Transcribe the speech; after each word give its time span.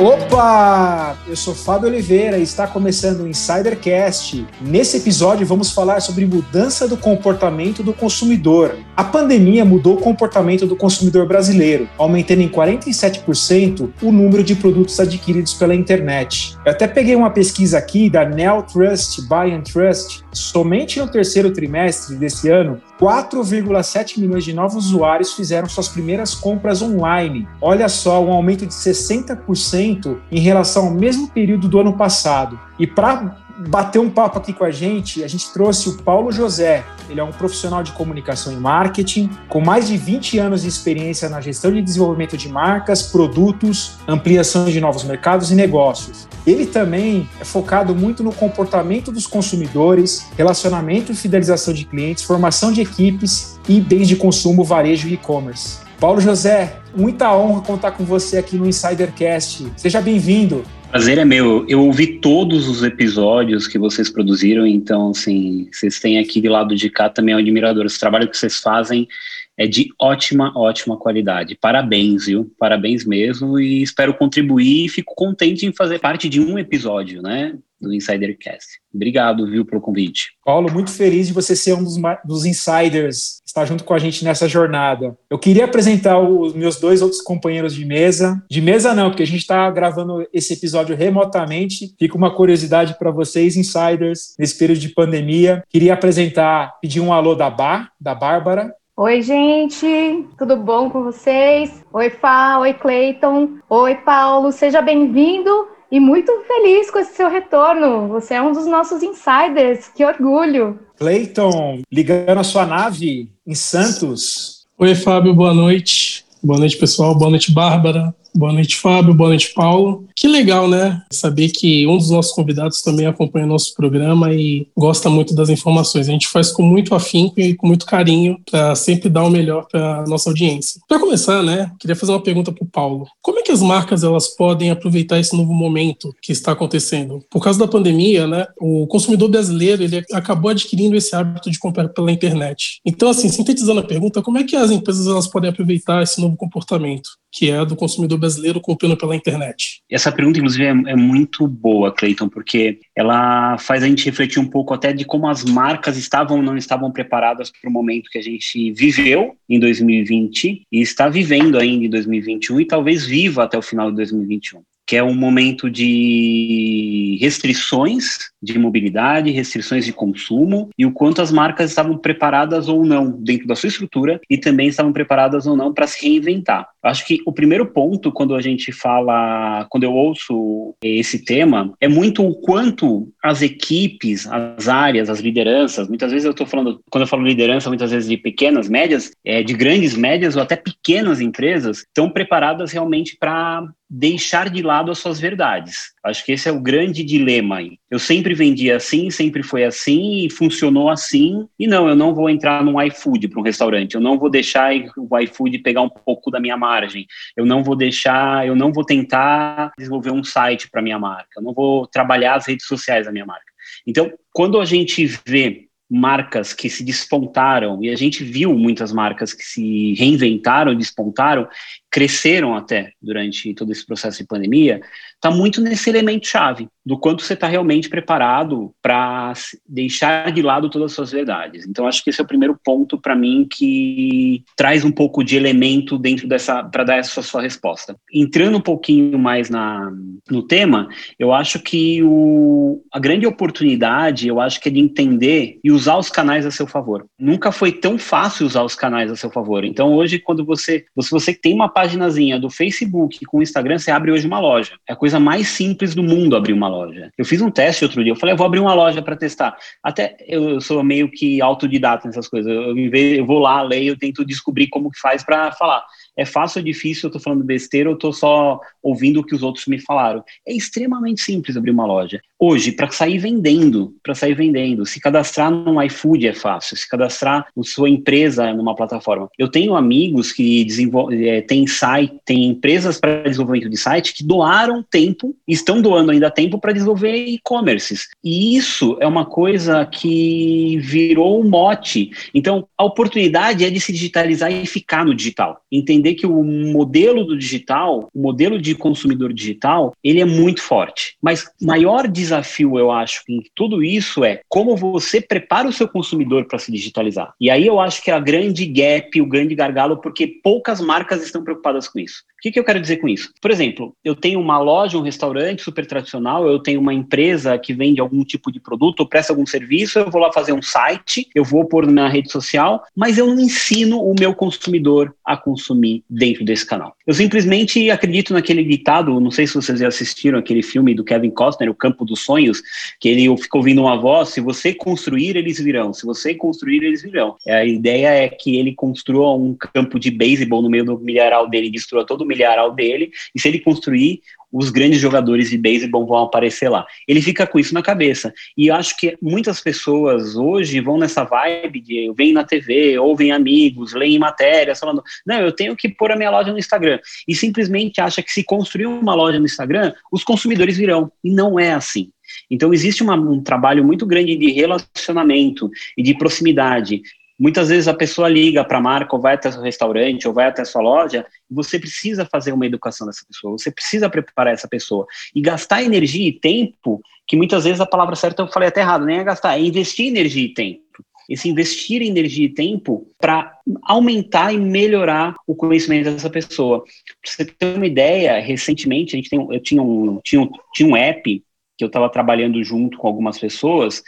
Opa! 0.00 1.16
Eu 1.28 1.36
sou 1.36 1.54
Fábio 1.54 1.88
Oliveira 1.88 2.36
e 2.36 2.42
está 2.42 2.66
começando 2.66 3.20
o 3.20 3.28
Insidercast. 3.28 4.44
Nesse 4.60 4.96
episódio 4.96 5.46
vamos 5.46 5.70
falar 5.70 6.00
sobre 6.00 6.26
mudança 6.26 6.88
do 6.88 6.96
comportamento 6.96 7.80
do 7.80 7.92
consumidor. 7.92 8.74
A 8.96 9.04
pandemia 9.04 9.64
mudou 9.64 9.94
o 9.94 10.00
comportamento 10.00 10.66
do 10.66 10.74
consumidor 10.74 11.28
brasileiro, 11.28 11.88
aumentando 11.96 12.40
em 12.40 12.48
47% 12.48 13.88
o 14.02 14.10
número 14.10 14.42
de 14.42 14.56
produtos 14.56 14.98
adquiridos 14.98 15.54
pela 15.54 15.76
internet. 15.76 16.56
Eu 16.66 16.72
até 16.72 16.88
peguei 16.88 17.14
uma 17.14 17.30
pesquisa 17.30 17.78
aqui 17.78 18.10
da 18.10 18.24
Nel 18.24 18.62
Trust 18.62 19.22
Buy 19.28 19.52
and 19.52 19.62
Trust. 19.62 20.24
Somente 20.32 20.98
no 20.98 21.06
terceiro 21.06 21.52
trimestre 21.52 22.16
desse 22.16 22.48
ano, 22.50 22.80
4,7 23.00 24.18
milhões 24.18 24.44
de 24.44 24.52
novos 24.52 24.86
usuários 24.86 25.34
fizeram 25.34 25.68
suas 25.68 25.86
primeiras 25.86 26.34
compras 26.34 26.82
online. 26.82 27.46
Olha 27.60 27.88
só, 27.88 28.20
um 28.24 28.32
aumento 28.32 28.66
de 28.66 28.74
60% 28.74 29.83
em 30.30 30.40
relação 30.40 30.86
ao 30.86 30.90
mesmo 30.90 31.28
período 31.28 31.68
do 31.68 31.78
ano 31.78 31.92
passado. 31.92 32.58
E 32.78 32.86
para 32.86 33.36
bater 33.68 34.00
um 34.00 34.10
papo 34.10 34.38
aqui 34.38 34.52
com 34.52 34.64
a 34.64 34.70
gente, 34.70 35.22
a 35.22 35.28
gente 35.28 35.52
trouxe 35.52 35.88
o 35.88 36.02
Paulo 36.02 36.32
José. 36.32 36.84
Ele 37.08 37.20
é 37.20 37.24
um 37.24 37.30
profissional 37.30 37.82
de 37.82 37.92
comunicação 37.92 38.52
e 38.52 38.56
marketing, 38.56 39.30
com 39.48 39.60
mais 39.60 39.86
de 39.86 39.96
20 39.96 40.38
anos 40.38 40.62
de 40.62 40.68
experiência 40.68 41.28
na 41.28 41.40
gestão 41.40 41.72
de 41.72 41.80
desenvolvimento 41.80 42.36
de 42.36 42.48
marcas, 42.48 43.02
produtos, 43.02 43.98
ampliação 44.08 44.64
de 44.64 44.80
novos 44.80 45.04
mercados 45.04 45.50
e 45.52 45.54
negócios. 45.54 46.26
Ele 46.46 46.66
também 46.66 47.28
é 47.40 47.44
focado 47.44 47.94
muito 47.94 48.22
no 48.22 48.32
comportamento 48.32 49.12
dos 49.12 49.26
consumidores, 49.26 50.26
relacionamento 50.36 51.12
e 51.12 51.14
fidelização 51.14 51.72
de 51.72 51.84
clientes, 51.84 52.24
formação 52.24 52.72
de 52.72 52.80
equipes 52.80 53.58
e 53.68 53.80
bens 53.80 54.08
de 54.08 54.16
consumo, 54.16 54.64
varejo 54.64 55.08
e 55.08 55.14
e-commerce. 55.14 55.83
Paulo 56.04 56.20
José, 56.20 56.76
muita 56.94 57.34
honra 57.34 57.62
contar 57.62 57.92
com 57.92 58.04
você 58.04 58.36
aqui 58.36 58.58
no 58.58 58.66
Insidercast. 58.66 59.66
Seja 59.74 60.02
bem-vindo 60.02 60.62
prazer 60.94 61.18
é 61.18 61.24
meu. 61.24 61.66
Eu 61.66 61.84
ouvi 61.84 62.20
todos 62.20 62.68
os 62.68 62.84
episódios 62.84 63.66
que 63.66 63.76
vocês 63.76 64.08
produziram, 64.08 64.64
então, 64.64 65.10
assim, 65.10 65.66
vocês 65.72 65.98
têm 65.98 66.20
aqui 66.20 66.40
de 66.40 66.48
lado 66.48 66.76
de 66.76 66.88
cá 66.88 67.08
também 67.08 67.34
um 67.34 67.38
admirador. 67.38 67.84
Esse 67.84 67.98
trabalho 67.98 68.30
que 68.30 68.36
vocês 68.36 68.60
fazem 68.60 69.08
é 69.56 69.66
de 69.66 69.88
ótima, 70.00 70.52
ótima 70.56 70.96
qualidade. 70.96 71.56
Parabéns, 71.60 72.26
viu? 72.26 72.52
Parabéns 72.58 73.04
mesmo 73.04 73.58
e 73.58 73.82
espero 73.82 74.14
contribuir 74.14 74.86
e 74.86 74.88
fico 74.88 75.14
contente 75.14 75.66
em 75.66 75.72
fazer 75.72 75.98
parte 75.98 76.28
de 76.28 76.40
um 76.40 76.58
episódio, 76.58 77.22
né? 77.22 77.56
Do 77.80 77.92
Insidercast. 77.92 78.80
Obrigado, 78.94 79.46
viu, 79.46 79.64
pelo 79.64 79.80
convite. 79.80 80.30
Paulo, 80.44 80.72
muito 80.72 80.90
feliz 80.90 81.26
de 81.26 81.34
você 81.34 81.54
ser 81.54 81.74
um 81.74 81.84
dos, 81.84 81.96
dos 82.24 82.44
insiders, 82.46 83.42
estar 83.44 83.66
junto 83.66 83.84
com 83.84 83.92
a 83.92 83.98
gente 83.98 84.24
nessa 84.24 84.48
jornada. 84.48 85.16
Eu 85.28 85.38
queria 85.38 85.66
apresentar 85.66 86.18
os 86.18 86.54
meus 86.54 86.80
dois 86.80 87.02
outros 87.02 87.20
companheiros 87.20 87.74
de 87.74 87.84
mesa. 87.84 88.42
De 88.50 88.60
mesa 88.60 88.94
não, 88.94 89.10
porque 89.10 89.22
a 89.22 89.26
gente 89.26 89.40
está 89.40 89.70
gravando 89.70 90.26
esse 90.32 90.54
episódio 90.54 90.96
remotamente. 90.96 91.94
Fica 91.98 92.16
uma 92.16 92.34
curiosidade 92.34 92.98
para 92.98 93.10
vocês, 93.10 93.56
insiders, 93.56 94.34
nesse 94.38 94.56
período 94.56 94.80
de 94.80 94.88
pandemia. 94.88 95.62
Queria 95.68 95.92
apresentar, 95.92 96.78
pedir 96.80 97.00
um 97.00 97.12
alô 97.12 97.34
da 97.34 97.50
Bar, 97.50 97.92
da 98.00 98.14
Bárbara. 98.14 98.72
Oi, 98.96 99.22
gente, 99.22 100.24
tudo 100.38 100.54
bom 100.56 100.88
com 100.88 101.02
vocês? 101.02 101.82
Oi, 101.92 102.10
Fá, 102.10 102.60
oi, 102.60 102.72
Cleiton, 102.74 103.58
oi, 103.68 103.96
Paulo, 103.96 104.52
seja 104.52 104.80
bem-vindo 104.80 105.50
e 105.90 105.98
muito 105.98 106.30
feliz 106.46 106.92
com 106.92 107.00
esse 107.00 107.12
seu 107.16 107.28
retorno. 107.28 108.06
Você 108.06 108.34
é 108.34 108.40
um 108.40 108.52
dos 108.52 108.66
nossos 108.66 109.02
insiders, 109.02 109.88
que 109.88 110.04
orgulho. 110.04 110.78
Cleiton, 110.96 111.82
ligando 111.92 112.38
a 112.38 112.44
sua 112.44 112.64
nave 112.64 113.32
em 113.44 113.54
Santos. 113.56 114.64
Oi, 114.78 114.94
Fábio, 114.94 115.34
boa 115.34 115.52
noite. 115.52 116.24
Boa 116.40 116.60
noite, 116.60 116.76
pessoal. 116.76 117.16
Boa 117.16 117.30
noite, 117.30 117.52
Bárbara. 117.52 118.14
Boa 118.36 118.52
noite, 118.52 118.76
Fábio. 118.76 119.14
Boa 119.14 119.28
noite, 119.28 119.52
Paulo. 119.54 120.08
Que 120.16 120.26
legal, 120.26 120.68
né? 120.68 121.00
Saber 121.12 121.50
que 121.50 121.86
um 121.86 121.96
dos 121.96 122.10
nossos 122.10 122.32
convidados 122.32 122.82
também 122.82 123.06
acompanha 123.06 123.46
nosso 123.46 123.72
programa 123.74 124.34
e 124.34 124.66
gosta 124.76 125.08
muito 125.08 125.36
das 125.36 125.50
informações. 125.50 126.08
A 126.08 126.12
gente 126.12 126.26
faz 126.26 126.50
com 126.50 126.62
muito 126.62 126.96
afinco 126.96 127.40
e 127.40 127.54
com 127.54 127.68
muito 127.68 127.86
carinho 127.86 128.36
para 128.50 128.74
sempre 128.74 129.08
dar 129.08 129.22
o 129.22 129.30
melhor 129.30 129.68
para 129.70 130.00
a 130.00 130.06
nossa 130.06 130.30
audiência. 130.30 130.80
Para 130.88 130.98
começar, 130.98 131.44
né? 131.44 131.70
Queria 131.78 131.94
fazer 131.94 132.10
uma 132.10 132.22
pergunta 132.22 132.50
para 132.50 132.64
o 132.64 132.68
Paulo. 132.68 133.06
Como 133.22 133.38
é 133.38 133.42
que 133.42 133.52
as 133.52 133.62
marcas 133.62 134.02
elas 134.02 134.26
podem 134.26 134.68
aproveitar 134.68 135.20
esse 135.20 135.36
novo 135.36 135.54
momento 135.54 136.12
que 136.20 136.32
está 136.32 136.50
acontecendo? 136.50 137.24
Por 137.30 137.40
causa 137.40 137.60
da 137.60 137.68
pandemia, 137.68 138.26
né? 138.26 138.48
O 138.60 138.88
consumidor 138.88 139.28
brasileiro 139.28 139.84
ele 139.84 140.02
acabou 140.12 140.50
adquirindo 140.50 140.96
esse 140.96 141.14
hábito 141.14 141.52
de 141.52 141.58
comprar 141.60 141.88
pela 141.88 142.10
internet. 142.10 142.80
Então, 142.84 143.08
assim, 143.08 143.28
sintetizando 143.28 143.78
a 143.78 143.84
pergunta, 143.84 144.20
como 144.20 144.38
é 144.38 144.42
que 144.42 144.56
as 144.56 144.72
empresas 144.72 145.06
elas 145.06 145.28
podem 145.28 145.50
aproveitar 145.50 146.02
esse 146.02 146.20
novo 146.20 146.36
comportamento? 146.36 147.10
Que 147.34 147.50
é 147.50 147.66
do 147.66 147.74
consumidor 147.74 148.16
brasileiro 148.16 148.60
comprando 148.60 148.96
pela 148.96 149.16
internet? 149.16 149.82
Essa 149.90 150.12
pergunta, 150.12 150.38
inclusive, 150.38 150.64
é, 150.64 150.68
é 150.68 150.96
muito 150.96 151.48
boa, 151.48 151.92
Cleiton, 151.92 152.28
porque 152.28 152.78
ela 152.94 153.58
faz 153.58 153.82
a 153.82 153.88
gente 153.88 154.04
refletir 154.04 154.38
um 154.38 154.46
pouco 154.46 154.72
até 154.72 154.92
de 154.92 155.04
como 155.04 155.26
as 155.26 155.42
marcas 155.42 155.96
estavam 155.96 156.36
ou 156.36 156.42
não 156.42 156.56
estavam 156.56 156.92
preparadas 156.92 157.50
para 157.50 157.68
o 157.68 157.72
momento 157.72 158.08
que 158.08 158.18
a 158.18 158.22
gente 158.22 158.70
viveu 158.70 159.36
em 159.48 159.58
2020 159.58 160.62
e 160.70 160.80
está 160.80 161.08
vivendo 161.08 161.58
ainda 161.58 161.84
em 161.84 161.90
2021 161.90 162.60
e 162.60 162.66
talvez 162.66 163.04
viva 163.04 163.42
até 163.42 163.58
o 163.58 163.62
final 163.62 163.90
de 163.90 163.96
2021 163.96 164.62
que 164.86 164.96
é 164.96 165.02
um 165.02 165.14
momento 165.14 165.70
de 165.70 167.16
restrições 167.20 168.30
de 168.42 168.58
mobilidade, 168.58 169.30
restrições 169.30 169.84
de 169.84 169.92
consumo 169.92 170.68
e 170.76 170.84
o 170.84 170.92
quanto 170.92 171.22
as 171.22 171.32
marcas 171.32 171.70
estavam 171.70 171.96
preparadas 171.96 172.68
ou 172.68 172.84
não 172.84 173.10
dentro 173.10 173.46
da 173.46 173.56
sua 173.56 173.68
estrutura 173.68 174.20
e 174.28 174.36
também 174.36 174.68
estavam 174.68 174.92
preparadas 174.92 175.46
ou 175.46 175.56
não 175.56 175.72
para 175.72 175.86
se 175.86 176.06
reinventar. 176.06 176.68
Acho 176.84 177.06
que 177.06 177.20
o 177.24 177.32
primeiro 177.32 177.66
ponto 177.66 178.12
quando 178.12 178.34
a 178.34 178.40
gente 178.40 178.70
fala, 178.70 179.66
quando 179.70 179.84
eu 179.84 179.92
ouço 179.92 180.74
esse 180.82 181.24
tema, 181.24 181.72
é 181.80 181.88
muito 181.88 182.26
o 182.26 182.34
quanto 182.34 183.08
as 183.22 183.40
equipes, 183.40 184.26
as 184.26 184.68
áreas, 184.68 185.08
as 185.08 185.20
lideranças, 185.20 185.88
muitas 185.88 186.12
vezes 186.12 186.26
eu 186.26 186.32
estou 186.32 186.46
falando, 186.46 186.80
quando 186.90 187.02
eu 187.02 187.08
falo 187.08 187.22
liderança, 187.22 187.68
muitas 187.68 187.90
vezes 187.90 188.08
de 188.08 188.16
pequenas, 188.16 188.68
médias, 188.68 189.10
é, 189.24 189.42
de 189.42 189.54
grandes, 189.54 189.96
médias 189.96 190.36
ou 190.36 190.42
até 190.42 190.56
pequenas 190.56 191.20
empresas, 191.20 191.78
estão 191.78 192.10
preparadas 192.10 192.70
realmente 192.70 193.16
para 193.18 193.66
deixar 193.88 194.50
de 194.50 194.62
lado 194.62 194.90
as 194.90 194.98
suas 194.98 195.20
verdades. 195.20 195.92
Acho 196.02 196.24
que 196.24 196.32
esse 196.32 196.48
é 196.48 196.52
o 196.52 196.60
grande 196.60 197.04
dilema 197.04 197.58
aí. 197.58 197.78
Eu 197.90 197.98
sempre 197.98 198.34
vendi 198.34 198.70
assim, 198.70 199.10
sempre 199.10 199.42
foi 199.42 199.64
assim 199.64 200.24
e 200.24 200.30
funcionou 200.30 200.90
assim. 200.90 201.46
E 201.58 201.66
não, 201.66 201.88
eu 201.88 201.94
não 201.94 202.14
vou 202.14 202.28
entrar 202.28 202.64
num 202.64 202.80
iFood 202.82 203.28
para 203.28 203.40
um 203.40 203.44
restaurante. 203.44 203.94
Eu 203.94 204.00
não 204.00 204.18
vou 204.18 204.28
deixar 204.28 204.72
o 204.96 205.18
iFood 205.20 205.58
pegar 205.58 205.82
um 205.82 205.88
pouco 205.88 206.30
da 206.30 206.40
minha 206.40 206.56
margem. 206.74 207.06
Eu 207.36 207.46
não 207.46 207.62
vou 207.62 207.76
deixar, 207.76 208.46
eu 208.46 208.56
não 208.56 208.72
vou 208.72 208.84
tentar 208.84 209.72
desenvolver 209.78 210.10
um 210.10 210.24
site 210.24 210.68
para 210.70 210.82
minha 210.82 210.98
marca. 210.98 211.30
Eu 211.36 211.42
não 211.42 211.52
vou 211.52 211.86
trabalhar 211.86 212.34
as 212.34 212.46
redes 212.46 212.66
sociais 212.66 213.06
da 213.06 213.12
minha 213.12 213.26
marca. 213.26 213.52
Então, 213.86 214.12
quando 214.32 214.60
a 214.60 214.64
gente 214.64 215.06
vê 215.26 215.68
marcas 215.88 216.52
que 216.52 216.68
se 216.68 216.82
despontaram, 216.82 217.82
e 217.82 217.90
a 217.90 217.96
gente 217.96 218.24
viu 218.24 218.54
muitas 218.54 218.92
marcas 218.92 219.32
que 219.32 219.44
se 219.44 219.94
reinventaram, 219.94 220.74
despontaram, 220.74 221.46
cresceram 221.90 222.56
até 222.56 222.92
durante 223.00 223.54
todo 223.54 223.70
esse 223.70 223.86
processo 223.86 224.18
de 224.18 224.26
pandemia, 224.26 224.80
está 225.24 225.30
muito 225.30 225.58
nesse 225.62 225.88
elemento 225.88 226.26
chave 226.26 226.68
do 226.84 226.98
quanto 226.98 227.22
você 227.22 227.32
está 227.32 227.46
realmente 227.46 227.88
preparado 227.88 228.74
para 228.82 229.32
deixar 229.66 230.30
de 230.30 230.42
lado 230.42 230.68
todas 230.68 230.90
as 230.90 230.94
suas 230.94 231.12
verdades. 231.12 231.66
Então, 231.66 231.86
acho 231.86 232.04
que 232.04 232.10
esse 232.10 232.20
é 232.20 232.24
o 232.24 232.26
primeiro 232.26 232.58
ponto 232.62 233.00
para 233.00 233.16
mim 233.16 233.46
que 233.50 234.44
traz 234.54 234.84
um 234.84 234.92
pouco 234.92 235.24
de 235.24 235.36
elemento 235.36 235.96
dentro 235.96 236.28
dessa 236.28 236.62
para 236.62 236.84
dar 236.84 236.96
essa 236.96 237.22
sua 237.22 237.40
resposta. 237.40 237.96
Entrando 238.12 238.58
um 238.58 238.60
pouquinho 238.60 239.18
mais 239.18 239.48
na, 239.48 239.90
no 240.30 240.42
tema, 240.42 240.88
eu 241.18 241.32
acho 241.32 241.58
que 241.58 242.02
o, 242.02 242.82
a 242.92 242.98
grande 242.98 243.26
oportunidade, 243.26 244.28
eu 244.28 244.38
acho 244.38 244.60
que 244.60 244.68
é 244.68 244.72
de 244.72 244.80
entender 244.80 245.58
e 245.64 245.72
usar 245.72 245.96
os 245.96 246.10
canais 246.10 246.44
a 246.44 246.50
seu 246.50 246.66
favor. 246.66 247.06
Nunca 247.18 247.50
foi 247.50 247.72
tão 247.72 247.98
fácil 247.98 248.46
usar 248.46 248.62
os 248.62 248.74
canais 248.74 249.10
a 249.10 249.16
seu 249.16 249.30
favor. 249.30 249.64
Então, 249.64 249.94
hoje, 249.94 250.18
quando 250.18 250.44
você, 250.44 250.84
se 251.00 251.10
você 251.10 251.32
tem 251.32 251.54
uma 251.54 251.68
paginazinha 251.68 252.38
do 252.38 252.50
Facebook 252.50 253.24
com 253.24 253.38
o 253.38 253.42
Instagram, 253.42 253.78
você 253.78 253.90
abre 253.90 254.12
hoje 254.12 254.26
uma 254.26 254.38
loja. 254.38 254.72
É 254.86 254.92
a 254.92 254.96
coisa 254.96 255.13
mais 255.18 255.48
simples 255.48 255.94
do 255.94 256.02
mundo 256.02 256.36
abrir 256.36 256.52
uma 256.52 256.68
loja. 256.68 257.10
Eu 257.16 257.24
fiz 257.24 257.40
um 257.40 257.50
teste 257.50 257.84
outro 257.84 258.02
dia, 258.02 258.12
eu 258.12 258.16
falei, 258.16 258.32
eu 258.32 258.36
vou 258.36 258.46
abrir 258.46 258.60
uma 258.60 258.74
loja 258.74 259.02
para 259.02 259.16
testar. 259.16 259.56
Até 259.82 260.16
eu, 260.26 260.50
eu, 260.50 260.60
sou 260.60 260.82
meio 260.82 261.10
que 261.10 261.40
autodidata 261.40 262.06
nessas 262.06 262.28
coisas. 262.28 262.50
Eu, 262.50 262.76
eu 262.76 263.26
vou 263.26 263.38
lá, 263.38 263.62
leio, 263.62 263.92
eu 263.92 263.98
tento 263.98 264.24
descobrir 264.24 264.68
como 264.68 264.90
que 264.90 265.00
faz 265.00 265.24
para 265.24 265.52
falar 265.52 265.84
é 266.16 266.24
fácil 266.24 266.60
ou 266.60 266.64
difícil, 266.64 267.04
eu 267.04 267.08
estou 267.08 267.20
falando 267.20 267.44
besteira 267.44 267.88
ou 267.88 267.94
estou 267.94 268.12
só 268.12 268.60
ouvindo 268.82 269.20
o 269.20 269.24
que 269.24 269.34
os 269.34 269.42
outros 269.42 269.66
me 269.66 269.78
falaram. 269.80 270.22
É 270.46 270.52
extremamente 270.52 271.20
simples 271.20 271.56
abrir 271.56 271.70
uma 271.70 271.86
loja. 271.86 272.20
Hoje, 272.38 272.72
para 272.72 272.90
sair 272.90 273.18
vendendo, 273.18 273.94
para 274.02 274.14
sair 274.14 274.34
vendendo, 274.34 274.84
se 274.84 275.00
cadastrar 275.00 275.50
no 275.50 275.82
iFood 275.82 276.26
é 276.26 276.34
fácil, 276.34 276.76
se 276.76 276.88
cadastrar 276.88 277.46
na 277.56 277.62
sua 277.62 277.88
empresa 277.88 278.52
numa 278.52 278.74
plataforma. 278.74 279.28
Eu 279.38 279.48
tenho 279.48 279.74
amigos 279.74 280.30
que 280.30 280.64
desenvolvem, 280.64 281.28
é, 281.28 281.40
tem 281.40 281.66
site, 281.66 282.14
tem 282.24 282.44
empresas 282.44 283.00
para 283.00 283.22
desenvolvimento 283.22 283.70
de 283.70 283.76
site 283.76 284.12
que 284.12 284.24
doaram 284.24 284.82
tempo, 284.82 285.34
estão 285.48 285.80
doando 285.80 286.10
ainda 286.10 286.30
tempo 286.30 286.58
para 286.58 286.72
desenvolver 286.72 287.14
e-commerces. 287.14 288.08
E 288.22 288.56
isso 288.56 288.96
é 289.00 289.06
uma 289.06 289.24
coisa 289.24 289.86
que 289.86 290.78
virou 290.80 291.40
um 291.40 291.48
mote. 291.48 292.10
Então, 292.34 292.68
a 292.76 292.84
oportunidade 292.84 293.64
é 293.64 293.70
de 293.70 293.80
se 293.80 293.92
digitalizar 293.92 294.52
e 294.52 294.66
ficar 294.66 295.04
no 295.04 295.14
digital. 295.14 295.60
Entender 295.72 296.03
entender 296.04 296.14
que 296.14 296.26
o 296.26 296.42
modelo 296.42 297.24
do 297.24 297.36
digital, 297.36 298.10
o 298.14 298.20
modelo 298.20 298.60
de 298.60 298.74
consumidor 298.74 299.32
digital, 299.32 299.94
ele 300.04 300.20
é 300.20 300.24
muito 300.24 300.60
forte. 300.60 301.16
Mas 301.22 301.50
maior 301.60 302.06
desafio, 302.06 302.78
eu 302.78 302.90
acho, 302.90 303.22
em 303.28 303.42
tudo 303.54 303.82
isso 303.82 304.22
é 304.22 304.42
como 304.48 304.76
você 304.76 305.20
prepara 305.20 305.66
o 305.66 305.72
seu 305.72 305.88
consumidor 305.88 306.46
para 306.46 306.58
se 306.58 306.70
digitalizar. 306.70 307.32
E 307.40 307.50
aí 307.50 307.66
eu 307.66 307.80
acho 307.80 308.02
que 308.02 308.10
é 308.10 308.14
a 308.14 308.20
grande 308.20 308.66
gap, 308.66 309.20
o 309.20 309.26
grande 309.26 309.54
gargalo, 309.54 310.00
porque 310.00 310.26
poucas 310.26 310.80
marcas 310.80 311.22
estão 311.24 311.42
preocupadas 311.42 311.88
com 311.88 311.98
isso. 311.98 312.22
Que, 312.44 312.52
que 312.52 312.60
eu 312.60 312.64
quero 312.64 312.78
dizer 312.78 312.98
com 312.98 313.08
isso? 313.08 313.32
Por 313.40 313.50
exemplo, 313.50 313.96
eu 314.04 314.14
tenho 314.14 314.38
uma 314.38 314.58
loja, 314.58 314.98
um 314.98 315.00
restaurante 315.00 315.62
super 315.62 315.86
tradicional, 315.86 316.46
eu 316.46 316.58
tenho 316.58 316.78
uma 316.78 316.92
empresa 316.92 317.56
que 317.56 317.72
vende 317.72 318.02
algum 318.02 318.22
tipo 318.22 318.52
de 318.52 318.60
produto 318.60 319.00
ou 319.00 319.08
presta 319.08 319.32
algum 319.32 319.46
serviço, 319.46 319.98
eu 319.98 320.10
vou 320.10 320.20
lá 320.20 320.30
fazer 320.30 320.52
um 320.52 320.60
site, 320.60 321.26
eu 321.34 321.42
vou 321.42 321.64
pôr 321.64 321.86
na 321.86 322.06
rede 322.06 322.30
social, 322.30 322.82
mas 322.94 323.16
eu 323.16 323.28
não 323.28 323.40
ensino 323.40 323.98
o 323.98 324.14
meu 324.20 324.34
consumidor 324.34 325.14
a 325.24 325.38
consumir 325.38 326.04
dentro 326.10 326.44
desse 326.44 326.66
canal. 326.66 326.94
Eu 327.06 327.14
simplesmente 327.14 327.90
acredito 327.90 328.34
naquele 328.34 328.62
ditado, 328.62 329.18
não 329.18 329.30
sei 329.30 329.46
se 329.46 329.54
vocês 329.54 329.80
já 329.80 329.88
assistiram 329.88 330.38
aquele 330.38 330.62
filme 330.62 330.94
do 330.94 331.02
Kevin 331.02 331.30
Costner, 331.30 331.70
O 331.70 331.74
Campo 331.74 332.04
dos 332.04 332.20
Sonhos, 332.20 332.62
que 333.00 333.08
ele 333.08 333.34
fica 333.38 333.56
ouvindo 333.56 333.80
uma 333.80 333.96
voz, 333.96 334.28
se 334.28 334.42
você 334.42 334.74
construir, 334.74 335.34
eles 335.34 335.58
virão, 335.58 335.94
se 335.94 336.04
você 336.04 336.34
construir, 336.34 336.84
eles 336.84 337.00
virão. 337.00 337.36
A 337.48 337.64
ideia 337.64 338.08
é 338.08 338.28
que 338.28 338.58
ele 338.58 338.74
construa 338.74 339.34
um 339.34 339.54
campo 339.54 339.98
de 339.98 340.10
beisebol 340.10 340.60
no 340.60 340.68
meio 340.68 340.84
do 340.84 340.98
milharal 340.98 341.48
dele, 341.48 341.70
destrua 341.70 342.04
todo 342.04 342.20
o 342.20 342.33
milharal 342.34 342.72
dele, 342.72 343.10
e 343.34 343.40
se 343.40 343.48
ele 343.48 343.60
construir, 343.60 344.20
os 344.54 344.70
grandes 344.70 345.00
jogadores 345.00 345.50
de 345.50 345.58
beisebol 345.58 346.06
vão 346.06 346.18
aparecer 346.18 346.68
lá. 346.68 346.86
Ele 347.08 347.20
fica 347.20 347.44
com 347.44 347.58
isso 347.58 347.74
na 347.74 347.82
cabeça. 347.82 348.32
E 348.56 348.70
acho 348.70 348.96
que 348.96 349.18
muitas 349.20 349.60
pessoas 349.60 350.36
hoje 350.36 350.80
vão 350.80 350.96
nessa 350.96 351.24
vibe 351.24 351.80
de 351.80 352.12
vem 352.16 352.32
na 352.32 352.44
TV, 352.44 352.96
ouvem 352.96 353.32
amigos, 353.32 353.92
leem 353.92 354.16
matérias 354.16 354.78
falando, 354.78 355.02
não, 355.26 355.40
eu 355.40 355.50
tenho 355.50 355.74
que 355.74 355.88
pôr 355.88 356.12
a 356.12 356.16
minha 356.16 356.30
loja 356.30 356.52
no 356.52 356.58
Instagram. 356.58 357.00
E 357.26 357.34
simplesmente 357.34 358.00
acha 358.00 358.22
que 358.22 358.30
se 358.30 358.44
construir 358.44 358.86
uma 358.86 359.14
loja 359.14 359.40
no 359.40 359.44
Instagram, 359.44 359.92
os 360.12 360.22
consumidores 360.22 360.76
virão. 360.76 361.10
E 361.24 361.32
não 361.32 361.58
é 361.58 361.72
assim. 361.72 362.12
Então, 362.48 362.72
existe 362.72 363.02
uma, 363.02 363.16
um 363.16 363.42
trabalho 363.42 363.84
muito 363.84 364.06
grande 364.06 364.36
de 364.36 364.52
relacionamento 364.52 365.68
e 365.96 366.02
de 366.02 366.16
proximidade 366.16 367.02
Muitas 367.38 367.68
vezes 367.68 367.88
a 367.88 367.94
pessoa 367.94 368.28
liga 368.28 368.64
para 368.64 368.78
a 368.78 368.80
marca, 368.80 369.16
ou 369.16 369.20
vai 369.20 369.34
até 369.34 369.48
o 369.48 369.60
restaurante, 369.60 370.26
ou 370.28 370.32
vai 370.32 370.46
até 370.46 370.62
a 370.62 370.64
sua 370.64 370.82
loja, 370.82 371.26
e 371.50 371.54
você 371.54 371.78
precisa 371.78 372.24
fazer 372.30 372.52
uma 372.52 372.66
educação 372.66 373.06
dessa 373.06 373.24
pessoa, 373.26 373.58
você 373.58 373.70
precisa 373.70 374.08
preparar 374.08 374.54
essa 374.54 374.68
pessoa. 374.68 375.06
E 375.34 375.40
gastar 375.40 375.82
energia 375.82 376.28
e 376.28 376.32
tempo, 376.32 377.00
que 377.26 377.36
muitas 377.36 377.64
vezes 377.64 377.80
a 377.80 377.86
palavra 377.86 378.14
certa 378.14 378.42
eu 378.42 378.48
falei 378.48 378.68
até 378.68 378.80
errado, 378.80 379.04
nem 379.04 379.18
é 379.18 379.24
gastar, 379.24 379.58
é 379.58 379.62
investir 379.62 380.06
energia 380.06 380.44
e 380.44 380.54
tempo. 380.54 380.84
Esse 381.28 381.48
investir 381.48 382.02
energia 382.02 382.46
e 382.46 382.52
tempo 382.52 383.08
para 383.18 383.58
aumentar 383.82 384.52
e 384.52 384.58
melhorar 384.58 385.34
o 385.46 385.54
conhecimento 385.54 386.10
dessa 386.10 386.28
pessoa. 386.28 386.80
Para 386.80 387.32
você 387.32 387.44
ter 387.46 387.76
uma 387.76 387.86
ideia, 387.86 388.38
recentemente 388.40 389.14
a 389.14 389.16
gente 389.16 389.30
tem, 389.30 389.48
eu 389.50 389.60
tinha 389.60 389.82
um, 389.82 390.20
tinha 390.22 390.42
um, 390.42 390.50
tinha 390.74 390.88
um 390.88 390.96
app 390.96 391.42
que 391.76 391.84
eu 391.84 391.88
estava 391.88 392.08
trabalhando 392.10 392.62
junto 392.62 392.98
com 392.98 393.08
algumas 393.08 393.38
pessoas 393.38 394.02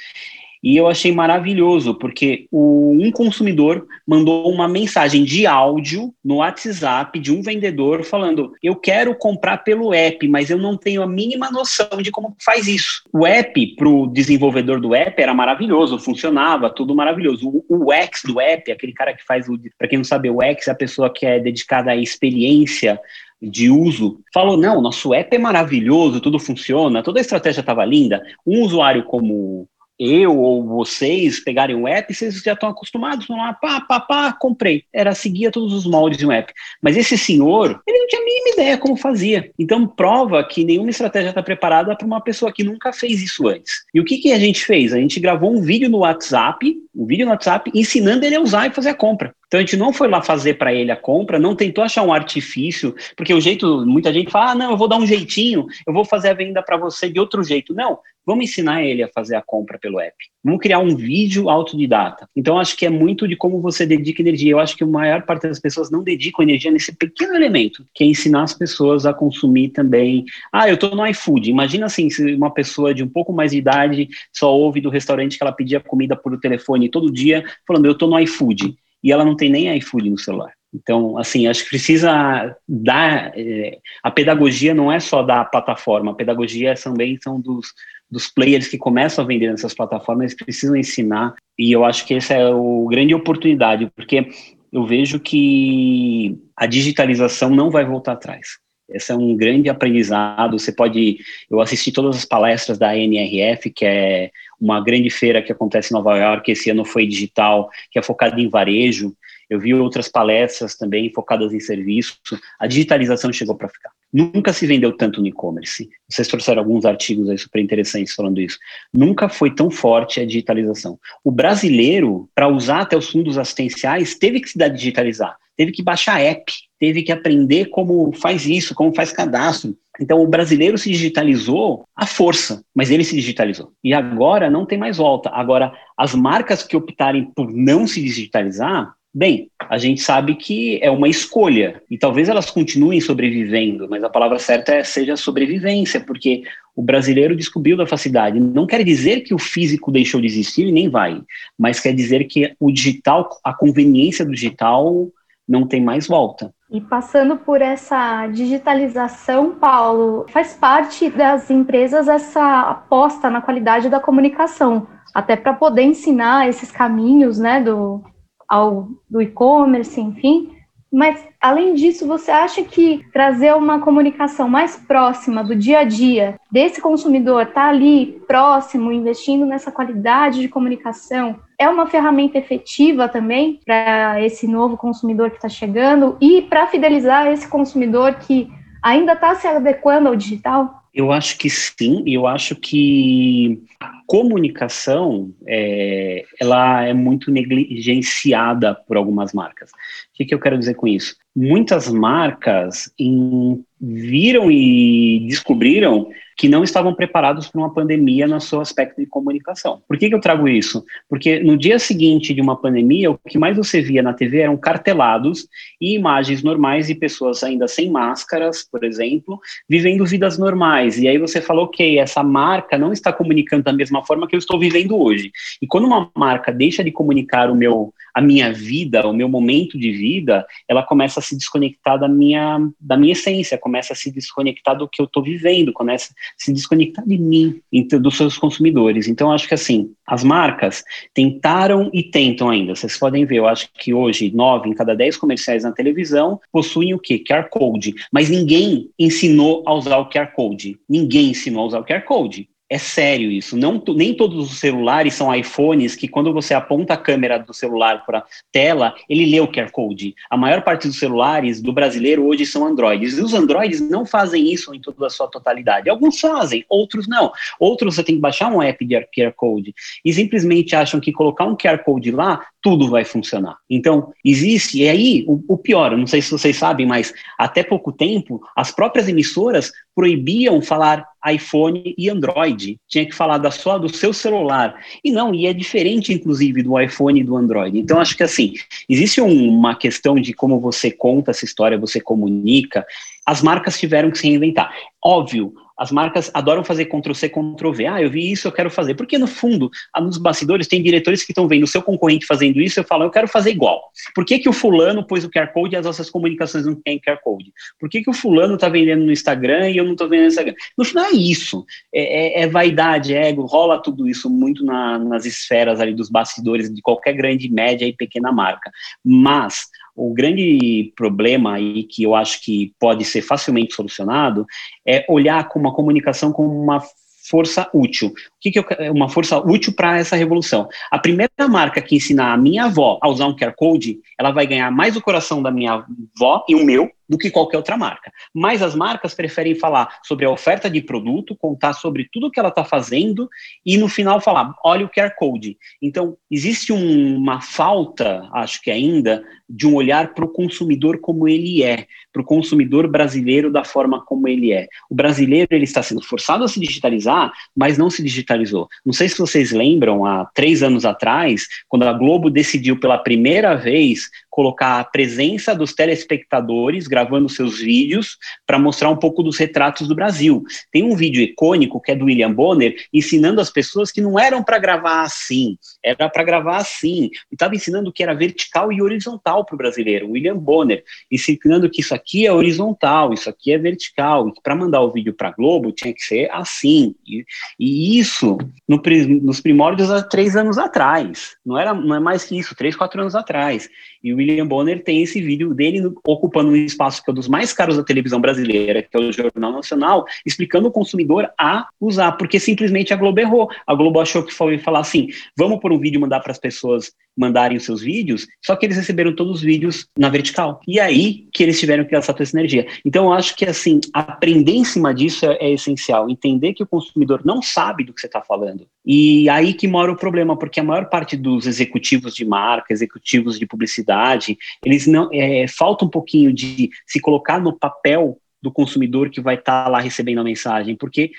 e 0.63 0.77
eu 0.77 0.87
achei 0.87 1.13
maravilhoso, 1.13 1.95
porque 1.95 2.47
o, 2.51 2.93
um 2.93 3.11
consumidor 3.11 3.87
mandou 4.07 4.51
uma 4.51 4.69
mensagem 4.69 5.25
de 5.25 5.47
áudio 5.47 6.13
no 6.25 6.37
WhatsApp 6.37 7.19
de 7.19 7.33
um 7.33 7.43
vendedor 7.43 8.05
falando: 8.05 8.53
Eu 8.63 8.77
quero 8.77 9.15
comprar 9.15 9.59
pelo 9.59 9.93
app, 9.93 10.27
mas 10.29 10.51
eu 10.51 10.59
não 10.59 10.77
tenho 10.77 11.03
a 11.03 11.07
mínima 11.07 11.51
noção 11.51 12.03
de 12.03 12.11
como 12.11 12.37
faz 12.45 12.67
isso. 12.67 13.03
O 13.13 13.27
app, 13.27 13.77
para 13.77 13.89
o 13.89 14.07
desenvolvedor 14.07 14.81
do 14.81 14.95
app, 14.95 15.21
era 15.21 15.35
maravilhoso, 15.35 15.99
funcionava, 15.99 16.71
tudo 16.71 16.95
maravilhoso. 16.95 17.49
O, 17.49 17.65
o 17.69 17.97
do 18.27 18.41
app, 18.41 18.71
aquele 18.71 18.93
cara 18.93 19.15
que 19.15 19.25
faz 19.25 19.49
o. 19.49 19.59
Para 19.79 19.89
quem 19.89 19.99
não 19.99 20.05
sabe, 20.05 20.31
o 20.31 20.39
UX 20.39 20.69
é 20.69 20.71
a 20.71 20.75
pessoa 20.75 21.13
que 21.13 21.27
é 21.27 21.39
dedicada 21.39 21.91
à 21.91 21.97
experiência 21.97 22.99
de 23.41 23.71
uso, 23.71 24.21
falou: 24.33 24.57
não, 24.57 24.81
nosso 24.81 25.13
app 25.13 25.35
é 25.35 25.39
maravilhoso, 25.39 26.21
tudo 26.21 26.39
funciona, 26.39 27.03
toda 27.03 27.21
a 27.21 27.23
estratégia 27.23 27.61
estava 27.61 27.85
linda. 27.85 28.23
Um 28.47 28.63
usuário 28.63 29.05
como 29.05 29.69
eu 29.99 30.37
ou 30.37 30.65
vocês 30.65 31.41
pegarem 31.41 31.77
o 31.77 31.89
app, 31.89 32.13
vocês 32.13 32.43
já 32.43 32.53
estão 32.53 32.69
acostumados, 32.69 33.27
vão 33.27 33.39
lá, 33.39 33.53
pá, 33.55 33.81
pá, 33.81 34.01
pá, 34.01 34.33
comprei. 34.33 34.85
Era, 34.93 35.15
seguia 35.15 35.51
todos 35.51 35.73
os 35.73 35.87
moldes 35.87 36.19
de 36.19 36.27
um 36.27 36.33
app. 36.33 36.53
Mas 36.83 36.97
esse 36.97 37.17
senhor, 37.17 37.81
ele 37.87 37.99
não 37.99 38.07
tinha 38.07 38.23
a 38.23 38.25
mínima 38.25 38.49
ideia 38.51 38.79
como 38.79 38.97
fazia. 38.97 39.51
Então, 39.59 39.87
prova 39.87 40.45
que 40.45 40.65
nenhuma 40.65 40.91
estratégia 40.91 41.31
está 41.31 41.43
preparada 41.43 41.97
para 41.97 42.07
uma 42.07 42.21
pessoa 42.21 42.53
que 42.53 42.65
nunca 42.65 42.93
fez 42.93 43.23
isso 43.23 43.49
antes. 43.49 43.85
E 43.95 44.01
o 44.01 44.05
que, 44.05 44.19
que 44.19 44.33
a 44.33 44.39
gente 44.39 44.65
fez? 44.65 44.93
A 44.93 44.99
gente 44.99 45.21
gravou 45.21 45.53
um 45.53 45.63
vídeo 45.63 45.89
no 45.89 45.99
WhatsApp, 45.99 46.77
um 46.97 47.07
vídeo 47.07 47.27
no 47.27 47.33
WhatsApp, 47.33 47.71
ensinando 47.75 48.25
ele 48.25 48.37
a 48.37 48.41
usar 48.41 48.67
e 48.67 48.75
fazer 48.75 48.91
a 48.91 48.95
compra. 48.95 49.35
Então 49.47 49.59
a 49.59 49.63
gente 49.63 49.77
não 49.77 49.93
foi 49.93 50.09
lá 50.09 50.21
fazer 50.21 50.55
para 50.55 50.73
ele 50.73 50.91
a 50.91 50.97
compra, 50.97 51.39
não 51.39 51.55
tentou 51.55 51.85
achar 51.85 52.03
um 52.03 52.13
artifício, 52.13 52.95
porque 53.17 53.33
o 53.33 53.41
jeito, 53.41 53.87
muita 53.87 54.13
gente 54.13 54.31
fala, 54.31 54.53
ah, 54.53 54.55
não, 54.55 54.71
eu 54.73 54.77
vou 54.77 54.89
dar 54.89 54.97
um 54.97 55.07
jeitinho, 55.07 55.67
eu 55.87 55.93
vou 55.93 56.05
fazer 56.05 56.31
a 56.31 56.35
venda 56.35 56.63
para 56.63 56.77
você 56.77 57.09
de 57.09 57.21
outro 57.21 57.45
jeito. 57.45 57.73
Não, 57.73 57.99
vamos 58.27 58.47
ensinar 58.47 58.83
ele 58.83 59.05
a 59.05 59.09
fazer 59.09 59.37
a 59.37 59.43
compra 59.43 59.79
pelo 59.79 60.01
app. 60.01 60.17
Vamos 60.43 60.61
criar 60.61 60.81
um 60.81 60.97
vídeo 60.97 61.49
autodidata. 61.49 62.29
Então 62.35 62.59
acho 62.59 62.77
que 62.77 62.85
é 62.85 62.91
muito 62.91 63.27
de 63.29 63.37
como 63.37 63.61
você 63.61 63.87
dedica 63.87 64.21
energia. 64.21 64.53
Eu 64.53 64.59
acho 64.59 64.77
que 64.77 64.83
a 64.83 64.87
maior 64.87 65.23
parte 65.23 65.47
das 65.47 65.61
pessoas 65.61 65.91
não 65.91 66.03
dedicam 66.03 66.43
energia 66.43 66.71
nesse 66.71 66.93
pequeno 66.93 67.35
elemento, 67.35 67.85
que 67.95 68.03
é 68.03 68.07
ensinar 68.07 68.43
as 68.43 68.53
pessoas 68.53 69.07
a 69.07 69.15
consumir 69.15 69.69
também. 69.69 70.25
Ah, 70.53 70.69
eu 70.69 70.75
estou 70.75 70.95
no 70.95 71.07
iFood. 71.07 71.49
Imagina 71.51 71.87
assim, 71.87 72.11
se 72.11 72.35
uma 72.35 72.53
pessoa 72.53 72.93
de 72.93 73.03
um 73.03 73.09
pouco 73.09 73.33
mais 73.33 73.53
de 73.53 73.59
idade 73.59 74.09
só 74.33 74.53
ouve 74.53 74.81
do 74.81 74.91
restaurante 74.91 75.39
que 75.39 75.45
ela 75.45 75.53
pedia 75.53 75.81
comida 75.81 76.17
por 76.17 76.39
telefone 76.41 76.86
todo 76.91 77.13
dia, 77.13 77.45
falando, 77.67 77.87
eu 77.87 77.93
estou 77.93 78.09
no 78.09 78.19
iFood 78.21 78.75
e 79.03 79.13
ela 79.13 79.25
não 79.25 79.37
tem 79.37 79.51
nem 79.51 79.77
iFood 79.79 80.11
no 80.11 80.19
celular. 80.19 80.53
Então, 80.75 81.17
assim, 81.17 81.47
acho 81.47 81.65
que 81.65 81.71
precisa 81.71 82.55
dar. 82.69 83.33
É, 83.35 83.79
a 84.03 84.11
pedagogia 84.11 84.75
não 84.75 84.93
é 84.93 85.01
só 85.01 85.23
da 85.23 85.45
plataforma, 85.45 86.11
a 86.11 86.15
pedagogia 86.15 86.75
também 86.75 87.19
são 87.23 87.41
dos, 87.41 87.73
dos 88.11 88.29
players 88.29 88.69
que 88.69 88.77
começam 88.77 89.25
a 89.25 89.27
vender 89.27 89.51
nessas 89.51 89.75
plataformas, 89.75 90.25
eles 90.25 90.37
precisam 90.37 90.77
ensinar, 90.77 91.35
e 91.59 91.73
eu 91.73 91.85
acho 91.85 92.07
que 92.07 92.15
essa 92.15 92.35
é 92.35 92.43
a 92.43 92.55
grande 92.89 93.15
oportunidade, 93.15 93.91
porque 93.95 94.29
eu 94.73 94.85
vejo 94.85 95.19
que 95.19 96.39
a 96.57 96.67
digitalização 96.67 97.51
não 97.51 97.71
vai 97.71 97.85
voltar 97.85 98.13
atrás. 98.13 98.59
Esse 98.89 99.13
é 99.13 99.15
um 99.15 99.37
grande 99.37 99.69
aprendizado. 99.69 100.59
Você 100.59 100.73
pode. 100.73 101.19
Eu 101.51 101.61
assisti 101.61 101.91
todas 101.91 102.17
as 102.17 102.25
palestras 102.25 102.79
da 102.79 102.97
NRF, 102.97 103.71
que 103.71 103.85
é 103.85 104.31
uma 104.61 104.81
grande 104.83 105.11
feira 105.11 105.43
que 105.43 105.53
acontece 105.53 105.93
em 105.93 105.97
Nova 105.97 106.17
York. 106.17 106.51
Esse 106.51 106.71
ano 106.71 106.85
foi 106.85 107.07
digital, 107.07 107.69
que 107.91 107.99
é 107.99 108.03
focada 108.03 108.41
em 108.41 108.49
varejo. 108.49 109.15
Eu 109.49 109.61
vi 109.61 109.73
outras 109.75 110.09
palestras 110.09 110.77
também 110.77 111.13
focadas 111.13 111.53
em 111.53 111.61
serviço. 111.61 112.17
A 112.59 112.67
digitalização 112.67 113.33
chegou 113.33 113.55
para 113.55 113.69
ficar. 113.69 113.91
Nunca 114.13 114.53
se 114.53 114.67
vendeu 114.67 114.97
tanto 114.97 115.21
no 115.21 115.27
e-commerce. 115.27 115.89
Vocês 116.09 116.27
trouxeram 116.27 116.63
alguns 116.63 116.85
artigos 116.85 117.29
aí 117.29 117.39
super 117.39 117.61
interessantes 117.61 118.15
falando 118.15 118.41
isso. 118.41 118.59
Nunca 118.93 119.29
foi 119.29 119.55
tão 119.55 119.71
forte 119.71 120.21
a 120.21 120.27
digitalização. 120.27 120.99
O 121.23 121.31
brasileiro, 121.31 122.29
para 122.35 122.49
usar 122.49 122.81
até 122.81 122.97
os 122.97 123.09
fundos 123.09 123.39
assistenciais, 123.39 124.17
teve 124.17 124.41
que 124.41 124.49
se 124.49 124.59
digitalizar 124.71 125.37
teve 125.57 125.73
que 125.73 125.83
baixar 125.83 126.21
app, 126.21 126.53
teve 126.79 127.03
que 127.03 127.13
aprender 127.13 127.67
como 127.67 128.13
faz 128.13 128.47
isso, 128.47 128.75
como 128.75 128.95
faz 128.95 129.13
cadastro. 129.13 129.77
Então 130.01 130.23
o 130.23 130.29
brasileiro 130.29 130.77
se 130.77 130.91
digitalizou 130.91 131.85
à 131.97 132.07
força, 132.07 132.63
mas 132.75 132.91
ele 132.91 133.05
se 133.05 133.15
digitalizou. 133.15 133.73
E 133.83 133.95
agora 133.95 134.51
não 134.51 134.67
tem 134.67 134.79
mais 134.79 134.99
volta. 134.99 135.31
Agora, 135.31 135.73
as 135.97 136.15
marcas 136.15 136.63
que 136.63 136.77
optarem 136.77 137.31
por 137.35 137.51
não 137.51 137.87
se 137.87 138.03
digitalizar, 138.03 138.93
bem, 139.15 139.51
a 139.59 139.79
gente 139.79 140.03
sabe 140.03 140.35
que 140.35 140.79
é 140.83 140.91
uma 140.91 141.09
escolha. 141.09 141.81
E 141.91 141.97
talvez 141.97 142.29
elas 142.29 142.51
continuem 142.51 143.01
sobrevivendo, 143.01 143.89
mas 143.89 144.05
a 144.05 144.11
palavra 144.11 144.39
certa 144.39 144.75
é 144.75 144.85
seja 144.85 145.17
sobrevivência, 145.17 146.01
porque 146.01 146.43
o 146.75 146.83
brasileiro 146.83 147.35
descobriu 147.35 147.79
da 147.79 147.87
facilidade. 147.87 148.39
Não 148.39 148.67
quer 148.67 148.85
dizer 148.85 149.23
que 149.23 149.33
o 149.33 149.39
físico 149.39 149.91
deixou 149.91 150.21
de 150.21 150.27
existir 150.27 150.67
e 150.67 150.73
nem 150.73 150.91
vai, 150.91 151.23
mas 151.59 151.81
quer 151.81 151.95
dizer 151.95 152.25
que 152.25 152.55
o 152.61 152.71
digital, 152.71 153.31
a 153.43 153.55
conveniência 153.55 154.27
do 154.27 154.33
digital 154.33 155.09
não 155.49 155.67
tem 155.67 155.83
mais 155.83 156.07
volta. 156.07 156.53
E 156.71 156.81
passando 156.81 157.37
por 157.37 157.63
essa 157.63 158.27
digitalização, 158.27 159.55
Paulo, 159.55 160.27
faz 160.29 160.55
parte 160.55 161.09
das 161.09 161.51
empresas 161.51 162.09
essa 162.09 162.63
aposta 162.63 163.31
na 163.31 163.41
qualidade 163.41 163.89
da 163.89 164.01
comunicação, 164.01 164.89
até 165.15 165.37
para 165.37 165.55
poder 165.55 165.83
ensinar 165.83 166.49
esses 166.49 166.73
caminhos, 166.73 167.39
né, 167.39 167.61
do, 167.61 168.03
ao, 168.49 168.89
do 169.09 169.23
e-commerce, 169.23 170.01
enfim, 170.01 170.56
mas, 170.93 171.27
além 171.41 171.75
disso, 171.75 172.07
você 172.07 172.31
acha 172.31 172.63
que 172.63 173.05
trazer 173.13 173.55
uma 173.55 173.81
comunicação 173.81 174.49
mais 174.49 174.77
próxima 174.77 175.43
do 175.43 175.55
dia 175.55 175.81
a 175.81 175.85
dia 175.85 176.39
desse 176.51 176.81
consumidor, 176.81 177.47
tá 177.47 177.69
ali 177.69 178.21
próximo, 178.27 178.93
investindo 178.93 179.45
nessa 179.45 179.73
qualidade 179.73 180.41
de 180.41 180.49
comunicação, 180.49 181.39
é 181.59 181.69
uma 181.69 181.87
ferramenta 181.87 182.39
efetiva 182.39 183.09
também 183.09 183.61
para 183.65 184.23
esse 184.23 184.47
novo 184.47 184.77
consumidor 184.77 185.31
que 185.31 185.37
está 185.37 185.49
chegando 185.49 186.17
e 186.21 186.43
para 186.43 186.67
fidelizar 186.67 187.27
esse 187.27 187.49
consumidor 187.49 188.15
que 188.15 188.49
ainda 188.83 189.15
está 189.15 189.35
se 189.35 189.47
adequando 189.47 190.09
ao 190.09 190.17
digital? 190.17 190.83
Eu 190.95 191.13
acho 191.13 191.37
que 191.37 191.51
sim, 191.51 192.05
eu 192.07 192.27
acho 192.27 192.57
que 192.57 193.63
a 193.79 194.01
comunicação 194.07 195.31
é, 195.47 196.25
ela 196.41 196.85
é 196.85 196.95
muito 196.95 197.31
negligenciada 197.31 198.75
por 198.75 198.97
algumas 198.97 199.35
marcas. 199.35 199.71
O 200.17 200.19
que, 200.19 200.25
que 200.25 200.35
eu 200.35 200.41
quero 200.41 200.59
dizer 200.59 200.73
com 200.73 200.87
isso? 200.87 201.15
Muitas 201.37 201.91
marcas 201.93 202.91
em, 202.99 203.63
viram 203.79 204.51
e 204.51 205.27
descobriram 205.29 206.09
que 206.37 206.49
não 206.49 206.65
estavam 206.65 206.95
preparados 206.95 207.49
para 207.49 207.61
uma 207.61 207.73
pandemia 207.73 208.27
no 208.27 208.41
seu 208.41 208.61
aspecto 208.61 209.01
de 209.01 209.07
comunicação. 209.07 209.83
Por 209.87 209.99
que, 209.99 210.09
que 210.09 210.15
eu 210.15 210.21
trago 210.21 210.49
isso? 210.49 210.85
Porque 211.09 211.41
no 211.41 211.57
dia 211.57 211.79
seguinte 211.79 212.33
de 212.33 212.41
uma 212.41 212.57
pandemia, 212.57 213.11
o 213.11 213.19
que 213.19 213.39
mais 213.39 213.57
você 213.57 213.81
via 213.81 214.03
na 214.03 214.13
TV 214.13 214.41
eram 214.41 214.57
cartelados 214.57 215.47
e 215.81 215.95
imagens 215.95 216.43
normais 216.43 216.87
de 216.87 216.95
pessoas 216.95 217.43
ainda 217.43 217.69
sem 217.69 217.91
máscaras, 217.91 218.67
por 218.71 218.85
exemplo, 218.85 219.39
vivendo 219.69 220.05
vidas 220.05 220.39
normais. 220.39 220.99
E 220.99 221.09
aí 221.09 221.19
você 221.19 221.41
falou, 221.41 221.65
ok, 221.65 221.99
essa 221.99 222.23
marca 222.23 222.77
não 222.79 222.93
está 222.93 223.13
comunicando 223.13 223.65
da 223.65 223.73
mesma 223.73 224.05
forma 224.05 224.27
que 224.27 224.35
eu 224.35 224.39
estou 224.39 224.59
vivendo 224.59 224.99
hoje. 224.99 225.31
E 225.61 225.67
quando 225.67 225.87
uma 225.87 226.11
marca 226.15 226.53
deixa 226.53 226.85
de 226.85 226.91
comunicar 226.91 227.51
o 227.51 227.55
meu, 227.55 227.93
a 228.17 228.21
minha 228.23 228.51
vida, 228.51 229.07
o 229.07 229.13
meu 229.13 229.29
momento 229.29 229.79
de 229.79 229.93
vida, 229.93 230.47
ela 230.67 230.83
começa 230.83 231.21
a 231.21 231.23
se 231.23 231.37
desconectar 231.37 232.01
da 232.01 232.09
minha, 232.09 232.67
da 232.81 232.97
minha 232.97 233.13
essência, 233.13 233.59
começa 233.59 233.93
a 233.93 233.97
se 233.97 234.11
desconectar 234.11 234.75
do 234.75 234.89
que 234.89 235.03
eu 235.03 235.05
estou 235.05 235.23
vivendo, 235.23 235.71
começa 235.71 236.15
se 236.35 236.51
desconectar 236.51 237.07
de 237.07 237.19
mim, 237.19 237.61
então, 237.71 238.01
dos 238.01 238.17
seus 238.17 238.39
consumidores. 238.39 239.07
Então, 239.07 239.31
acho 239.31 239.47
que 239.47 239.53
assim, 239.53 239.93
as 240.07 240.25
marcas 240.25 240.83
tentaram 241.13 241.91
e 241.93 242.03
tentam 242.03 242.49
ainda. 242.49 242.75
Vocês 242.75 242.99
podem 242.99 243.27
ver, 243.27 243.37
eu 243.37 243.47
acho 243.47 243.69
que 243.75 243.93
hoje, 243.93 244.35
nove 244.35 244.71
em 244.71 244.75
cada 244.75 244.97
dez 244.97 245.19
comerciais 245.19 245.65
na 245.65 245.73
televisão 245.73 246.41
possuem 246.51 246.95
o 246.95 246.99
quê? 246.99 247.23
QR 247.23 247.51
Code. 247.51 247.95
Mas 248.11 248.31
ninguém 248.31 248.89
ensinou 248.99 249.63
a 249.67 249.75
usar 249.75 249.99
o 249.99 250.09
QR 250.09 250.33
Code. 250.35 250.79
Ninguém 250.89 251.33
ensinou 251.33 251.65
a 251.65 251.67
usar 251.67 251.81
o 251.81 251.85
QR 251.85 252.01
Code. 252.01 252.49
É 252.69 252.79
sério 252.79 253.31
isso. 253.31 253.57
Não, 253.57 253.81
nem 253.95 254.13
todos 254.13 254.51
os 254.51 254.59
celulares 254.59 255.15
são 255.15 255.33
iPhones 255.33 255.95
que, 255.95 256.09
quando 256.09 256.33
você 256.33 256.53
aponta 256.53 256.95
a 256.95 256.97
câmera 256.97 257.39
do 257.39 257.55
celular 257.55 258.05
para 258.05 258.19
a 258.19 258.25
tela, 258.51 258.93
ele 259.09 259.25
lê 259.25 259.41
o 259.41 259.47
QR 259.47 259.71
Code. 259.71 260.17
A 260.29 260.37
maior 260.37 260.63
parte 260.63 260.89
dos 260.89 260.99
celulares 260.99 261.61
do 261.61 261.73
brasileiro 261.73 262.27
hoje 262.27 262.45
são 262.45 262.67
Androids. 262.67 263.17
E 263.17 263.21
os 263.21 263.35
Androids 263.35 263.81
não 263.81 264.05
fazem 264.05 264.53
isso 264.53 264.75
em 264.75 264.81
toda 264.81 265.07
a 265.07 265.11
sua 265.11 265.29
totalidade. 265.29 265.89
Alguns 265.89 266.19
fazem, 266.19 266.65
outros 266.69 267.07
não. 267.07 267.31
Outros 267.61 267.95
você 267.95 268.03
tem 268.03 268.17
que 268.17 268.21
baixar 268.21 268.51
um 268.51 268.61
app 268.61 268.85
de 268.85 268.97
QR 269.15 269.33
Code 269.37 269.73
e 270.05 270.13
simplesmente 270.13 270.75
acham 270.75 270.99
que 270.99 271.13
colocar 271.13 271.45
um 271.45 271.57
QR 271.57 271.79
Code 271.85 272.11
lá, 272.11 272.45
tudo 272.61 272.91
vai 272.91 273.05
funcionar. 273.05 273.59
Então, 273.71 274.13
existe, 274.25 274.83
e 274.83 274.89
aí, 274.89 275.25
o, 275.29 275.41
o 275.47 275.57
pior, 275.57 275.97
não 275.97 276.07
sei 276.07 276.21
se 276.21 276.33
vocês 276.33 276.57
sabem, 276.57 276.85
mas 276.85 277.15
até 277.39 277.63
pouco 277.63 277.93
tempo, 277.93 278.41
as 278.57 278.73
próprias 278.73 279.09
emissoras 279.09 279.71
proibiam 279.97 280.61
falar 280.61 281.09
iPhone 281.27 281.95
e 281.97 282.11
Android. 282.11 282.79
Tinha 282.87 283.07
que 283.07 283.15
falar 283.15 283.39
da 283.39 283.51
sua, 283.51 283.79
do 283.79 283.89
seu 283.89 284.13
celular. 284.13 284.79
E 285.03 285.11
não, 285.11 285.35
e 285.35 285.47
é 285.47 285.55
diferente, 285.55 286.13
inclusive, 286.13 286.63
do 286.63 286.79
iPhone 286.79 287.19
e 287.19 287.25
do 287.25 287.35
Android. 287.35 287.79
Então, 287.79 287.99
acho 287.99 288.15
que 288.15 288.23
assim, 288.23 288.53
existe 288.87 289.23
um, 289.23 289.49
uma 289.49 289.75
questão 289.75 290.17
de 290.17 290.35
como 290.35 290.61
você 290.61 290.91
conta 290.91 291.31
essa 291.31 291.47
história, 291.47 291.79
você 291.79 291.99
comunica. 291.99 292.87
As 293.25 293.41
marcas 293.41 293.81
tiveram 293.81 294.11
que 294.11 294.19
se 294.19 294.29
reinventar. 294.29 294.71
Óbvio, 295.03 295.55
as 295.79 295.91
marcas 295.91 296.31
adoram 296.33 296.65
fazer 296.65 296.87
Ctrl-C, 296.87 297.29
Ctrl-V. 297.29 297.87
Ah, 297.87 298.03
eu 298.03 298.11
vi 298.11 298.33
isso, 298.33 298.49
eu 298.49 298.53
quero 298.53 298.71
fazer. 298.71 298.95
Porque, 298.95 299.19
no 299.19 299.27
fundo, 299.27 299.71
nos 300.01 300.19
bastidores, 300.19 300.67
tem 300.67 300.83
diretores 300.83 301.23
que 301.23 301.33
estão 301.33 301.47
vendo 301.47 301.65
o 301.65 301.67
seu 301.67 301.83
concorrente 301.83 302.27
fazendo 302.27 302.61
isso, 302.61 302.81
eu 302.81 302.85
falo, 302.85 303.05
eu 303.05 303.11
quero 303.11 303.29
fazer 303.29 303.51
igual. 303.51 303.91
Por 304.15 304.25
que, 304.25 304.39
que 304.39 304.49
o 304.49 304.53
fulano 304.53 305.07
pôs 305.07 305.25
o 305.25 305.31
QR 305.31 305.53
Code 305.53 305.75
e 305.75 305.79
as 305.79 305.85
nossas 305.85 306.09
comunicações 306.09 306.65
não 306.65 306.75
têm 306.75 306.99
QR 306.99 307.19
Code? 307.23 307.53
Por 307.79 307.89
que, 307.89 308.03
que 308.03 308.11
o 308.11 308.15
fulano 308.15 308.55
está 308.55 308.69
vendendo 308.69 309.05
no 309.05 309.13
Instagram 309.13 309.71
e 309.71 309.77
eu 309.77 309.85
não 309.85 309.93
estou 309.93 310.09
vendendo 310.09 310.27
no 310.27 310.33
Instagram? 310.33 310.55
No 310.77 310.85
final 310.85 311.05
é 311.05 311.13
isso. 311.13 311.65
É, 311.95 312.41
é, 312.41 312.43
é 312.43 312.47
vaidade, 312.47 313.15
é 313.15 313.29
ego, 313.29 313.45
rola 313.45 313.83
tudo 313.83 314.09
isso 314.09 314.31
muito 314.31 314.65
na, 314.65 314.99
nas 314.99 315.27
esferas 315.27 315.81
ali 315.81 315.95
dos 315.95 316.09
bastidores 316.09 316.73
de 316.73 316.81
qualquer 316.81 317.13
grande, 317.13 317.51
média 317.51 317.87
e 317.87 317.93
pequena 317.93 318.33
marca. 318.33 318.71
Mas 319.05 319.67
o 319.97 320.13
grande 320.13 320.93
problema 320.95 321.55
aí 321.55 321.85
que 321.85 322.03
eu 322.03 322.15
acho 322.15 322.43
que 322.45 322.75
pode 322.79 323.05
ser 323.05 323.23
facilmente 323.23 323.75
solucionado 323.75 324.47
é 324.87 325.05
olhar 325.09 325.49
como 325.49 325.69
a 325.69 325.75
comunicação 325.75 326.31
como 326.33 326.63
uma 326.63 326.83
força 327.29 327.69
útil. 327.73 328.13
Que, 328.51 328.63
que 328.63 328.75
é 328.79 328.91
uma 328.91 329.09
força 329.09 329.39
útil 329.39 329.73
para 329.75 329.99
essa 329.99 330.15
revolução? 330.15 330.69
A 330.91 330.99
primeira 330.99 331.49
marca 331.49 331.83
que 331.83 331.97
ensinar 331.97 332.33
a 332.33 332.37
minha 332.37 332.67
avó 332.67 332.99
a 333.03 333.09
usar 333.09 333.27
um 333.27 333.35
QR 333.35 333.53
Code, 333.57 333.99
ela 334.19 334.31
vai 334.31 334.47
ganhar 334.47 334.71
mais 334.71 334.97
o 334.97 335.01
coração 335.01 335.43
da 335.43 335.51
minha 335.51 335.85
avó 336.17 336.45
e 336.49 336.55
o 336.55 336.65
meu 336.65 336.91
do 337.09 337.19
que 337.19 337.31
qualquer 337.31 337.57
outra 337.57 337.77
marca. 337.77 338.13
Mas 338.35 338.63
as 338.63 338.75
marcas 338.75 339.15
preferem 339.15 339.55
falar 339.55 339.99
sobre 340.03 340.27
a 340.27 340.31
oferta 340.31 340.69
de 340.69 340.81
produto, 340.81 341.37
contar 341.37 341.73
sobre 341.73 342.09
tudo 342.13 342.31
que 342.31 342.41
ela 342.41 342.49
está 342.49 342.65
fazendo 342.65 343.29
e 343.65 343.77
no 343.77 343.89
final 343.89 344.21
falar, 344.21 344.53
olha 344.65 344.85
o 344.85 344.91
QR 344.91 345.13
Code. 345.17 345.57
Então, 345.81 346.17
existe 346.31 346.73
um, 346.73 347.17
uma 347.17 347.41
falta, 347.41 348.29
acho 348.33 348.61
que 348.63 348.71
ainda, 348.71 349.25
de 349.49 349.67
um 349.67 349.75
olhar 349.75 350.15
para 350.15 350.25
o 350.25 350.29
consumidor 350.29 350.99
como 351.01 351.29
ele 351.29 351.63
é, 351.63 351.87
para 352.13 352.23
o 352.23 352.25
consumidor 352.25 352.89
brasileiro 352.89 353.53
da 353.53 353.65
forma 353.65 354.05
como 354.05 354.27
ele 354.27 354.53
é. 354.53 354.67
O 354.91 354.95
brasileiro 354.95 355.49
ele 355.51 355.65
está 355.65 355.83
sendo 355.83 356.03
forçado 356.03 356.45
a 356.45 356.49
se 356.49 356.59
digitalizar, 356.59 357.33
mas 357.55 357.79
não 357.79 357.91
se 357.91 358.03
digitalizou. 358.37 358.69
Não 358.85 358.93
sei 358.93 359.09
se 359.09 359.19
vocês 359.19 359.51
lembram, 359.51 360.05
há 360.05 360.25
três 360.35 360.63
anos 360.63 360.85
atrás, 360.85 361.47
quando 361.69 361.85
a 361.85 361.93
Globo 361.93 362.31
decidiu 362.31 362.79
pela 362.79 362.99
primeira 362.99 363.55
vez 363.55 364.11
colocar 364.37 364.81
a 364.81 364.85
presença 364.85 365.55
dos 365.55 365.73
telespectadores 365.73 366.87
gravando 366.87 367.27
seus 367.27 367.59
vídeos 367.59 368.19
para 368.47 368.59
mostrar 368.59 368.91
um 368.91 368.97
pouco 368.97 369.23
dos 369.23 369.39
retratos 369.39 369.89
do 369.89 369.95
Brasil. 369.95 370.45
Tem 370.71 370.83
um 370.83 370.95
vídeo 370.95 371.23
icônico 371.23 371.81
que 371.81 371.93
é 371.93 371.97
do 371.97 372.05
William 372.05 372.35
Bonner 372.35 372.77
ensinando 372.93 373.41
as 373.41 373.49
pessoas 373.49 373.91
que 373.91 374.03
não 374.03 374.21
eram 374.21 374.45
para 374.45 374.59
gravar 374.59 375.01
assim, 375.01 375.57
era 375.83 376.11
para 376.11 376.23
gravar 376.23 376.59
assim. 376.59 377.09
E 377.33 377.35
estava 377.35 377.55
ensinando 377.55 377.91
que 377.91 378.03
era 378.03 378.13
vertical 378.13 378.71
e 378.71 378.83
horizontal 378.83 379.43
para 379.43 379.55
o 379.55 379.59
brasileiro. 379.59 380.11
William 380.11 380.37
Bonner 380.37 380.85
ensinando 381.11 381.71
que 381.71 381.81
isso 381.81 381.95
aqui 381.95 382.27
é 382.27 382.33
horizontal, 382.33 383.15
isso 383.15 383.31
aqui 383.31 383.55
é 383.55 383.59
vertical, 383.59 384.31
para 384.43 384.55
mandar 384.55 384.83
o 384.83 384.93
vídeo 384.93 385.15
para 385.15 385.31
Globo 385.31 385.73
tinha 385.73 385.95
que 385.95 386.03
ser 386.03 386.31
assim. 386.31 386.95
E, 387.07 387.25
e 387.59 387.99
isso 387.99 388.37
no, 388.69 388.83
nos 389.23 389.41
primórdios 389.41 389.91
há 389.91 390.03
três 390.03 390.37
anos 390.37 390.59
atrás. 390.59 391.37
Não 391.43 391.57
era, 391.57 391.73
não 391.73 391.97
é 391.97 392.01
mais 392.01 392.25
que 392.25 392.39
isso, 392.39 392.55
três, 392.55 392.77
quatro 392.77 393.01
anos 393.01 393.15
atrás. 393.15 393.71
E 394.05 394.13
o 394.13 394.21
William 394.27 394.47
Bonner 394.47 394.83
tem 394.83 395.03
esse 395.03 395.21
vídeo 395.21 395.55
dele 395.55 395.93
ocupando 396.05 396.51
um 396.51 396.57
espaço 396.57 397.03
que 397.03 397.11
é 397.11 397.13
um 397.13 397.15
dos 397.15 397.29
mais 397.29 397.53
caros 397.53 397.77
da 397.77 397.85
televisão 397.85 398.21
brasileira, 398.21 398.83
que 398.83 398.97
é 398.97 399.01
o 399.01 399.13
Jornal 399.13 399.53
Nacional, 399.53 400.05
explicando 400.25 400.69
o 400.69 400.73
consumidor 400.73 401.31
a 401.39 401.69
usar, 401.81 402.13
porque 402.13 402.41
simplesmente 402.41 402.93
a 402.93 402.97
Globo 402.97 403.21
errou. 403.21 403.49
A 403.67 403.75
Globo 403.75 404.01
achou 404.01 404.23
que 404.23 404.33
foi 404.33 404.59
falar 404.59 404.81
assim: 404.81 405.09
vamos 405.37 405.61
por 405.61 405.73
um 405.73 405.79
vídeo 405.79 406.01
mandar 406.01 406.21
para 406.21 406.33
as 406.33 406.39
pessoas 406.39 406.93
mandarem 407.17 407.57
os 407.57 407.65
seus 407.65 407.81
vídeos, 407.81 408.27
só 408.45 408.55
que 408.55 408.67
eles 408.67 408.77
receberam 408.77 409.15
todos 409.15 409.37
os 409.37 409.41
vídeos 409.43 409.89
na 409.99 410.09
vertical. 410.09 410.61
E 410.69 410.79
aí 410.79 411.27
que 411.33 411.43
eles 411.43 411.59
tiveram 411.59 411.85
que 411.85 411.91
gastar 411.91 412.13
toda 412.13 412.25
essa 412.25 412.37
energia. 412.37 412.67
Então, 412.85 413.07
eu 413.07 413.13
acho 413.13 413.35
que, 413.35 413.47
assim, 413.47 413.81
aprender 413.93 414.53
em 414.53 414.65
cima 414.65 414.95
disso 414.95 415.25
é, 415.25 415.37
é 415.41 415.51
essencial. 415.53 416.11
Entender 416.11 416.53
que 416.53 416.63
o 416.63 416.67
consumidor 416.67 417.23
não 417.25 417.41
sabe 417.41 417.85
do 417.85 417.93
que 417.93 418.01
você 418.01 418.07
está 418.07 418.21
falando. 418.21 418.67
E 418.87 419.29
aí 419.29 419.53
que 419.53 419.67
mora 419.67 419.91
o 419.91 419.97
problema, 419.97 420.39
porque 420.39 420.61
a 420.61 420.65
maior 420.65 420.89
parte 420.89 421.17
dos 421.17 421.47
executivos 421.47 422.15
de 422.15 422.25
marca, 422.25 422.73
executivos 422.73 423.39
de 423.39 423.47
publicidade, 423.47 424.39
eles 424.65 424.87
não. 424.87 425.09
É, 425.13 425.47
falta 425.49 425.85
um 425.85 425.89
pouquinho 425.89 426.33
de 426.33 426.71
se 426.87 427.01
colocar 427.01 427.41
no 427.41 427.53
papel 427.53 428.19
do 428.41 428.53
consumidor 428.53 429.11
que 429.11 429.21
vai 429.21 429.35
estar 429.35 429.65
tá 429.65 429.69
lá 429.69 429.81
recebendo 429.81 430.21
a 430.21 430.25
mensagem, 430.25 430.77
porque 430.77 431.11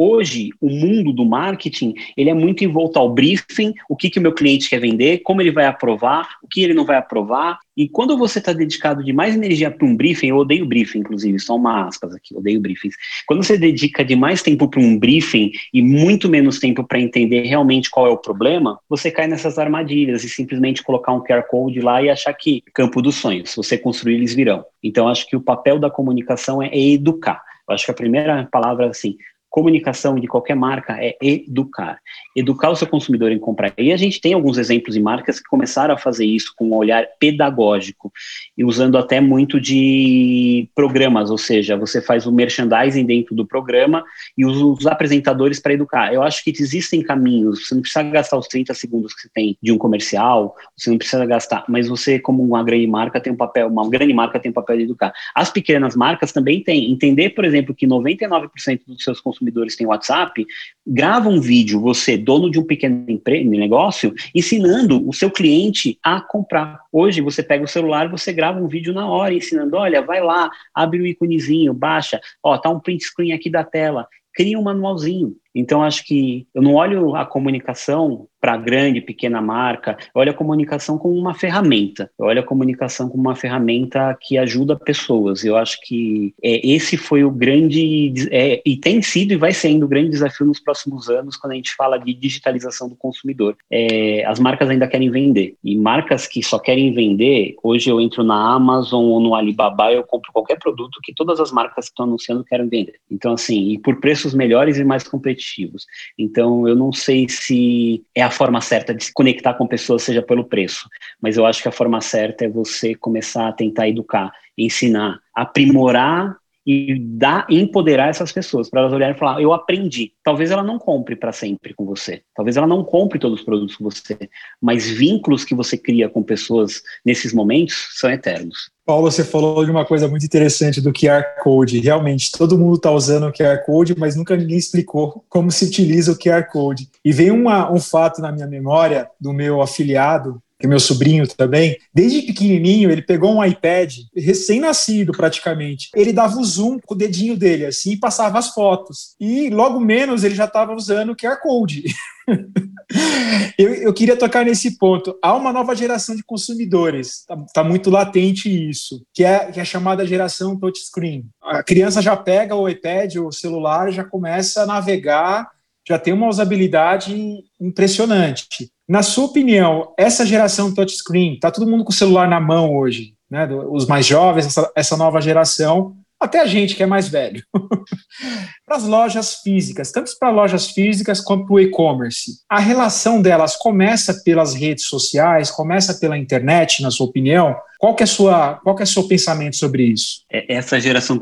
Hoje, 0.00 0.50
o 0.60 0.70
mundo 0.70 1.12
do 1.12 1.24
marketing, 1.24 1.92
ele 2.16 2.30
é 2.30 2.34
muito 2.34 2.62
envolto 2.62 3.00
ao 3.00 3.12
briefing, 3.12 3.74
o 3.88 3.96
que, 3.96 4.08
que 4.08 4.20
o 4.20 4.22
meu 4.22 4.32
cliente 4.32 4.70
quer 4.70 4.78
vender, 4.78 5.18
como 5.24 5.42
ele 5.42 5.50
vai 5.50 5.66
aprovar, 5.66 6.36
o 6.40 6.46
que 6.46 6.62
ele 6.62 6.72
não 6.72 6.84
vai 6.84 6.96
aprovar. 6.96 7.58
E 7.76 7.88
quando 7.88 8.16
você 8.16 8.38
está 8.38 8.52
dedicado 8.52 9.02
de 9.02 9.12
mais 9.12 9.34
energia 9.34 9.72
para 9.72 9.84
um 9.84 9.96
briefing, 9.96 10.28
eu 10.28 10.36
odeio 10.36 10.64
briefing, 10.64 11.00
inclusive, 11.00 11.40
só 11.40 11.56
uma 11.56 11.88
aspas 11.88 12.14
aqui, 12.14 12.36
odeio 12.36 12.60
briefings. 12.60 12.94
Quando 13.26 13.42
você 13.42 13.58
dedica 13.58 14.04
de 14.04 14.14
mais 14.14 14.40
tempo 14.40 14.68
para 14.68 14.80
um 14.80 14.96
briefing 14.96 15.50
e 15.74 15.82
muito 15.82 16.28
menos 16.28 16.60
tempo 16.60 16.84
para 16.84 17.00
entender 17.00 17.42
realmente 17.42 17.90
qual 17.90 18.06
é 18.06 18.10
o 18.10 18.16
problema, 18.16 18.78
você 18.88 19.10
cai 19.10 19.26
nessas 19.26 19.58
armadilhas 19.58 20.22
e 20.22 20.28
simplesmente 20.28 20.82
colocar 20.82 21.12
um 21.12 21.22
QR 21.24 21.42
Code 21.48 21.80
lá 21.80 22.00
e 22.00 22.08
achar 22.08 22.32
que 22.34 22.62
campo 22.72 23.02
dos 23.02 23.16
sonhos, 23.16 23.52
você 23.56 23.76
construir, 23.76 24.14
eles 24.14 24.32
virão. 24.32 24.64
Então, 24.80 25.08
acho 25.08 25.26
que 25.26 25.34
o 25.34 25.40
papel 25.40 25.76
da 25.78 25.90
comunicação 25.90 26.62
é 26.62 26.70
educar. 26.72 27.42
Eu 27.68 27.74
acho 27.74 27.84
que 27.84 27.90
a 27.90 27.94
primeira 27.94 28.48
palavra, 28.50 28.88
assim, 28.88 29.16
comunicação 29.58 30.14
de 30.14 30.28
qualquer 30.28 30.54
marca 30.54 30.96
é 31.00 31.16
educar. 31.20 31.98
Educar 32.36 32.70
o 32.70 32.76
seu 32.76 32.86
consumidor 32.86 33.32
em 33.32 33.40
comprar. 33.40 33.72
E 33.76 33.92
a 33.92 33.96
gente 33.96 34.20
tem 34.20 34.32
alguns 34.32 34.56
exemplos 34.56 34.94
de 34.94 35.00
marcas 35.00 35.40
que 35.40 35.48
começaram 35.48 35.94
a 35.94 35.98
fazer 35.98 36.24
isso 36.24 36.52
com 36.56 36.68
um 36.68 36.74
olhar 36.76 37.04
pedagógico 37.18 38.12
e 38.56 38.64
usando 38.64 38.96
até 38.96 39.20
muito 39.20 39.60
de 39.60 40.68
programas, 40.76 41.28
ou 41.28 41.36
seja, 41.36 41.76
você 41.76 42.00
faz 42.00 42.24
o 42.24 42.30
merchandising 42.30 43.04
dentro 43.04 43.34
do 43.34 43.44
programa 43.44 44.04
e 44.36 44.46
usa 44.46 44.64
os 44.64 44.86
apresentadores 44.86 45.58
para 45.58 45.72
educar. 45.72 46.14
Eu 46.14 46.22
acho 46.22 46.44
que 46.44 46.50
existem 46.50 47.02
caminhos, 47.02 47.66
você 47.66 47.74
não 47.74 47.82
precisa 47.82 48.04
gastar 48.04 48.38
os 48.38 48.46
30 48.46 48.72
segundos 48.74 49.12
que 49.12 49.22
você 49.22 49.28
tem 49.34 49.58
de 49.60 49.72
um 49.72 49.78
comercial, 49.78 50.54
você 50.76 50.88
não 50.88 50.98
precisa 50.98 51.26
gastar, 51.26 51.64
mas 51.68 51.88
você, 51.88 52.20
como 52.20 52.44
uma 52.44 52.62
grande 52.62 52.86
marca, 52.86 53.20
tem 53.20 53.32
um 53.32 53.36
papel, 53.36 53.66
uma 53.66 53.90
grande 53.90 54.14
marca 54.14 54.38
tem 54.38 54.50
um 54.50 54.54
papel 54.54 54.76
de 54.76 54.82
educar. 54.84 55.12
As 55.34 55.50
pequenas 55.50 55.96
marcas 55.96 56.30
também 56.30 56.62
têm. 56.62 56.92
Entender, 56.92 57.30
por 57.30 57.44
exemplo, 57.44 57.74
que 57.74 57.88
99% 57.88 58.82
dos 58.86 59.02
seus 59.02 59.20
consumidores 59.20 59.47
têm 59.76 59.86
WhatsApp, 59.86 60.44
grava 60.86 61.28
um 61.28 61.40
vídeo, 61.40 61.80
você, 61.80 62.16
dono 62.16 62.50
de 62.50 62.58
um 62.58 62.64
pequeno 62.64 63.04
negócio, 63.28 64.14
ensinando 64.34 65.06
o 65.08 65.12
seu 65.12 65.30
cliente 65.30 65.98
a 66.02 66.20
comprar. 66.20 66.80
Hoje 66.92 67.20
você 67.20 67.42
pega 67.42 67.64
o 67.64 67.68
celular, 67.68 68.08
você 68.08 68.32
grava 68.32 68.60
um 68.60 68.68
vídeo 68.68 68.92
na 68.92 69.08
hora 69.08 69.34
ensinando, 69.34 69.76
olha, 69.76 70.02
vai 70.02 70.22
lá, 70.22 70.50
abre 70.74 71.00
o 71.00 71.06
íconezinho, 71.06 71.74
baixa, 71.74 72.20
ó, 72.42 72.56
tá 72.56 72.70
um 72.70 72.80
print 72.80 73.04
screen 73.04 73.32
aqui 73.32 73.50
da 73.50 73.64
tela, 73.64 74.06
cria 74.34 74.58
um 74.58 74.62
manualzinho. 74.62 75.34
Então, 75.54 75.82
acho 75.82 76.04
que 76.04 76.46
eu 76.54 76.62
não 76.62 76.74
olho 76.74 77.16
a 77.16 77.24
comunicação 77.24 78.28
para 78.40 78.56
grande, 78.56 79.00
pequena 79.00 79.40
marca, 79.40 79.96
eu 80.14 80.20
olho 80.20 80.30
a 80.30 80.34
comunicação 80.34 80.96
como 80.96 81.14
uma 81.14 81.34
ferramenta. 81.34 82.08
Eu 82.18 82.26
olho 82.26 82.40
a 82.40 82.44
comunicação 82.44 83.08
como 83.08 83.22
uma 83.22 83.34
ferramenta 83.34 84.16
que 84.20 84.38
ajuda 84.38 84.76
pessoas. 84.76 85.44
Eu 85.44 85.56
acho 85.56 85.78
que 85.82 86.32
é, 86.42 86.64
esse 86.64 86.96
foi 86.96 87.24
o 87.24 87.30
grande, 87.30 88.28
é, 88.30 88.62
e 88.64 88.76
tem 88.76 89.02
sido 89.02 89.32
e 89.32 89.36
vai 89.36 89.52
sendo 89.52 89.86
o 89.86 89.88
grande 89.88 90.10
desafio 90.10 90.46
nos 90.46 90.60
próximos 90.60 91.08
anos 91.08 91.36
quando 91.36 91.52
a 91.52 91.56
gente 91.56 91.74
fala 91.74 91.98
de 91.98 92.14
digitalização 92.14 92.88
do 92.88 92.94
consumidor. 92.94 93.56
É, 93.70 94.24
as 94.24 94.38
marcas 94.38 94.70
ainda 94.70 94.86
querem 94.86 95.10
vender, 95.10 95.56
e 95.64 95.76
marcas 95.76 96.26
que 96.26 96.42
só 96.42 96.58
querem 96.58 96.94
vender, 96.94 97.56
hoje 97.62 97.90
eu 97.90 98.00
entro 98.00 98.22
na 98.22 98.54
Amazon 98.54 99.04
ou 99.04 99.20
no 99.20 99.34
Alibaba, 99.34 99.92
eu 99.92 100.04
compro 100.04 100.32
qualquer 100.32 100.58
produto 100.58 101.00
que 101.02 101.12
todas 101.12 101.40
as 101.40 101.50
marcas 101.50 101.86
que 101.86 101.90
estão 101.90 102.06
anunciando 102.06 102.44
querem 102.44 102.68
vender. 102.68 102.94
Então, 103.10 103.32
assim, 103.32 103.70
e 103.70 103.78
por 103.78 104.00
preços 104.00 104.32
melhores 104.32 104.78
e 104.78 104.84
mais 104.84 105.02
competitivos 105.02 105.37
competitivos. 105.38 105.86
Então, 106.18 106.66
eu 106.68 106.74
não 106.74 106.92
sei 106.92 107.28
se 107.28 108.04
é 108.14 108.22
a 108.22 108.30
forma 108.30 108.60
certa 108.60 108.92
de 108.92 109.04
se 109.04 109.12
conectar 109.12 109.54
com 109.54 109.66
pessoas, 109.66 110.02
seja 110.02 110.22
pelo 110.22 110.44
preço, 110.44 110.88
mas 111.20 111.36
eu 111.36 111.46
acho 111.46 111.62
que 111.62 111.68
a 111.68 111.72
forma 111.72 112.00
certa 112.00 112.44
é 112.44 112.48
você 112.48 112.94
começar 112.94 113.48
a 113.48 113.52
tentar 113.52 113.88
educar, 113.88 114.32
ensinar, 114.56 115.18
aprimorar 115.34 116.36
e 116.66 116.98
dar, 116.98 117.46
empoderar 117.48 118.10
essas 118.10 118.30
pessoas 118.30 118.68
para 118.68 118.80
elas 118.80 118.92
olharem 118.92 119.16
e 119.16 119.18
falar: 119.18 119.40
eu 119.40 119.54
aprendi. 119.54 120.12
Talvez 120.22 120.50
ela 120.50 120.62
não 120.62 120.78
compre 120.78 121.16
para 121.16 121.32
sempre 121.32 121.72
com 121.72 121.86
você, 121.86 122.22
talvez 122.34 122.56
ela 122.56 122.66
não 122.66 122.84
compre 122.84 123.18
todos 123.18 123.40
os 123.40 123.44
produtos 123.44 123.76
com 123.76 123.84
você, 123.84 124.28
mas 124.60 124.86
vínculos 124.86 125.44
que 125.44 125.54
você 125.54 125.78
cria 125.78 126.10
com 126.10 126.22
pessoas 126.22 126.82
nesses 127.04 127.32
momentos 127.32 127.88
são 127.92 128.10
eternos. 128.10 128.70
Paulo, 128.88 129.10
você 129.10 129.22
falou 129.22 129.62
de 129.66 129.70
uma 129.70 129.84
coisa 129.84 130.08
muito 130.08 130.24
interessante 130.24 130.80
do 130.80 130.94
QR 130.94 131.22
Code. 131.42 131.78
Realmente, 131.78 132.32
todo 132.32 132.56
mundo 132.56 132.76
está 132.76 132.90
usando 132.90 133.26
o 133.26 133.32
QR 133.34 133.62
Code, 133.66 133.94
mas 133.98 134.16
nunca 134.16 134.34
ninguém 134.34 134.56
explicou 134.56 135.22
como 135.28 135.50
se 135.50 135.66
utiliza 135.66 136.12
o 136.12 136.18
QR 136.18 136.44
Code. 136.50 136.88
E 137.04 137.12
vem 137.12 137.30
uma, 137.30 137.70
um 137.70 137.78
fato 137.78 138.22
na 138.22 138.32
minha 138.32 138.46
memória 138.46 139.10
do 139.20 139.30
meu 139.30 139.60
afiliado, 139.60 140.42
que 140.58 140.66
é 140.66 140.68
meu 140.68 140.80
sobrinho 140.80 141.26
também, 141.28 141.76
desde 141.94 142.22
pequenininho, 142.22 142.90
ele 142.90 143.02
pegou 143.02 143.32
um 143.32 143.44
iPad, 143.44 143.94
recém-nascido 144.16 145.12
praticamente. 145.12 145.88
Ele 145.94 146.12
dava 146.12 146.36
o 146.36 146.44
zoom 146.44 146.80
com 146.84 146.94
o 146.94 146.98
dedinho 146.98 147.36
dele, 147.36 147.66
assim, 147.66 147.92
e 147.92 147.98
passava 147.98 148.38
as 148.38 148.48
fotos. 148.48 149.14
E 149.20 149.50
logo 149.50 149.78
menos 149.78 150.24
ele 150.24 150.34
já 150.34 150.46
estava 150.46 150.74
usando 150.74 151.10
o 151.10 151.16
QR 151.16 151.40
Code. 151.40 151.84
eu, 153.56 153.72
eu, 153.74 153.94
queria 153.94 154.16
tocar 154.16 154.44
nesse 154.44 154.76
ponto. 154.76 155.16
Há 155.22 155.34
uma 155.34 155.52
nova 155.52 155.76
geração 155.76 156.16
de 156.16 156.24
consumidores, 156.24 157.20
está 157.20 157.36
tá 157.54 157.64
muito 157.64 157.88
latente 157.88 158.48
isso, 158.48 159.04
que 159.14 159.22
é, 159.22 159.52
que 159.52 159.60
é 159.60 159.62
a 159.62 159.66
chamada 159.66 160.06
geração 160.06 160.58
touchscreen. 160.58 161.26
A 161.40 161.62
criança 161.62 162.02
já 162.02 162.16
pega 162.16 162.56
o 162.56 162.68
iPad, 162.68 163.16
o 163.16 163.30
celular, 163.30 163.92
já 163.92 164.02
começa 164.02 164.62
a 164.62 164.66
navegar, 164.66 165.48
já 165.86 165.98
tem 165.98 166.12
uma 166.12 166.28
usabilidade 166.28 167.44
impressionante. 167.60 168.70
Na 168.88 169.02
sua 169.02 169.26
opinião, 169.26 169.92
essa 169.98 170.24
geração 170.24 170.72
touchscreen, 170.72 171.34
está 171.34 171.50
todo 171.50 171.68
mundo 171.68 171.84
com 171.84 171.90
o 171.90 171.94
celular 171.94 172.26
na 172.26 172.40
mão 172.40 172.74
hoje, 172.74 173.14
né? 173.30 173.46
Os 173.70 173.86
mais 173.86 174.06
jovens, 174.06 174.46
essa, 174.46 174.72
essa 174.74 174.96
nova 174.96 175.20
geração, 175.20 175.94
até 176.18 176.40
a 176.40 176.46
gente 176.46 176.74
que 176.74 176.82
é 176.82 176.86
mais 176.86 177.06
velho, 177.06 177.42
para 178.66 178.76
as 178.76 178.84
lojas 178.84 179.36
físicas, 179.36 179.92
tanto 179.92 180.10
para 180.18 180.30
lojas 180.30 180.70
físicas 180.70 181.20
quanto 181.20 181.46
para 181.46 181.54
o 181.54 181.60
e-commerce. 181.60 182.40
A 182.48 182.58
relação 182.58 183.22
delas 183.22 183.56
começa 183.56 184.22
pelas 184.24 184.54
redes 184.54 184.86
sociais, 184.86 185.50
começa 185.50 185.94
pela 185.94 186.18
internet, 186.18 186.82
na 186.82 186.90
sua 186.90 187.06
opinião? 187.06 187.54
Qual 187.78 187.94
que 187.94 188.02
é 188.02 188.06
sua, 188.06 188.54
qual 188.64 188.74
que 188.74 188.82
é 188.82 188.84
o 188.84 188.88
seu 188.88 189.06
pensamento 189.06 189.56
sobre 189.56 189.84
isso? 189.84 190.22
É, 190.32 190.56
essa 190.56 190.80
geração 190.80 191.18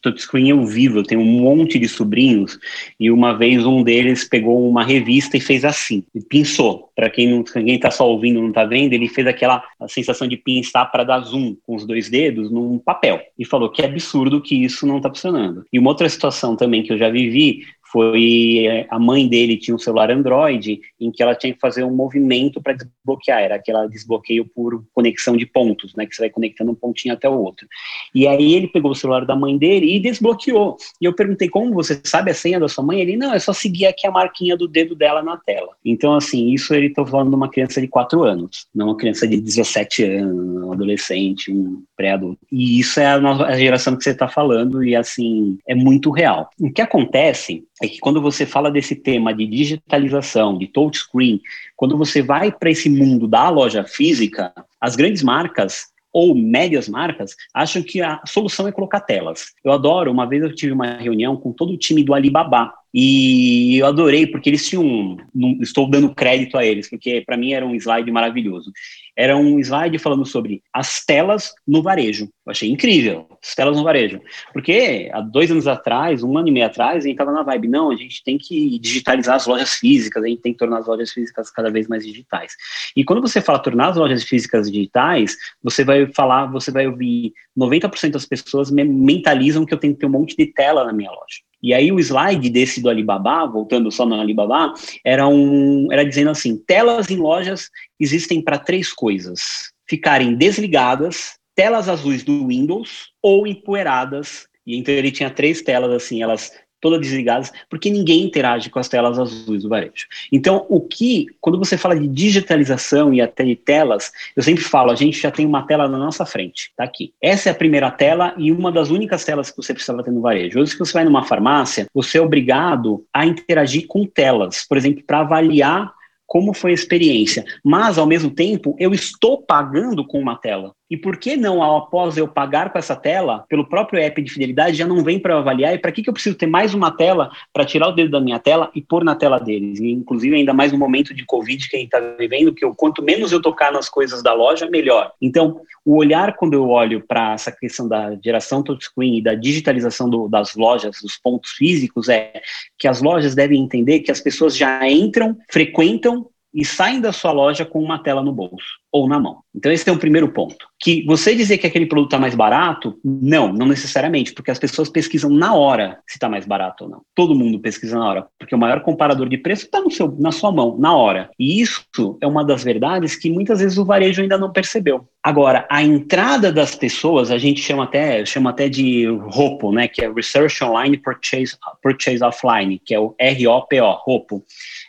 touchscreen 0.00 0.50
eu 0.50 0.64
vivo, 0.64 0.98
eu 0.98 1.02
tenho 1.02 1.20
um 1.20 1.24
monte 1.24 1.78
de 1.78 1.88
sobrinhos 1.88 2.58
e 2.98 3.10
uma 3.10 3.32
vez 3.32 3.64
um 3.64 3.82
deles 3.82 4.24
pegou 4.24 4.68
uma 4.68 4.84
revista 4.84 5.36
e 5.36 5.40
fez 5.40 5.64
assim, 5.64 6.04
e 6.14 6.20
pinçou. 6.20 6.90
Para 6.94 7.08
quem 7.08 7.44
está 7.66 7.90
só 7.90 8.08
ouvindo 8.08 8.40
não 8.40 8.48
está 8.48 8.64
vendo, 8.64 8.92
ele 8.92 9.08
fez 9.08 9.26
aquela 9.26 9.62
sensação 9.88 10.28
de 10.28 10.36
pinçar 10.36 10.90
para 10.90 11.04
dar 11.04 11.20
zoom 11.20 11.56
com 11.66 11.74
os 11.74 11.86
dois 11.86 12.10
dedos 12.10 12.50
num 12.50 12.78
papel 12.78 13.20
e 13.38 13.44
falou 13.44 13.70
que 13.70 13.82
é 13.82 13.86
absurdo 13.86 14.40
que 14.40 14.54
isso 14.54 14.86
não 14.86 14.98
está 14.98 15.08
funcionando. 15.08 15.64
E 15.72 15.78
uma 15.78 15.90
outra 15.90 16.08
situação 16.08 16.56
também 16.56 16.82
que 16.82 16.92
eu 16.92 16.98
já 16.98 17.08
vivi 17.08 17.64
foi 17.90 18.66
é, 18.66 18.86
a 18.88 18.98
mãe 18.98 19.26
dele 19.28 19.56
tinha 19.56 19.74
um 19.74 19.78
celular 19.78 20.10
Android 20.10 20.80
em 21.00 21.10
que 21.10 21.22
ela 21.22 21.34
tinha 21.34 21.52
que 21.52 21.60
fazer 21.60 21.84
um 21.84 21.94
movimento 21.94 22.60
para 22.60 22.74
desbloquear, 22.74 23.40
era 23.40 23.56
aquele 23.56 23.88
desbloqueio 23.88 24.44
por 24.44 24.84
conexão 24.92 25.36
de 25.36 25.46
pontos, 25.46 25.94
né, 25.94 26.06
que 26.06 26.14
você 26.14 26.22
vai 26.22 26.30
conectando 26.30 26.70
um 26.70 26.74
pontinho 26.74 27.14
até 27.14 27.28
o 27.28 27.38
outro. 27.38 27.66
E 28.14 28.26
aí 28.26 28.54
ele 28.54 28.68
pegou 28.68 28.92
o 28.92 28.94
celular 28.94 29.24
da 29.24 29.34
mãe 29.34 29.56
dele 29.56 29.94
e 29.94 30.00
desbloqueou. 30.00 30.76
E 31.00 31.04
eu 31.04 31.12
perguntei 31.12 31.48
como 31.48 31.74
você 31.74 32.00
sabe 32.04 32.30
a 32.30 32.34
senha 32.34 32.60
da 32.60 32.68
sua 32.68 32.84
mãe? 32.84 33.00
Ele 33.00 33.16
não, 33.16 33.34
é 33.34 33.38
só 33.38 33.52
seguir 33.52 33.86
aqui 33.86 34.06
a 34.06 34.10
marquinha 34.10 34.56
do 34.56 34.68
dedo 34.68 34.94
dela 34.94 35.22
na 35.22 35.36
tela. 35.36 35.70
Então 35.84 36.14
assim, 36.14 36.50
isso 36.50 36.74
ele 36.74 36.86
está 36.86 37.04
falando 37.04 37.30
de 37.30 37.36
uma 37.36 37.50
criança 37.50 37.80
de 37.80 37.88
4 37.88 38.22
anos, 38.22 38.66
não 38.74 38.86
uma 38.86 38.96
criança 38.96 39.26
de 39.26 39.40
17 39.40 40.04
anos, 40.04 40.64
um 40.64 40.72
adolescente, 40.72 41.52
um 41.52 41.82
pré-adulto. 42.00 42.40
E 42.50 42.80
isso 42.80 42.98
é 42.98 43.06
a, 43.06 43.20
nova, 43.20 43.44
a 43.44 43.58
geração 43.58 43.94
que 43.94 44.02
você 44.02 44.10
está 44.10 44.26
falando 44.26 44.82
e 44.82 44.96
assim 44.96 45.58
é 45.68 45.74
muito 45.74 46.10
real. 46.10 46.48
O 46.58 46.72
que 46.72 46.80
acontece 46.80 47.62
é 47.82 47.86
que 47.86 47.98
quando 47.98 48.22
você 48.22 48.46
fala 48.46 48.70
desse 48.70 48.96
tema 48.96 49.34
de 49.34 49.46
digitalização, 49.46 50.56
de 50.56 50.66
touchscreen, 50.66 51.42
quando 51.76 51.98
você 51.98 52.22
vai 52.22 52.50
para 52.50 52.70
esse 52.70 52.88
mundo 52.88 53.28
da 53.28 53.50
loja 53.50 53.84
física, 53.84 54.50
as 54.80 54.96
grandes 54.96 55.22
marcas 55.22 55.88
ou 56.10 56.34
médias 56.34 56.88
marcas 56.88 57.36
acham 57.54 57.82
que 57.82 58.00
a 58.00 58.20
solução 58.26 58.66
é 58.66 58.72
colocar 58.72 59.00
telas. 59.00 59.52
Eu 59.62 59.70
adoro, 59.70 60.10
uma 60.10 60.26
vez 60.26 60.42
eu 60.42 60.54
tive 60.54 60.72
uma 60.72 60.96
reunião 60.96 61.36
com 61.36 61.52
todo 61.52 61.74
o 61.74 61.78
time 61.78 62.02
do 62.02 62.14
Alibaba, 62.14 62.72
e 62.92 63.78
eu 63.78 63.86
adorei, 63.86 64.26
porque 64.26 64.50
eles 64.50 64.68
tinham. 64.68 65.16
estou 65.60 65.88
dando 65.88 66.12
crédito 66.12 66.58
a 66.58 66.66
eles, 66.66 66.90
porque 66.90 67.22
para 67.24 67.36
mim 67.36 67.52
era 67.52 67.64
um 67.64 67.74
slide 67.74 68.10
maravilhoso. 68.10 68.72
Era 69.20 69.36
um 69.36 69.58
slide 69.60 69.98
falando 69.98 70.24
sobre 70.24 70.62
as 70.72 71.04
telas 71.04 71.52
no 71.68 71.82
varejo. 71.82 72.24
Eu 72.46 72.52
achei 72.52 72.70
incrível, 72.70 73.28
as 73.42 73.54
telas 73.54 73.76
no 73.76 73.84
varejo. 73.84 74.18
Porque 74.50 75.10
há 75.12 75.20
dois 75.20 75.50
anos 75.50 75.66
atrás, 75.66 76.22
um 76.22 76.38
ano 76.38 76.48
e 76.48 76.50
meio 76.50 76.64
atrás, 76.64 77.04
a 77.04 77.06
gente 77.06 77.12
estava 77.12 77.30
na 77.30 77.42
vibe: 77.42 77.68
não, 77.68 77.90
a 77.90 77.96
gente 77.96 78.24
tem 78.24 78.38
que 78.38 78.78
digitalizar 78.78 79.36
as 79.36 79.46
lojas 79.46 79.74
físicas, 79.74 80.24
a 80.24 80.26
gente 80.26 80.40
tem 80.40 80.54
que 80.54 80.58
tornar 80.58 80.78
as 80.78 80.86
lojas 80.86 81.10
físicas 81.10 81.50
cada 81.50 81.70
vez 81.70 81.86
mais 81.86 82.02
digitais. 82.02 82.54
E 82.96 83.04
quando 83.04 83.20
você 83.20 83.42
fala 83.42 83.58
tornar 83.58 83.88
as 83.88 83.96
lojas 83.98 84.24
físicas 84.24 84.70
digitais, 84.70 85.36
você 85.62 85.84
vai 85.84 86.06
falar, 86.14 86.46
você 86.46 86.70
vai 86.70 86.86
ouvir 86.86 87.34
90% 87.58 88.12
das 88.12 88.24
pessoas 88.24 88.70
mentalizam 88.70 89.66
que 89.66 89.74
eu 89.74 89.78
tenho 89.78 89.92
que 89.92 90.00
ter 90.00 90.06
um 90.06 90.10
monte 90.10 90.34
de 90.34 90.46
tela 90.46 90.82
na 90.82 90.94
minha 90.94 91.10
loja. 91.10 91.42
E 91.62 91.74
aí 91.74 91.92
o 91.92 91.98
slide 91.98 92.48
desse 92.48 92.80
do 92.80 92.88
Alibaba, 92.88 93.46
voltando 93.46 93.90
só 93.90 94.06
no 94.06 94.18
Alibaba, 94.18 94.72
era, 95.04 95.28
um, 95.28 95.92
era 95.92 96.04
dizendo 96.04 96.30
assim, 96.30 96.56
telas 96.56 97.10
em 97.10 97.16
lojas 97.16 97.68
existem 97.98 98.42
para 98.42 98.58
três 98.58 98.92
coisas. 98.92 99.70
Ficarem 99.88 100.34
desligadas, 100.34 101.34
telas 101.54 101.88
azuis 101.88 102.24
do 102.24 102.46
Windows 102.46 103.08
ou 103.22 103.46
empoeiradas. 103.46 104.46
E 104.66 104.76
então 104.76 104.94
ele 104.94 105.10
tinha 105.10 105.30
três 105.30 105.60
telas 105.60 105.92
assim, 105.92 106.22
elas 106.22 106.52
todas 106.80 107.00
desligadas, 107.00 107.52
porque 107.68 107.90
ninguém 107.90 108.24
interage 108.24 108.70
com 108.70 108.78
as 108.78 108.88
telas 108.88 109.18
azuis 109.18 109.62
do 109.62 109.68
varejo. 109.68 110.06
Então, 110.32 110.66
o 110.68 110.80
que, 110.80 111.26
quando 111.40 111.58
você 111.58 111.76
fala 111.76 111.98
de 111.98 112.08
digitalização 112.08 113.12
e 113.12 113.20
até 113.20 113.44
de 113.44 113.56
telas, 113.56 114.12
eu 114.34 114.42
sempre 114.42 114.64
falo, 114.64 114.90
a 114.90 114.94
gente 114.94 115.20
já 115.20 115.30
tem 115.30 115.46
uma 115.46 115.66
tela 115.66 115.88
na 115.88 115.98
nossa 115.98 116.24
frente, 116.24 116.72
tá 116.76 116.84
aqui. 116.84 117.12
Essa 117.20 117.48
é 117.48 117.52
a 117.52 117.54
primeira 117.54 117.90
tela 117.90 118.34
e 118.36 118.50
uma 118.50 118.72
das 118.72 118.90
únicas 118.90 119.24
telas 119.24 119.50
que 119.50 119.56
você 119.56 119.72
precisava 119.72 120.02
ter 120.02 120.10
no 120.10 120.20
varejo. 120.20 120.60
Hoje, 120.60 120.72
se 120.72 120.78
você 120.78 120.92
vai 120.92 121.04
numa 121.04 121.24
farmácia, 121.24 121.86
você 121.92 122.18
é 122.18 122.22
obrigado 122.22 123.04
a 123.12 123.26
interagir 123.26 123.86
com 123.86 124.06
telas, 124.06 124.64
por 124.68 124.76
exemplo, 124.76 125.02
para 125.06 125.20
avaliar 125.20 125.92
como 126.26 126.54
foi 126.54 126.70
a 126.70 126.74
experiência. 126.74 127.44
Mas, 127.64 127.98
ao 127.98 128.06
mesmo 128.06 128.30
tempo, 128.30 128.76
eu 128.78 128.94
estou 128.94 129.42
pagando 129.42 130.06
com 130.06 130.20
uma 130.20 130.36
tela. 130.36 130.72
E 130.90 130.96
por 130.96 131.16
que 131.18 131.36
não, 131.36 131.62
após 131.62 132.16
eu 132.16 132.26
pagar 132.26 132.72
com 132.72 132.78
essa 132.78 132.96
tela, 132.96 133.44
pelo 133.48 133.68
próprio 133.68 134.02
app 134.02 134.20
de 134.20 134.32
fidelidade, 134.32 134.76
já 134.76 134.86
não 134.86 135.04
vem 135.04 135.20
para 135.20 135.38
avaliar? 135.38 135.72
E 135.72 135.78
para 135.78 135.92
que, 135.92 136.02
que 136.02 136.10
eu 136.10 136.12
preciso 136.12 136.36
ter 136.36 136.48
mais 136.48 136.74
uma 136.74 136.90
tela 136.90 137.30
para 137.52 137.64
tirar 137.64 137.88
o 137.88 137.92
dedo 137.92 138.10
da 138.10 138.20
minha 138.20 138.40
tela 138.40 138.70
e 138.74 138.82
pôr 138.82 139.04
na 139.04 139.14
tela 139.14 139.38
deles? 139.38 139.78
E, 139.78 139.88
inclusive, 139.92 140.34
ainda 140.34 140.52
mais 140.52 140.72
no 140.72 140.78
momento 140.78 141.14
de 141.14 141.24
Covid 141.24 141.68
que 141.68 141.76
a 141.76 141.78
gente 141.78 141.94
está 141.94 142.00
vivendo, 142.18 142.52
que 142.52 142.64
eu, 142.64 142.74
quanto 142.74 143.04
menos 143.04 143.30
eu 143.30 143.40
tocar 143.40 143.70
nas 143.72 143.88
coisas 143.88 144.20
da 144.20 144.32
loja, 144.32 144.68
melhor. 144.68 145.12
Então, 145.22 145.60
o 145.84 145.96
olhar, 145.96 146.34
quando 146.34 146.54
eu 146.54 146.68
olho 146.68 147.04
para 147.06 147.34
essa 147.34 147.52
questão 147.52 147.86
da 147.86 148.16
geração 148.22 148.60
touchscreen 148.60 149.18
e 149.18 149.22
da 149.22 149.34
digitalização 149.34 150.10
do, 150.10 150.26
das 150.28 150.56
lojas, 150.56 150.96
dos 151.00 151.16
pontos 151.16 151.52
físicos, 151.52 152.08
é 152.08 152.40
que 152.76 152.88
as 152.88 153.00
lojas 153.00 153.34
devem 153.36 153.62
entender 153.62 154.00
que 154.00 154.10
as 154.10 154.20
pessoas 154.20 154.56
já 154.56 154.88
entram, 154.88 155.36
frequentam 155.48 156.26
e 156.54 156.64
saem 156.64 157.00
da 157.00 157.12
sua 157.12 157.32
loja 157.32 157.64
com 157.64 157.82
uma 157.82 158.02
tela 158.02 158.22
no 158.22 158.32
bolso 158.32 158.80
ou 158.92 159.08
na 159.08 159.20
mão. 159.20 159.38
Então 159.54 159.70
esse 159.70 159.88
é 159.88 159.92
o 159.92 159.98
primeiro 159.98 160.32
ponto. 160.32 160.66
Que 160.80 161.04
você 161.06 161.34
dizer 161.34 161.58
que 161.58 161.66
aquele 161.66 161.86
produto 161.86 162.08
está 162.08 162.18
mais 162.18 162.34
barato, 162.34 162.98
não, 163.04 163.52
não 163.52 163.66
necessariamente, 163.66 164.32
porque 164.32 164.50
as 164.50 164.58
pessoas 164.58 164.88
pesquisam 164.88 165.30
na 165.30 165.54
hora 165.54 165.98
se 166.06 166.16
está 166.16 166.28
mais 166.28 166.44
barato 166.44 166.84
ou 166.84 166.90
não. 166.90 167.02
Todo 167.14 167.34
mundo 167.34 167.60
pesquisa 167.60 167.98
na 167.98 168.08
hora, 168.08 168.26
porque 168.38 168.54
o 168.54 168.58
maior 168.58 168.82
comparador 168.82 169.28
de 169.28 169.38
preço 169.38 169.66
está 169.66 169.80
na 170.18 170.32
sua 170.32 170.50
mão, 170.50 170.76
na 170.78 170.94
hora. 170.94 171.30
E 171.38 171.60
isso 171.60 172.18
é 172.20 172.26
uma 172.26 172.44
das 172.44 172.64
verdades 172.64 173.14
que 173.14 173.30
muitas 173.30 173.60
vezes 173.60 173.78
o 173.78 173.84
varejo 173.84 174.22
ainda 174.22 174.38
não 174.38 174.52
percebeu. 174.52 175.06
Agora, 175.22 175.66
a 175.70 175.82
entrada 175.82 176.50
das 176.50 176.74
pessoas, 176.74 177.30
a 177.30 177.36
gente 177.36 177.60
chama 177.60 177.84
até, 177.84 178.24
chama 178.24 178.50
até 178.50 178.68
de 178.68 179.06
ROPO, 179.06 179.70
né, 179.70 179.86
que 179.86 180.02
é 180.02 180.10
Research 180.10 180.64
Online 180.64 180.96
Purchase, 180.96 181.56
Purchase 181.82 182.24
Offline, 182.24 182.80
que 182.84 182.94
é 182.94 182.98
o 182.98 183.14
ROPO, 183.20 184.00
ROPO. 184.06 184.42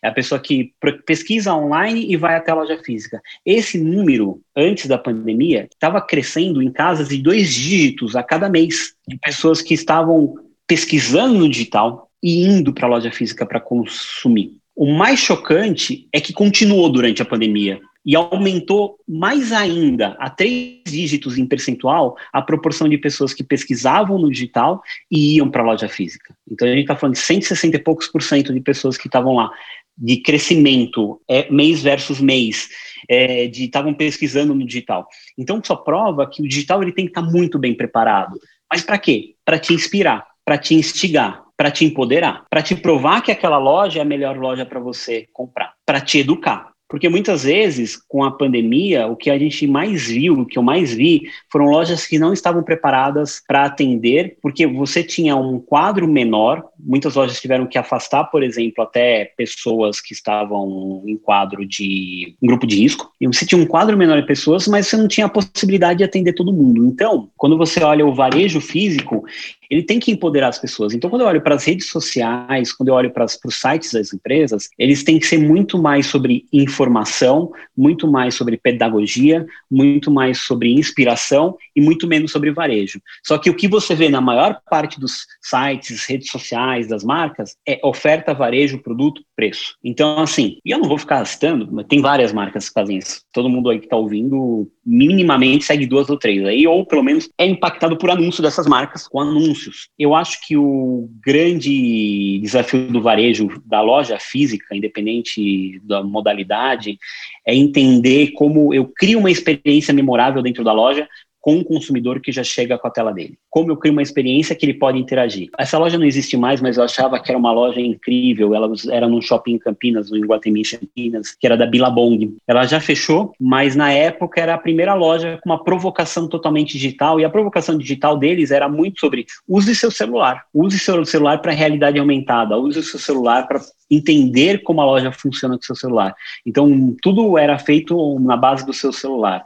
É 0.04 0.08
a 0.08 0.12
pessoa 0.12 0.42
que 0.42 0.74
pesquisa 1.06 1.54
online 1.54 2.12
e 2.12 2.18
vai 2.18 2.36
até 2.36 2.52
a 2.52 2.56
loja 2.56 2.78
física. 2.84 3.22
Esse 3.46 3.78
número, 3.78 4.42
antes 4.56 4.88
da 4.88 4.98
pandemia, 4.98 5.68
estava 5.72 6.02
crescendo 6.02 6.62
em 6.62 6.72
casas 6.72 7.10
de 7.10 7.18
dois 7.18 7.54
dígitos 7.54 8.16
a 8.16 8.24
cada 8.24 8.50
mês, 8.50 8.94
de 9.08 9.18
pessoas 9.18 9.62
que 9.62 9.74
estavam 9.74 10.34
pesquisando 10.68 11.38
no 11.38 11.50
digital 11.50 12.10
e 12.24 12.44
indo 12.44 12.74
para 12.74 12.88
a 12.88 12.90
loja 12.90 13.12
física 13.12 13.46
para 13.46 13.60
consumir. 13.60 14.56
O 14.76 14.92
mais 14.92 15.20
chocante 15.20 16.08
é 16.12 16.20
que 16.20 16.34
continuou 16.34 16.90
durante 16.90 17.22
a 17.22 17.26
pandemia 17.26 17.80
e 18.06 18.16
aumentou 18.16 18.98
mais 19.08 19.52
ainda, 19.52 20.16
a 20.20 20.30
três 20.30 20.82
dígitos 20.88 21.38
em 21.38 21.46
percentual, 21.46 22.16
a 22.34 22.42
proporção 22.42 22.90
de 22.90 22.98
pessoas 22.98 23.34
que 23.34 23.44
pesquisavam 23.44 24.18
no 24.18 24.32
digital 24.32 24.82
e 25.10 25.36
iam 25.36 25.52
para 25.52 25.62
a 25.62 25.66
loja 25.66 25.88
física. 25.88 26.34
Então 26.50 26.68
a 26.68 26.72
gente 26.72 26.82
está 26.82 26.96
falando 26.96 27.14
de 27.14 27.22
160 27.22 27.78
e 27.78 27.80
poucos 27.80 28.08
por 28.08 28.24
cento 28.24 28.54
de 28.54 28.60
pessoas 28.60 28.98
que 28.98 29.08
estavam 29.08 29.36
lá 29.36 29.52
de 29.98 30.18
crescimento 30.18 31.22
é, 31.28 31.52
mês 31.52 31.84
versus 31.84 32.20
mês, 32.20 32.70
é, 33.10 33.48
de 33.48 33.66
estavam 33.66 33.94
pesquisando 33.94 34.56
no 34.56 34.66
digital. 34.66 35.08
Então, 35.38 35.62
só 35.64 35.76
prova 35.76 36.30
que 36.30 36.42
o 36.42 36.48
digital 36.48 36.82
ele 36.82 36.92
tem 36.92 37.06
que 37.06 37.12
estar 37.12 37.24
tá 37.24 37.32
muito 37.32 37.60
bem 37.60 37.74
preparado. 37.74 38.40
Mas 38.72 38.84
para 38.84 38.98
quê? 38.98 39.36
Para 39.44 39.60
te 39.60 39.74
inspirar, 39.74 40.26
para 40.46 40.58
te 40.58 40.74
instigar, 40.74 41.44
para 41.58 41.70
te 41.70 41.86
empoderar, 41.86 42.46
para 42.50 42.64
te 42.64 42.76
provar 42.76 43.22
que 43.22 43.32
aquela 43.32 43.58
loja 43.58 44.00
é 44.00 44.02
a 44.02 44.06
melhor 44.06 44.38
loja 44.38 44.66
para 44.66 44.80
você 44.80 45.28
comprar, 45.32 45.74
para 45.86 46.02
te 46.02 46.20
educar. 46.20 46.71
Porque 46.92 47.08
muitas 47.08 47.44
vezes, 47.44 47.96
com 47.96 48.22
a 48.22 48.30
pandemia, 48.30 49.08
o 49.08 49.16
que 49.16 49.30
a 49.30 49.40
gente 49.40 49.66
mais 49.66 50.08
viu, 50.08 50.34
o 50.34 50.46
que 50.46 50.60
eu 50.60 50.62
mais 50.62 50.94
vi, 50.94 51.24
foram 51.50 51.68
lojas 51.68 52.06
que 52.06 52.20
não 52.20 52.34
estavam 52.34 52.62
preparadas 52.62 53.42
para 53.48 53.64
atender, 53.64 54.36
porque 54.42 54.68
você 54.68 55.02
tinha 55.02 55.34
um 55.38 55.58
quadro 55.58 56.06
menor, 56.06 56.66
muitas 56.78 57.16
lojas 57.16 57.40
tiveram 57.40 57.66
que 57.66 57.78
afastar, 57.78 58.26
por 58.26 58.44
exemplo, 58.44 58.84
até 58.84 59.32
pessoas 59.38 60.02
que 60.02 60.12
estavam 60.14 61.02
em 61.08 61.16
quadro 61.16 61.66
de 61.66 62.36
um 62.44 62.48
grupo 62.48 62.68
de 62.68 62.76
risco, 62.76 63.10
e 63.22 63.26
você 63.26 63.46
tinha 63.46 63.62
um 63.62 63.66
quadro 63.66 63.96
menor 63.96 64.20
de 64.20 64.28
pessoas, 64.28 64.68
mas 64.68 64.88
você 64.88 64.98
não 64.98 65.08
tinha 65.08 65.28
a 65.28 65.30
possibilidade 65.30 66.00
de 66.00 66.04
atender 66.04 66.34
todo 66.34 66.52
mundo. 66.52 66.86
Então, 66.86 67.30
quando 67.38 67.58
você 67.58 67.82
olha 67.82 68.06
o 68.06 68.14
varejo 68.14 68.60
físico, 68.60 69.24
ele 69.72 69.84
tem 69.84 70.00
que 70.00 70.12
empoderar 70.12 70.50
as 70.50 70.60
pessoas. 70.60 70.94
Então, 70.94 71.10
quando 71.10 71.22
eu 71.22 71.28
olho 71.28 71.42
para 71.42 71.56
as 71.56 71.64
redes 71.64 71.88
sociais, 71.88 72.74
quando 72.74 72.90
eu 72.90 72.94
olho 72.94 73.10
para, 73.10 73.24
os 73.24 73.40
sites 73.56 73.94
das 73.94 74.14
empresas, 74.14 74.68
eles 74.78 75.02
têm 75.02 75.18
que 75.18 75.26
ser 75.26 75.38
muito 75.38 75.82
mais 75.82 76.08
sobre 76.08 76.46
informação, 76.52 77.54
muito 77.76 78.06
mais 78.06 78.36
sobre 78.36 78.58
pedagogia, 78.58 79.46
muito 79.70 80.12
mais 80.12 80.40
sobre 80.40 80.74
inspiração 80.74 81.56
e 81.74 81.80
muito 81.80 82.06
menos 82.06 82.34
sobre 82.34 82.52
varejo. 82.52 83.00
Só 83.26 83.38
que 83.38 83.50
o 83.50 83.56
que 83.56 83.70
você 83.70 83.96
vê 83.96 84.10
na 84.10 84.20
maior 84.20 84.60
parte 84.70 85.00
dos 85.00 85.26
sites, 85.42 86.06
redes 86.06 86.30
sociais, 86.30 86.90
das 86.90 87.04
marcas, 87.04 87.56
é 87.66 87.80
oferta, 87.82 88.34
varejo, 88.34 88.84
produto, 88.84 89.24
preço. 89.38 89.78
Então, 89.82 90.20
assim, 90.20 90.58
e 90.66 90.72
eu 90.72 90.80
não 90.80 90.90
vou 90.90 90.98
ficar 90.98 91.24
citando, 91.24 91.70
mas 91.72 91.86
tem 91.88 92.02
várias 92.02 92.34
marcas 92.34 92.68
que 92.68 92.74
fazem 92.74 92.98
isso. 92.98 93.22
Todo 93.32 93.50
mundo 93.50 93.70
aí 93.70 93.80
que 93.80 93.86
está 93.86 93.96
ouvindo, 93.96 94.70
minimamente 94.86 95.66
segue 95.66 95.86
duas 95.86 96.10
ou 96.10 96.18
três 96.18 96.44
aí, 96.46 96.66
ou 96.68 96.86
pelo 96.86 97.04
menos 97.04 97.30
é 97.38 97.46
impactado 97.46 97.98
por 97.98 98.10
anúncio 98.10 98.42
dessas 98.42 98.66
marcas, 98.66 99.08
com 99.08 99.20
anúncio 99.20 99.52
anúncios. 99.62 99.90
Eu 99.98 100.16
acho 100.16 100.40
que 100.46 100.58
o 100.58 101.10
grande 101.24 102.40
desafio 102.42 102.88
do 102.88 103.02
varejo 103.02 103.62
da 103.66 103.82
loja 103.82 104.18
física, 104.20 104.76
independente 104.76 105.80
da 105.84 106.04
modalidade, 106.04 106.98
é 107.46 107.54
entender 107.54 108.32
como 108.32 108.74
eu 108.74 108.92
crio 108.96 109.20
uma 109.20 109.32
experiência 109.32 109.94
memorável 109.94 110.42
dentro 110.42 110.64
da 110.64 110.74
loja, 110.74 111.08
com 111.42 111.58
o 111.58 111.66
consumidor 111.66 112.22
que 112.22 112.32
já 112.32 112.44
chega 112.44 112.78
com 112.78 112.88
a 112.88 112.92
tela 112.92 113.12
dele. 113.12 113.38
Como 113.50 113.72
eu 113.72 113.78
crio 113.78 113.92
uma 113.92 114.02
experiência 114.02 114.56
que 114.56 114.66
ele 114.66 114.76
pode 114.76 115.00
interagir. 115.00 115.50
Essa 115.58 115.78
loja 115.78 115.98
não 115.98 116.06
existe 116.06 116.38
mais, 116.38 116.62
mas 116.62 116.78
eu 116.78 116.84
achava 116.84 117.20
que 117.20 117.32
era 117.32 117.38
uma 117.38 117.52
loja 117.52 117.82
incrível. 117.82 118.54
Ela 118.54 118.72
era 118.92 119.08
num 119.08 119.22
shopping 119.22 119.54
em 119.54 119.60
Campinas, 119.60 120.12
no 120.12 120.18
Iguatemi 120.18 120.62
Campinas, 120.64 121.36
que 121.38 121.48
era 121.48 121.58
da 121.58 121.66
Billabong. 121.66 122.38
Ela 122.48 122.66
já 122.66 122.80
fechou, 122.80 123.34
mas 123.40 123.76
na 123.76 123.92
época 123.92 124.40
era 124.40 124.54
a 124.54 124.58
primeira 124.58 124.94
loja 124.94 125.40
com 125.42 125.50
uma 125.50 125.64
provocação 125.64 126.28
totalmente 126.28 126.74
digital 126.74 127.20
e 127.20 127.26
a 127.26 127.30
provocação 127.30 127.78
digital 127.78 128.18
deles 128.18 128.52
era 128.52 128.70
muito 128.70 129.00
sobre 129.00 129.26
use 129.48 129.76
seu 129.76 129.90
celular, 129.90 130.46
use 130.54 130.78
seu 130.78 131.04
celular 131.06 131.40
para 131.40 131.52
realidade 131.52 132.00
aumentada, 132.00 132.58
use 132.58 132.80
o 132.80 132.84
seu 132.84 133.00
celular 133.00 133.48
para 133.48 133.60
entender 133.90 134.64
como 134.64 134.80
a 134.80 134.86
loja 134.86 135.12
funciona 135.12 135.58
com 135.58 135.64
seu 135.64 135.76
celular. 135.76 136.16
Então, 136.46 136.96
tudo 137.02 137.38
era 137.38 137.60
feito 137.60 138.18
na 138.20 138.38
base 138.38 138.66
do 138.66 138.74
seu 138.74 138.94
celular. 138.94 139.44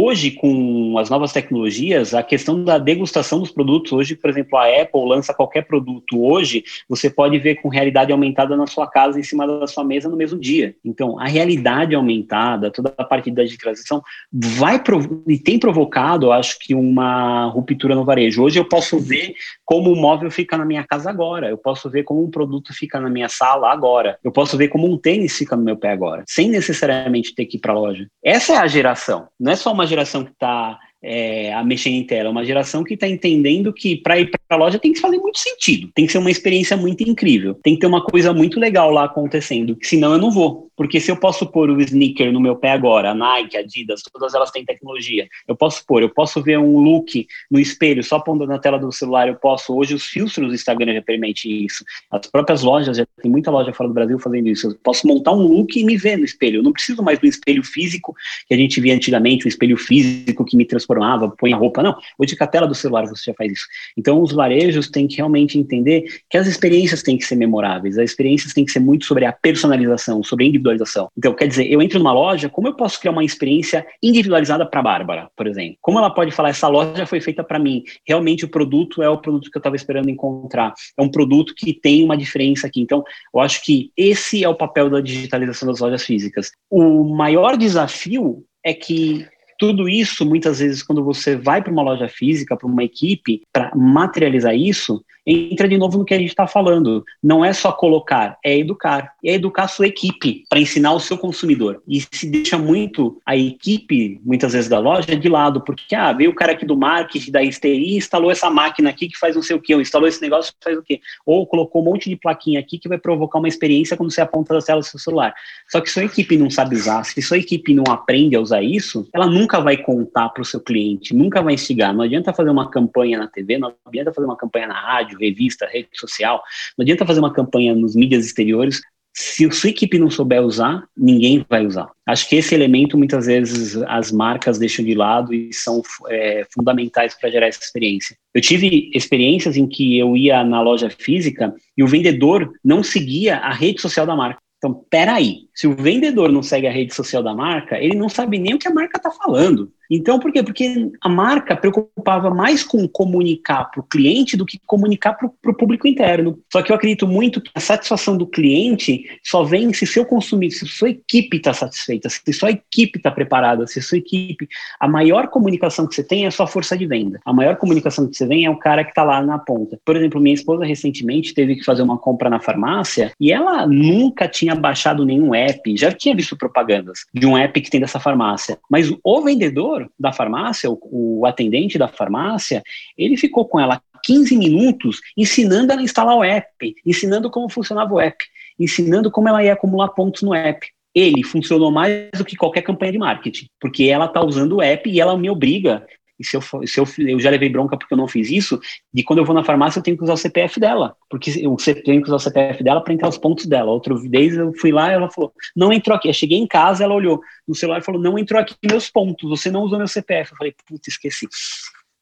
Hoje, 0.00 0.30
com 0.30 0.96
as 0.96 1.10
novas 1.10 1.32
tecnologias, 1.32 2.14
a 2.14 2.22
questão 2.22 2.62
da 2.62 2.78
degustação 2.78 3.40
dos 3.40 3.50
produtos, 3.50 3.90
hoje, 3.90 4.14
por 4.14 4.30
exemplo, 4.30 4.56
a 4.56 4.64
Apple 4.80 5.08
lança 5.08 5.34
qualquer 5.34 5.62
produto 5.62 6.22
hoje, 6.22 6.62
você 6.88 7.10
pode 7.10 7.36
ver 7.40 7.56
com 7.56 7.68
realidade 7.68 8.12
aumentada 8.12 8.56
na 8.56 8.68
sua 8.68 8.86
casa, 8.86 9.18
em 9.18 9.24
cima 9.24 9.44
da 9.44 9.66
sua 9.66 9.82
mesa, 9.82 10.08
no 10.08 10.16
mesmo 10.16 10.38
dia. 10.38 10.76
Então, 10.84 11.18
a 11.18 11.26
realidade 11.26 11.96
aumentada, 11.96 12.70
toda 12.70 12.94
a 12.96 13.02
parte 13.02 13.28
da 13.32 13.42
digitalização, 13.42 14.00
vai 14.32 14.80
e 15.26 15.36
tem 15.36 15.58
provocado, 15.58 16.30
acho 16.30 16.56
que, 16.60 16.76
uma 16.76 17.46
ruptura 17.46 17.96
no 17.96 18.04
varejo. 18.04 18.44
Hoje 18.44 18.60
eu 18.60 18.64
posso 18.64 19.00
ver 19.00 19.34
como 19.64 19.92
o 19.92 19.96
móvel 19.96 20.30
fica 20.30 20.56
na 20.56 20.64
minha 20.64 20.84
casa 20.84 21.10
agora, 21.10 21.48
eu 21.48 21.58
posso 21.58 21.90
ver 21.90 22.04
como 22.04 22.22
um 22.22 22.30
produto 22.30 22.72
fica 22.72 23.00
na 23.00 23.10
minha 23.10 23.28
sala 23.28 23.72
agora, 23.72 24.16
eu 24.22 24.30
posso 24.30 24.56
ver 24.56 24.68
como 24.68 24.88
um 24.88 24.96
tênis 24.96 25.36
fica 25.36 25.56
no 25.56 25.64
meu 25.64 25.76
pé 25.76 25.90
agora, 25.90 26.22
sem 26.28 26.48
necessariamente 26.48 27.34
ter 27.34 27.46
que 27.46 27.56
ir 27.56 27.60
para 27.60 27.72
a 27.72 27.76
loja. 27.80 28.06
Essa 28.22 28.52
é 28.52 28.56
a 28.58 28.66
geração, 28.68 29.26
não 29.40 29.50
é 29.50 29.56
só 29.56 29.72
uma 29.72 29.87
geração 29.88 30.24
que 30.24 30.30
está 30.30 30.78
é, 31.02 31.52
a 31.52 31.64
mexer 31.64 31.90
em 31.90 32.04
tela, 32.04 32.28
é 32.28 32.32
uma 32.32 32.44
geração 32.44 32.84
que 32.84 32.94
está 32.94 33.08
entendendo 33.08 33.72
que 33.72 33.96
para 33.96 34.18
ir 34.18 34.30
para 34.30 34.40
a 34.50 34.56
loja 34.56 34.78
tem 34.78 34.92
que 34.92 35.00
fazer 35.00 35.18
muito 35.18 35.38
sentido, 35.38 35.90
tem 35.94 36.06
que 36.06 36.12
ser 36.12 36.18
uma 36.18 36.30
experiência 36.30 36.76
muito 36.76 37.02
incrível, 37.02 37.54
tem 37.54 37.74
que 37.74 37.80
ter 37.80 37.86
uma 37.86 38.04
coisa 38.04 38.32
muito 38.32 38.60
legal 38.60 38.90
lá 38.90 39.04
acontecendo, 39.04 39.76
senão 39.82 40.12
eu 40.12 40.18
não 40.18 40.30
vou. 40.30 40.67
Porque 40.78 41.00
se 41.00 41.10
eu 41.10 41.16
posso 41.16 41.44
pôr 41.44 41.70
o 41.70 41.80
sneaker 41.80 42.32
no 42.32 42.38
meu 42.38 42.54
pé 42.54 42.70
agora, 42.70 43.10
a 43.10 43.14
Nike, 43.14 43.56
a 43.56 43.60
Adidas, 43.60 44.00
todas 44.12 44.32
elas 44.32 44.52
têm 44.52 44.64
tecnologia. 44.64 45.28
Eu 45.48 45.56
posso 45.56 45.84
pôr, 45.84 46.02
eu 46.02 46.08
posso 46.08 46.40
ver 46.40 46.56
um 46.56 46.78
look 46.78 47.26
no 47.50 47.58
espelho, 47.58 48.00
só 48.04 48.20
pondo 48.20 48.46
na 48.46 48.60
tela 48.60 48.78
do 48.78 48.92
celular, 48.92 49.26
eu 49.26 49.34
posso. 49.34 49.76
Hoje 49.76 49.92
os 49.92 50.04
filtros 50.04 50.46
do 50.46 50.54
Instagram 50.54 50.94
já 50.94 51.02
permitem 51.02 51.64
isso. 51.64 51.84
As 52.12 52.28
próprias 52.28 52.62
lojas, 52.62 52.96
já 52.96 53.04
tem 53.20 53.28
muita 53.28 53.50
loja 53.50 53.72
fora 53.72 53.88
do 53.88 53.94
Brasil 53.94 54.16
fazendo 54.20 54.48
isso. 54.48 54.68
Eu 54.68 54.74
posso 54.76 55.04
montar 55.04 55.32
um 55.32 55.42
look 55.42 55.76
e 55.76 55.82
me 55.82 55.96
ver 55.96 56.16
no 56.16 56.24
espelho. 56.24 56.60
Eu 56.60 56.62
não 56.62 56.72
preciso 56.72 57.02
mais 57.02 57.18
do 57.18 57.26
espelho 57.26 57.64
físico 57.64 58.14
que 58.46 58.54
a 58.54 58.56
gente 58.56 58.80
via 58.80 58.94
antigamente, 58.94 59.46
o 59.46 59.48
espelho 59.48 59.76
físico 59.76 60.44
que 60.44 60.56
me 60.56 60.64
transformava, 60.64 61.28
põe 61.28 61.52
a 61.52 61.56
roupa. 61.56 61.82
Não, 61.82 61.96
hoje 62.16 62.36
com 62.36 62.44
a 62.44 62.46
tela 62.46 62.68
do 62.68 62.74
celular 62.76 63.04
você 63.04 63.32
já 63.32 63.34
faz 63.34 63.50
isso. 63.50 63.66
Então 63.96 64.22
os 64.22 64.30
varejos 64.30 64.88
têm 64.88 65.08
que 65.08 65.16
realmente 65.16 65.58
entender 65.58 66.04
que 66.30 66.38
as 66.38 66.46
experiências 66.46 67.02
têm 67.02 67.18
que 67.18 67.24
ser 67.24 67.34
memoráveis, 67.34 67.98
as 67.98 68.10
experiências 68.10 68.54
têm 68.54 68.64
que 68.64 68.70
ser 68.70 68.80
muito 68.80 69.06
sobre 69.06 69.24
a 69.24 69.32
personalização, 69.32 70.22
sobre 70.22 70.44
a 70.44 70.48
individualização. 70.68 71.08
Então, 71.16 71.34
quer 71.34 71.48
dizer, 71.48 71.70
eu 71.70 71.80
entro 71.80 71.98
numa 71.98 72.12
loja, 72.12 72.48
como 72.48 72.68
eu 72.68 72.74
posso 72.74 73.00
criar 73.00 73.12
uma 73.12 73.24
experiência 73.24 73.86
individualizada 74.02 74.66
para 74.66 74.80
a 74.80 74.82
Bárbara, 74.82 75.30
por 75.36 75.46
exemplo? 75.46 75.76
Como 75.80 75.98
ela 75.98 76.10
pode 76.10 76.30
falar, 76.30 76.50
essa 76.50 76.68
loja 76.68 77.06
foi 77.06 77.20
feita 77.20 77.42
para 77.42 77.58
mim, 77.58 77.82
realmente 78.06 78.44
o 78.44 78.48
produto 78.48 79.02
é 79.02 79.08
o 79.08 79.18
produto 79.18 79.50
que 79.50 79.56
eu 79.56 79.60
estava 79.60 79.76
esperando 79.76 80.10
encontrar, 80.10 80.74
é 80.96 81.02
um 81.02 81.10
produto 81.10 81.54
que 81.54 81.72
tem 81.72 82.04
uma 82.04 82.16
diferença 82.16 82.66
aqui. 82.66 82.80
Então, 82.80 83.02
eu 83.34 83.40
acho 83.40 83.64
que 83.64 83.90
esse 83.96 84.44
é 84.44 84.48
o 84.48 84.54
papel 84.54 84.90
da 84.90 85.00
digitalização 85.00 85.68
das 85.68 85.80
lojas 85.80 86.04
físicas. 86.04 86.50
O 86.70 87.04
maior 87.04 87.56
desafio 87.56 88.44
é 88.64 88.74
que 88.74 89.26
tudo 89.58 89.88
isso, 89.88 90.24
muitas 90.24 90.60
vezes, 90.60 90.84
quando 90.84 91.04
você 91.04 91.34
vai 91.34 91.60
para 91.60 91.72
uma 91.72 91.82
loja 91.82 92.08
física, 92.08 92.56
para 92.56 92.68
uma 92.68 92.84
equipe, 92.84 93.42
para 93.52 93.72
materializar 93.74 94.54
isso, 94.54 95.04
entra 95.28 95.68
de 95.68 95.76
novo 95.76 95.98
no 95.98 96.04
que 96.04 96.14
a 96.14 96.18
gente 96.18 96.30
está 96.30 96.46
falando. 96.46 97.04
Não 97.22 97.44
é 97.44 97.52
só 97.52 97.70
colocar, 97.70 98.38
é 98.42 98.56
educar. 98.56 99.12
E 99.22 99.28
é 99.28 99.34
educar 99.34 99.64
a 99.64 99.68
sua 99.68 99.86
equipe 99.86 100.44
para 100.48 100.58
ensinar 100.58 100.94
o 100.94 101.00
seu 101.00 101.18
consumidor. 101.18 101.82
E 101.86 102.00
se 102.00 102.26
deixa 102.26 102.56
muito 102.56 103.20
a 103.26 103.36
equipe, 103.36 104.20
muitas 104.24 104.54
vezes, 104.54 104.70
da 104.70 104.78
loja 104.78 105.14
de 105.14 105.28
lado, 105.28 105.60
porque, 105.60 105.94
ah, 105.94 106.12
veio 106.12 106.30
o 106.30 106.34
cara 106.34 106.52
aqui 106.52 106.64
do 106.64 106.76
marketing, 106.76 107.30
da 107.30 107.44
STI, 107.44 107.96
instalou 107.96 108.30
essa 108.30 108.48
máquina 108.48 108.88
aqui 108.88 109.08
que 109.08 109.18
faz 109.18 109.36
não 109.36 109.42
sei 109.42 109.56
o 109.56 109.60
quê, 109.60 109.74
ou 109.74 109.80
instalou 109.80 110.08
esse 110.08 110.22
negócio 110.22 110.52
que 110.52 110.64
faz 110.64 110.78
o 110.78 110.82
quê. 110.82 111.00
Ou 111.26 111.46
colocou 111.46 111.82
um 111.82 111.84
monte 111.84 112.08
de 112.08 112.16
plaquinha 112.16 112.58
aqui 112.58 112.78
que 112.78 112.88
vai 112.88 112.98
provocar 112.98 113.38
uma 113.38 113.48
experiência 113.48 113.96
quando 113.96 114.10
você 114.10 114.22
aponta 114.22 114.54
da 114.54 114.62
tela 114.62 114.80
do 114.80 114.86
seu 114.86 114.98
celular. 114.98 115.34
Só 115.68 115.80
que 115.80 115.90
se 115.90 116.00
a 116.00 116.04
equipe 116.04 116.38
não 116.38 116.48
sabe 116.48 116.76
usar, 116.76 117.04
se 117.04 117.20
sua 117.20 117.36
equipe 117.36 117.74
não 117.74 117.84
aprende 117.88 118.34
a 118.34 118.40
usar 118.40 118.62
isso, 118.62 119.06
ela 119.12 119.26
nunca 119.26 119.60
vai 119.60 119.76
contar 119.76 120.30
para 120.30 120.42
o 120.42 120.44
seu 120.44 120.60
cliente, 120.60 121.14
nunca 121.14 121.42
vai 121.42 121.54
instigar. 121.54 121.92
Não 121.92 122.02
adianta 122.02 122.32
fazer 122.32 122.50
uma 122.50 122.70
campanha 122.70 123.18
na 123.18 123.26
TV, 123.26 123.58
não 123.58 123.74
adianta 123.86 124.12
fazer 124.12 124.26
uma 124.26 124.36
campanha 124.36 124.68
na 124.68 124.80
rádio, 124.80 125.17
revista, 125.18 125.66
rede 125.66 125.88
social, 125.94 126.42
não 126.76 126.82
adianta 126.82 127.06
fazer 127.06 127.20
uma 127.20 127.32
campanha 127.32 127.74
nos 127.74 127.94
mídias 127.94 128.24
exteriores. 128.24 128.80
Se 129.14 129.44
a 129.44 129.50
sua 129.50 129.70
equipe 129.70 129.98
não 129.98 130.10
souber 130.10 130.40
usar, 130.42 130.84
ninguém 130.96 131.44
vai 131.48 131.66
usar. 131.66 131.90
Acho 132.06 132.28
que 132.28 132.36
esse 132.36 132.54
elemento 132.54 132.96
muitas 132.96 133.26
vezes 133.26 133.76
as 133.88 134.12
marcas 134.12 134.58
deixam 134.58 134.84
de 134.84 134.94
lado 134.94 135.34
e 135.34 135.52
são 135.52 135.82
é, 136.08 136.46
fundamentais 136.54 137.14
para 137.18 137.28
gerar 137.28 137.48
essa 137.48 137.60
experiência. 137.60 138.16
Eu 138.32 138.40
tive 138.40 138.90
experiências 138.94 139.56
em 139.56 139.66
que 139.66 139.98
eu 139.98 140.16
ia 140.16 140.44
na 140.44 140.60
loja 140.60 140.88
física 140.88 141.52
e 141.76 141.82
o 141.82 141.88
vendedor 141.88 142.52
não 142.64 142.82
seguia 142.82 143.38
a 143.38 143.52
rede 143.52 143.80
social 143.80 144.06
da 144.06 144.14
marca. 144.14 144.40
Então, 144.58 144.84
peraí, 144.90 145.48
se 145.54 145.66
o 145.66 145.74
vendedor 145.74 146.30
não 146.30 146.42
segue 146.42 146.66
a 146.66 146.72
rede 146.72 146.92
social 146.92 147.22
da 147.22 147.34
marca, 147.34 147.78
ele 147.78 147.94
não 147.94 148.08
sabe 148.08 148.38
nem 148.38 148.54
o 148.54 148.58
que 148.58 148.68
a 148.68 148.74
marca 148.74 148.98
está 148.98 149.10
falando. 149.10 149.72
Então, 149.90 150.18
por 150.18 150.32
quê? 150.32 150.42
Porque 150.42 150.90
a 151.00 151.08
marca 151.08 151.56
preocupava 151.56 152.30
mais 152.30 152.62
com 152.62 152.86
comunicar 152.86 153.64
para 153.70 153.80
o 153.80 153.84
cliente 153.84 154.36
do 154.36 154.44
que 154.44 154.58
comunicar 154.66 155.14
para 155.14 155.26
o 155.26 155.54
público 155.54 155.88
interno. 155.88 156.38
Só 156.52 156.62
que 156.62 156.70
eu 156.70 156.76
acredito 156.76 157.06
muito 157.06 157.40
que 157.40 157.50
a 157.54 157.60
satisfação 157.60 158.16
do 158.16 158.26
cliente 158.26 159.04
só 159.22 159.42
vem 159.42 159.72
se 159.72 159.86
seu 159.86 160.04
consumidor, 160.04 160.56
se 160.56 160.66
sua 160.66 160.90
equipe 160.90 161.36
está 161.38 161.52
satisfeita, 161.52 162.08
se 162.08 162.32
sua 162.32 162.50
equipe 162.50 162.98
está 162.98 163.10
preparada, 163.10 163.66
se 163.66 163.80
sua 163.80 163.98
equipe. 163.98 164.48
A 164.78 164.88
maior 164.88 165.28
comunicação 165.28 165.86
que 165.86 165.94
você 165.94 166.04
tem 166.04 166.24
é 166.24 166.28
a 166.28 166.30
sua 166.30 166.46
força 166.46 166.76
de 166.76 166.86
venda. 166.86 167.20
A 167.24 167.32
maior 167.32 167.56
comunicação 167.56 168.06
que 168.08 168.16
você 168.16 168.26
tem 168.26 168.44
é 168.44 168.50
o 168.50 168.58
cara 168.58 168.84
que 168.84 168.90
está 168.90 169.02
lá 169.02 169.22
na 169.22 169.38
ponta. 169.38 169.78
Por 169.84 169.96
exemplo, 169.96 170.20
minha 170.20 170.34
esposa 170.34 170.64
recentemente 170.64 171.34
teve 171.34 171.56
que 171.56 171.64
fazer 171.64 171.82
uma 171.82 171.98
compra 171.98 172.28
na 172.28 172.40
farmácia 172.40 173.12
e 173.20 173.32
ela 173.32 173.66
nunca 173.66 174.28
tinha 174.28 174.54
baixado 174.54 175.04
nenhum 175.04 175.34
app, 175.34 175.76
já 175.76 175.92
tinha 175.92 176.14
visto 176.14 176.36
propagandas 176.36 177.06
de 177.12 177.26
um 177.26 177.36
app 177.36 177.60
que 177.60 177.70
tem 177.70 177.80
dessa 177.80 178.00
farmácia, 178.00 178.58
mas 178.70 178.92
o 179.02 179.22
vendedor 179.22 179.77
da 179.98 180.12
farmácia, 180.12 180.70
o, 180.70 180.78
o 181.20 181.26
atendente 181.26 181.78
da 181.78 181.88
farmácia, 181.88 182.62
ele 182.96 183.16
ficou 183.16 183.46
com 183.46 183.60
ela 183.60 183.80
15 184.04 184.36
minutos 184.36 185.00
ensinando 185.16 185.72
ela 185.72 185.80
a 185.80 185.84
instalar 185.84 186.16
o 186.16 186.24
app, 186.24 186.74
ensinando 186.84 187.30
como 187.30 187.48
funcionava 187.48 187.92
o 187.92 188.00
app, 188.00 188.24
ensinando 188.58 189.10
como 189.10 189.28
ela 189.28 189.44
ia 189.44 189.52
acumular 189.52 189.88
pontos 189.88 190.22
no 190.22 190.34
app. 190.34 190.66
Ele 190.94 191.22
funcionou 191.22 191.70
mais 191.70 192.10
do 192.16 192.24
que 192.24 192.36
qualquer 192.36 192.62
campanha 192.62 192.92
de 192.92 192.98
marketing, 192.98 193.46
porque 193.60 193.84
ela 193.84 194.06
está 194.06 194.24
usando 194.24 194.56
o 194.56 194.62
app 194.62 194.88
e 194.88 195.00
ela 195.00 195.16
me 195.16 195.30
obriga 195.30 195.86
e 196.18 196.24
se 196.24 196.36
eu, 196.36 196.42
se 196.42 196.80
eu, 196.80 196.86
eu 196.98 197.20
já 197.20 197.30
levei 197.30 197.48
bronca 197.48 197.76
porque 197.76 197.94
eu 197.94 197.98
não 197.98 198.08
fiz 198.08 198.30
isso, 198.30 198.60
de 198.92 199.02
quando 199.02 199.20
eu 199.20 199.24
vou 199.24 199.34
na 199.34 199.44
farmácia 199.44 199.78
eu 199.78 199.82
tenho 199.82 199.96
que 199.96 200.02
usar 200.02 200.14
o 200.14 200.16
CPF 200.16 200.58
dela, 200.58 200.96
porque 201.08 201.30
eu 201.30 201.56
tenho 201.84 202.02
que 202.02 202.08
usar 202.08 202.16
o 202.16 202.20
CPF 202.20 202.62
dela 202.62 202.82
para 202.82 202.92
entrar 202.92 203.08
os 203.08 203.18
pontos 203.18 203.46
dela. 203.46 203.70
Outra 203.70 203.94
vez 203.94 204.36
eu 204.36 204.52
fui 204.54 204.72
lá 204.72 204.90
e 204.90 204.94
ela 204.94 205.10
falou, 205.10 205.32
não 205.54 205.72
entrou 205.72 205.96
aqui. 205.96 206.08
Eu 206.08 206.12
cheguei 206.12 206.38
em 206.38 206.46
casa, 206.46 206.84
ela 206.84 206.94
olhou 206.94 207.20
no 207.46 207.54
celular 207.54 207.78
e 207.78 207.84
falou, 207.84 208.00
não 208.00 208.18
entrou 208.18 208.40
aqui 208.40 208.54
meus 208.68 208.90
pontos, 208.90 209.28
você 209.28 209.50
não 209.50 209.62
usou 209.62 209.78
meu 209.78 209.88
CPF. 209.88 210.32
Eu 210.32 210.38
falei, 210.38 210.54
putz, 210.66 210.88
esqueci. 210.88 211.28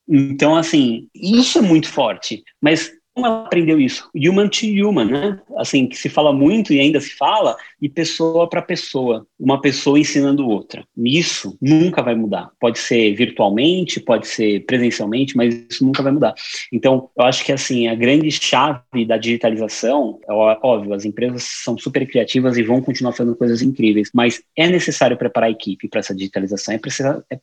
Então, 0.09 0.57
assim, 0.57 1.09
isso 1.15 1.59
é 1.59 1.63
muito 1.63 1.89
forte, 1.89 2.43
mas 2.61 2.93
como 3.17 3.27
ela 3.27 3.45
aprendeu 3.47 3.81
isso? 3.81 4.11
Human 4.15 4.47
to 4.49 4.67
human, 4.67 5.07
né? 5.07 5.41
Assim, 5.57 5.87
que 5.87 5.97
se 5.97 6.11
fala 6.11 6.35
muito 6.35 6.75
e 6.75 6.79
ainda 6.79 7.01
se 7.01 7.17
fala 7.17 7.57
de 7.81 7.89
pessoa 7.89 8.47
para 8.47 8.61
pessoa, 8.61 9.27
uma 9.41 9.59
pessoa 9.59 9.99
ensinando 9.99 10.47
outra. 10.47 10.85
Isso 10.99 11.57
nunca 11.61 12.03
vai 12.03 12.15
mudar. 12.15 12.51
Pode 12.61 12.79
ser 12.79 13.15
virtualmente, 13.15 14.01
pode 14.01 14.27
ser 14.27 14.67
presencialmente, 14.67 15.35
mas 15.35 15.55
isso 15.71 15.83
nunca 15.83 16.03
vai 16.03 16.13
mudar. 16.13 16.35
Então, 16.71 17.09
eu 17.17 17.25
acho 17.25 17.43
que 17.43 17.53
assim, 17.53 17.89
a 17.89 17.95
grande 17.95 18.31
chave 18.31 19.07
da 19.07 19.17
digitalização, 19.17 20.21
é 20.29 20.33
óbvio, 20.33 20.93
as 20.93 21.07
empresas 21.07 21.43
são 21.43 21.79
super 21.79 22.07
criativas 22.07 22.59
e 22.59 22.63
vão 22.63 22.83
continuar 22.83 23.13
fazendo 23.13 23.35
coisas 23.35 23.63
incríveis, 23.63 24.11
mas 24.13 24.43
é 24.55 24.69
necessário 24.69 25.17
preparar 25.17 25.49
a 25.49 25.53
equipe 25.53 25.89
para 25.89 26.01
essa 26.01 26.15
digitalização, 26.15 26.75
é, 26.75 26.81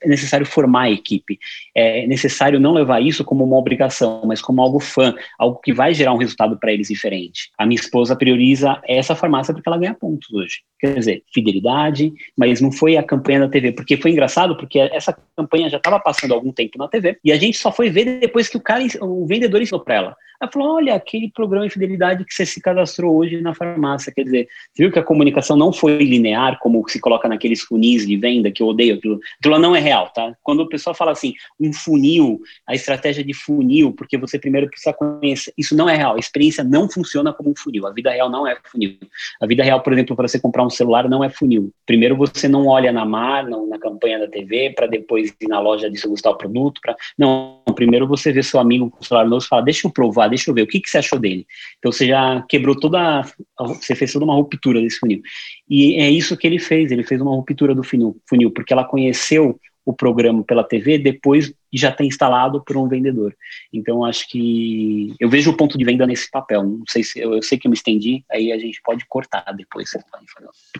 é 0.01 0.07
necessário 0.07 0.45
formar 0.45 0.83
a 0.83 0.91
equipe, 0.91 1.39
é 1.73 2.05
necessário 2.05 2.59
não 2.59 2.73
levar 2.73 3.01
isso 3.01 3.23
como 3.23 3.43
uma 3.43 3.57
obrigação, 3.57 4.21
mas 4.25 4.39
como 4.39 4.61
algo 4.61 4.79
fã, 4.79 5.15
algo 5.39 5.62
que 5.63 5.73
vai 5.73 5.93
gerar 5.93 6.13
um 6.13 6.17
resultado 6.17 6.57
para 6.59 6.73
eles 6.73 6.87
diferente. 6.87 7.49
A 7.57 7.65
minha 7.65 7.79
esposa 7.79 8.15
prioriza 8.15 8.81
essa 8.87 9.15
farmácia 9.15 9.53
porque 9.53 9.67
ela 9.67 9.77
ganha 9.77 9.93
pontos 9.93 10.31
hoje. 10.33 10.61
Quer 10.79 10.95
dizer, 10.95 11.23
fidelidade, 11.33 12.13
mas 12.37 12.59
não 12.59 12.71
foi 12.71 12.97
a 12.97 13.03
campanha 13.03 13.41
da 13.41 13.47
TV, 13.47 13.71
porque 13.71 13.97
foi 13.97 14.11
engraçado, 14.11 14.57
porque 14.57 14.79
essa 14.79 15.17
campanha 15.35 15.69
já 15.69 15.77
estava 15.77 15.99
passando 15.99 16.33
algum 16.33 16.51
tempo 16.51 16.77
na 16.77 16.87
TV 16.87 17.17
e 17.23 17.31
a 17.31 17.37
gente 17.37 17.57
só 17.57 17.71
foi 17.71 17.89
ver 17.89 18.19
depois 18.19 18.49
que 18.49 18.57
o 18.57 18.61
cara, 18.61 18.83
o 19.01 19.25
vendedor 19.25 19.61
ensinou 19.61 19.83
para 19.83 19.95
ela. 19.95 20.15
Ela 20.43 20.51
falou: 20.51 20.75
olha, 20.75 20.95
aquele 20.95 21.31
programa 21.31 21.65
de 21.65 21.73
fidelidade 21.73 22.25
que 22.25 22.33
você 22.33 22.45
se 22.45 22.61
cadastrou 22.61 23.15
hoje 23.15 23.39
na 23.41 23.55
farmácia. 23.55 24.11
Quer 24.13 24.23
dizer, 24.23 24.47
viu 24.77 24.91
que 24.91 24.99
a 24.99 25.03
comunicação 25.03 25.55
não 25.55 25.71
foi 25.71 25.97
linear, 25.97 26.59
como 26.59 26.83
se 26.89 26.99
coloca 26.99 27.29
naqueles 27.29 27.61
funis 27.61 28.05
de 28.05 28.17
venda, 28.17 28.51
que 28.51 28.61
eu 28.61 28.67
odeio 28.67 28.95
aquilo. 28.95 29.19
Aquilo 29.39 29.59
não 29.59 29.75
é 29.75 29.79
real, 29.79 30.09
tá? 30.09 30.35
Quando 30.43 30.61
o 30.61 30.67
pessoal 30.67 30.93
fala 30.93 31.11
assim, 31.11 31.33
um 31.59 31.71
funil, 31.71 32.41
a 32.67 32.75
estratégia 32.75 33.23
de 33.23 33.33
funil, 33.33 33.93
porque 33.93 34.17
você 34.17 34.37
primeiro 34.37 34.67
precisa 34.67 34.93
conhecer, 34.93 35.52
isso 35.57 35.75
não 35.75 35.89
é 35.89 35.95
real. 35.95 36.15
A 36.15 36.19
experiência 36.19 36.63
não 36.63 36.89
funciona 36.89 37.33
como 37.33 37.51
um 37.51 37.55
funil. 37.55 37.87
A 37.87 37.91
vida 37.91 38.11
real 38.11 38.29
não 38.29 38.47
é 38.47 38.57
funil. 38.65 38.97
A 39.41 39.45
vida 39.45 39.63
real, 39.63 39.81
por 39.81 39.93
exemplo, 39.93 40.15
para 40.15 40.27
você 40.27 40.39
comprar 40.39 40.65
um 40.65 40.69
celular, 40.69 41.09
não 41.09 41.23
é 41.23 41.29
funil. 41.29 41.71
Primeiro 41.85 42.15
você 42.15 42.47
não 42.47 42.67
olha 42.67 42.91
na 42.91 43.05
mar, 43.05 43.43
não, 43.47 43.67
na 43.67 43.79
campanha 43.79 44.19
da 44.19 44.27
TV, 44.27 44.71
para 44.75 44.87
depois 44.87 45.33
ir 45.39 45.47
na 45.47 45.59
loja 45.59 45.89
de 45.89 45.97
se 45.97 46.07
gostar 46.07 46.31
o 46.31 46.37
produto. 46.37 46.79
Pra... 46.81 46.95
Não, 47.17 47.61
primeiro 47.75 48.07
você 48.07 48.31
vê 48.31 48.41
seu 48.43 48.59
amigo 48.59 48.89
com 48.89 49.01
o 49.01 49.05
celular 49.05 49.27
novo 49.27 49.43
e 49.43 49.47
fala, 49.47 49.61
deixa 49.61 49.87
eu 49.87 49.91
provar, 49.91 50.27
deixa 50.27 50.49
eu 50.49 50.55
ver, 50.55 50.63
o 50.63 50.67
que, 50.67 50.79
que 50.79 50.89
você 50.89 50.97
achou 50.97 51.19
dele? 51.19 51.45
Então 51.79 51.91
você 51.91 52.07
já 52.07 52.43
quebrou 52.47 52.79
toda, 52.79 53.23
você 53.59 53.95
fez 53.95 54.11
toda 54.13 54.25
uma 54.25 54.35
ruptura 54.35 54.81
desse 54.81 54.99
funil. 54.99 55.21
E 55.69 55.95
é 55.95 56.09
isso 56.09 56.37
que 56.37 56.47
ele 56.47 56.59
fez, 56.59 56.91
ele 56.91 57.03
fez 57.03 57.21
uma 57.21 57.31
ruptura 57.31 57.73
do 57.75 57.83
funil, 57.83 58.17
funil 58.27 58.51
porque 58.51 58.73
ela 58.73 58.83
conheceu 58.83 59.59
o 59.85 59.93
programa 59.93 60.43
pela 60.43 60.63
TV 60.63 60.97
depois 60.97 61.47
de 61.47 61.79
já 61.79 61.91
ter 61.91 62.05
instalado 62.05 62.63
por 62.63 62.77
um 62.77 62.87
vendedor. 62.87 63.35
Então 63.71 64.05
acho 64.05 64.29
que 64.29 65.13
eu 65.19 65.29
vejo 65.29 65.51
o 65.51 65.57
ponto 65.57 65.77
de 65.77 65.83
venda 65.83 66.05
nesse 66.05 66.29
papel. 66.29 66.63
Não 66.63 66.83
sei 66.87 67.03
se 67.03 67.19
eu, 67.19 67.33
eu 67.33 67.43
sei 67.43 67.57
que 67.57 67.67
eu 67.67 67.71
me 67.71 67.75
estendi, 67.75 68.23
aí 68.31 68.51
a 68.51 68.57
gente 68.57 68.81
pode 68.83 69.05
cortar 69.07 69.43
depois, 69.55 69.89
vocês 69.89 70.03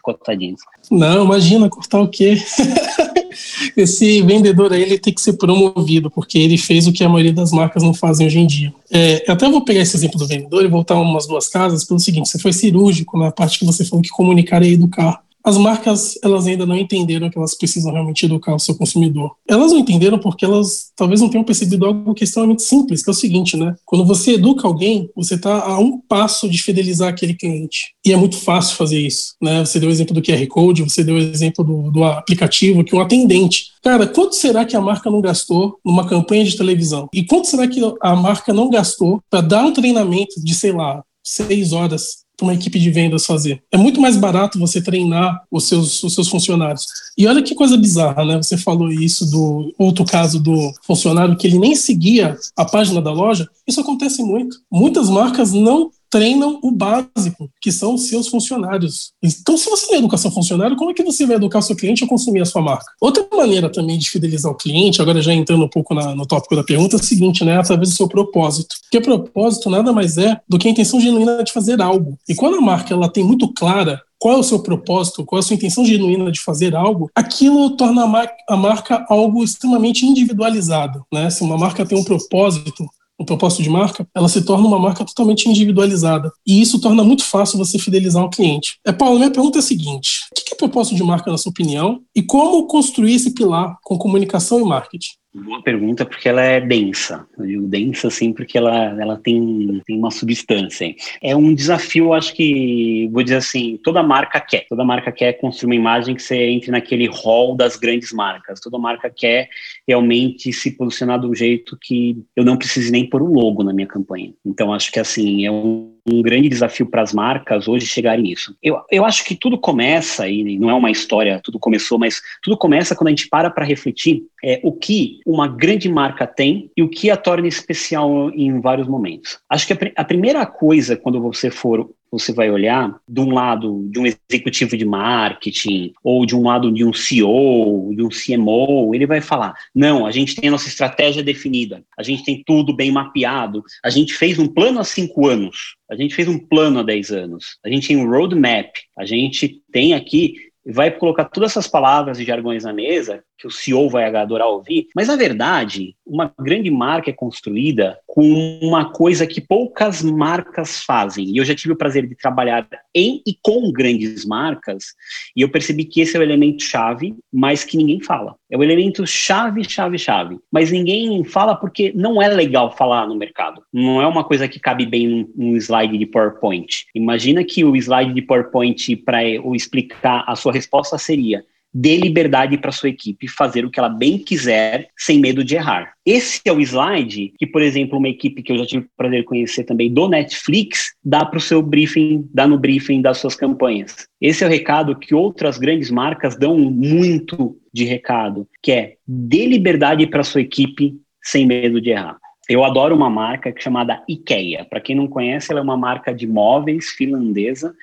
cortadinhas. 0.01 0.61
Não, 0.91 1.25
imagina 1.25 1.69
cortar 1.69 1.99
o 1.99 2.07
quê? 2.07 2.35
Esse 3.75 4.21
vendedor 4.21 4.71
aí 4.71 4.81
ele 4.81 4.99
tem 4.99 5.13
que 5.13 5.21
ser 5.21 5.33
promovido 5.33 6.09
porque 6.11 6.37
ele 6.37 6.57
fez 6.57 6.87
o 6.87 6.93
que 6.93 7.03
a 7.03 7.09
maioria 7.09 7.33
das 7.33 7.51
marcas 7.51 7.81
não 7.81 7.93
fazem 7.93 8.27
hoje 8.27 8.39
em 8.39 8.45
dia. 8.45 8.73
É, 8.91 9.23
até 9.27 9.49
vou 9.49 9.65
pegar 9.65 9.81
esse 9.81 9.95
exemplo 9.95 10.19
do 10.19 10.27
vendedor 10.27 10.63
e 10.63 10.67
voltar 10.67 10.95
umas 10.95 11.25
duas 11.25 11.49
casas 11.49 11.83
pelo 11.83 11.99
seguinte: 11.99 12.29
você 12.29 12.37
foi 12.37 12.53
cirúrgico 12.53 13.17
na 13.17 13.31
parte 13.31 13.57
que 13.57 13.65
você 13.65 13.83
falou 13.83 14.03
que 14.03 14.09
comunicar 14.09 14.61
é 14.61 14.67
educar 14.67 15.23
as 15.43 15.57
marcas 15.57 16.17
elas 16.23 16.47
ainda 16.47 16.65
não 16.65 16.77
entenderam 16.77 17.29
que 17.29 17.37
elas 17.37 17.55
precisam 17.55 17.91
realmente 17.91 18.25
educar 18.25 18.55
o 18.55 18.59
seu 18.59 18.75
consumidor. 18.75 19.35
Elas 19.47 19.71
não 19.71 19.79
entenderam 19.79 20.17
porque 20.17 20.45
elas 20.45 20.91
talvez 20.95 21.19
não 21.19 21.29
tenham 21.29 21.43
percebido 21.43 21.85
algo 21.85 22.13
que 22.13 22.23
é 22.23 22.25
extremamente 22.25 22.63
simples, 22.63 23.03
que 23.03 23.09
é 23.09 23.11
o 23.11 23.15
seguinte, 23.15 23.57
né? 23.57 23.75
Quando 23.85 24.05
você 24.05 24.33
educa 24.33 24.67
alguém, 24.67 25.09
você 25.15 25.35
está 25.35 25.63
a 25.63 25.77
um 25.79 25.99
passo 25.99 26.49
de 26.49 26.61
fidelizar 26.61 27.09
aquele 27.09 27.33
cliente. 27.33 27.93
E 28.05 28.13
é 28.13 28.15
muito 28.15 28.37
fácil 28.37 28.77
fazer 28.77 28.99
isso, 28.99 29.35
né? 29.41 29.65
Você 29.65 29.79
deu 29.79 29.89
o 29.89 29.91
exemplo 29.91 30.13
do 30.13 30.21
QR 30.21 30.45
Code, 30.47 30.83
você 30.83 31.03
deu 31.03 31.15
o 31.15 31.19
exemplo 31.19 31.63
do, 31.63 31.91
do 31.91 32.03
aplicativo, 32.03 32.83
que 32.83 32.95
um 32.95 33.01
atendente. 33.01 33.73
Cara, 33.83 34.07
quanto 34.07 34.35
será 34.35 34.63
que 34.63 34.77
a 34.77 34.81
marca 34.81 35.11
não 35.11 35.19
gastou 35.19 35.77
numa 35.83 36.07
campanha 36.07 36.45
de 36.45 36.55
televisão? 36.55 37.09
E 37.13 37.23
quanto 37.25 37.47
será 37.47 37.67
que 37.67 37.81
a 38.01 38.15
marca 38.15 38.53
não 38.53 38.69
gastou 38.69 39.21
para 39.29 39.41
dar 39.41 39.65
um 39.65 39.73
treinamento 39.73 40.41
de, 40.41 40.55
sei 40.55 40.71
lá, 40.71 41.03
seis 41.23 41.71
horas 41.71 42.22
uma 42.41 42.53
equipe 42.53 42.79
de 42.79 42.89
vendas 42.89 43.25
fazer. 43.25 43.61
É 43.71 43.77
muito 43.77 44.01
mais 44.01 44.17
barato 44.17 44.59
você 44.59 44.81
treinar 44.81 45.43
os 45.51 45.67
seus, 45.67 46.03
os 46.03 46.13
seus 46.13 46.27
funcionários. 46.27 46.85
E 47.17 47.27
olha 47.27 47.43
que 47.43 47.55
coisa 47.55 47.77
bizarra, 47.77 48.25
né? 48.25 48.37
Você 48.37 48.57
falou 48.57 48.91
isso 48.91 49.29
do 49.29 49.73
outro 49.77 50.03
caso 50.03 50.41
do 50.41 50.71
funcionário 50.81 51.37
que 51.37 51.45
ele 51.45 51.59
nem 51.59 51.75
seguia 51.75 52.37
a 52.55 52.65
página 52.65 53.01
da 53.01 53.11
loja. 53.11 53.47
Isso 53.67 53.79
acontece 53.79 54.23
muito. 54.23 54.57
Muitas 54.71 55.09
marcas 55.09 55.53
não 55.53 55.91
treinam 56.13 56.59
o 56.61 56.69
básico, 56.69 57.49
que 57.59 57.71
são 57.71 57.95
os 57.95 58.07
seus 58.07 58.27
funcionários. 58.27 59.13
Então, 59.23 59.57
se 59.57 59.67
você 59.67 59.87
tem 59.87 59.97
educação 59.97 60.29
funcionário, 60.29 60.77
como 60.77 60.91
é 60.91 60.93
que 60.93 61.01
você 61.01 61.25
vai 61.25 61.37
educar 61.37 61.59
seu 61.63 61.75
cliente 61.75 62.03
a 62.03 62.07
consumir 62.07 62.41
a 62.41 62.45
sua 62.45 62.61
marca? 62.61 62.85
Outra 63.01 63.25
maneira 63.35 63.67
também 63.67 63.97
de 63.97 64.07
fidelizar 64.07 64.51
o 64.51 64.55
cliente, 64.55 65.01
agora 65.01 65.23
já 65.23 65.33
entrando 65.33 65.63
um 65.63 65.67
pouco 65.67 65.95
na, 65.95 66.13
no 66.13 66.27
tópico 66.27 66.55
da 66.55 66.63
pergunta, 66.63 66.97
é 66.97 66.99
o 66.99 67.03
seguinte, 67.03 67.43
né? 67.43 67.57
Através 67.57 67.89
do 67.89 67.95
seu 67.95 68.07
propósito. 68.07 68.75
Porque 68.83 69.01
propósito 69.01 69.71
nada 69.71 69.91
mais 69.91 70.15
é 70.19 70.39
do 70.47 70.59
que 70.59 70.67
a 70.67 70.71
intenção 70.71 71.01
genuína 71.01 71.43
de 71.43 71.51
fazer 71.51 71.81
algo. 71.81 72.15
E 72.29 72.35
quando 72.35 72.57
a 72.57 72.61
marca 72.61 72.93
ela 72.93 73.09
tem 73.09 73.23
muito 73.23 73.51
clara 73.51 73.99
qual 74.19 74.35
é 74.35 74.37
o 74.37 74.43
seu 74.43 74.59
propósito, 74.59 75.25
qual 75.25 75.39
é 75.39 75.41
a 75.41 75.43
sua 75.43 75.55
intenção 75.55 75.83
genuína 75.83 76.31
de 76.31 76.41
fazer 76.41 76.75
algo, 76.75 77.09
aquilo 77.15 77.75
torna 77.75 78.03
a, 78.03 78.07
mar 78.07 78.29
a 78.47 78.55
marca 78.55 79.03
algo 79.09 79.43
extremamente 79.43 80.05
individualizado. 80.05 81.03
Né? 81.11 81.31
Se 81.31 81.41
uma 81.41 81.57
marca 81.57 81.83
tem 81.83 81.97
um 81.97 82.03
propósito, 82.03 82.85
um 83.19 83.25
propósito 83.25 83.63
de 83.63 83.69
marca, 83.69 84.07
ela 84.15 84.27
se 84.27 84.43
torna 84.43 84.67
uma 84.67 84.79
marca 84.79 85.05
totalmente 85.05 85.47
individualizada. 85.47 86.31
E 86.45 86.61
isso 86.61 86.79
torna 86.79 87.03
muito 87.03 87.23
fácil 87.23 87.57
você 87.57 87.77
fidelizar 87.77 88.23
o 88.23 88.29
cliente. 88.29 88.77
É, 88.85 88.91
Paulo, 88.91 89.17
minha 89.17 89.31
pergunta 89.31 89.57
é 89.57 89.61
a 89.61 89.63
seguinte: 89.63 90.21
o 90.31 90.35
que 90.35 90.53
é 90.53 90.57
propósito 90.57 90.95
de 90.95 91.03
marca, 91.03 91.31
na 91.31 91.37
sua 91.37 91.51
opinião? 91.51 92.01
E 92.15 92.21
como 92.21 92.67
construir 92.67 93.15
esse 93.15 93.33
pilar 93.33 93.77
com 93.83 93.97
comunicação 93.97 94.59
e 94.59 94.63
marketing? 94.63 95.11
Boa 95.35 95.63
pergunta, 95.63 96.05
porque 96.05 96.29
ela 96.29 96.43
é 96.43 96.61
densa. 96.61 97.27
Eu 97.35 97.47
digo 97.47 97.67
densa, 97.67 98.07
sim, 98.11 98.31
porque 98.31 98.55
ela, 98.55 99.01
ela 99.01 99.17
tem, 99.17 99.81
tem 99.83 99.97
uma 99.97 100.11
substância. 100.11 100.93
É 101.23 101.35
um 101.35 101.55
desafio, 101.55 102.13
acho 102.13 102.35
que, 102.35 103.09
vou 103.11 103.23
dizer 103.23 103.37
assim, 103.37 103.79
toda 103.83 104.03
marca 104.03 104.39
quer. 104.39 104.67
Toda 104.69 104.85
marca 104.85 105.11
quer 105.11 105.33
construir 105.33 105.69
uma 105.69 105.75
imagem 105.75 106.13
que 106.13 106.21
você 106.21 106.37
entre 106.37 106.69
naquele 106.69 107.07
hall 107.07 107.55
das 107.55 107.75
grandes 107.75 108.13
marcas. 108.13 108.59
Toda 108.59 108.77
marca 108.77 109.09
quer 109.09 109.49
realmente 109.87 110.53
se 110.53 110.69
posicionar 110.69 111.25
um 111.25 111.33
jeito 111.33 111.75
que 111.81 112.23
eu 112.35 112.45
não 112.45 112.55
precise 112.55 112.91
nem 112.91 113.09
pôr 113.09 113.23
um 113.23 113.33
logo 113.33 113.63
na 113.63 113.73
minha 113.73 113.87
campanha. 113.87 114.35
Então, 114.45 114.71
acho 114.71 114.91
que, 114.91 114.99
assim, 114.99 115.47
é 115.47 115.51
um 115.51 115.92
um 116.05 116.21
grande 116.21 116.49
desafio 116.49 116.85
para 116.85 117.01
as 117.01 117.13
marcas 117.13 117.67
hoje 117.67 117.85
chegarem 117.85 118.23
nisso. 118.23 118.55
Eu, 118.61 118.81
eu 118.91 119.05
acho 119.05 119.23
que 119.23 119.35
tudo 119.35 119.57
começa, 119.57 120.27
e 120.27 120.57
não 120.57 120.69
é 120.69 120.73
uma 120.73 120.91
história, 120.91 121.39
tudo 121.43 121.57
começou, 121.57 121.97
mas 121.97 122.21
tudo 122.41 122.57
começa 122.57 122.95
quando 122.95 123.07
a 123.07 123.11
gente 123.11 123.29
para 123.29 123.49
para 123.49 123.65
refletir 123.65 124.23
é, 124.43 124.59
o 124.63 124.71
que 124.71 125.19
uma 125.25 125.47
grande 125.47 125.89
marca 125.89 126.27
tem 126.27 126.69
e 126.75 126.83
o 126.83 126.89
que 126.89 127.09
a 127.09 127.17
torna 127.17 127.47
especial 127.47 128.29
em 128.31 128.59
vários 128.59 128.87
momentos. 128.87 129.39
Acho 129.49 129.67
que 129.67 129.73
a, 129.73 129.77
a 129.95 130.03
primeira 130.03 130.45
coisa, 130.45 130.97
quando 130.97 131.21
você 131.21 131.49
for 131.49 131.89
você 132.13 132.31
vai 132.31 132.51
olhar 132.51 132.95
de 133.09 133.19
um 133.19 133.33
lado 133.33 133.87
de 133.89 133.99
um 133.99 134.05
executivo 134.05 134.77
de 134.77 134.85
marketing 134.85 135.91
ou 136.03 136.27
de 136.27 136.35
um 136.35 136.43
lado 136.43 136.71
de 136.71 136.85
um 136.85 136.93
CEO, 136.93 137.91
de 137.95 138.03
um 138.03 138.09
CMO, 138.09 138.93
ele 138.93 139.07
vai 139.07 139.19
falar: 139.19 139.55
não, 139.73 140.05
a 140.05 140.11
gente 140.11 140.35
tem 140.35 140.47
a 140.47 140.51
nossa 140.51 140.67
estratégia 140.67 141.23
definida, 141.23 141.83
a 141.97 142.03
gente 142.03 142.23
tem 142.23 142.43
tudo 142.45 142.75
bem 142.75 142.91
mapeado, 142.91 143.63
a 143.83 143.89
gente 143.89 144.13
fez 144.13 144.37
um 144.37 144.47
plano 144.47 144.79
há 144.79 144.83
cinco 144.83 145.27
anos, 145.27 145.75
a 145.89 145.95
gente 145.95 146.13
fez 146.13 146.27
um 146.27 146.37
plano 146.37 146.79
há 146.79 146.83
dez 146.83 147.09
anos, 147.09 147.57
a 147.65 147.69
gente 147.69 147.87
tem 147.87 147.97
um 147.97 148.07
roadmap, 148.07 148.69
a 148.95 149.05
gente 149.05 149.59
tem 149.71 149.95
aqui 149.95 150.35
vai 150.65 150.91
colocar 150.91 151.25
todas 151.25 151.51
essas 151.51 151.67
palavras 151.67 152.19
e 152.19 152.25
jargões 152.25 152.63
na 152.63 152.73
mesa 152.73 153.23
que 153.37 153.47
o 153.47 153.51
CEO 153.51 153.89
vai 153.89 154.05
adorar 154.15 154.47
ouvir, 154.47 154.87
mas 154.95 155.09
na 155.09 155.17
verdade, 155.17 155.95
uma 156.05 156.33
grande 156.39 156.71
marca 156.71 157.09
é 157.09 157.13
construída 157.13 157.99
com 158.07 158.23
uma 158.61 158.91
coisa 158.91 159.27
que 159.27 159.41
poucas 159.41 160.01
marcas 160.01 160.81
fazem. 160.83 161.25
E 161.25 161.37
eu 161.37 161.43
já 161.43 161.53
tive 161.53 161.73
o 161.73 161.77
prazer 161.77 162.07
de 162.07 162.15
trabalhar 162.15 162.65
em 162.95 163.21
e 163.27 163.37
com 163.41 163.71
grandes 163.71 164.25
marcas, 164.25 164.93
e 165.35 165.41
eu 165.41 165.49
percebi 165.49 165.83
que 165.83 165.99
esse 165.99 166.15
é 166.15 166.19
o 166.19 166.23
elemento 166.23 166.63
chave, 166.63 167.15
mas 167.31 167.65
que 167.65 167.75
ninguém 167.75 167.99
fala. 167.99 168.35
É 168.49 168.57
o 168.57 168.63
elemento 168.63 169.05
chave, 169.05 169.67
chave, 169.67 169.97
chave. 169.97 170.37
Mas 170.51 170.71
ninguém 170.71 171.23
fala 171.23 171.55
porque 171.55 171.91
não 171.95 172.21
é 172.21 172.27
legal 172.27 172.75
falar 172.77 173.07
no 173.07 173.15
mercado. 173.15 173.63
Não 173.73 174.01
é 174.01 174.07
uma 174.07 174.23
coisa 174.23 174.47
que 174.47 174.59
cabe 174.59 174.85
bem 174.85 175.07
num, 175.07 175.33
num 175.35 175.55
slide 175.57 175.97
de 175.97 176.05
PowerPoint. 176.05 176.85
Imagina 176.93 177.43
que 177.43 177.65
o 177.65 177.75
slide 177.75 178.13
de 178.13 178.21
PowerPoint 178.21 178.95
para 178.97 179.23
explicar 179.25 180.23
a 180.27 180.35
sua 180.35 180.52
resposta 180.53 180.97
seria 180.97 181.43
dê 181.73 181.97
liberdade 181.97 182.57
para 182.57 182.71
sua 182.71 182.89
equipe 182.89 183.27
fazer 183.27 183.65
o 183.65 183.71
que 183.71 183.79
ela 183.79 183.89
bem 183.89 184.19
quiser, 184.19 184.89
sem 184.95 185.19
medo 185.19 185.43
de 185.43 185.55
errar. 185.55 185.93
Esse 186.05 186.39
é 186.45 186.53
o 186.53 186.61
slide 186.61 187.33
que, 187.37 187.47
por 187.47 187.61
exemplo, 187.61 187.97
uma 187.97 188.09
equipe 188.09 188.43
que 188.43 188.51
eu 188.51 188.57
já 188.59 188.65
tive 188.65 188.85
o 188.85 188.89
prazer 188.95 189.21
de 189.21 189.25
conhecer 189.25 189.63
também 189.63 189.91
do 189.91 190.07
Netflix 190.07 190.93
dá 191.03 191.25
para 191.25 191.37
o 191.37 191.41
seu 191.41 191.61
briefing, 191.61 192.29
dá 192.31 192.45
no 192.45 192.59
briefing 192.59 193.01
das 193.01 193.17
suas 193.17 193.35
campanhas. 193.35 194.07
Esse 194.21 194.43
é 194.43 194.47
o 194.47 194.49
recado 194.49 194.97
que 194.97 195.15
outras 195.15 195.57
grandes 195.57 195.89
marcas 195.89 196.35
dão 196.37 196.57
muito 196.57 197.57
de 197.73 197.85
recado, 197.85 198.47
que 198.61 198.71
é 198.71 198.93
dê 199.07 199.47
liberdade 199.47 200.05
para 200.05 200.23
sua 200.23 200.41
equipe 200.41 200.93
sem 201.23 201.45
medo 201.45 201.81
de 201.81 201.89
errar. 201.89 202.17
Eu 202.49 202.63
adoro 202.65 202.93
uma 202.93 203.09
marca 203.09 203.53
chamada 203.57 204.03
IKEA. 204.07 204.65
Para 204.65 204.81
quem 204.81 204.95
não 204.95 205.07
conhece, 205.07 205.49
ela 205.49 205.61
é 205.61 205.63
uma 205.63 205.77
marca 205.77 206.13
de 206.13 206.27
móveis 206.27 206.89
finlandesa 206.89 207.73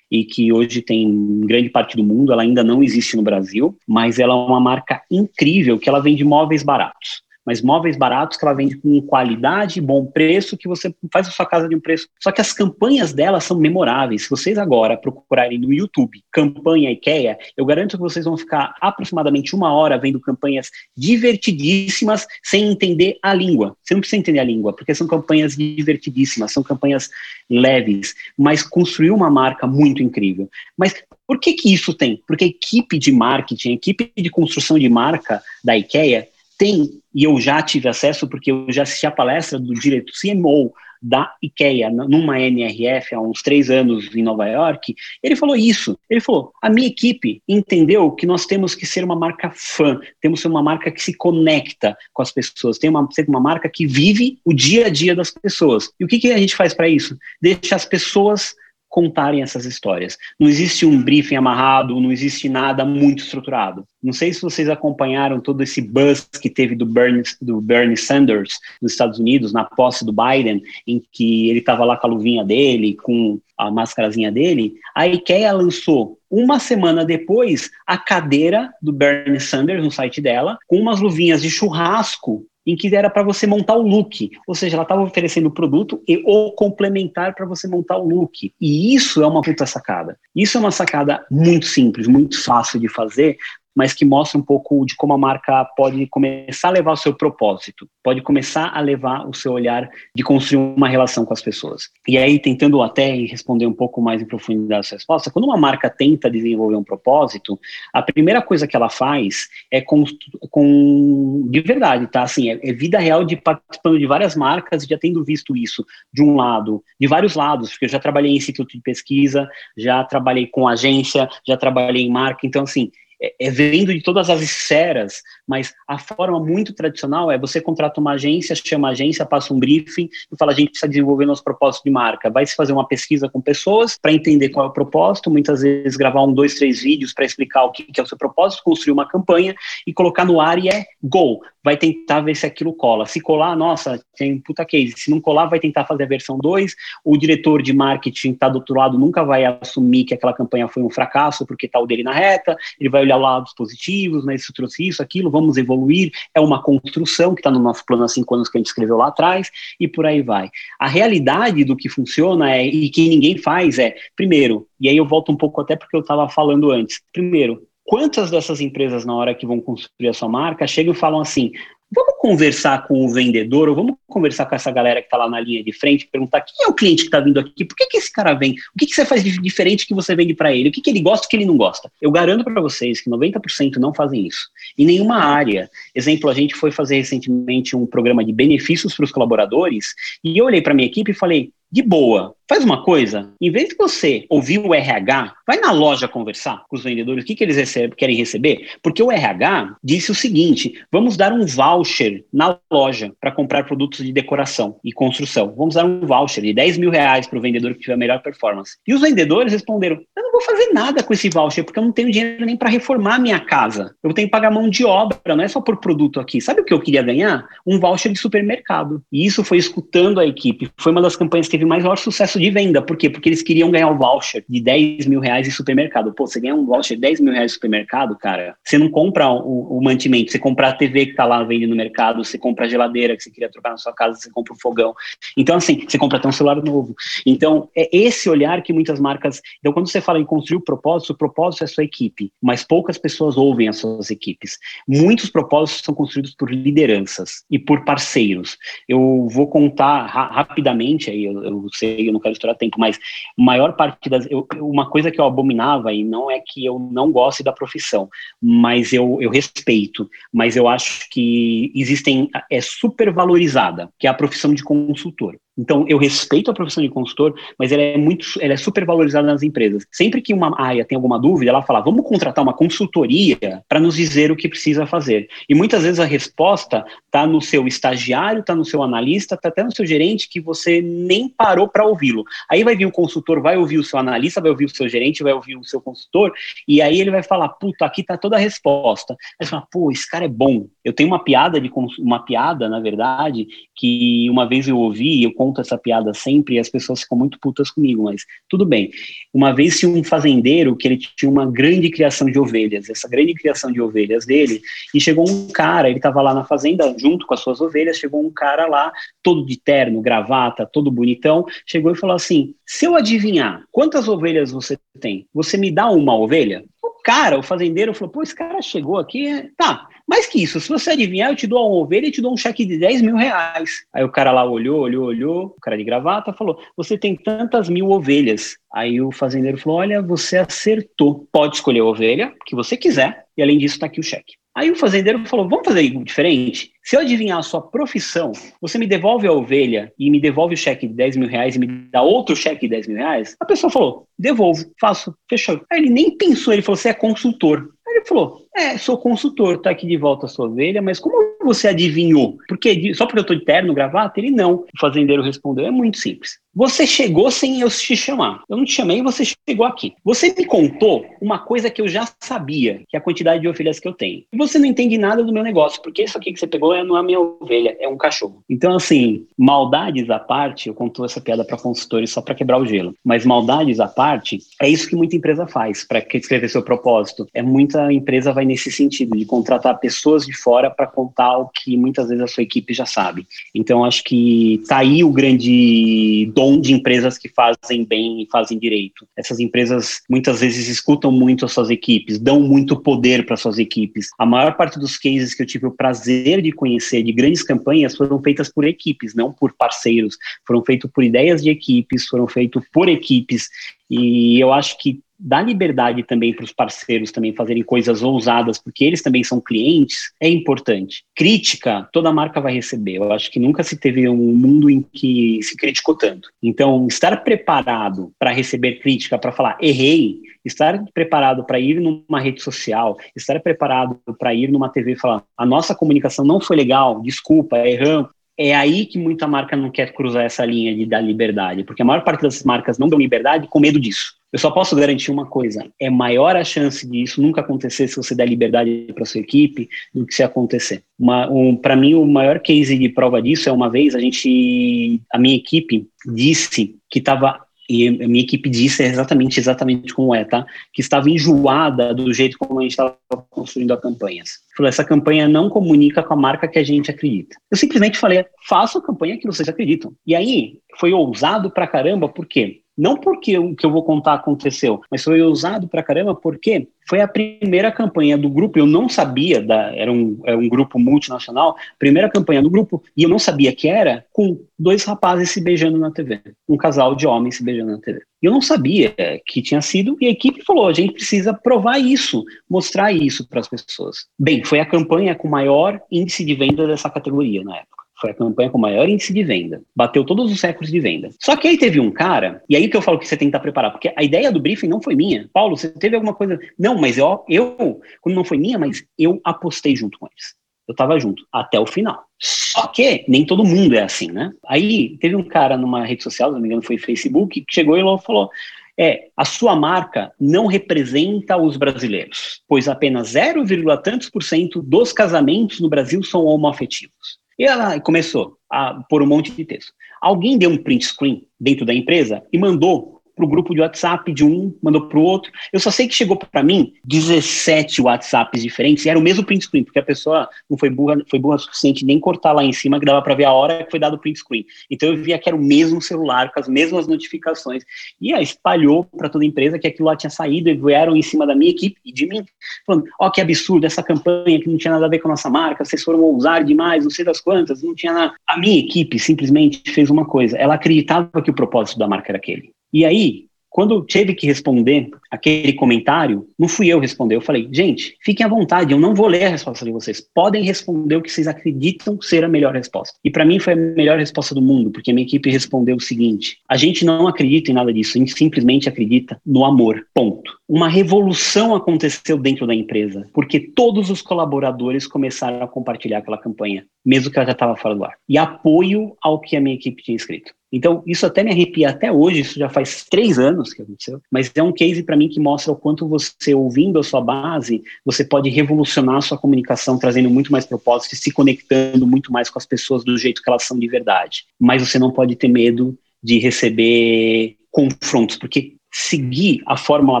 e 0.10 0.24
que 0.24 0.52
hoje 0.52 0.82
tem 0.82 1.40
grande 1.40 1.68
parte 1.68 1.96
do 1.96 2.04
mundo, 2.04 2.32
ela 2.32 2.42
ainda 2.42 2.64
não 2.64 2.82
existe 2.82 3.16
no 3.16 3.22
Brasil, 3.22 3.76
mas 3.86 4.18
ela 4.18 4.34
é 4.34 4.36
uma 4.36 4.60
marca 4.60 5.02
incrível 5.10 5.78
que 5.78 5.88
ela 5.88 6.00
vende 6.00 6.24
móveis 6.24 6.62
baratos 6.62 7.27
mas 7.48 7.62
móveis 7.62 7.96
baratos 7.96 8.36
que 8.36 8.44
ela 8.44 8.52
vende 8.52 8.76
com 8.76 9.00
qualidade, 9.00 9.80
bom 9.80 10.04
preço, 10.04 10.54
que 10.54 10.68
você 10.68 10.94
faz 11.10 11.26
a 11.26 11.30
sua 11.30 11.46
casa 11.46 11.66
de 11.66 11.74
um 11.74 11.80
preço. 11.80 12.06
Só 12.20 12.30
que 12.30 12.42
as 12.42 12.52
campanhas 12.52 13.14
dela 13.14 13.40
são 13.40 13.58
memoráveis. 13.58 14.24
Se 14.24 14.30
vocês 14.30 14.58
agora 14.58 14.98
procurarem 14.98 15.58
no 15.58 15.72
YouTube 15.72 16.22
campanha 16.30 16.90
IKEA, 16.90 17.38
eu 17.56 17.64
garanto 17.64 17.96
que 17.96 18.02
vocês 18.02 18.26
vão 18.26 18.36
ficar 18.36 18.74
aproximadamente 18.82 19.56
uma 19.56 19.72
hora 19.72 19.96
vendo 19.96 20.20
campanhas 20.20 20.70
divertidíssimas 20.94 22.26
sem 22.42 22.70
entender 22.70 23.18
a 23.22 23.32
língua. 23.32 23.74
Você 23.82 23.94
não 23.94 24.00
precisa 24.02 24.20
entender 24.20 24.40
a 24.40 24.44
língua, 24.44 24.74
porque 24.74 24.94
são 24.94 25.06
campanhas 25.06 25.56
divertidíssimas, 25.56 26.52
são 26.52 26.62
campanhas 26.62 27.08
leves, 27.48 28.14
mas 28.36 28.62
construiu 28.62 29.14
uma 29.14 29.30
marca 29.30 29.66
muito 29.66 30.02
incrível. 30.02 30.50
Mas 30.76 31.02
por 31.26 31.40
que 31.40 31.54
que 31.54 31.72
isso 31.72 31.94
tem? 31.94 32.22
Porque 32.26 32.44
a 32.44 32.48
equipe 32.48 32.98
de 32.98 33.10
marketing, 33.10 33.70
a 33.70 33.74
equipe 33.74 34.12
de 34.14 34.28
construção 34.28 34.78
de 34.78 34.88
marca 34.90 35.42
da 35.64 35.78
IKEA 35.78 36.28
tem, 36.58 37.00
e 37.14 37.24
eu 37.24 37.40
já 37.40 37.62
tive 37.62 37.88
acesso, 37.88 38.28
porque 38.28 38.50
eu 38.50 38.66
já 38.68 38.82
assisti 38.82 39.06
a 39.06 39.10
palestra 39.10 39.58
do 39.58 39.72
diretor 39.72 40.12
CMO 40.20 40.72
da 41.00 41.32
IKEA, 41.40 41.90
numa 41.90 42.40
NRF, 42.40 43.14
há 43.14 43.20
uns 43.20 43.40
três 43.40 43.70
anos 43.70 44.14
em 44.14 44.22
Nova 44.22 44.46
York, 44.46 44.94
ele 45.22 45.36
falou 45.36 45.54
isso. 45.54 45.96
Ele 46.10 46.20
falou: 46.20 46.52
a 46.60 46.68
minha 46.68 46.88
equipe 46.88 47.40
entendeu 47.48 48.10
que 48.10 48.26
nós 48.26 48.46
temos 48.46 48.74
que 48.74 48.84
ser 48.84 49.04
uma 49.04 49.16
marca 49.16 49.50
fã, 49.54 50.00
temos 50.20 50.40
que 50.40 50.42
ser 50.42 50.48
uma 50.48 50.62
marca 50.62 50.90
que 50.90 51.02
se 51.02 51.16
conecta 51.16 51.96
com 52.12 52.22
as 52.22 52.32
pessoas, 52.32 52.78
tem 52.78 52.90
uma, 52.90 53.08
ser 53.12 53.28
uma 53.28 53.40
marca 53.40 53.68
que 53.68 53.86
vive 53.86 54.38
o 54.44 54.52
dia 54.52 54.86
a 54.86 54.88
dia 54.88 55.14
das 55.14 55.30
pessoas. 55.30 55.90
E 55.98 56.04
o 56.04 56.08
que, 56.08 56.18
que 56.18 56.32
a 56.32 56.38
gente 56.38 56.56
faz 56.56 56.74
para 56.74 56.88
isso? 56.88 57.16
Deixa 57.40 57.76
as 57.76 57.84
pessoas 57.84 58.54
contarem 58.88 59.42
essas 59.42 59.64
histórias. 59.64 60.16
Não 60.38 60.48
existe 60.48 60.86
um 60.86 61.02
briefing 61.02 61.36
amarrado, 61.36 62.00
não 62.00 62.10
existe 62.10 62.48
nada 62.48 62.84
muito 62.84 63.22
estruturado. 63.22 63.84
Não 64.02 64.12
sei 64.12 64.32
se 64.32 64.40
vocês 64.40 64.68
acompanharam 64.68 65.40
todo 65.40 65.62
esse 65.62 65.80
buzz 65.80 66.28
que 66.40 66.48
teve 66.48 66.74
do 66.74 66.86
Bernie, 66.86 67.22
do 67.40 67.60
Bernie 67.60 67.96
Sanders 67.96 68.54
nos 68.80 68.92
Estados 68.92 69.18
Unidos, 69.18 69.52
na 69.52 69.64
posse 69.64 70.04
do 70.04 70.12
Biden, 70.12 70.62
em 70.86 71.02
que 71.12 71.50
ele 71.50 71.58
estava 71.58 71.84
lá 71.84 71.96
com 71.96 72.06
a 72.06 72.10
luvinha 72.10 72.44
dele, 72.44 72.96
com 73.02 73.38
a 73.56 73.70
máscarazinha 73.70 74.30
dele. 74.30 74.74
A 74.94 75.06
IKEA 75.06 75.52
lançou 75.52 76.18
uma 76.30 76.58
semana 76.58 77.04
depois 77.04 77.70
a 77.86 77.98
cadeira 77.98 78.72
do 78.80 78.92
Bernie 78.92 79.40
Sanders 79.40 79.82
no 79.82 79.90
site 79.90 80.20
dela, 80.20 80.58
com 80.66 80.76
umas 80.76 81.00
luvinhas 81.00 81.42
de 81.42 81.50
churrasco 81.50 82.46
em 82.68 82.76
que 82.76 82.94
era 82.94 83.08
para 83.08 83.22
você 83.22 83.46
montar 83.46 83.76
o 83.76 83.82
look, 83.82 84.30
ou 84.46 84.54
seja, 84.54 84.76
ela 84.76 84.82
estava 84.82 85.02
oferecendo 85.02 85.46
o 85.46 85.50
produto 85.50 86.02
e 86.06 86.22
o 86.26 86.52
complementar 86.52 87.34
para 87.34 87.46
você 87.46 87.66
montar 87.66 87.96
o 87.96 88.06
look. 88.06 88.52
E 88.60 88.94
isso 88.94 89.22
é 89.22 89.26
uma 89.26 89.40
puta 89.40 89.64
sacada. 89.64 90.18
Isso 90.36 90.58
é 90.58 90.60
uma 90.60 90.70
sacada 90.70 91.24
muito 91.30 91.64
simples, 91.64 92.06
muito 92.06 92.44
fácil 92.44 92.78
de 92.78 92.86
fazer, 92.86 93.38
mas 93.78 93.94
que 93.94 94.04
mostra 94.04 94.36
um 94.36 94.42
pouco 94.42 94.84
de 94.84 94.96
como 94.96 95.12
a 95.12 95.18
marca 95.18 95.64
pode 95.76 96.04
começar 96.08 96.66
a 96.66 96.72
levar 96.72 96.90
o 96.90 96.96
seu 96.96 97.14
propósito, 97.14 97.88
pode 98.02 98.20
começar 98.22 98.76
a 98.76 98.80
levar 98.80 99.24
o 99.24 99.32
seu 99.32 99.52
olhar 99.52 99.88
de 100.12 100.24
construir 100.24 100.58
uma 100.58 100.88
relação 100.88 101.24
com 101.24 101.32
as 101.32 101.40
pessoas. 101.40 101.84
E 102.08 102.18
aí, 102.18 102.40
tentando 102.40 102.82
até 102.82 103.08
responder 103.14 103.68
um 103.68 103.72
pouco 103.72 104.02
mais 104.02 104.20
em 104.20 104.24
profundidade 104.24 104.80
essa 104.80 104.96
resposta, 104.96 105.30
quando 105.30 105.44
uma 105.44 105.56
marca 105.56 105.88
tenta 105.88 106.28
desenvolver 106.28 106.74
um 106.74 106.82
propósito, 106.82 107.56
a 107.94 108.02
primeira 108.02 108.42
coisa 108.42 108.66
que 108.66 108.74
ela 108.74 108.90
faz 108.90 109.46
é 109.70 109.80
com, 109.80 110.02
com 110.50 111.46
de 111.48 111.60
verdade, 111.60 112.08
tá? 112.08 112.22
Assim, 112.22 112.50
é, 112.50 112.58
é 112.60 112.72
vida 112.72 112.98
real 112.98 113.24
de 113.24 113.36
participando 113.36 113.96
de 113.96 114.06
várias 114.06 114.34
marcas 114.34 114.82
e 114.82 114.88
já 114.88 114.98
tendo 114.98 115.24
visto 115.24 115.56
isso 115.56 115.86
de 116.12 116.20
um 116.20 116.34
lado, 116.34 116.82
de 117.00 117.06
vários 117.06 117.36
lados, 117.36 117.70
porque 117.70 117.84
eu 117.84 117.90
já 117.90 118.00
trabalhei 118.00 118.32
em 118.32 118.36
instituto 118.36 118.72
de 118.72 118.82
pesquisa, 118.82 119.48
já 119.76 120.02
trabalhei 120.02 120.48
com 120.48 120.66
agência, 120.66 121.28
já 121.46 121.56
trabalhei 121.56 122.02
em 122.02 122.10
marca, 122.10 122.44
então 122.44 122.64
assim, 122.64 122.90
é, 123.20 123.34
é 123.40 123.50
vendo 123.50 123.92
de 123.92 124.02
todas 124.02 124.30
as 124.30 124.40
esferas, 124.40 125.22
mas 125.46 125.74
a 125.86 125.98
forma 125.98 126.38
muito 126.38 126.72
tradicional 126.72 127.30
é 127.30 127.38
você 127.38 127.60
contrata 127.60 128.00
uma 128.00 128.12
agência, 128.12 128.54
chama 128.54 128.88
a 128.88 128.90
agência, 128.92 129.26
passa 129.26 129.52
um 129.52 129.58
briefing 129.58 130.08
e 130.32 130.36
fala: 130.36 130.52
a 130.52 130.54
gente 130.54 130.70
precisa 130.70 130.88
desenvolver 130.88 131.26
nosso 131.26 131.42
propósito 131.42 131.84
de 131.84 131.90
marca. 131.90 132.30
Vai 132.30 132.46
se 132.46 132.54
fazer 132.54 132.72
uma 132.72 132.86
pesquisa 132.86 133.28
com 133.28 133.40
pessoas 133.40 133.98
para 134.00 134.12
entender 134.12 134.50
qual 134.50 134.66
é 134.66 134.68
o 134.68 134.72
propósito, 134.72 135.30
muitas 135.30 135.62
vezes 135.62 135.96
gravar 135.96 136.22
um, 136.22 136.32
dois, 136.32 136.54
três 136.54 136.82
vídeos 136.82 137.12
para 137.12 137.24
explicar 137.24 137.64
o 137.64 137.72
que, 137.72 137.84
que 137.84 138.00
é 138.00 138.02
o 138.02 138.06
seu 138.06 138.18
propósito, 138.18 138.62
construir 138.62 138.92
uma 138.92 139.08
campanha 139.08 139.54
e 139.86 139.92
colocar 139.92 140.24
no 140.24 140.40
ar 140.40 140.58
e 140.58 140.68
é 140.68 140.84
go. 141.02 141.40
Vai 141.62 141.76
tentar 141.76 142.20
ver 142.20 142.34
se 142.34 142.46
aquilo 142.46 142.72
cola. 142.72 143.04
Se 143.04 143.20
colar, 143.20 143.54
nossa, 143.54 144.00
tem 144.16 144.34
um 144.34 144.40
puta 144.40 144.64
case. 144.64 144.94
Se 144.96 145.10
não 145.10 145.20
colar, 145.20 145.46
vai 145.46 145.60
tentar 145.60 145.84
fazer 145.84 146.04
a 146.04 146.06
versão 146.06 146.38
2. 146.38 146.74
O 147.04 147.16
diretor 147.16 147.62
de 147.62 147.72
marketing 147.72 148.30
está 148.30 148.48
do 148.48 148.56
outro 148.56 148.74
lado, 148.74 148.98
nunca 148.98 149.24
vai 149.24 149.44
assumir 149.44 150.04
que 150.04 150.14
aquela 150.14 150.32
campanha 150.32 150.68
foi 150.68 150.82
um 150.82 150.88
fracasso 150.88 151.44
porque 151.44 151.66
está 151.66 151.78
o 151.78 151.86
dele 151.86 152.02
na 152.02 152.12
reta. 152.12 152.56
Ele 152.80 152.88
vai 152.88 153.04
olhar 153.08 153.16
lados 153.16 153.52
positivos, 153.54 154.24
mas 154.24 154.42
isso 154.42 154.52
trouxe 154.52 154.86
isso, 154.86 155.02
aquilo, 155.02 155.30
vamos 155.30 155.56
evoluir, 155.56 156.10
é 156.34 156.40
uma 156.40 156.62
construção 156.62 157.34
que 157.34 157.40
está 157.40 157.50
no 157.50 157.58
nosso 157.58 157.84
plano 157.84 158.04
há 158.04 158.08
cinco 158.08 158.34
anos 158.34 158.48
que 158.48 158.56
a 158.56 158.60
gente 158.60 158.66
escreveu 158.66 158.96
lá 158.96 159.08
atrás, 159.08 159.50
e 159.80 159.88
por 159.88 160.06
aí 160.06 160.22
vai. 160.22 160.50
A 160.78 160.86
realidade 160.86 161.64
do 161.64 161.76
que 161.76 161.88
funciona 161.88 162.50
é, 162.54 162.66
e 162.66 162.88
que 162.90 163.08
ninguém 163.08 163.36
faz 163.38 163.78
é, 163.78 163.94
primeiro, 164.14 164.66
e 164.80 164.88
aí 164.88 164.96
eu 164.96 165.06
volto 165.06 165.32
um 165.32 165.36
pouco 165.36 165.60
até 165.60 165.76
porque 165.76 165.96
eu 165.96 166.00
estava 166.00 166.28
falando 166.28 166.70
antes, 166.70 167.00
primeiro, 167.12 167.62
quantas 167.84 168.30
dessas 168.30 168.60
empresas, 168.60 169.04
na 169.04 169.14
hora 169.14 169.34
que 169.34 169.46
vão 169.46 169.60
construir 169.60 170.08
a 170.08 170.12
sua 170.12 170.28
marca, 170.28 170.66
chegam 170.66 170.92
e 170.92 170.96
falam 170.96 171.20
assim: 171.20 171.52
Vamos 171.90 172.16
conversar 172.18 172.86
com 172.86 173.06
o 173.06 173.08
vendedor, 173.08 173.68
ou 173.70 173.74
vamos 173.74 173.94
conversar 174.06 174.44
com 174.44 174.54
essa 174.54 174.70
galera 174.70 175.00
que 175.00 175.06
está 175.06 175.16
lá 175.16 175.28
na 175.28 175.40
linha 175.40 175.64
de 175.64 175.72
frente, 175.72 176.06
perguntar 176.06 176.42
quem 176.42 176.66
é 176.66 176.68
o 176.68 176.74
cliente 176.74 177.02
que 177.02 177.08
está 177.08 177.18
vindo 177.18 177.40
aqui, 177.40 177.64
por 177.64 177.74
que, 177.74 177.86
que 177.86 177.96
esse 177.96 178.12
cara 178.12 178.34
vem, 178.34 178.52
o 178.52 178.78
que, 178.78 178.84
que 178.84 178.94
você 178.94 179.06
faz 179.06 179.24
de 179.24 179.40
diferente 179.40 179.86
que 179.86 179.94
você 179.94 180.14
vende 180.14 180.34
para 180.34 180.52
ele, 180.52 180.68
o 180.68 180.72
que, 180.72 180.82
que 180.82 180.90
ele 180.90 181.00
gosta 181.00 181.24
e 181.24 181.26
o 181.26 181.30
que 181.30 181.36
ele 181.36 181.46
não 181.46 181.56
gosta. 181.56 181.90
Eu 182.00 182.10
garanto 182.10 182.44
para 182.44 182.60
vocês 182.60 183.00
que 183.00 183.08
90% 183.08 183.76
não 183.76 183.94
fazem 183.94 184.26
isso. 184.26 184.50
Em 184.76 184.84
nenhuma 184.84 185.16
área. 185.16 185.70
Exemplo, 185.94 186.28
a 186.28 186.34
gente 186.34 186.54
foi 186.54 186.70
fazer 186.70 186.96
recentemente 186.96 187.74
um 187.74 187.86
programa 187.86 188.22
de 188.22 188.32
benefícios 188.32 188.94
para 188.94 189.04
os 189.04 189.12
colaboradores, 189.12 189.94
e 190.22 190.36
eu 190.36 190.44
olhei 190.44 190.60
para 190.60 190.74
minha 190.74 190.86
equipe 190.86 191.12
e 191.12 191.14
falei, 191.14 191.52
de 191.70 191.82
boa, 191.82 192.34
faz 192.48 192.64
uma 192.64 192.82
coisa, 192.82 193.30
em 193.40 193.50
vez 193.50 193.68
de 193.68 193.76
você 193.76 194.24
ouvir 194.30 194.58
o 194.58 194.74
RH, 194.74 195.34
vai 195.46 195.60
na 195.60 195.70
loja 195.70 196.08
conversar 196.08 196.64
com 196.66 196.76
os 196.76 196.82
vendedores, 196.82 197.22
o 197.22 197.26
que, 197.26 197.34
que 197.34 197.44
eles 197.44 197.58
querem 197.96 198.16
receber, 198.16 198.70
porque 198.82 199.02
o 199.02 199.12
RH 199.12 199.76
disse 199.84 200.10
o 200.10 200.14
seguinte, 200.14 200.72
vamos 200.90 201.16
dar 201.16 201.30
um 201.32 201.44
voucher 201.44 202.24
na 202.32 202.58
loja 202.72 203.12
para 203.20 203.30
comprar 203.30 203.64
produtos 203.64 204.04
de 204.04 204.12
decoração 204.12 204.76
e 204.82 204.92
construção, 204.92 205.54
vamos 205.54 205.74
dar 205.74 205.84
um 205.84 206.00
voucher 206.00 206.42
de 206.42 206.54
10 206.54 206.78
mil 206.78 206.90
reais 206.90 207.26
para 207.26 207.38
o 207.38 207.42
vendedor 207.42 207.74
que 207.74 207.80
tiver 207.80 207.94
a 207.94 207.98
melhor 207.98 208.22
performance. 208.22 208.78
E 208.86 208.94
os 208.94 209.02
vendedores 209.02 209.52
responderam, 209.52 209.96
eu 210.16 210.22
não 210.22 210.32
vou 210.32 210.40
fazer 210.40 210.72
nada 210.72 211.02
com 211.02 211.12
esse 211.12 211.28
voucher, 211.28 211.64
porque 211.64 211.78
eu 211.78 211.84
não 211.84 211.92
tenho 211.92 212.10
dinheiro 212.10 212.46
nem 212.46 212.56
para 212.56 212.70
reformar 212.70 213.16
a 213.16 213.18
minha 213.18 213.40
casa, 213.40 213.94
eu 214.02 214.14
tenho 214.14 214.26
que 214.26 214.32
pagar 214.32 214.50
mão 214.50 214.70
de 214.70 214.86
obra, 214.86 215.36
não 215.36 215.44
é 215.44 215.48
só 215.48 215.60
por 215.60 215.76
produto 215.76 216.18
aqui, 216.18 216.40
sabe 216.40 216.62
o 216.62 216.64
que 216.64 216.72
eu 216.72 216.80
queria 216.80 217.02
ganhar? 217.02 217.46
Um 217.66 217.78
voucher 217.78 218.10
de 218.10 218.18
supermercado. 218.18 219.02
E 219.12 219.26
isso 219.26 219.44
foi 219.44 219.58
escutando 219.58 220.18
a 220.18 220.26
equipe, 220.26 220.70
foi 220.78 220.92
uma 220.92 221.02
das 221.02 221.14
campanhas 221.14 221.46
que 221.46 221.57
teve 221.58 221.66
mais 221.68 221.82
maior 221.82 221.96
sucesso 221.96 222.38
de 222.38 222.50
venda. 222.50 222.80
Por 222.80 222.96
quê? 222.96 223.10
Porque 223.10 223.28
eles 223.28 223.42
queriam 223.42 223.70
ganhar 223.70 223.90
o 223.90 223.98
voucher 223.98 224.44
de 224.48 224.60
10 224.60 225.06
mil 225.06 225.18
reais 225.18 225.46
em 225.46 225.50
supermercado. 225.50 226.12
Pô, 226.14 226.26
você 226.26 226.40
ganha 226.40 226.54
um 226.54 226.64
voucher 226.64 226.96
de 226.96 227.00
10 227.00 227.20
mil 227.20 227.32
reais 227.32 227.50
em 227.50 227.54
supermercado, 227.54 228.16
cara, 228.16 228.56
você 228.64 228.78
não 228.78 228.88
compra 228.88 229.28
o, 229.28 229.76
o 229.78 229.82
mantimento, 229.82 230.30
você 230.30 230.38
compra 230.38 230.68
a 230.68 230.72
TV 230.72 231.06
que 231.06 231.14
tá 231.14 231.24
lá 231.24 231.42
vendendo 231.42 231.70
no 231.70 231.76
mercado, 231.76 232.24
você 232.24 232.38
compra 232.38 232.66
a 232.66 232.68
geladeira 232.68 233.16
que 233.16 233.22
você 233.22 233.30
queria 233.30 233.50
trocar 233.50 233.70
na 233.70 233.76
sua 233.76 233.92
casa, 233.92 234.20
você 234.20 234.30
compra 234.30 234.52
o 234.54 234.60
fogão. 234.60 234.94
Então, 235.36 235.56
assim, 235.56 235.84
você 235.86 235.98
compra 235.98 236.18
até 236.18 236.28
um 236.28 236.32
celular 236.32 236.62
novo. 236.62 236.94
Então, 237.26 237.68
é 237.76 237.88
esse 237.96 238.30
olhar 238.30 238.62
que 238.62 238.72
muitas 238.72 239.00
marcas. 239.00 239.40
Então, 239.58 239.72
quando 239.72 239.88
você 239.88 240.00
fala 240.00 240.20
em 240.20 240.24
construir 240.24 240.58
o 240.58 240.64
propósito, 240.64 241.12
o 241.12 241.16
propósito 241.16 241.62
é 241.62 241.64
a 241.64 241.68
sua 241.68 241.84
equipe, 241.84 242.32
mas 242.40 242.62
poucas 242.62 242.96
pessoas 242.96 243.36
ouvem 243.36 243.68
as 243.68 243.78
suas 243.78 244.10
equipes. 244.10 244.58
Muitos 244.86 245.28
propósitos 245.28 245.84
são 245.84 245.94
construídos 245.94 246.34
por 246.34 246.52
lideranças 246.52 247.44
e 247.50 247.58
por 247.58 247.84
parceiros. 247.84 248.56
Eu 248.88 249.26
vou 249.30 249.48
contar 249.48 250.06
ra 250.06 250.28
rapidamente 250.28 251.10
aí, 251.10 251.24
eu, 251.24 251.42
eu 251.48 251.66
sei, 251.72 252.08
eu 252.08 252.12
não 252.12 252.20
quero 252.20 252.32
estourar 252.32 252.56
tempo, 252.56 252.78
mas 252.78 252.98
maior 253.36 253.74
parte 253.74 254.08
das. 254.08 254.26
Eu, 254.30 254.46
uma 254.56 254.88
coisa 254.88 255.10
que 255.10 255.20
eu 255.20 255.24
abominava, 255.24 255.92
e 255.92 256.04
não 256.04 256.30
é 256.30 256.40
que 256.44 256.64
eu 256.64 256.78
não 256.78 257.10
goste 257.10 257.42
da 257.42 257.52
profissão, 257.52 258.08
mas 258.40 258.92
eu, 258.92 259.18
eu 259.20 259.30
respeito, 259.30 260.08
mas 260.32 260.56
eu 260.56 260.68
acho 260.68 261.08
que 261.10 261.72
existem. 261.74 262.28
É 262.50 262.60
super 262.60 263.12
valorizada, 263.12 263.88
que 263.98 264.06
é 264.06 264.10
a 264.10 264.14
profissão 264.14 264.52
de 264.54 264.62
consultor. 264.62 265.36
Então, 265.58 265.84
eu 265.88 265.98
respeito 265.98 266.50
a 266.50 266.54
profissão 266.54 266.82
de 266.82 266.88
consultor, 266.88 267.34
mas 267.58 267.72
ela 267.72 267.82
é 267.82 267.98
muito, 267.98 268.26
ela 268.40 268.52
é 268.52 268.56
super 268.56 268.84
valorizada 268.84 269.26
nas 269.26 269.42
empresas. 269.42 269.84
Sempre 269.90 270.22
que 270.22 270.32
uma 270.32 270.60
área 270.60 270.84
tem 270.84 270.94
alguma 270.94 271.18
dúvida, 271.18 271.50
ela 271.50 271.62
fala: 271.62 271.80
vamos 271.80 272.06
contratar 272.06 272.44
uma 272.44 272.54
consultoria 272.54 273.38
para 273.68 273.80
nos 273.80 273.96
dizer 273.96 274.30
o 274.30 274.36
que 274.36 274.48
precisa 274.48 274.86
fazer. 274.86 275.28
E 275.48 275.54
muitas 275.54 275.82
vezes 275.82 275.98
a 275.98 276.04
resposta 276.04 276.84
está 277.04 277.26
no 277.26 277.40
seu 277.40 277.66
estagiário, 277.66 278.40
está 278.40 278.54
no 278.54 278.64
seu 278.64 278.82
analista, 278.82 279.34
está 279.34 279.48
até 279.48 279.64
no 279.64 279.74
seu 279.74 279.84
gerente 279.84 280.28
que 280.28 280.40
você 280.40 280.80
nem 280.80 281.28
parou 281.28 281.66
para 281.66 281.84
ouvi-lo. 281.84 282.24
Aí 282.48 282.62
vai 282.62 282.76
vir 282.76 282.86
o 282.86 282.92
consultor, 282.92 283.40
vai 283.40 283.56
ouvir 283.56 283.78
o 283.78 283.84
seu 283.84 283.98
analista, 283.98 284.40
vai 284.40 284.50
ouvir 284.50 284.66
o 284.66 284.68
seu 284.68 284.88
gerente, 284.88 285.22
vai 285.22 285.32
ouvir 285.32 285.56
o 285.56 285.64
seu 285.64 285.80
consultor, 285.80 286.32
e 286.66 286.80
aí 286.80 287.00
ele 287.00 287.10
vai 287.10 287.22
falar: 287.22 287.48
puta, 287.48 287.84
aqui 287.84 288.02
está 288.02 288.16
toda 288.16 288.36
a 288.36 288.38
resposta. 288.38 289.16
Aí 289.40 289.46
você 289.46 289.50
fala: 289.50 289.66
pô, 289.70 289.90
esse 289.90 290.08
cara 290.08 290.24
é 290.24 290.28
bom. 290.28 290.68
Eu 290.84 290.92
tenho 290.92 291.08
uma 291.08 291.22
piada 291.22 291.60
de 291.60 291.70
uma 291.98 292.24
piada, 292.24 292.68
na 292.68 292.78
verdade, 292.80 293.46
que 293.74 294.28
uma 294.30 294.46
vez 294.46 294.68
eu 294.68 294.78
ouvi, 294.78 295.22
eu 295.22 295.32
conto 295.48 295.60
essa 295.60 295.78
piada 295.78 296.12
sempre 296.12 296.56
e 296.56 296.58
as 296.58 296.68
pessoas 296.68 297.00
ficam 297.00 297.16
muito 297.16 297.38
putas 297.40 297.70
comigo, 297.70 298.04
mas 298.04 298.24
tudo 298.48 298.66
bem. 298.66 298.90
Uma 299.32 299.52
vez 299.52 299.78
tinha 299.78 299.90
um 299.90 300.04
fazendeiro 300.04 300.76
que 300.76 300.86
ele 300.86 300.98
tinha 300.98 301.30
uma 301.30 301.46
grande 301.46 301.90
criação 301.90 302.30
de 302.30 302.38
ovelhas, 302.38 302.88
essa 302.90 303.08
grande 303.08 303.34
criação 303.34 303.72
de 303.72 303.80
ovelhas 303.80 304.26
dele, 304.26 304.60
e 304.94 305.00
chegou 305.00 305.28
um 305.28 305.48
cara, 305.48 305.88
ele 305.88 305.98
estava 305.98 306.20
lá 306.20 306.34
na 306.34 306.44
fazenda 306.44 306.94
junto 306.98 307.26
com 307.26 307.34
as 307.34 307.40
suas 307.40 307.60
ovelhas, 307.60 307.96
chegou 307.96 308.24
um 308.24 308.30
cara 308.30 308.66
lá, 308.66 308.92
todo 309.22 309.44
de 309.44 309.58
terno, 309.58 310.00
gravata, 310.00 310.68
todo 310.70 310.90
bonitão, 310.90 311.44
chegou 311.66 311.92
e 311.92 311.96
falou 311.96 312.16
assim: 312.16 312.54
se 312.66 312.84
eu 312.84 312.94
adivinhar 312.94 313.64
quantas 313.72 314.08
ovelhas 314.08 314.50
você 314.50 314.78
tem, 315.00 315.26
você 315.32 315.56
me 315.56 315.70
dá 315.70 315.88
uma 315.90 316.16
ovelha? 316.16 316.64
Cara, 317.04 317.38
o 317.38 317.42
fazendeiro, 317.42 317.94
falou: 317.94 318.12
pô, 318.12 318.22
esse 318.22 318.34
cara 318.34 318.60
chegou 318.60 318.98
aqui, 318.98 319.50
tá, 319.56 319.88
mais 320.08 320.26
que 320.26 320.42
isso, 320.42 320.58
se 320.58 320.70
você 320.70 320.92
adivinhar, 320.92 321.30
eu 321.30 321.36
te 321.36 321.46
dou 321.46 321.68
uma 321.68 321.82
ovelha 321.82 322.06
e 322.06 322.10
te 322.10 322.22
dou 322.22 322.32
um 322.32 322.36
cheque 322.36 322.64
de 322.64 322.78
10 322.78 323.02
mil 323.02 323.14
reais. 323.14 323.84
Aí 323.92 324.02
o 324.02 324.10
cara 324.10 324.32
lá 324.32 324.42
olhou, 324.42 324.80
olhou, 324.80 325.04
olhou, 325.04 325.54
o 325.56 325.60
cara 325.60 325.76
de 325.76 325.84
gravata 325.84 326.32
falou: 326.32 326.58
Você 326.76 326.96
tem 326.96 327.14
tantas 327.14 327.68
mil 327.68 327.90
ovelhas. 327.90 328.56
Aí 328.72 329.02
o 329.02 329.12
fazendeiro 329.12 329.58
falou: 329.58 329.80
Olha, 329.80 330.00
você 330.00 330.38
acertou. 330.38 331.28
Pode 331.30 331.56
escolher 331.56 331.80
a 331.80 331.84
ovelha 331.84 332.32
que 332.46 332.56
você 332.56 332.74
quiser, 332.74 333.26
e 333.36 333.42
além 333.42 333.58
disso, 333.58 333.74
está 333.74 333.84
aqui 333.84 334.00
o 334.00 334.02
cheque. 334.02 334.37
Aí 334.58 334.72
o 334.72 334.74
fazendeiro 334.74 335.24
falou: 335.24 335.48
Vamos 335.48 335.64
fazer 335.64 335.88
diferente? 336.02 336.72
Se 336.82 336.96
eu 336.96 337.00
adivinhar 337.00 337.38
a 337.38 337.42
sua 337.42 337.62
profissão, 337.62 338.32
você 338.60 338.76
me 338.76 338.88
devolve 338.88 339.28
a 339.28 339.32
ovelha 339.32 339.92
e 339.96 340.10
me 340.10 340.20
devolve 340.20 340.54
o 340.54 340.56
cheque 340.56 340.88
de 340.88 340.94
10 340.94 341.16
mil 341.16 341.28
reais 341.28 341.54
e 341.54 341.60
me 341.60 341.68
dá 341.92 342.02
outro 342.02 342.34
cheque 342.34 342.62
de 342.62 342.70
10 342.70 342.88
mil 342.88 342.96
reais? 342.96 343.36
A 343.38 343.44
pessoa 343.44 343.70
falou: 343.70 344.08
Devolvo, 344.18 344.64
faço, 344.80 345.14
fechou. 345.30 345.60
Aí 345.70 345.78
ele 345.78 345.90
nem 345.90 346.10
pensou, 346.10 346.52
ele 346.52 346.62
falou: 346.62 346.76
Você 346.76 346.88
é 346.88 346.92
consultor. 346.92 347.68
Aí 347.86 347.98
ele 347.98 348.04
falou: 348.04 348.47
É, 348.58 348.76
sou 348.76 348.98
consultor, 348.98 349.58
tá 349.58 349.70
aqui 349.70 349.86
de 349.86 349.96
volta 349.96 350.26
a 350.26 350.28
sua 350.28 350.46
ovelha, 350.46 350.82
mas 350.82 350.98
como 350.98 351.38
você 351.44 351.68
adivinhou? 351.68 352.36
Porque 352.48 352.92
só 352.92 353.06
porque 353.06 353.20
eu 353.20 353.24
tô 353.24 353.34
de 353.34 353.44
terno, 353.44 353.72
gravata? 353.72 354.18
Ele 354.18 354.32
não. 354.32 354.64
O 354.74 354.78
fazendeiro 354.80 355.22
respondeu: 355.22 355.64
É 355.64 355.70
muito 355.70 355.96
simples. 355.96 356.40
Você 356.58 356.88
chegou 356.88 357.30
sem 357.30 357.60
eu 357.60 357.70
te 357.70 357.96
chamar. 357.96 358.42
Eu 358.48 358.56
não 358.56 358.64
te 358.64 358.72
chamei 358.72 359.00
você 359.00 359.22
chegou 359.24 359.64
aqui. 359.64 359.94
Você 360.04 360.34
me 360.36 360.44
contou 360.44 361.06
uma 361.22 361.38
coisa 361.38 361.70
que 361.70 361.80
eu 361.80 361.86
já 361.86 362.08
sabia, 362.20 362.82
que 362.88 362.96
é 362.96 362.98
a 362.98 363.00
quantidade 363.00 363.40
de 363.40 363.48
ovelhas 363.48 363.78
que 363.78 363.86
eu 363.86 363.92
tenho. 363.92 364.24
E 364.32 364.36
você 364.36 364.58
não 364.58 364.66
entende 364.66 364.98
nada 364.98 365.22
do 365.22 365.32
meu 365.32 365.44
negócio, 365.44 365.80
porque 365.80 366.02
isso 366.02 366.18
aqui 366.18 366.32
que 366.32 366.40
você 366.40 366.48
pegou 366.48 366.74
não 366.84 366.98
é 366.98 367.02
minha 367.02 367.20
ovelha, 367.20 367.76
é 367.78 367.86
um 367.86 367.96
cachorro. 367.96 368.42
Então, 368.50 368.74
assim, 368.74 369.24
maldades 369.38 370.10
à 370.10 370.18
parte, 370.18 370.68
eu 370.68 370.74
conto 370.74 371.04
essa 371.04 371.20
piada 371.20 371.44
para 371.44 371.56
consultores 371.56 372.10
só 372.10 372.20
para 372.20 372.34
quebrar 372.34 372.60
o 372.60 372.66
gelo, 372.66 372.92
mas 373.04 373.24
maldades 373.24 373.78
à 373.78 373.86
parte, 373.86 374.38
é 374.60 374.68
isso 374.68 374.88
que 374.88 374.96
muita 374.96 375.14
empresa 375.14 375.46
faz 375.46 375.86
para 375.86 376.04
escrever 376.12 376.48
seu 376.48 376.62
propósito. 376.64 377.24
É 377.32 377.40
muita 377.40 377.92
empresa 377.92 378.32
vai 378.32 378.44
nesse 378.48 378.72
sentido, 378.72 379.16
de 379.16 379.24
contratar 379.24 379.78
pessoas 379.78 380.26
de 380.26 380.32
fora 380.32 380.70
para 380.70 380.86
contar 380.86 381.38
o 381.38 381.48
que 381.48 381.76
muitas 381.76 382.08
vezes 382.08 382.24
a 382.24 382.26
sua 382.26 382.42
equipe 382.42 382.74
já 382.74 382.86
sabe. 382.86 383.26
Então, 383.54 383.84
acho 383.84 384.02
que 384.02 384.62
tá 384.66 384.78
aí 384.78 385.04
o 385.04 385.12
grande 385.12 386.30
dom 386.34 386.60
de 386.60 386.72
empresas 386.72 387.18
que 387.18 387.28
fazem 387.28 387.84
bem 387.84 388.22
e 388.22 388.28
fazem 388.30 388.58
direito. 388.58 389.06
Essas 389.16 389.38
empresas 389.38 390.00
muitas 390.08 390.40
vezes 390.40 390.68
escutam 390.68 391.12
muito 391.12 391.44
as 391.44 391.52
suas 391.52 391.70
equipes, 391.70 392.18
dão 392.18 392.40
muito 392.40 392.80
poder 392.80 393.26
para 393.26 393.36
suas 393.36 393.58
equipes. 393.58 394.08
A 394.18 394.26
maior 394.26 394.56
parte 394.56 394.78
dos 394.78 394.96
cases 394.96 395.34
que 395.34 395.42
eu 395.42 395.46
tive 395.46 395.66
o 395.66 395.70
prazer 395.70 396.40
de 396.42 396.50
conhecer 396.50 397.02
de 397.02 397.12
grandes 397.12 397.42
campanhas 397.42 397.96
foram 397.96 398.20
feitas 398.22 398.48
por 398.48 398.64
equipes, 398.64 399.14
não 399.14 399.32
por 399.32 399.52
parceiros. 399.52 400.16
Foram 400.46 400.64
feitas 400.64 400.90
por 400.90 401.04
ideias 401.04 401.42
de 401.42 401.50
equipes, 401.50 402.06
foram 402.06 402.26
feitas 402.26 402.62
por 402.72 402.88
equipes. 402.88 403.48
E 403.90 404.40
eu 404.40 404.52
acho 404.52 404.78
que 404.78 405.00
dar 405.18 405.42
liberdade 405.42 406.02
também 406.02 406.32
para 406.32 406.44
os 406.44 406.52
parceiros 406.52 407.10
também 407.10 407.34
fazerem 407.34 407.62
coisas 407.62 408.02
ousadas, 408.02 408.58
porque 408.58 408.84
eles 408.84 409.02
também 409.02 409.24
são 409.24 409.40
clientes, 409.40 410.12
é 410.20 410.28
importante. 410.28 411.02
Crítica, 411.14 411.88
toda 411.92 412.12
marca 412.12 412.40
vai 412.40 412.54
receber. 412.54 412.96
Eu 412.96 413.12
acho 413.12 413.30
que 413.30 413.40
nunca 413.40 413.64
se 413.64 413.76
teve 413.76 414.08
um 414.08 414.16
mundo 414.16 414.70
em 414.70 414.82
que 414.82 415.40
se 415.42 415.56
criticou 415.56 415.96
tanto. 415.96 416.28
Então, 416.42 416.86
estar 416.86 417.16
preparado 417.24 418.12
para 418.18 418.30
receber 418.30 418.80
crítica, 418.80 419.18
para 419.18 419.32
falar 419.32 419.58
errei, 419.60 420.20
estar 420.44 420.82
preparado 420.94 421.44
para 421.44 421.58
ir 421.58 421.80
numa 421.80 422.20
rede 422.20 422.42
social, 422.42 422.96
estar 423.16 423.40
preparado 423.40 423.98
para 424.18 424.32
ir 424.34 424.50
numa 424.50 424.68
TV 424.68 424.92
e 424.92 424.96
falar 424.96 425.22
a 425.36 425.44
nossa 425.44 425.74
comunicação 425.74 426.24
não 426.24 426.40
foi 426.40 426.56
legal, 426.56 427.02
desculpa, 427.02 427.58
erramos, 427.58 428.10
é 428.38 428.54
aí 428.54 428.86
que 428.86 428.98
muita 428.98 429.26
marca 429.26 429.56
não 429.56 429.68
quer 429.68 429.92
cruzar 429.92 430.24
essa 430.24 430.44
linha 430.44 430.74
de 430.74 430.86
dar 430.86 431.00
liberdade, 431.00 431.64
porque 431.64 431.82
a 431.82 431.84
maior 431.84 432.04
parte 432.04 432.22
das 432.22 432.44
marcas 432.44 432.78
não 432.78 432.88
dão 432.88 432.98
liberdade 432.98 433.48
com 433.48 433.58
medo 433.58 433.80
disso. 433.80 434.17
Eu 434.32 434.38
só 434.38 434.50
posso 434.50 434.76
garantir 434.76 435.10
uma 435.10 435.26
coisa: 435.26 435.66
é 435.80 435.88
maior 435.88 436.36
a 436.36 436.44
chance 436.44 436.88
de 436.88 437.02
isso 437.02 437.20
nunca 437.20 437.40
acontecer 437.40 437.88
se 437.88 437.96
você 437.96 438.14
der 438.14 438.28
liberdade 438.28 438.92
para 438.94 439.04
sua 439.04 439.20
equipe 439.20 439.68
do 439.94 440.06
que 440.06 440.14
se 440.14 440.22
acontecer. 440.22 440.82
Um, 441.00 441.56
para 441.56 441.76
mim, 441.76 441.94
o 441.94 442.06
maior 442.06 442.40
case 442.40 442.76
de 442.76 442.88
prova 442.88 443.22
disso 443.22 443.48
é 443.48 443.52
uma 443.52 443.70
vez 443.70 443.94
a 443.94 444.00
gente, 444.00 445.00
a 445.12 445.18
minha 445.18 445.36
equipe 445.36 445.86
disse 446.14 446.76
que 446.90 446.98
estava 446.98 447.40
e 447.70 447.86
a 447.86 448.08
minha 448.08 448.24
equipe 448.24 448.48
disse 448.48 448.82
exatamente, 448.82 449.38
exatamente 449.38 449.92
como 449.92 450.14
é, 450.14 450.24
tá? 450.24 450.46
Que 450.72 450.80
estava 450.80 451.10
enjoada 451.10 451.92
do 451.92 452.12
jeito 452.14 452.38
como 452.38 452.58
a 452.58 452.62
gente 452.62 452.70
estava 452.70 452.96
construindo 453.28 453.72
as 453.72 453.80
campanhas. 453.80 454.30
Falou, 454.56 454.68
essa 454.68 454.82
campanha 454.82 455.28
não 455.28 455.50
comunica 455.50 456.02
com 456.02 456.14
a 456.14 456.16
marca 456.16 456.48
que 456.48 456.58
a 456.58 456.64
gente 456.64 456.90
acredita. 456.90 457.36
Eu 457.50 457.58
simplesmente 457.58 457.98
falei, 457.98 458.24
faça 458.48 458.78
a 458.78 458.82
campanha 458.82 459.18
que 459.18 459.26
vocês 459.26 459.50
acreditam. 459.50 459.92
E 460.06 460.14
aí, 460.14 460.60
foi 460.78 460.94
ousado 460.94 461.50
pra 461.50 461.66
caramba, 461.66 462.08
por 462.08 462.24
quê? 462.24 462.62
Não 462.78 462.96
porque 462.96 463.36
o 463.36 463.56
que 463.56 463.66
eu 463.66 463.72
vou 463.72 463.82
contar 463.82 464.14
aconteceu, 464.14 464.80
mas 464.88 465.02
foi 465.02 465.20
usado 465.20 465.66
pra 465.66 465.82
caramba 465.82 466.14
porque 466.14 466.68
foi 466.88 467.00
a 467.00 467.08
primeira 467.08 467.72
campanha 467.72 468.16
do 468.16 468.30
grupo. 468.30 468.56
Eu 468.56 468.66
não 468.66 468.88
sabia, 468.88 469.42
da, 469.42 469.74
era, 469.74 469.90
um, 469.92 470.20
era 470.24 470.38
um 470.38 470.48
grupo 470.48 470.78
multinacional, 470.78 471.56
primeira 471.76 472.08
campanha 472.08 472.40
do 472.40 472.48
grupo, 472.48 472.80
e 472.96 473.02
eu 473.02 473.08
não 473.08 473.18
sabia 473.18 473.52
que 473.52 473.68
era 473.68 474.04
com 474.12 474.40
dois 474.56 474.84
rapazes 474.84 475.30
se 475.30 475.42
beijando 475.42 475.76
na 475.76 475.90
TV, 475.90 476.20
um 476.48 476.56
casal 476.56 476.94
de 476.94 477.04
homens 477.04 477.36
se 477.36 477.44
beijando 477.44 477.72
na 477.72 477.78
TV. 477.78 478.00
Eu 478.22 478.30
não 478.30 478.40
sabia 478.40 478.94
que 479.26 479.42
tinha 479.42 479.60
sido, 479.60 479.96
e 480.00 480.06
a 480.06 480.10
equipe 480.10 480.44
falou: 480.44 480.68
a 480.68 480.72
gente 480.72 480.92
precisa 480.92 481.34
provar 481.34 481.78
isso, 481.78 482.24
mostrar 482.48 482.92
isso 482.92 483.28
para 483.28 483.40
as 483.40 483.48
pessoas. 483.48 484.06
Bem, 484.18 484.44
foi 484.44 484.60
a 484.60 484.66
campanha 484.66 485.16
com 485.16 485.28
maior 485.28 485.80
índice 485.90 486.24
de 486.24 486.34
venda 486.34 486.66
dessa 486.66 486.88
categoria 486.88 487.42
na 487.42 487.56
época. 487.56 487.77
Foi 488.00 488.10
a 488.10 488.14
campanha 488.14 488.50
com 488.50 488.58
maior 488.58 488.88
índice 488.88 489.12
de 489.12 489.24
venda. 489.24 489.62
Bateu 489.74 490.04
todos 490.04 490.30
os 490.30 490.40
recordes 490.40 490.70
de 490.70 490.80
venda. 490.80 491.10
Só 491.20 491.36
que 491.36 491.48
aí 491.48 491.58
teve 491.58 491.80
um 491.80 491.90
cara, 491.90 492.42
e 492.48 492.54
aí 492.54 492.68
que 492.68 492.76
eu 492.76 492.82
falo 492.82 492.98
que 492.98 493.06
você 493.06 493.16
tem 493.16 493.26
que 493.28 493.30
estar 493.30 493.40
preparado, 493.40 493.72
porque 493.72 493.92
a 493.96 494.04
ideia 494.04 494.30
do 494.30 494.40
briefing 494.40 494.68
não 494.68 494.80
foi 494.80 494.94
minha. 494.94 495.28
Paulo, 495.32 495.56
você 495.56 495.68
teve 495.68 495.96
alguma 495.96 496.14
coisa. 496.14 496.38
Não, 496.58 496.78
mas 496.78 496.96
eu, 496.96 497.24
eu 497.28 497.80
quando 498.00 498.14
não 498.14 498.24
foi 498.24 498.38
minha, 498.38 498.58
mas 498.58 498.84
eu 498.98 499.20
apostei 499.24 499.74
junto 499.74 499.98
com 499.98 500.06
eles. 500.06 500.34
Eu 500.68 500.74
tava 500.74 501.00
junto 501.00 501.24
até 501.32 501.58
o 501.58 501.66
final. 501.66 502.04
Só 502.18 502.66
que 502.66 503.04
nem 503.08 503.24
todo 503.24 503.44
mundo 503.44 503.74
é 503.74 503.82
assim, 503.82 504.10
né? 504.10 504.32
Aí 504.46 504.98
teve 504.98 505.16
um 505.16 505.24
cara 505.24 505.56
numa 505.56 505.84
rede 505.84 506.02
social, 506.02 506.28
se 506.28 506.34
não 506.34 506.40
me 506.40 506.46
engano 506.46 506.62
foi 506.62 506.76
Facebook, 506.78 507.40
que 507.40 507.54
chegou 507.54 507.76
e 507.76 508.02
falou: 508.02 508.30
é 508.78 509.08
a 509.16 509.24
sua 509.24 509.56
marca 509.56 510.12
não 510.20 510.46
representa 510.46 511.36
os 511.36 511.56
brasileiros, 511.56 512.42
pois 512.46 512.68
apenas 512.68 513.08
0, 513.08 513.44
tantos 513.82 514.08
por 514.08 514.22
cento 514.22 514.62
dos 514.62 514.92
casamentos 514.92 515.58
no 515.58 515.68
Brasil 515.68 516.02
são 516.04 516.24
homoafetivos. 516.24 517.17
E 517.38 517.44
ela 517.44 517.78
começou 517.80 518.36
a 518.50 518.82
pôr 518.88 519.02
um 519.02 519.06
monte 519.06 519.30
de 519.30 519.44
texto. 519.44 519.72
Alguém 520.00 520.36
deu 520.38 520.50
um 520.50 520.62
print 520.62 520.84
screen 520.84 521.26
dentro 521.38 521.64
da 521.64 521.74
empresa 521.74 522.22
e 522.32 522.38
mandou 522.38 522.97
para 523.18 523.26
o 523.26 523.28
grupo 523.28 523.52
de 523.52 523.60
WhatsApp 523.60 524.12
de 524.12 524.24
um, 524.24 524.54
mandou 524.62 524.88
para 524.88 524.98
o 524.98 525.02
outro. 525.02 525.32
Eu 525.52 525.58
só 525.58 525.70
sei 525.72 525.88
que 525.88 525.94
chegou 525.94 526.16
para 526.16 526.42
mim 526.42 526.72
17 526.84 527.82
WhatsApps 527.82 528.42
diferentes 528.42 528.86
e 528.86 528.88
era 528.88 528.98
o 528.98 529.02
mesmo 529.02 529.24
print 529.24 529.44
screen, 529.44 529.64
porque 529.64 529.80
a 529.80 529.82
pessoa 529.82 530.28
não 530.48 530.56
foi 530.56 530.70
burra, 530.70 530.96
foi 531.10 531.18
burra 531.18 531.34
o 531.34 531.38
suficiente 531.40 531.84
nem 531.84 531.98
cortar 531.98 532.32
lá 532.32 532.44
em 532.44 532.52
cima, 532.52 532.78
que 532.78 532.86
dava 532.86 533.02
para 533.02 533.14
ver 533.14 533.24
a 533.24 533.32
hora 533.32 533.64
que 533.64 533.70
foi 533.70 533.80
dado 533.80 533.94
o 533.94 533.98
print 533.98 534.20
screen. 534.20 534.46
Então 534.70 534.88
eu 534.88 534.96
via 534.96 535.18
que 535.18 535.28
era 535.28 535.36
o 535.36 535.42
mesmo 535.42 535.82
celular, 535.82 536.32
com 536.32 536.38
as 536.38 536.48
mesmas 536.48 536.86
notificações. 536.86 537.64
E 538.00 538.14
aí 538.14 538.22
espalhou 538.22 538.84
para 538.84 539.08
toda 539.08 539.24
a 539.24 539.26
empresa 539.26 539.58
que 539.58 539.66
aquilo 539.66 539.88
lá 539.88 539.96
tinha 539.96 540.10
saído 540.10 540.48
e 540.48 540.54
vieram 540.54 540.96
em 540.96 541.02
cima 541.02 541.26
da 541.26 541.34
minha 541.34 541.50
equipe 541.50 541.76
e 541.84 541.92
de 541.92 542.06
mim, 542.06 542.24
falando: 542.64 542.84
ó, 543.00 543.08
oh, 543.08 543.10
que 543.10 543.20
absurdo 543.20 543.66
essa 543.66 543.82
campanha 543.82 544.40
que 544.40 544.48
não 544.48 544.56
tinha 544.56 544.72
nada 544.72 544.86
a 544.86 544.88
ver 544.88 545.00
com 545.00 545.08
a 545.08 545.12
nossa 545.12 545.28
marca, 545.28 545.64
vocês 545.64 545.82
foram 545.82 546.00
ousar 546.00 546.44
demais, 546.44 546.84
não 546.84 546.90
sei 546.90 547.04
das 547.04 547.20
quantas, 547.20 547.62
não 547.62 547.74
tinha 547.74 547.92
nada. 547.92 548.14
A 548.26 548.38
minha 548.38 548.58
equipe 548.58 548.98
simplesmente 548.98 549.62
fez 549.72 549.90
uma 549.90 550.04
coisa, 550.04 550.36
ela 550.36 550.54
acreditava 550.54 551.22
que 551.22 551.30
o 551.30 551.34
propósito 551.34 551.78
da 551.78 551.88
marca 551.88 552.10
era 552.10 552.18
aquele. 552.18 552.52
E 552.72 552.84
aí, 552.84 553.28
quando 553.58 553.82
teve 553.82 554.14
que 554.14 554.26
responder 554.26 554.88
aquele 555.10 555.52
comentário, 555.52 556.28
não 556.38 556.46
fui 556.46 556.68
eu 556.68 556.78
responder. 556.78 557.16
Eu 557.16 557.20
falei, 557.20 557.48
gente, 557.50 557.96
fiquem 558.04 558.24
à 558.24 558.28
vontade, 558.28 558.72
eu 558.72 558.78
não 558.78 558.94
vou 558.94 559.06
ler 559.06 559.24
a 559.24 559.30
resposta 559.30 559.64
de 559.64 559.72
vocês. 559.72 560.00
Podem 560.14 560.44
responder 560.44 560.96
o 560.96 561.02
que 561.02 561.10
vocês 561.10 561.26
acreditam 561.26 562.00
ser 562.00 562.22
a 562.24 562.28
melhor 562.28 562.54
resposta. 562.54 562.96
E 563.02 563.10
para 563.10 563.24
mim 563.24 563.38
foi 563.38 563.54
a 563.54 563.56
melhor 563.56 563.98
resposta 563.98 564.34
do 564.34 564.42
mundo, 564.42 564.70
porque 564.70 564.90
a 564.90 564.94
minha 564.94 565.06
equipe 565.06 565.30
respondeu 565.30 565.76
o 565.76 565.80
seguinte: 565.80 566.38
a 566.48 566.56
gente 566.56 566.84
não 566.84 567.08
acredita 567.08 567.50
em 567.50 567.54
nada 567.54 567.72
disso, 567.72 567.96
a 567.96 568.00
gente 568.00 568.16
simplesmente 568.16 568.68
acredita 568.68 569.20
no 569.26 569.44
amor. 569.44 569.84
Ponto. 569.94 570.38
Uma 570.48 570.68
revolução 570.68 571.54
aconteceu 571.54 572.16
dentro 572.16 572.46
da 572.46 572.54
empresa, 572.54 573.08
porque 573.12 573.40
todos 573.40 573.90
os 573.90 574.00
colaboradores 574.00 574.86
começaram 574.86 575.42
a 575.42 575.48
compartilhar 575.48 575.98
aquela 575.98 576.16
campanha, 576.16 576.64
mesmo 576.84 577.10
que 577.10 577.18
ela 577.18 577.26
já 577.26 577.32
estava 577.32 577.56
fora 577.56 577.74
do 577.74 577.84
ar. 577.84 577.94
E 578.08 578.16
apoio 578.16 578.96
ao 579.02 579.20
que 579.20 579.36
a 579.36 579.40
minha 579.40 579.56
equipe 579.56 579.82
tinha 579.82 579.96
escrito. 579.96 580.32
Então, 580.52 580.82
isso 580.86 581.04
até 581.04 581.22
me 581.22 581.30
arrepia 581.30 581.68
até 581.68 581.92
hoje, 581.92 582.20
isso 582.20 582.38
já 582.38 582.48
faz 582.48 582.84
três 582.84 583.18
anos 583.18 583.52
que 583.52 583.62
aconteceu, 583.62 584.00
mas 584.10 584.30
é 584.34 584.42
um 584.42 584.52
case 584.52 584.82
para 584.82 584.96
mim 584.96 585.08
que 585.08 585.20
mostra 585.20 585.52
o 585.52 585.56
quanto 585.56 585.86
você, 585.86 586.34
ouvindo 586.34 586.78
a 586.78 586.82
sua 586.82 587.00
base, 587.00 587.62
você 587.84 588.04
pode 588.04 588.30
revolucionar 588.30 588.96
a 588.96 589.00
sua 589.00 589.18
comunicação, 589.18 589.78
trazendo 589.78 590.08
muito 590.08 590.32
mais 590.32 590.46
propósito 590.46 590.94
e 590.94 590.96
se 590.96 591.10
conectando 591.10 591.86
muito 591.86 592.12
mais 592.12 592.30
com 592.30 592.38
as 592.38 592.46
pessoas 592.46 592.84
do 592.84 592.96
jeito 592.96 593.22
que 593.22 593.28
elas 593.28 593.44
são 593.44 593.58
de 593.58 593.68
verdade. 593.68 594.24
Mas 594.38 594.66
você 594.66 594.78
não 594.78 594.90
pode 594.90 595.16
ter 595.16 595.28
medo 595.28 595.78
de 596.02 596.18
receber 596.18 597.36
confrontos, 597.50 598.16
porque 598.16 598.57
seguir 598.70 599.42
a 599.46 599.56
fórmula 599.56 600.00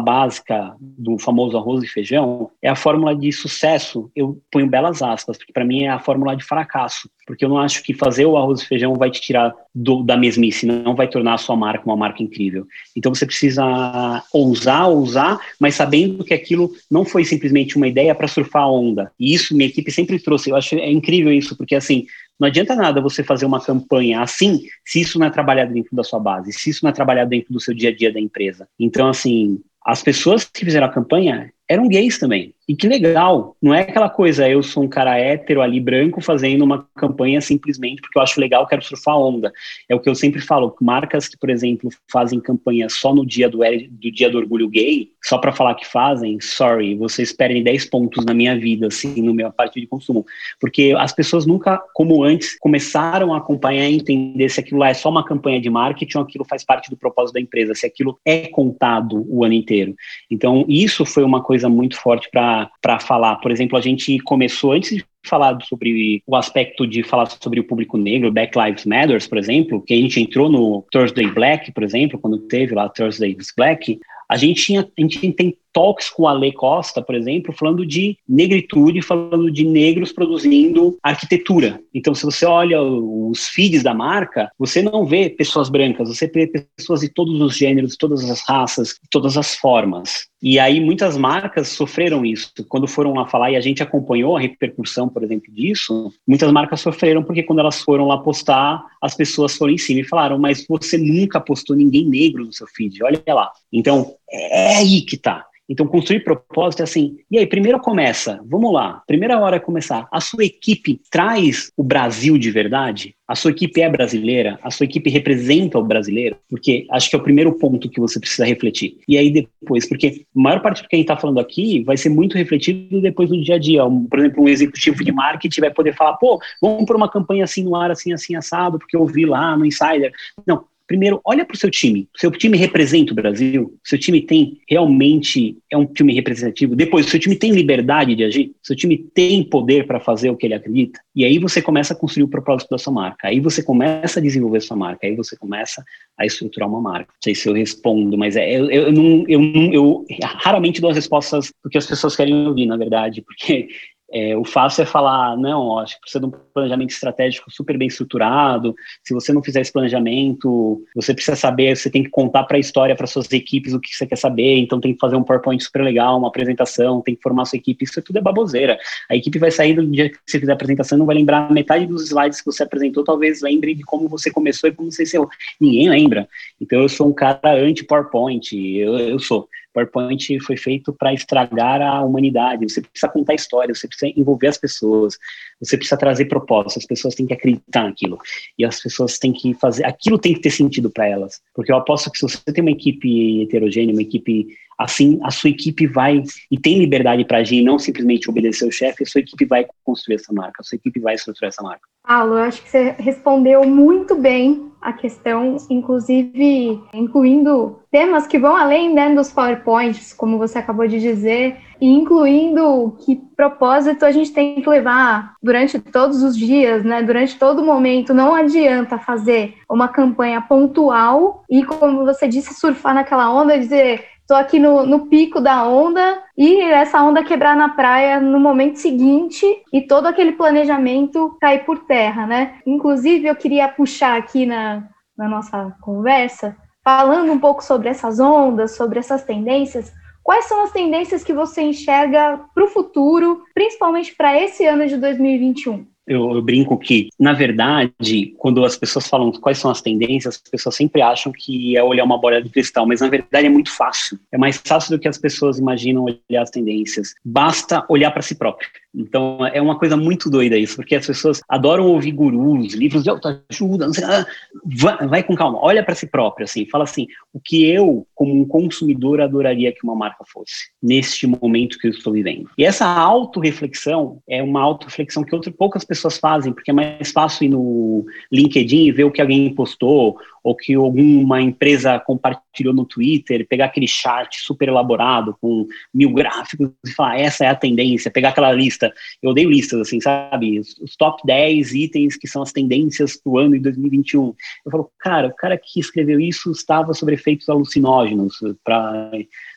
básica 0.00 0.74
do 0.80 1.18
famoso 1.18 1.56
arroz 1.56 1.82
e 1.82 1.86
feijão 1.86 2.50
é 2.60 2.68
a 2.68 2.76
fórmula 2.76 3.16
de 3.16 3.32
sucesso. 3.32 4.10
Eu 4.14 4.40
ponho 4.50 4.66
belas 4.66 5.02
aspas, 5.02 5.38
porque 5.38 5.52
para 5.52 5.64
mim 5.64 5.84
é 5.84 5.88
a 5.88 5.98
fórmula 5.98 6.36
de 6.36 6.44
fracasso, 6.44 7.08
porque 7.26 7.44
eu 7.44 7.48
não 7.48 7.58
acho 7.58 7.82
que 7.82 7.94
fazer 7.94 8.26
o 8.26 8.36
arroz 8.36 8.60
e 8.60 8.66
feijão 8.66 8.94
vai 8.94 9.10
te 9.10 9.20
tirar 9.20 9.54
do, 9.74 10.02
da 10.02 10.16
mesmice, 10.16 10.66
não 10.66 10.94
vai 10.94 11.08
tornar 11.08 11.34
a 11.34 11.38
sua 11.38 11.56
marca 11.56 11.86
uma 11.86 11.96
marca 11.96 12.22
incrível. 12.22 12.66
Então 12.94 13.14
você 13.14 13.24
precisa 13.24 14.22
ousar, 14.32 14.88
ousar, 14.88 15.38
mas 15.58 15.74
sabendo 15.74 16.22
que 16.22 16.34
aquilo 16.34 16.70
não 16.90 17.04
foi 17.04 17.24
simplesmente 17.24 17.76
uma 17.76 17.88
ideia 17.88 18.14
para 18.14 18.28
surfar 18.28 18.64
a 18.64 18.70
onda. 18.70 19.10
E 19.18 19.34
isso 19.34 19.56
minha 19.56 19.68
equipe 19.68 19.90
sempre 19.90 20.18
trouxe. 20.18 20.50
Eu 20.50 20.56
acho 20.56 20.74
é 20.74 20.90
incrível 20.90 21.32
isso, 21.32 21.56
porque 21.56 21.74
assim, 21.74 22.06
não 22.38 22.46
adianta 22.48 22.74
nada 22.74 23.00
você 23.00 23.24
fazer 23.24 23.46
uma 23.46 23.60
campanha 23.60 24.20
assim 24.22 24.62
se 24.84 25.00
isso 25.00 25.18
não 25.18 25.26
é 25.26 25.30
trabalhado 25.30 25.72
dentro 25.72 25.94
da 25.94 26.04
sua 26.04 26.20
base, 26.20 26.52
se 26.52 26.70
isso 26.70 26.84
não 26.84 26.90
é 26.90 26.92
trabalhado 26.94 27.30
dentro 27.30 27.52
do 27.52 27.60
seu 27.60 27.74
dia 27.74 27.90
a 27.90 27.94
dia 27.94 28.12
da 28.12 28.20
empresa. 28.20 28.68
Então, 28.78 29.08
assim, 29.08 29.60
as 29.84 30.02
pessoas 30.02 30.44
que 30.44 30.64
fizeram 30.64 30.86
a 30.86 30.92
campanha 30.92 31.52
eram 31.68 31.88
gays 31.88 32.18
também. 32.18 32.54
E 32.68 32.76
que 32.76 32.86
legal, 32.86 33.56
não 33.62 33.72
é 33.72 33.80
aquela 33.80 34.10
coisa, 34.10 34.46
eu 34.46 34.62
sou 34.62 34.82
um 34.82 34.88
cara 34.88 35.18
hétero 35.18 35.62
ali, 35.62 35.80
branco, 35.80 36.20
fazendo 36.20 36.62
uma 36.62 36.86
campanha 36.94 37.40
simplesmente 37.40 38.02
porque 38.02 38.18
eu 38.18 38.22
acho 38.22 38.38
legal, 38.38 38.66
quero 38.66 38.82
surfar 38.82 39.16
onda. 39.16 39.50
É 39.88 39.94
o 39.94 40.00
que 40.00 40.08
eu 40.08 40.14
sempre 40.14 40.38
falo, 40.42 40.76
marcas 40.78 41.26
que, 41.26 41.38
por 41.38 41.48
exemplo, 41.48 41.88
fazem 42.12 42.38
campanha 42.38 42.88
só 42.90 43.14
no 43.14 43.24
dia 43.24 43.48
do, 43.48 43.58
do 43.58 44.12
dia 44.12 44.28
do 44.28 44.36
orgulho 44.36 44.68
gay, 44.68 45.08
só 45.24 45.38
para 45.38 45.50
falar 45.50 45.76
que 45.76 45.86
fazem, 45.86 46.38
sorry, 46.42 46.94
vocês 46.94 47.32
perdem 47.32 47.62
10 47.62 47.86
pontos 47.86 48.24
na 48.26 48.34
minha 48.34 48.58
vida, 48.58 48.88
assim, 48.88 49.22
no 49.22 49.32
meu 49.32 49.50
parte 49.50 49.80
de 49.80 49.86
consumo. 49.86 50.26
Porque 50.60 50.94
as 50.98 51.12
pessoas 51.12 51.46
nunca, 51.46 51.82
como 51.94 52.22
antes, 52.22 52.58
começaram 52.58 53.32
a 53.32 53.38
acompanhar 53.38 53.88
e 53.88 53.96
entender 53.96 54.48
se 54.50 54.60
aquilo 54.60 54.80
lá 54.80 54.90
é 54.90 54.94
só 54.94 55.08
uma 55.08 55.24
campanha 55.24 55.58
de 55.58 55.70
marketing 55.70 56.18
ou 56.18 56.24
aquilo 56.24 56.44
faz 56.44 56.64
parte 56.64 56.90
do 56.90 56.98
propósito 56.98 57.34
da 57.34 57.40
empresa, 57.40 57.74
se 57.74 57.86
aquilo 57.86 58.18
é 58.26 58.48
contado 58.48 59.24
o 59.26 59.42
ano 59.42 59.54
inteiro. 59.54 59.94
Então, 60.30 60.66
isso 60.68 61.06
foi 61.06 61.24
uma 61.24 61.42
coisa 61.42 61.68
muito 61.68 61.96
forte 61.96 62.28
para 62.30 62.57
para 62.80 62.98
falar. 62.98 63.36
Por 63.36 63.50
exemplo, 63.50 63.76
a 63.76 63.80
gente 63.80 64.18
começou 64.20 64.72
antes 64.72 64.96
de 64.96 65.04
falar 65.26 65.58
sobre 65.62 66.22
o 66.26 66.36
aspecto 66.36 66.86
de 66.86 67.02
falar 67.02 67.26
sobre 67.26 67.60
o 67.60 67.64
público 67.64 67.98
negro, 67.98 68.32
Black 68.32 68.58
Lives 68.58 68.84
Matters, 68.84 69.26
por 69.26 69.38
exemplo, 69.38 69.82
que 69.82 69.94
a 69.94 69.96
gente 69.96 70.20
entrou 70.20 70.48
no 70.48 70.84
Thursday 70.90 71.30
Black, 71.30 71.72
por 71.72 71.82
exemplo, 71.82 72.18
quando 72.18 72.38
teve 72.38 72.74
lá 72.74 72.88
Thursday 72.88 73.36
Black, 73.56 73.98
a 74.28 74.36
gente 74.36 74.62
tinha, 74.62 74.80
a 74.80 75.00
gente 75.00 75.32
tem 75.32 75.56
talks 75.78 76.10
com 76.10 76.26
a 76.26 76.32
Ale 76.32 76.50
Costa, 76.50 77.00
por 77.00 77.14
exemplo, 77.14 77.52
falando 77.52 77.86
de 77.86 78.18
negritude, 78.28 79.00
falando 79.00 79.48
de 79.48 79.64
negros 79.64 80.10
produzindo 80.10 80.98
arquitetura. 81.00 81.80
Então, 81.94 82.16
se 82.16 82.24
você 82.24 82.44
olha 82.44 82.82
os 82.82 83.46
feeds 83.46 83.84
da 83.84 83.94
marca, 83.94 84.50
você 84.58 84.82
não 84.82 85.06
vê 85.06 85.30
pessoas 85.30 85.68
brancas, 85.68 86.08
você 86.08 86.26
vê 86.26 86.50
pessoas 86.76 87.02
de 87.02 87.08
todos 87.08 87.40
os 87.40 87.56
gêneros, 87.56 87.96
todas 87.96 88.28
as 88.28 88.40
raças, 88.40 88.98
todas 89.08 89.36
as 89.36 89.54
formas. 89.54 90.26
E 90.42 90.58
aí 90.58 90.80
muitas 90.80 91.16
marcas 91.16 91.68
sofreram 91.68 92.24
isso. 92.24 92.52
Quando 92.68 92.86
foram 92.86 93.14
lá 93.14 93.26
falar, 93.26 93.52
e 93.52 93.56
a 93.56 93.60
gente 93.60 93.82
acompanhou 93.82 94.36
a 94.36 94.40
repercussão, 94.40 95.08
por 95.08 95.22
exemplo, 95.22 95.52
disso, 95.52 96.12
muitas 96.26 96.50
marcas 96.52 96.80
sofreram 96.80 97.22
porque 97.22 97.42
quando 97.42 97.60
elas 97.60 97.82
foram 97.82 98.06
lá 98.06 98.18
postar, 98.18 98.84
as 99.00 99.14
pessoas 99.14 99.56
foram 99.56 99.72
em 99.72 99.78
cima 99.78 100.00
e 100.00 100.04
falaram, 100.04 100.38
mas 100.38 100.64
você 100.68 100.98
nunca 100.98 101.40
postou 101.40 101.76
ninguém 101.76 102.04
negro 102.04 102.44
no 102.44 102.52
seu 102.52 102.66
feed, 102.66 103.02
olha 103.02 103.22
lá. 103.28 103.50
Então, 103.72 104.14
é 104.30 104.76
aí 104.76 105.02
que 105.02 105.16
tá. 105.16 105.48
Então, 105.68 105.86
construir 105.86 106.20
propósito 106.20 106.80
é 106.80 106.84
assim. 106.84 107.18
E 107.30 107.38
aí, 107.38 107.46
primeiro 107.46 107.78
começa, 107.78 108.40
vamos 108.46 108.72
lá, 108.72 109.02
primeira 109.06 109.38
hora 109.38 109.56
é 109.56 109.60
começar. 109.60 110.08
A 110.10 110.18
sua 110.18 110.44
equipe 110.44 110.98
traz 111.10 111.70
o 111.76 111.84
Brasil 111.84 112.38
de 112.38 112.50
verdade? 112.50 113.14
A 113.26 113.34
sua 113.34 113.50
equipe 113.50 113.82
é 113.82 113.90
brasileira? 113.90 114.58
A 114.62 114.70
sua 114.70 114.84
equipe 114.84 115.10
representa 115.10 115.78
o 115.78 115.84
brasileiro? 115.84 116.36
Porque 116.48 116.86
acho 116.90 117.10
que 117.10 117.16
é 117.16 117.18
o 117.18 117.22
primeiro 117.22 117.52
ponto 117.52 117.90
que 117.90 118.00
você 118.00 118.18
precisa 118.18 118.46
refletir. 118.46 118.96
E 119.06 119.18
aí 119.18 119.30
depois, 119.30 119.86
porque 119.86 120.24
a 120.34 120.40
maior 120.40 120.62
parte 120.62 120.82
do 120.82 120.88
que 120.88 120.96
a 120.96 120.98
gente 120.98 121.04
está 121.04 121.18
falando 121.18 121.38
aqui 121.38 121.82
vai 121.84 121.98
ser 121.98 122.08
muito 122.08 122.38
refletido 122.38 123.02
depois 123.02 123.28
no 123.28 123.42
dia 123.42 123.56
a 123.56 123.58
dia. 123.58 123.82
Por 123.84 124.18
exemplo, 124.18 124.44
um 124.44 124.48
executivo 124.48 125.04
de 125.04 125.12
marketing 125.12 125.60
vai 125.60 125.70
poder 125.70 125.94
falar, 125.94 126.14
pô, 126.14 126.40
vamos 126.62 126.86
por 126.86 126.96
uma 126.96 127.10
campanha 127.10 127.44
assim 127.44 127.62
no 127.62 127.76
ar, 127.76 127.90
assim, 127.90 128.14
assim, 128.14 128.34
assado, 128.34 128.78
porque 128.78 128.96
eu 128.96 129.04
vi 129.04 129.26
lá 129.26 129.54
no 129.54 129.66
Insider. 129.66 130.10
Não, 130.46 130.64
Primeiro, 130.88 131.20
olha 131.22 131.44
para 131.44 131.54
o 131.54 131.58
seu 131.58 131.70
time. 131.70 132.08
Seu 132.16 132.30
time 132.30 132.56
representa 132.56 133.12
o 133.12 133.14
Brasil? 133.14 133.78
Seu 133.84 133.98
time 133.98 134.22
tem 134.22 134.58
realmente 134.66 135.58
é 135.70 135.76
um 135.76 135.84
time 135.84 136.14
representativo? 136.14 136.74
Depois, 136.74 137.04
seu 137.06 137.20
time 137.20 137.36
tem 137.36 137.52
liberdade 137.52 138.14
de 138.14 138.24
agir? 138.24 138.52
Seu 138.62 138.74
time 138.74 138.96
tem 138.96 139.44
poder 139.44 139.86
para 139.86 140.00
fazer 140.00 140.30
o 140.30 140.36
que 140.36 140.46
ele 140.46 140.54
acredita? 140.54 140.98
E 141.14 141.26
aí 141.26 141.38
você 141.38 141.60
começa 141.60 141.92
a 141.92 141.96
construir 141.96 142.24
o 142.24 142.28
propósito 142.28 142.70
da 142.70 142.78
sua 142.78 142.92
marca. 142.92 143.28
Aí 143.28 143.38
você 143.38 143.62
começa 143.62 144.18
a 144.18 144.22
desenvolver 144.22 144.62
sua 144.62 144.78
marca. 144.78 145.06
Aí 145.06 145.14
você 145.14 145.36
começa 145.36 145.84
a 146.18 146.24
estruturar 146.24 146.66
uma 146.66 146.80
marca. 146.80 147.12
Não 147.12 147.22
sei 147.22 147.34
se 147.34 147.46
eu 147.46 147.52
respondo, 147.52 148.16
mas 148.16 148.34
é, 148.34 148.50
eu, 148.50 148.70
eu, 148.70 148.90
não, 148.90 149.24
eu, 149.28 149.40
eu 149.70 150.04
raramente 150.22 150.80
dou 150.80 150.88
as 150.88 150.96
respostas 150.96 151.52
porque 151.62 151.76
as 151.76 151.86
pessoas 151.86 152.16
querem 152.16 152.46
ouvir, 152.46 152.64
na 152.64 152.78
verdade, 152.78 153.20
porque 153.20 153.68
é, 154.10 154.34
o 154.36 154.44
fácil 154.44 154.82
é 154.82 154.86
falar, 154.86 155.36
não, 155.36 155.78
acho 155.78 155.94
que 155.96 156.00
precisa 156.00 156.20
de 156.20 156.26
um 156.26 156.30
planejamento 156.54 156.90
estratégico 156.90 157.50
super 157.50 157.76
bem 157.76 157.88
estruturado. 157.88 158.74
Se 159.04 159.12
você 159.12 159.34
não 159.34 159.42
fizer 159.42 159.60
esse 159.60 159.72
planejamento, 159.72 160.82
você 160.94 161.12
precisa 161.12 161.36
saber, 161.36 161.76
você 161.76 161.90
tem 161.90 162.02
que 162.02 162.08
contar 162.08 162.44
para 162.44 162.56
a 162.56 162.60
história, 162.60 162.96
para 162.96 163.06
suas 163.06 163.30
equipes 163.30 163.74
o 163.74 163.80
que 163.80 163.94
você 163.94 164.06
quer 164.06 164.16
saber. 164.16 164.56
Então 164.56 164.80
tem 164.80 164.94
que 164.94 164.98
fazer 164.98 165.16
um 165.16 165.22
PowerPoint 165.22 165.62
super 165.62 165.82
legal, 165.82 166.16
uma 166.16 166.28
apresentação, 166.28 167.02
tem 167.02 167.14
que 167.14 167.22
formar 167.22 167.44
sua 167.44 167.58
equipe. 167.58 167.84
Isso 167.84 168.00
tudo 168.00 168.18
é 168.18 168.22
baboseira. 168.22 168.78
A 169.10 169.16
equipe 169.16 169.38
vai 169.38 169.50
sair 169.50 169.74
do 169.74 169.86
dia 169.86 170.08
que 170.08 170.18
você 170.26 170.40
fizer 170.40 170.52
a 170.52 170.54
apresentação, 170.54 170.96
não 170.96 171.06
vai 171.06 171.16
lembrar 171.16 171.50
metade 171.52 171.84
dos 171.84 172.04
slides 172.04 172.40
que 172.40 172.46
você 172.46 172.62
apresentou, 172.62 173.04
talvez 173.04 173.42
lembre 173.42 173.74
de 173.74 173.82
como 173.82 174.08
você 174.08 174.30
começou 174.30 174.70
e 174.70 174.72
como 174.72 174.90
você 174.90 175.02
encerrou. 175.02 175.28
Ninguém 175.60 175.88
lembra. 175.90 176.26
Então 176.58 176.80
eu 176.80 176.88
sou 176.88 177.08
um 177.08 177.12
cara 177.12 177.54
anti-PowerPoint, 177.54 178.54
eu, 178.54 178.98
eu 178.98 179.18
sou. 179.18 179.48
PowerPoint 179.78 180.40
foi 180.40 180.56
feito 180.56 180.92
para 180.92 181.12
estragar 181.12 181.80
a 181.80 182.02
humanidade. 182.02 182.68
Você 182.68 182.80
precisa 182.80 183.12
contar 183.12 183.34
história, 183.34 183.74
você 183.74 183.86
precisa 183.86 184.12
envolver 184.16 184.48
as 184.48 184.58
pessoas, 184.58 185.18
você 185.60 185.76
precisa 185.76 185.96
trazer 185.96 186.26
propostas, 186.26 186.78
as 186.78 186.86
pessoas 186.86 187.14
têm 187.14 187.26
que 187.26 187.32
acreditar 187.32 187.84
naquilo. 187.84 188.18
E 188.58 188.64
as 188.64 188.80
pessoas 188.80 189.18
têm 189.18 189.32
que 189.32 189.54
fazer, 189.54 189.84
aquilo 189.84 190.18
tem 190.18 190.34
que 190.34 190.40
ter 190.40 190.50
sentido 190.50 190.90
para 190.90 191.06
elas. 191.06 191.40
Porque 191.54 191.72
eu 191.72 191.76
aposto 191.76 192.10
que 192.10 192.18
se 192.18 192.22
você 192.22 192.38
tem 192.52 192.62
uma 192.62 192.70
equipe 192.70 193.42
heterogênea, 193.42 193.92
uma 193.92 194.02
equipe 194.02 194.48
assim, 194.78 195.18
a 195.22 195.30
sua 195.30 195.50
equipe 195.50 195.86
vai 195.86 196.22
e 196.50 196.58
tem 196.58 196.78
liberdade 196.78 197.24
para 197.24 197.38
agir, 197.38 197.64
não 197.64 197.78
simplesmente 197.78 198.30
obedecer 198.30 198.66
o 198.66 198.72
chefe, 198.72 199.02
a 199.02 199.06
sua 199.06 199.20
equipe 199.20 199.44
vai 199.44 199.66
construir 199.84 200.14
essa 200.16 200.32
marca, 200.32 200.60
a 200.60 200.62
sua 200.62 200.76
equipe 200.76 201.00
vai 201.00 201.14
estruturar 201.14 201.48
essa 201.48 201.62
marca. 201.62 201.82
Paulo, 202.06 202.34
eu 202.34 202.44
acho 202.44 202.62
que 202.62 202.70
você 202.70 202.94
respondeu 202.98 203.64
muito 203.64 204.14
bem 204.14 204.68
a 204.80 204.92
questão, 204.92 205.56
inclusive 205.68 206.80
incluindo 206.94 207.80
temas 207.90 208.26
que 208.26 208.38
vão 208.38 208.54
além 208.54 208.94
né, 208.94 209.12
dos 209.14 209.32
PowerPoints, 209.32 210.14
como 210.14 210.38
você 210.38 210.58
acabou 210.58 210.86
de 210.86 211.00
dizer, 211.00 211.56
e 211.80 211.88
incluindo 211.88 212.96
que 213.04 213.16
propósito 213.36 214.04
a 214.04 214.12
gente 214.12 214.32
tem 214.32 214.60
que 214.60 214.68
levar 214.68 215.34
durante 215.42 215.78
todos 215.78 216.22
os 216.22 216.36
dias, 216.36 216.84
né, 216.84 217.02
durante 217.02 217.36
todo 217.36 217.64
momento. 217.64 218.14
Não 218.14 218.34
adianta 218.34 218.98
fazer 218.98 219.54
uma 219.68 219.88
campanha 219.88 220.40
pontual 220.40 221.44
e, 221.50 221.64
como 221.64 222.04
você 222.04 222.28
disse, 222.28 222.54
surfar 222.54 222.94
naquela 222.94 223.32
onda 223.32 223.56
e 223.56 223.60
dizer 223.60 224.04
Estou 224.28 224.36
aqui 224.36 224.58
no, 224.58 224.84
no 224.84 225.06
pico 225.06 225.40
da 225.40 225.66
onda 225.66 226.22
e 226.36 226.60
essa 226.60 227.02
onda 227.02 227.24
quebrar 227.24 227.56
na 227.56 227.70
praia 227.70 228.20
no 228.20 228.38
momento 228.38 228.76
seguinte 228.76 229.46
e 229.72 229.80
todo 229.80 230.04
aquele 230.04 230.32
planejamento 230.32 231.34
cair 231.40 231.64
por 231.64 231.86
terra, 231.86 232.26
né? 232.26 232.60
Inclusive, 232.66 233.26
eu 233.26 233.34
queria 233.34 233.66
puxar 233.68 234.18
aqui 234.18 234.44
na, 234.44 234.86
na 235.16 235.26
nossa 235.26 235.74
conversa, 235.80 236.54
falando 236.84 237.32
um 237.32 237.38
pouco 237.38 237.64
sobre 237.64 237.88
essas 237.88 238.20
ondas, 238.20 238.76
sobre 238.76 238.98
essas 238.98 239.24
tendências. 239.24 239.90
Quais 240.22 240.44
são 240.44 240.62
as 240.62 240.72
tendências 240.72 241.24
que 241.24 241.32
você 241.32 241.62
enxerga 241.62 242.38
para 242.54 242.64
o 242.64 242.68
futuro, 242.68 243.42
principalmente 243.54 244.14
para 244.14 244.38
esse 244.38 244.62
ano 244.66 244.86
de 244.86 244.98
2021? 244.98 245.86
Eu, 246.08 246.34
eu, 246.34 246.42
brinco 246.42 246.76
que, 246.78 247.08
na 247.18 247.32
verdade, 247.32 248.34
quando 248.38 248.64
as 248.64 248.76
pessoas 248.76 249.06
falam 249.06 249.30
quais 249.32 249.58
são 249.58 249.70
as 249.70 249.82
tendências, 249.82 250.36
as 250.36 250.50
pessoas 250.50 250.74
sempre 250.74 251.02
acham 251.02 251.32
que 251.32 251.76
é 251.76 251.82
olhar 251.82 252.04
uma 252.04 252.18
bola 252.18 252.42
de 252.42 252.48
cristal, 252.48 252.86
mas 252.86 253.00
na 253.00 253.08
verdade 253.08 253.46
é 253.46 253.50
muito 253.50 253.70
fácil. 253.70 254.18
É 254.32 254.38
mais 254.38 254.60
fácil 254.64 254.96
do 254.96 255.00
que 255.00 255.08
as 255.08 255.18
pessoas 255.18 255.58
imaginam 255.58 256.04
olhar 256.04 256.42
as 256.42 256.50
tendências. 256.50 257.14
Basta 257.24 257.84
olhar 257.88 258.10
para 258.10 258.22
si 258.22 258.34
próprio. 258.34 258.68
Então 258.94 259.46
é 259.46 259.60
uma 259.60 259.78
coisa 259.78 259.96
muito 259.96 260.30
doida 260.30 260.56
isso, 260.56 260.76
porque 260.76 260.94
as 260.94 261.06
pessoas 261.06 261.40
adoram 261.48 261.86
ouvir 261.86 262.12
gurus, 262.12 262.72
livros 262.72 263.04
de 263.04 263.10
autoajuda, 263.10 263.86
não 263.86 263.92
sei, 263.92 264.04
ah, 264.04 264.26
vai, 264.64 265.06
vai, 265.06 265.22
com 265.22 265.36
calma, 265.36 265.58
olha 265.62 265.84
para 265.84 265.94
si 265.94 266.06
próprio, 266.06 266.44
assim, 266.44 266.66
fala 266.66 266.84
assim, 266.84 267.06
o 267.32 267.38
que 267.38 267.64
eu, 267.70 268.06
como 268.14 268.34
um 268.34 268.46
consumidor, 268.46 269.20
adoraria 269.20 269.72
que 269.72 269.84
uma 269.84 269.94
marca 269.94 270.24
fosse, 270.26 270.70
neste 270.82 271.26
momento 271.26 271.78
que 271.78 271.86
eu 271.86 271.90
estou 271.90 272.12
vivendo. 272.12 272.48
E 272.56 272.64
essa 272.64 272.86
autorreflexão 272.86 274.20
é 274.28 274.42
uma 274.42 274.62
autorreflexão 274.62 275.22
que 275.22 275.34
outras, 275.34 275.54
poucas 275.54 275.84
pessoas 275.84 275.97
fazem, 276.18 276.52
porque 276.52 276.70
é 276.70 276.74
mais 276.74 277.10
fácil 277.10 277.46
ir 277.46 277.48
no 277.48 278.06
LinkedIn 278.30 278.86
e 278.86 278.92
ver 278.92 279.04
o 279.04 279.10
que 279.10 279.20
alguém 279.20 279.52
postou, 279.54 280.16
ou 280.42 280.54
que 280.54 280.74
alguma 280.74 281.40
empresa 281.42 281.98
compartilhou 281.98 282.72
no 282.72 282.84
Twitter, 282.84 283.46
pegar 283.46 283.66
aquele 283.66 283.86
chart 283.86 284.36
super 284.38 284.68
elaborado 284.68 285.36
com 285.40 285.66
mil 285.92 286.12
gráficos 286.12 286.70
e 286.86 286.90
falar, 286.92 287.18
essa 287.18 287.44
é 287.44 287.48
a 287.48 287.54
tendência, 287.54 288.10
pegar 288.10 288.30
aquela 288.30 288.52
lista. 288.52 288.92
Eu 289.22 289.30
odeio 289.30 289.50
listas, 289.50 289.80
assim, 289.80 290.00
sabe? 290.00 290.58
Os, 290.58 290.78
os 290.78 290.96
top 290.96 291.22
10 291.26 291.74
itens 291.74 292.16
que 292.16 292.26
são 292.26 292.42
as 292.42 292.52
tendências 292.52 293.20
do 293.24 293.36
ano 293.36 293.52
de 293.52 293.60
2021. 293.60 294.34
Eu 294.64 294.72
falo, 294.72 294.90
cara, 294.98 295.28
o 295.28 295.34
cara 295.34 295.58
que 295.58 295.80
escreveu 295.80 296.20
isso 296.20 296.50
estava 296.50 296.94
sobre 296.94 297.14
efeitos 297.14 297.48
alucinógenos 297.48 298.36
para 298.64 299.10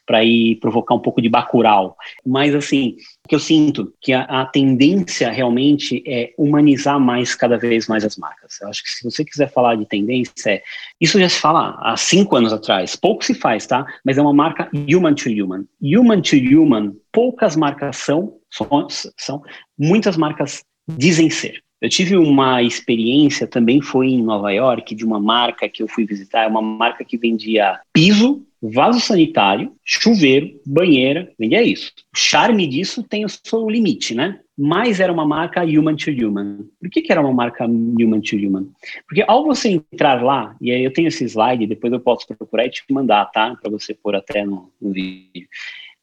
para 0.06 0.24
ir 0.24 0.58
provocar 0.58 0.95
um 0.95 0.99
pouco 0.99 1.22
de 1.22 1.30
bacural. 1.30 1.95
Mas, 2.26 2.54
assim, 2.54 2.97
o 3.26 3.30
que 3.30 3.36
eu 3.36 3.39
sinto 3.39 3.93
que 4.02 4.14
a, 4.14 4.24
a, 4.24 4.45
tendência 4.45 5.32
realmente 5.32 6.04
é 6.06 6.34
humanizar 6.38 6.99
mais, 6.99 7.36
cada 7.36 7.58
vez 7.58 7.88
mais 7.88 8.04
as 8.04 8.18
marcas. 8.18 8.60
Eu 8.62 8.70
acho 8.70 8.84
que 8.84 8.89
se 8.89 9.04
você 9.04 9.24
quiser 9.24 9.52
falar 9.52 9.76
de 9.76 9.86
tendência, 9.86 10.52
é, 10.52 10.64
isso 10.99 11.20
já 11.20 11.30
se 11.30 11.39
fala 11.39 11.78
há 11.82 11.95
cinco 11.95 12.36
anos 12.36 12.52
atrás, 12.52 12.95
pouco 12.95 13.24
se 13.24 13.34
faz, 13.34 13.66
tá? 13.66 13.86
Mas 14.04 14.18
é 14.18 14.22
uma 14.22 14.34
marca 14.34 14.70
human 14.74 15.14
to 15.14 15.30
human. 15.30 15.66
Human 15.82 16.22
to 16.22 16.36
human, 16.36 16.93
poucas 17.12 17.56
marcas 17.56 17.97
são, 17.97 18.38
são, 18.49 18.88
são 19.18 19.41
muitas 19.78 20.18
marcas 20.18 20.64
dizem 20.97 21.30
ser. 21.30 21.64
Eu 21.82 21.90
tive 21.90 22.16
uma 22.16 22.62
experiência, 22.62 23.48
também 23.48 23.82
foi 23.82 24.10
em 24.10 24.22
Nova 24.22 24.52
York, 24.52 24.94
de 24.94 25.04
uma 25.04 25.20
marca 25.20 25.68
que 25.68 25.82
eu 25.82 25.88
fui 25.88 26.06
visitar, 26.06 26.48
uma 26.48 26.62
marca 26.62 27.04
que 27.04 27.18
vendia 27.18 27.80
piso, 27.92 28.46
vaso 28.62 29.00
sanitário, 29.00 29.74
chuveiro, 29.84 30.62
banheira, 30.64 31.34
vendia 31.40 31.64
isso. 31.64 31.92
O 32.14 32.18
charme 32.18 32.68
disso 32.68 33.02
tem 33.02 33.26
o 33.26 33.30
seu 33.30 33.68
limite, 33.68 34.14
né? 34.14 34.40
Mas 34.56 35.00
era 35.00 35.12
uma 35.12 35.26
marca 35.26 35.64
human 35.64 35.96
to 35.96 36.12
human. 36.12 36.60
Por 36.80 36.88
que, 36.92 37.02
que 37.02 37.12
era 37.12 37.20
uma 37.20 37.34
marca 37.34 37.66
human 37.66 38.22
to 38.22 38.36
human? 38.36 38.68
Porque 39.08 39.26
ao 39.28 39.44
você 39.44 39.70
entrar 39.70 40.22
lá, 40.22 40.56
e 40.62 40.72
aí 40.72 40.84
eu 40.84 40.94
tenho 40.94 41.08
esse 41.08 41.26
slide, 41.26 41.66
depois 41.66 41.92
eu 41.92 42.00
posso 42.00 42.28
procurar 42.28 42.68
e 42.68 42.70
te 42.70 42.84
mandar, 42.92 43.26
tá? 43.32 43.56
Para 43.60 43.72
você 43.72 43.96
pôr 43.96 44.16
até 44.16 44.46
no, 44.46 44.72
no 44.80 44.92
vídeo. 44.92 45.48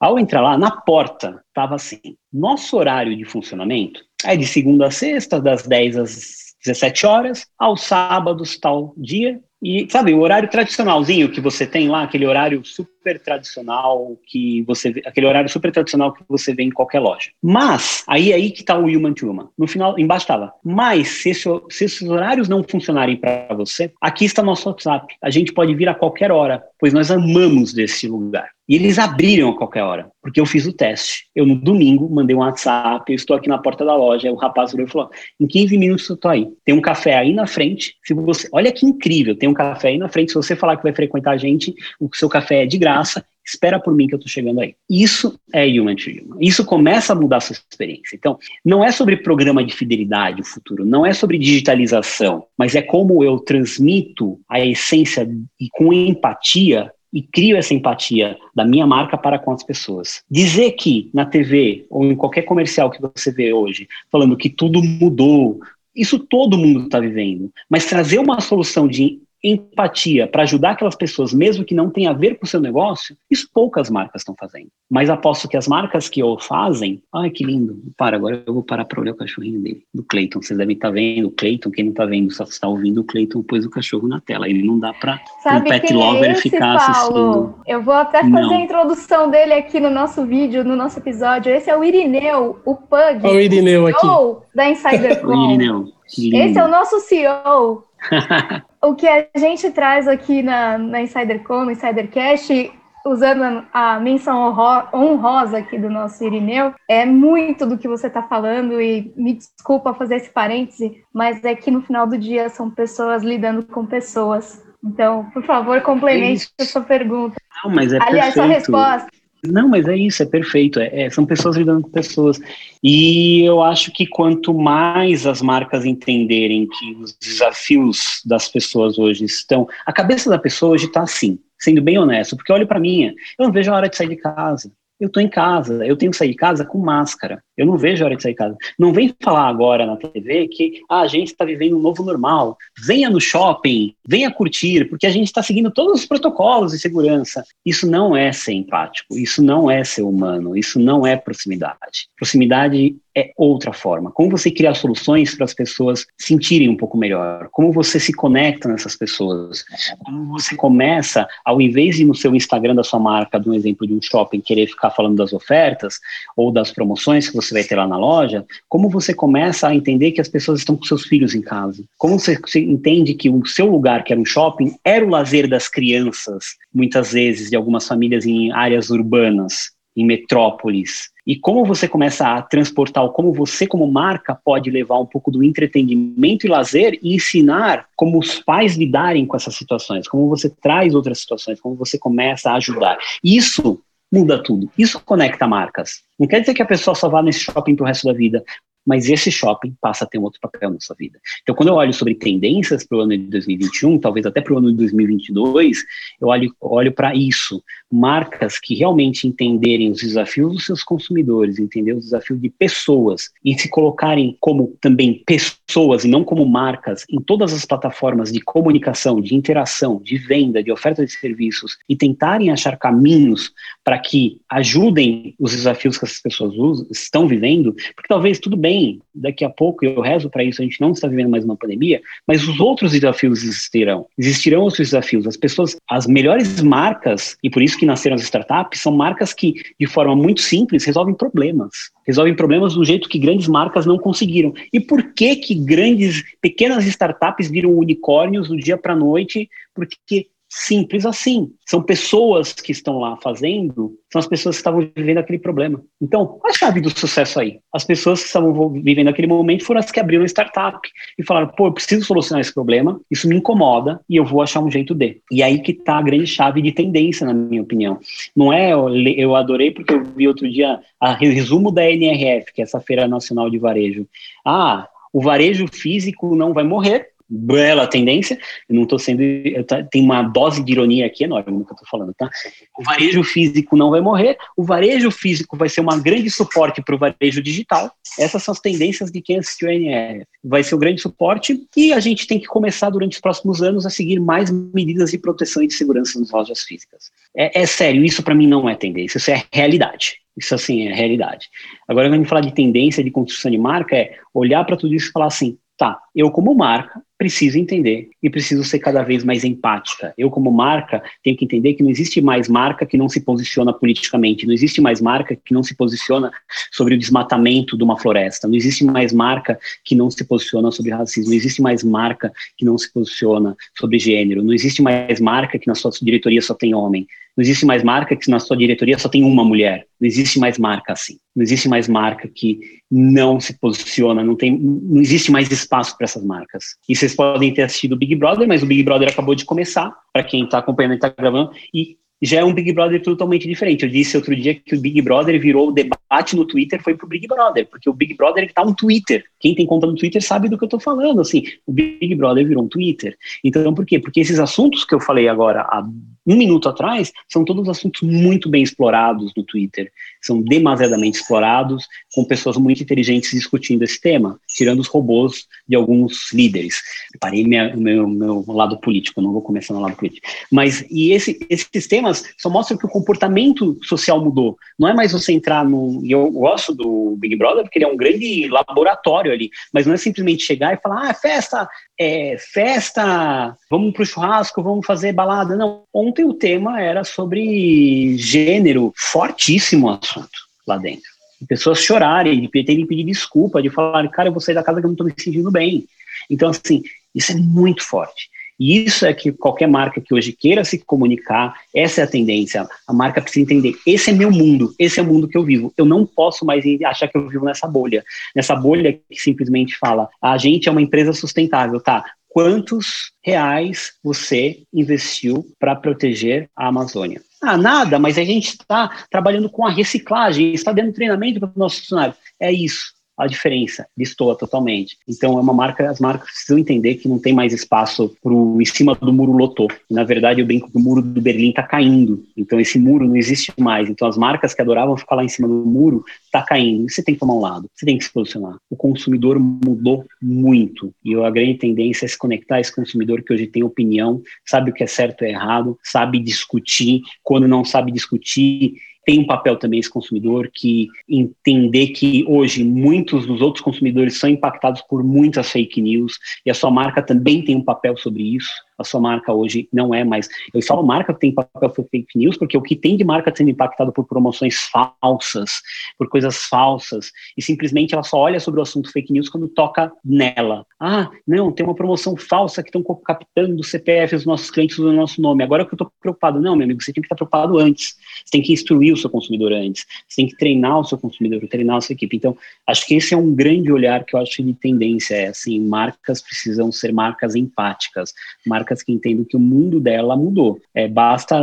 Ao 0.01 0.19
entrar 0.19 0.41
lá, 0.41 0.59
na 0.59 0.73
porta, 0.73 1.45
estava 1.47 1.77
assim: 1.77 2.17
nosso 2.33 2.77
horário 2.77 3.17
de 3.17 3.25
funcionamento 3.25 4.08
é 4.25 4.37
de 4.37 4.47
segunda 4.47 4.87
a 4.87 4.91
sexta, 4.91 5.41
das 5.41 5.67
10 5.67 5.97
às 5.97 6.49
17 6.65 7.07
horas, 7.07 7.47
aos 7.59 7.83
sábados, 7.83 8.59
tal 8.59 8.93
dia, 8.97 9.41
e, 9.61 9.89
sabe, 9.91 10.15
o 10.15 10.21
horário 10.21 10.49
tradicionalzinho 10.49 11.31
que 11.31 11.41
você 11.41 11.67
tem 11.67 11.89
lá, 11.89 12.05
aquele 12.05 12.25
horário 12.25 12.65
super 12.65 13.21
tradicional 13.21 14.17
que 14.25 14.63
você 14.63 14.93
vê, 14.93 15.03
aquele 15.05 15.27
horário 15.27 15.51
super 15.51 15.73
tradicional 15.73 16.13
que 16.13 16.23
você 16.29 16.55
vê 16.55 16.63
em 16.63 16.71
qualquer 16.71 17.01
loja. 17.01 17.31
Mas, 17.43 18.05
aí 18.07 18.33
aí 18.33 18.53
que 18.53 18.63
tá 18.63 18.79
o 18.79 18.87
human 18.87 19.13
to 19.13 19.29
human. 19.29 19.49
No 19.59 19.67
final, 19.67 19.99
embaixo 19.99 20.25
estava. 20.25 20.53
Mas, 20.65 21.09
se, 21.23 21.31
esse, 21.31 21.49
se 21.71 21.85
esses 21.85 22.09
horários 22.09 22.49
não 22.49 22.63
funcionarem 22.63 23.17
para 23.17 23.53
você, 23.55 23.93
aqui 24.01 24.25
está 24.25 24.43
nosso 24.43 24.69
WhatsApp. 24.69 25.13
A 25.21 25.31
gente 25.31 25.53
pode 25.53 25.75
vir 25.75 25.89
a 25.89 25.95
qualquer 25.95 26.31
hora, 26.31 26.63
pois 26.79 26.93
nós 26.93 27.11
amamos 27.11 27.73
desse 27.73 28.07
lugar. 28.07 28.51
E 28.69 28.75
eles 28.75 28.99
abriram 28.99 29.49
a 29.49 29.57
qualquer 29.57 29.83
hora, 29.83 30.11
porque 30.21 30.39
eu 30.39 30.45
fiz 30.45 30.67
o 30.67 30.73
teste. 30.73 31.25
Eu, 31.35 31.47
no 31.47 31.55
domingo, 31.55 32.09
mandei 32.11 32.37
um 32.37 32.41
WhatsApp, 32.41 33.11
eu 33.11 33.17
estou 33.17 33.35
aqui 33.35 33.49
na 33.49 33.57
porta 33.57 33.85
da 33.85 33.97
loja, 33.97 34.31
o 34.31 34.37
rapaz 34.37 34.75
olhou 34.75 34.87
e 34.87 34.91
falou, 34.91 35.11
em 35.41 35.47
15 35.47 35.79
minutos 35.79 36.09
eu 36.09 36.17
estou 36.17 36.31
aí. 36.31 36.47
Tem 36.65 36.75
um 36.75 36.81
café 36.81 37.17
aí 37.17 37.33
na 37.33 37.47
frente, 37.47 37.95
se 38.05 38.13
você... 38.13 38.47
Olha 38.53 38.71
que 38.71 38.85
incrível, 38.85 39.35
tem 39.35 39.49
um 39.49 39.55
café 39.55 39.89
aí 39.89 39.99
na 39.99 40.09
frente, 40.09 40.33
se 40.33 40.35
você 40.35 40.55
falar 40.55 40.77
que 40.77 40.83
vai 40.83 40.93
frequentar 40.93 41.31
a 41.33 41.37
gente, 41.39 41.75
o 41.99 42.11
seu 42.15 42.29
café 42.29 42.65
é 42.65 42.67
de 42.67 42.77
graça, 42.77 43.25
espera 43.49 43.81
por 43.81 43.95
mim 43.95 44.07
que 44.07 44.15
eu 44.15 44.19
estou 44.19 44.31
chegando 44.31 44.61
aí. 44.61 44.75
Isso 44.91 45.41
é 45.55 45.67
human 45.67 45.97
to 45.97 46.11
human. 46.11 46.37
Isso 46.39 46.63
começa 46.65 47.15
a 47.15 47.17
mudar 47.17 47.39
a 47.39 47.41
sua 47.41 47.55
experiência. 47.55 48.15
Então, 48.15 48.39
não 48.63 48.85
é 48.85 48.93
sobre 48.93 49.17
programa 49.17 49.65
de 49.65 49.75
fidelidade 49.75 50.43
o 50.43 50.45
futuro, 50.45 50.85
não 50.85 51.07
é 51.07 51.15
sobre 51.15 51.39
digitalização, 51.39 52.45
mas 52.59 52.75
é 52.75 52.83
como 52.83 53.25
eu 53.25 53.39
transmito 53.39 54.39
a 54.47 54.61
essência 54.61 55.27
e 55.59 55.69
com 55.71 55.93
empatia 55.93 56.93
e 57.13 57.23
crio 57.23 57.57
essa 57.57 57.75
empatia 57.75 58.37
da 58.55 58.65
minha 58.65 58.87
marca 58.87 59.17
para 59.17 59.39
com 59.39 59.53
as 59.53 59.63
pessoas. 59.63 60.23
Dizer 60.31 60.73
que 60.73 61.11
na 61.13 61.25
TV 61.25 61.87
ou 61.89 62.05
em 62.05 62.17
qualquer 62.17 62.43
comercial 62.43 62.91
que 62.91 63.01
você 63.01 63.33
vê 63.33 63.53
hoje, 63.53 63.89
falando 64.11 64.37
que 64.37 64.51
tudo 64.51 64.83
mudou, 64.83 65.61
isso 65.95 66.19
todo 66.19 66.59
mundo 66.59 66.85
está 66.85 67.01
vivendo, 67.01 67.51
mas 67.69 67.87
trazer 67.87 68.19
uma 68.19 68.41
solução 68.41 68.87
de 68.87 69.21
empatia 69.43 70.27
para 70.27 70.43
ajudar 70.43 70.71
aquelas 70.71 70.97
pessoas, 70.97 71.33
mesmo 71.33 71.65
que 71.65 71.75
não 71.75 71.91
tenha 71.91 72.11
a 72.11 72.15
ver 72.15 72.39
com 72.39 72.45
o 72.45 72.49
seu 72.49 72.61
negócio, 72.61 73.17
isso 73.31 73.49
poucas 73.53 73.89
marcas 73.89 74.23
estão 74.23 74.35
fazendo. 74.39 74.69
Mas 74.91 75.11
aposto 75.11 75.49
que 75.49 75.57
as 75.57 75.69
marcas 75.69 76.09
que 76.09 76.23
o 76.23 76.39
fazem, 76.39 77.03
ai 77.15 77.31
que 77.31 77.45
lindo, 77.45 77.81
para, 77.97 78.17
agora 78.17 78.43
eu 78.45 78.53
vou 78.53 78.63
parar 78.63 78.85
para 78.85 79.01
olhar 79.01 79.13
o 79.13 79.17
cachorrinho 79.17 79.61
dele, 79.61 79.85
do 79.95 80.03
Cleiton, 80.03 80.43
vocês 80.43 80.59
devem 80.59 80.75
estar 80.75 80.89
tá 80.89 80.95
vendo, 80.95 81.29
o 81.29 81.31
Cleiton, 81.31 81.71
quem 81.71 81.85
não 81.85 81.93
está 81.93 82.05
vendo, 82.05 82.33
só 82.33 82.45
está 82.45 82.67
ouvindo, 82.67 83.01
o 83.01 83.05
Cleiton 83.05 83.43
pôs 83.43 83.65
o 83.65 83.71
cachorro 83.71 84.09
na 84.09 84.21
tela, 84.21 84.49
ele 84.49 84.63
não 84.63 84.79
dá 84.79 84.93
para 84.93 85.21
um 85.47 85.61
pet 85.63 85.93
lover 85.93 86.31
é 86.31 86.33
esse, 86.33 86.43
ficar 86.43 86.77
Paulo? 86.77 86.91
assistindo. 86.91 87.55
Eu 87.67 87.83
vou 87.83 87.95
até 87.95 88.21
fazer 88.21 88.31
não. 88.31 88.57
a 88.57 88.61
introdução 88.61 89.31
dele 89.31 89.53
aqui 89.53 89.79
no 89.79 89.91
nosso 89.91 90.25
vídeo, 90.27 90.65
no 90.65 90.75
nosso 90.75 90.99
episódio, 90.99 91.53
esse 91.53 91.71
é 91.71 91.77
o 91.77 91.85
Irineu, 91.85 92.59
o 92.65 92.75
Pug, 92.75 93.27
o 93.27 93.41
Irineu 93.41 93.87
aqui. 93.87 94.07
da 94.55 94.69
Insider 94.69 95.21
o 95.27 95.33
Irineu. 95.33 95.99
Esse 96.09 96.59
é 96.59 96.65
o 96.65 96.69
nosso 96.69 97.01
CEO. 97.01 97.88
o 98.83 98.95
que 98.95 99.07
a 99.07 99.27
gente 99.37 99.71
traz 99.71 100.07
aqui 100.09 100.43
na, 100.43 100.79
na 100.79 101.03
InsiderCom, 101.03 101.65
no 101.65 101.71
InsiderCast, 101.71 102.73
usando 103.05 103.67
a 103.73 103.99
menção 103.99 104.55
honrosa 104.93 105.59
aqui 105.59 105.79
do 105.79 105.89
nosso 105.89 106.23
Irineu, 106.25 106.75
é 106.89 107.05
muito 107.05 107.67
do 107.67 107.79
que 107.79 107.89
você 107.89 108.07
está 108.07 108.23
falando 108.23 108.81
e 108.81 109.13
me 109.17 109.35
desculpa 109.35 109.95
fazer 109.95 110.17
esse 110.17 110.31
parêntese, 110.31 111.03
mas 111.13 111.45
é 111.45 111.55
que 111.55 111.71
no 111.71 111.83
final 111.83 112.07
do 112.07 112.19
dia 112.19 112.49
são 112.49 112.71
pessoas 112.71 113.23
lidando 113.23 113.65
com 113.65 113.87
pessoas. 113.87 114.65
Então, 114.85 115.25
por 115.31 115.45
favor, 115.45 115.81
complemente 115.83 116.49
a 116.61 116.65
sua 116.65 116.83
pergunta. 116.83 117.37
Não, 117.65 117.75
mas 117.75 117.93
é 117.93 117.99
Aliás, 118.01 118.35
perfeito. 118.35 118.35
sua 118.35 118.47
resposta. 118.47 119.18
Não, 119.45 119.69
mas 119.69 119.87
é 119.87 119.97
isso, 119.97 120.23
é 120.23 120.27
perfeito. 120.27 120.81
É, 120.81 121.03
é, 121.03 121.11
são 121.11 121.25
pessoas 121.25 121.57
lidando 121.57 121.83
com 121.83 121.91
pessoas. 121.91 122.41
E 122.83 123.43
eu 123.43 123.63
acho 123.63 123.93
que 123.93 124.07
quanto 124.07 124.53
mais 124.53 125.27
as 125.27 125.41
marcas 125.41 125.85
entenderem 125.85 126.67
que 126.69 126.95
os 126.97 127.17
desafios 127.17 128.21
das 128.25 128.49
pessoas 128.49 128.99
hoje 128.99 129.25
estão. 129.25 129.69
A 129.87 129.93
cabeça 129.93 130.29
da 130.29 130.39
pessoa 130.39 130.73
hoje 130.73 130.87
está 130.87 131.03
assim, 131.03 131.39
sendo 131.59 131.81
bem 131.83 131.99
honesto, 131.99 132.37
porque 132.37 132.53
olha 132.53 132.67
para 132.67 132.81
mim, 132.81 133.15
eu 133.39 133.47
não 133.47 133.53
vejo 133.53 133.71
a 133.73 133.77
hora 133.77 133.89
de 133.89 133.97
sair 133.97 134.09
de 134.09 134.17
casa. 134.17 134.73
Eu 134.99 135.07
estou 135.07 135.23
em 135.23 135.29
casa, 135.29 135.87
eu 135.87 135.97
tenho 135.97 136.11
que 136.11 136.19
sair 136.19 136.31
de 136.31 136.37
casa 136.37 136.65
com 136.65 136.79
máscara. 136.79 137.43
Eu 137.59 137.67
não 137.67 137.77
vejo 137.77 138.05
a 138.05 138.07
hora 138.07 138.17
de 138.17 138.23
sair 138.23 138.33
de 138.33 138.39
casa. 138.39 138.57
Não 138.79 138.93
vem 138.93 139.13
falar 139.21 139.49
agora 139.49 139.85
na 139.85 139.97
TV 139.97 140.47
que 140.47 140.81
ah, 140.89 141.01
a 141.01 141.09
gente 141.09 141.33
está 141.33 141.45
vivendo 141.45 141.77
um 141.77 141.81
novo 141.81 142.05
normal. 142.05 142.57
Venha 142.87 143.11
no 143.11 143.21
shopping, 143.21 143.95
venha 144.07 144.31
curtir, 144.31 144.89
porque 144.89 145.07
a 145.07 145.11
gente 145.11 145.27
está 145.27 145.43
seguindo 145.43 145.71
todos 145.71 146.01
os 146.01 146.07
protocolos 146.07 146.71
de 146.71 146.79
segurança. 146.79 147.45
Isso 147.67 147.91
não 147.91 148.17
é 148.17 148.31
ser 148.33 148.53
empático, 148.53 149.17
isso 149.17 149.43
não 149.43 149.69
é 149.69 149.83
ser 149.83 150.03
humano, 150.03 150.57
isso 150.57 150.79
não 150.79 151.05
é 151.05 151.17
proximidade. 151.17 152.09
Proximidade 152.17 152.97
é 153.19 153.33
outra 153.37 153.73
forma. 153.73 154.13
Como 154.13 154.31
você 154.31 154.49
cria 154.51 154.73
soluções 154.75 155.35
para 155.35 155.45
as 155.45 155.53
pessoas 155.53 156.07
sentirem 156.17 156.69
um 156.69 156.77
pouco 156.77 156.97
melhor? 156.97 157.49
Como 157.51 157.73
você 157.73 157.99
se 157.99 158.13
conecta 158.13 158.69
nessas 158.69 158.95
pessoas? 158.95 159.65
Como 160.05 160.29
você 160.29 160.55
começa, 160.55 161.27
ao 161.45 161.61
invés 161.61 161.97
de 161.97 162.05
no 162.05 162.15
seu 162.15 162.35
Instagram 162.35 162.77
da 162.77 162.85
sua 162.85 163.01
marca, 163.01 163.41
de 163.41 163.51
um 163.51 163.55
exemplo 163.55 163.87
de 163.87 163.93
um 163.93 164.01
shopping, 164.01 164.41
querer 164.41 164.69
ficar 164.69 164.91
falando 164.91 165.17
das 165.17 165.33
ofertas 165.33 165.99
ou 166.37 166.53
das 166.53 166.71
promoções 166.71 167.29
que 167.29 167.35
você 167.35 167.48
vai 167.53 167.65
ter 167.65 167.77
lá 167.77 167.87
na 167.87 167.97
loja, 167.97 168.45
como 168.69 168.89
você 168.89 169.15
começa 169.15 169.69
a 169.69 169.75
entender 169.75 170.13
que 170.13 170.21
as 170.21 170.29
pessoas 170.29 170.61
estão 170.61 170.77
com 170.77 170.85
seus 170.85 171.05
filhos 171.05 171.35
em 171.35 171.43
casa? 171.43 171.85
Como 171.97 172.19
você, 172.19 172.39
você 172.39 172.61
entende 172.61 173.15
que 173.15 173.31
o 173.31 173.45
seu 173.47 173.67
lugar, 173.67 174.05
que 174.05 174.13
era 174.13 174.21
um 174.21 174.25
shopping, 174.25 174.75
era 174.85 175.05
o 175.05 175.09
lazer 175.09 175.49
das 175.49 175.69
crianças, 175.69 176.45
muitas 176.75 177.13
vezes, 177.13 177.51
de 177.51 177.57
algumas 177.57 177.87
famílias 177.87 178.27
em 178.27 178.53
áreas 178.53 178.91
urbanas? 178.91 179.77
em 179.97 180.07
metrópoles, 180.07 181.11
e 181.27 181.37
como 181.37 181.65
você 181.65 181.89
começa 181.89 182.27
a 182.27 182.41
transportar, 182.41 183.07
como 183.09 183.35
você, 183.35 183.67
como 183.67 183.91
marca, 183.91 184.35
pode 184.35 184.71
levar 184.71 184.99
um 184.99 185.05
pouco 185.05 185.31
do 185.31 185.43
entretenimento 185.43 186.47
e 186.47 186.49
lazer 186.49 186.99
e 187.03 187.15
ensinar 187.15 187.87
como 187.97 188.19
os 188.19 188.39
pais 188.41 188.77
lidarem 188.77 189.27
com 189.27 189.37
essas 189.37 189.57
situações, 189.57 190.07
como 190.07 190.29
você 190.29 190.49
traz 190.49 190.95
outras 190.95 191.19
situações, 191.19 191.61
como 191.61 191.75
você 191.75 191.99
começa 191.99 192.51
a 192.51 192.55
ajudar. 192.55 192.97
Isso 193.23 193.81
muda 194.13 194.43
tudo. 194.43 194.71
Isso 194.77 195.01
conecta 195.05 195.47
marcas. 195.47 196.03
Não 196.19 196.27
quer 196.27 196.41
dizer 196.41 196.55
que 196.55 196.63
a 196.63 196.67
pessoa 196.67 196.95
só 196.95 197.09
vá 197.09 197.23
nesse 197.23 197.41
shopping 197.41 197.77
pro 197.77 197.87
resto 197.87 198.07
da 198.07 198.15
vida, 198.15 198.43
mas 198.89 199.11
esse 199.11 199.31
shopping 199.31 199.77
passa 199.83 200.05
a 200.05 200.07
ter 200.09 200.19
um 200.19 200.23
outro 200.23 200.41
papel 200.41 200.71
na 200.71 200.81
sua 200.81 200.97
vida. 200.99 201.21
Então, 201.43 201.55
quando 201.55 201.69
eu 201.69 201.75
olho 201.75 201.93
sobre 201.93 202.15
tendências 202.15 202.87
para 202.87 202.97
o 202.97 203.01
ano 203.03 203.11
de 203.11 203.25
2021, 203.25 203.99
talvez 203.99 204.25
até 204.25 204.41
para 204.41 204.55
o 204.55 204.57
ano 204.57 204.71
de 204.71 204.79
2022, 204.79 205.85
eu 206.19 206.29
olho, 206.29 206.55
olho 206.59 206.91
para 206.91 207.15
isso. 207.15 207.63
Marcas 207.93 208.59
que 208.59 208.75
realmente 208.75 209.29
entenderem 209.29 209.91
os 209.91 210.01
desafios 210.01 210.55
dos 210.55 210.65
seus 210.65 210.83
consumidores, 210.83 211.59
entender 211.59 211.93
os 211.93 212.05
desafios 212.05 212.41
de 212.41 212.49
pessoas 212.49 213.31
e 213.45 213.59
se 213.59 213.69
colocarem 213.69 214.35
como 214.41 214.75
também 214.81 215.23
pessoas 215.27 216.05
e 216.05 216.09
não 216.09 216.25
como 216.25 216.47
marcas 216.47 217.05
em 217.11 217.21
todas 217.21 217.53
as 217.53 217.67
plataformas 217.67 218.33
de 218.33 218.41
comunicação, 218.41 219.21
de 219.21 219.35
interação, 219.35 220.01
de 220.03 220.17
venda, 220.17 220.63
de 220.63 220.73
oferta 220.73 221.05
de 221.05 221.13
serviços 221.13 221.77
e 221.87 221.95
tentarem 221.95 222.51
achar 222.51 222.79
caminhos 222.79 223.53
para 223.85 223.99
que 223.99 224.41
ajudem 224.49 225.35
os 225.39 225.53
desafios 225.53 225.99
que 225.99 226.07
essas 226.07 226.21
pessoas 226.21 226.87
estão 226.91 227.29
vivendo, 227.29 227.75
porque 227.95 228.09
talvez 228.09 228.39
tudo 228.39 228.57
bem 228.57 228.78
daqui 229.15 229.45
a 229.45 229.51
pouco, 229.51 229.85
eu 229.85 230.01
rezo 230.01 230.31
para 230.31 230.45
isso, 230.45 230.61
a 230.61 230.65
gente 230.65 230.81
não 230.81 230.93
está 230.93 231.09
vivendo 231.09 231.31
mais 231.31 231.45
uma 231.45 231.57
pandemia, 231.57 232.01
mas 232.27 232.47
os 232.47 232.61
outros 232.61 232.93
desafios 232.93 233.43
existirão. 233.43 234.07
Existirão 234.17 234.63
outros 234.63 234.89
desafios. 234.89 235.27
As 235.27 235.37
pessoas, 235.37 235.77
as 235.91 236.07
melhores 236.07 236.63
marcas, 236.63 237.37
e 237.43 237.51
por 237.51 237.63
isso 237.63 237.79
que 237.79 237.87
nasceram 237.87 238.17
as 238.17 238.23
startups, 238.23 238.81
são 238.81 238.95
marcas 238.95 239.33
que, 239.33 239.55
de 239.79 239.87
forma 239.87 240.15
muito 240.15 240.41
simples, 240.41 240.85
resolvem 240.85 241.15
problemas. 241.15 241.71
Resolvem 242.07 242.35
problemas 242.35 242.75
do 242.75 242.85
jeito 242.85 243.09
que 243.09 243.19
grandes 243.19 243.49
marcas 243.49 243.87
não 243.87 243.99
conseguiram. 243.99 244.53
E 244.73 244.81
por 244.81 245.13
que 245.13 245.37
que 245.37 245.55
grandes, 245.55 246.23
pequenas 246.41 246.87
startups 246.87 247.51
viram 247.51 247.71
unicórnios 247.71 248.49
do 248.49 248.57
dia 248.57 248.77
para 248.77 248.93
a 248.93 248.97
noite? 248.97 249.49
Porque 249.75 250.27
Simples 250.49 251.05
assim. 251.05 251.53
São 251.67 251.83
pessoas 251.83 252.53
que 252.53 252.73
estão 252.73 252.99
lá 252.99 253.19
fazendo, 253.23 253.95
são 254.11 254.19
as 254.19 254.27
pessoas 254.27 254.57
que 254.57 254.61
estavam 254.61 254.91
vivendo 254.97 255.19
aquele 255.19 255.39
problema. 255.39 255.83
Então, 256.01 256.41
a 256.43 256.53
chave 256.53 256.81
do 256.81 256.89
sucesso 256.89 257.39
aí? 257.39 257.61
As 257.73 257.85
pessoas 257.85 258.21
que 258.21 258.27
estavam 258.27 258.71
vivendo 258.71 259.09
aquele 259.09 259.29
momento 259.29 259.65
foram 259.65 259.81
as 259.81 259.91
que 259.91 260.01
abriram 260.01 260.23
a 260.23 260.27
startup 260.27 260.89
e 261.19 261.23
falaram: 261.23 261.49
pô, 261.49 261.67
eu 261.67 261.73
preciso 261.73 262.07
solucionar 262.07 262.41
esse 262.41 262.55
problema, 262.55 262.99
isso 263.11 263.29
me 263.29 263.37
incomoda 263.37 264.01
e 264.09 264.17
eu 264.17 264.25
vou 264.25 264.41
achar 264.41 264.61
um 264.61 264.71
jeito 264.71 264.95
de. 264.95 265.21
E 265.31 265.43
aí 265.43 265.61
que 265.61 265.73
está 265.73 265.99
a 265.99 266.03
grande 266.03 266.27
chave 266.27 266.63
de 266.63 266.73
tendência, 266.73 267.27
na 267.27 267.35
minha 267.35 267.63
opinião. 267.63 267.99
Não 268.35 268.51
é, 268.51 268.73
eu 268.73 269.37
adorei 269.37 269.71
porque 269.71 269.93
eu 269.93 270.03
vi 270.03 270.27
outro 270.27 270.51
dia 270.51 270.81
a 270.99 271.13
resumo 271.13 271.71
da 271.71 271.85
NRF, 271.91 272.55
que 272.55 272.63
é 272.63 272.65
essa 272.65 272.81
Feira 272.81 273.07
Nacional 273.07 273.51
de 273.51 273.59
Varejo. 273.59 274.07
Ah, 274.45 274.89
o 275.13 275.21
varejo 275.21 275.67
físico 275.69 276.35
não 276.35 276.53
vai 276.53 276.65
morrer, 276.65 277.09
bela 277.29 277.87
tendência, 277.87 278.39
eu 278.69 278.75
não 278.75 278.85
estou 278.85 278.99
sendo, 278.99 279.23
tá, 279.67 279.83
tem 279.83 280.03
uma 280.03 280.23
dose 280.23 280.65
de 280.65 280.73
ironia 280.73 281.07
aqui 281.07 281.25
enorme 281.25 281.53
no 281.53 281.65
que 281.65 281.73
eu 281.73 281.75
estou 281.75 281.89
falando, 281.89 282.15
tá? 282.17 282.31
O 282.79 282.83
varejo 282.83 283.23
físico 283.23 283.77
não 283.77 283.91
vai 283.91 284.01
morrer, 284.01 284.39
o 284.57 284.65
varejo 284.65 285.11
físico 285.11 285.57
vai 285.57 285.69
ser 285.69 285.81
uma 285.81 285.99
grande 285.99 286.31
suporte 286.31 286.83
para 286.83 286.95
o 286.95 286.99
varejo 286.99 287.43
digital, 287.43 287.93
essas 288.19 288.43
são 288.43 288.53
as 288.53 288.61
tendências 288.61 289.11
de 289.11 289.21
quem 289.21 289.39
assistiu 289.39 289.69
a 289.69 289.75
NR, 289.75 290.25
vai 290.43 290.63
ser 290.63 290.75
o 290.75 290.79
grande 290.79 291.03
suporte 291.03 291.67
e 291.77 291.93
a 291.93 292.01
gente 292.01 292.27
tem 292.27 292.39
que 292.39 292.47
começar 292.47 292.89
durante 292.89 293.13
os 293.13 293.21
próximos 293.21 293.63
anos 293.63 293.85
a 293.85 293.91
seguir 293.91 294.19
mais 294.21 294.51
medidas 294.51 295.11
de 295.11 295.19
proteção 295.19 295.63
e 295.63 295.67
de 295.67 295.75
segurança 295.75 296.19
nas 296.19 296.31
lojas 296.31 296.63
físicas. 296.63 297.11
É, 297.37 297.63
é 297.63 297.67
sério, 297.67 298.05
isso 298.05 298.23
para 298.23 298.35
mim 298.35 298.47
não 298.47 298.69
é 298.69 298.75
tendência, 298.75 299.19
isso 299.19 299.31
é 299.31 299.45
realidade. 299.53 300.17
Isso 300.39 300.55
assim 300.55 300.87
é 300.87 300.95
realidade. 300.95 301.49
Agora, 301.89 302.07
quando 302.07 302.15
a 302.15 302.17
gente 302.19 302.29
fala 302.29 302.43
de 302.43 302.55
tendência 302.55 303.03
de 303.03 303.11
construção 303.11 303.51
de 303.51 303.59
marca, 303.59 303.97
é 303.97 304.17
olhar 304.33 304.65
para 304.65 304.77
tudo 304.77 304.95
isso 304.95 305.09
e 305.09 305.13
falar 305.13 305.27
assim: 305.27 305.59
tá, 305.79 305.97
eu 306.15 306.31
como 306.31 306.55
marca 306.55 307.01
preciso 307.17 307.59
entender 307.59 308.11
e 308.23 308.31
preciso 308.31 308.63
ser 308.63 308.79
cada 308.79 309.03
vez 309.03 309.25
mais 309.25 309.43
empática. 309.43 310.15
Eu, 310.17 310.31
como 310.31 310.53
marca, 310.53 311.03
tenho 311.23 311.37
que 311.37 311.45
entender 311.45 311.75
que 311.75 311.83
não 311.83 311.91
existe 311.91 312.21
mais 312.21 312.49
marca 312.49 312.87
que 312.87 312.97
não 312.97 313.09
se 313.09 313.21
posiciona 313.21 313.73
politicamente, 313.73 314.47
não 314.47 314.55
existe 314.55 314.81
mais 314.81 315.01
marca 315.01 315.35
que 315.35 315.53
não 315.53 315.63
se 315.63 315.75
posiciona 315.75 316.31
sobre 316.71 316.95
o 316.95 316.99
desmatamento 316.99 317.77
de 317.77 317.83
uma 317.83 317.99
floresta, 317.99 318.47
não 318.47 318.55
existe 318.55 318.85
mais 318.85 319.13
marca 319.13 319.59
que 319.85 319.97
não 319.97 320.09
se 320.11 320.25
posiciona 320.25 320.71
sobre 320.71 320.93
racismo, 320.93 321.31
não 321.31 321.37
existe 321.37 321.61
mais 321.61 321.83
marca 321.83 322.33
que 322.57 322.65
não 322.65 322.79
se 322.79 322.93
posiciona 322.93 323.57
sobre 323.77 323.99
gênero, 323.99 324.43
não 324.43 324.53
existe 324.53 324.81
mais 324.81 325.21
marca 325.21 325.59
que 325.59 325.67
na 325.67 325.75
sua 325.75 325.91
diretoria 326.01 326.41
só 326.41 326.55
tem 326.55 326.73
homem, 326.73 327.07
não 327.39 327.43
existe 327.43 327.65
mais 327.65 327.85
marca 327.85 328.17
que 328.17 328.29
na 328.29 328.41
sua 328.41 328.57
diretoria 328.57 328.99
só 328.99 329.09
tem 329.09 329.23
uma 329.23 329.45
mulher. 329.45 329.87
Não 330.01 330.09
existe 330.09 330.41
mais 330.41 330.59
marca 330.59 330.93
assim. 330.93 331.19
Não 331.37 331.45
existe 331.45 331.69
mais 331.69 331.87
marca 331.87 332.27
que 332.27 332.59
não 332.91 333.39
se 333.39 333.57
posiciona, 333.61 334.25
não 334.25 334.35
tem, 334.35 334.59
não 334.59 335.01
existe 335.01 335.31
mais 335.31 335.49
espaço 335.49 335.97
para 335.97 336.05
essas 336.05 336.25
marcas. 336.25 336.65
Isso 336.89 336.99
vocês 336.99 337.15
podem 337.15 337.55
ter 337.55 337.63
assistido 337.63 337.93
o 337.93 337.97
Big 337.97 338.17
Brother, 338.17 338.49
mas 338.49 338.65
o 338.65 338.67
Big 338.67 338.83
Brother 338.83 339.09
acabou 339.09 339.37
de 339.37 339.45
começar, 339.45 339.95
para 340.13 340.25
quem 340.25 340.47
está 340.47 340.59
acompanhando 340.59 340.95
e 340.95 340.97
está 340.97 341.11
gravando, 341.11 341.53
e 341.73 341.97
já 342.21 342.41
é 342.41 342.45
um 342.45 342.53
Big 342.53 342.73
Brother 342.73 343.03
totalmente 343.03 343.47
diferente. 343.47 343.85
Eu 343.85 343.91
disse 343.91 344.17
outro 344.17 344.35
dia 344.35 344.55
que 344.55 344.75
o 344.75 344.81
Big 344.81 345.01
Brother 345.03 345.41
virou 345.41 345.69
o 345.69 345.73
debate 345.73 346.35
no 346.35 346.45
Twitter 346.45 346.83
foi 346.83 346.97
pro 346.97 347.07
Big 347.07 347.27
Brother, 347.27 347.69
porque 347.69 347.89
o 347.89 347.93
Big 347.93 348.15
Brother 348.15 348.45
está 348.45 348.63
um 348.63 348.75
Twitter. 348.75 349.25
Quem 349.39 349.55
tem 349.55 349.67
conta 349.67 349.87
no 349.87 349.95
Twitter 349.95 350.23
sabe 350.23 350.49
do 350.49 350.59
que 350.59 350.65
eu 350.65 350.67
estou 350.67 350.81
falando, 350.81 351.21
assim, 351.21 351.45
o 351.67 351.73
Big 351.73 352.15
Brother 352.15 352.47
virou 352.47 352.65
um 352.65 352.69
Twitter. 352.69 353.17
Então, 353.45 353.73
por 353.75 353.87
quê? 353.87 353.99
Porque 353.99 354.21
esses 354.21 354.39
assuntos 354.39 354.85
que 354.85 354.95
eu 354.95 355.01
falei 355.01 355.29
agora 355.29 355.63
há 355.63 355.83
um 356.27 356.37
minuto 356.37 356.69
atrás 356.69 357.13
são 357.29 357.45
todos 357.45 357.69
assuntos 357.69 358.03
muito 358.03 358.49
bem 358.49 358.63
explorados 358.63 359.33
no 359.37 359.43
Twitter. 359.43 359.91
São 360.23 360.41
demasiadamente 360.41 361.19
explorados, 361.19 361.87
com 362.15 362.25
pessoas 362.25 362.57
muito 362.57 362.83
inteligentes 362.83 363.31
discutindo 363.31 363.83
esse 363.83 364.01
tema, 364.01 364.41
tirando 364.49 364.81
os 364.81 364.89
robôs 364.89 365.47
de 365.69 365.77
alguns 365.77 366.33
líderes. 366.33 366.81
Parei 367.21 367.45
minha, 367.45 367.77
meu, 367.77 368.09
meu 368.09 368.45
lado 368.49 368.79
político, 368.81 369.21
não 369.21 369.33
vou 369.33 369.43
começar 369.43 369.75
no 369.75 369.81
lado 369.81 369.97
político. 369.97 370.27
Mas, 370.51 370.85
e 370.91 371.13
esse, 371.13 371.39
esses 371.49 371.87
temas 371.87 372.25
só 372.37 372.49
mostram 372.49 372.79
que 372.79 372.87
o 372.87 372.91
comportamento 372.91 373.79
social 373.83 374.23
mudou. 374.23 374.57
Não 374.79 374.89
é 374.89 374.95
mais 374.95 375.13
você 375.13 375.33
entrar 375.33 375.65
no. 375.65 376.01
E 376.05 376.11
eu 376.11 376.31
gosto 376.31 376.75
do 376.75 377.17
Big 377.19 377.37
Brother, 377.37 377.63
porque 377.65 377.79
ele 377.79 377.85
é 377.85 377.89
um 377.89 377.97
grande 377.97 378.49
laboratório 378.49 379.33
ali, 379.33 379.51
mas 379.73 379.87
não 379.87 379.95
é 379.95 379.97
simplesmente 379.97 380.45
chegar 380.45 380.75
e 380.75 380.81
falar, 380.81 381.11
ah, 381.11 381.15
festa, 381.15 381.69
é, 381.99 382.37
festa, 382.39 383.57
vamos 383.69 383.93
pro 383.93 384.07
churrasco, 384.07 384.63
vamos 384.63 384.87
fazer 384.87 385.13
balada. 385.13 385.57
Não. 385.57 385.83
Ontem 385.93 386.25
o 386.25 386.33
tema 386.33 386.81
era 386.81 387.03
sobre 387.03 388.17
gênero, 388.17 388.93
fortíssimo 388.97 389.91
assunto 389.91 390.31
lá 390.67 390.79
dentro. 390.79 391.11
Pessoas 391.49 391.81
chorarem, 391.81 392.41
de 392.41 392.49
terem 392.65 392.87
pedir 392.87 393.05
desculpa, 393.05 393.63
de 393.63 393.71
falar, 393.71 394.09
cara, 394.09 394.29
eu 394.29 394.33
vou 394.33 394.41
sair 394.41 394.55
da 394.55 394.63
casa 394.63 394.81
que 394.81 394.87
eu 394.87 394.89
não 394.89 394.95
estou 394.95 395.07
me 395.07 395.15
sentindo 395.17 395.51
bem. 395.51 395.87
Então, 396.31 396.51
assim, 396.51 396.83
isso 397.15 397.33
é 397.33 397.37
muito 397.37 397.85
forte. 397.85 398.29
E 398.59 398.85
isso 398.85 399.07
é 399.07 399.15
que 399.15 399.31
qualquer 399.31 399.69
marca 399.69 400.01
que 400.01 400.13
hoje 400.13 400.33
queira 400.33 400.65
se 400.65 400.79
comunicar, 400.79 401.55
essa 401.75 402.01
é 402.01 402.05
a 402.05 402.09
tendência. 402.09 402.67
A 402.87 402.93
marca 402.93 403.21
precisa 403.21 403.45
entender: 403.45 403.77
esse 403.87 404.11
é 404.11 404.13
meu 404.13 404.31
mundo, 404.31 404.75
esse 404.79 404.99
é 404.99 405.03
o 405.03 405.07
mundo 405.07 405.29
que 405.29 405.39
eu 405.39 405.45
vivo. 405.45 405.73
Eu 405.77 405.85
não 405.85 406.05
posso 406.05 406.45
mais 406.45 406.65
achar 406.85 407.07
que 407.09 407.17
eu 407.17 407.29
vivo 407.29 407.45
nessa 407.45 407.69
bolha. 407.69 408.05
Nessa 408.35 408.57
bolha 408.57 408.93
que 408.93 409.21
simplesmente 409.21 409.77
fala: 409.79 410.09
a 410.21 410.37
gente 410.37 410.69
é 410.69 410.73
uma 410.73 410.83
empresa 410.83 411.13
sustentável, 411.13 411.81
tá? 411.81 412.05
Quantos 412.29 413.13
reais 413.25 413.93
você 414.03 414.63
investiu 414.73 415.47
para 415.59 415.75
proteger 415.75 416.49
a 416.55 416.69
Amazônia? 416.69 417.23
Ah, 417.43 417.57
nada, 417.57 417.99
mas 417.99 418.19
a 418.19 418.25
gente 418.25 418.49
está 418.49 419.07
trabalhando 419.11 419.49
com 419.49 419.65
a 419.65 419.71
reciclagem, 419.71 420.53
está 420.53 420.73
dando 420.73 420.93
treinamento 420.93 421.41
para 421.41 421.49
os 421.49 421.57
nossos 421.57 421.81
funcionários. 421.81 422.17
É 422.41 422.53
isso 422.53 422.98
a 423.19 423.27
diferença, 423.27 423.87
destoa 423.97 424.37
totalmente. 424.37 424.97
Então 425.09 425.37
é 425.37 425.41
uma 425.41 425.53
marca, 425.53 425.91
as 425.91 425.99
marcas 425.99 426.31
precisam 426.31 426.59
entender 426.59 426.95
que 426.95 427.09
não 427.09 427.19
tem 427.19 427.33
mais 427.33 427.53
espaço 427.53 428.15
para 428.23 428.33
em 428.33 428.65
cima 428.65 428.95
do 428.95 429.13
muro 429.13 429.33
lotou. 429.33 429.69
Na 429.91 430.05
verdade, 430.05 430.41
eu 430.41 430.47
brinco 430.47 430.71
que 430.71 430.77
o 430.77 430.81
muro 430.81 431.03
do 431.03 431.21
Berlim 431.21 431.51
está 431.51 431.63
caindo. 431.63 432.25
Então 432.37 432.61
esse 432.61 432.79
muro 432.79 433.09
não 433.09 433.17
existe 433.17 433.53
mais. 433.59 433.91
Então 433.91 434.07
as 434.07 434.17
marcas 434.17 434.55
que 434.55 434.63
adoravam 434.63 434.97
ficar 434.97 435.17
lá 435.17 435.25
em 435.25 435.29
cima 435.29 435.49
do 435.49 435.55
muro 435.55 436.05
está 436.25 436.43
caindo. 436.43 436.89
Você 436.89 437.03
tem 437.03 437.15
que 437.15 437.21
tomar 437.21 437.35
um 437.35 437.41
lado. 437.41 437.69
Você 437.75 437.85
tem 437.85 437.99
que 437.99 438.05
se 438.05 438.13
posicionar. 438.13 438.57
O 438.71 438.77
consumidor 438.77 439.39
mudou 439.39 440.05
muito 440.23 440.95
e 441.05 441.15
a 441.17 441.31
grande 441.31 441.55
tendência 441.55 442.05
é 442.05 442.09
se 442.09 442.17
conectar 442.17 442.57
a 442.57 442.61
esse 442.61 442.75
consumidor 442.75 443.23
que 443.23 443.33
hoje 443.33 443.47
tem 443.47 443.63
opinião, 443.63 444.23
sabe 444.47 444.71
o 444.71 444.75
que 444.75 444.85
é 444.85 444.87
certo 444.87 445.25
e 445.25 445.29
errado, 445.29 445.77
sabe 445.83 446.19
discutir. 446.21 447.03
Quando 447.23 447.49
não 447.49 447.65
sabe 447.65 447.91
discutir, 447.91 448.75
tem 449.09 449.19
um 449.19 449.25
papel 449.27 449.57
também 449.57 449.81
esse 449.81 449.89
consumidor 449.89 450.51
que 450.53 450.87
entender 451.09 451.87
que 451.89 452.27
hoje 452.29 452.63
muitos 452.63 453.27
dos 453.27 453.41
outros 453.41 453.65
consumidores 453.65 454.19
são 454.19 454.29
impactados 454.29 454.83
por 454.83 455.03
muitas 455.03 455.51
fake 455.51 455.81
news 455.81 456.19
e 456.45 456.51
a 456.51 456.55
sua 456.55 456.71
marca 456.71 457.03
também 457.03 457.43
tem 457.43 457.57
um 457.57 457.65
papel 457.65 457.97
sobre 457.97 458.23
isso 458.23 458.53
a 458.79 458.85
sua 458.85 459.01
marca 459.01 459.33
hoje 459.33 459.69
não 459.73 459.93
é 459.93 460.05
mais. 460.05 460.29
Eu 460.55 460.63
falo 460.63 460.83
marca 460.83 461.13
que 461.13 461.21
tem 461.21 461.35
papel 461.35 461.73
fake 461.91 462.17
news, 462.17 462.37
porque 462.37 462.57
o 462.57 462.63
que 462.63 462.77
tem 462.77 462.97
de 462.97 463.05
marca 463.05 463.35
sendo 463.35 463.51
impactado 463.51 463.93
por 463.93 464.07
promoções 464.07 464.57
falsas, 464.71 465.61
por 465.99 466.09
coisas 466.09 466.45
falsas, 466.45 467.11
e 467.37 467.43
simplesmente 467.43 467.95
ela 467.95 468.03
só 468.03 468.19
olha 468.19 468.41
sobre 468.41 468.61
o 468.61 468.63
assunto 468.63 468.91
fake 468.91 469.13
news 469.13 469.29
quando 469.29 469.49
toca 469.49 469.93
nela. 470.05 470.65
Ah, 470.81 471.11
não, 471.27 471.51
tem 471.51 471.67
uma 471.67 471.75
promoção 471.75 472.17
falsa 472.17 472.63
que 472.63 472.69
estão 472.69 472.83
captando 473.05 473.61
o 473.61 473.65
CPF 473.65 474.15
dos 474.15 474.27
nossos 474.27 474.51
clientes 474.51 474.77
do 474.77 474.93
nosso 474.93 475.21
nome. 475.21 475.43
Agora 475.43 475.65
que 475.65 475.73
eu 475.73 475.77
estou 475.77 475.91
preocupado. 476.01 476.41
Não, 476.41 476.55
meu 476.55 476.65
amigo, 476.65 476.83
você 476.83 476.93
tem 476.93 477.03
que 477.03 477.07
estar 477.07 477.17
preocupado 477.17 477.59
antes. 477.59 477.97
Você 478.25 478.31
tem 478.31 478.43
que 478.43 478.53
instruir 478.53 478.93
o 478.93 478.97
seu 478.97 479.11
consumidor 479.11 479.53
antes. 479.53 479.85
Você 480.09 480.23
tem 480.23 480.27
que 480.29 480.37
treinar 480.37 480.79
o 480.79 480.85
seu 480.85 480.99
consumidor, 480.99 481.41
treinar 481.49 481.77
a 481.77 481.81
sua 481.81 481.95
equipe. 481.95 482.17
Então, 482.17 482.37
acho 482.67 482.87
que 482.87 482.95
esse 482.95 483.15
é 483.15 483.17
um 483.17 483.35
grande 483.35 483.73
olhar 483.73 484.05
que 484.05 484.15
eu 484.15 484.21
acho 484.21 484.43
de 484.43 484.55
tendência. 484.55 485.15
É 485.15 485.29
assim, 485.29 485.59
marcas 485.61 486.23
precisam 486.23 486.71
ser 486.71 486.93
marcas 486.93 487.35
empáticas, 487.35 488.13
marcas 488.47 488.68
marcas 488.69 488.83
que 488.83 488.93
entendem 488.93 489.25
que 489.25 489.37
o 489.37 489.41
mundo 489.41 489.81
dela 489.81 490.17
mudou. 490.17 490.61
É, 490.75 490.87
basta 490.87 491.39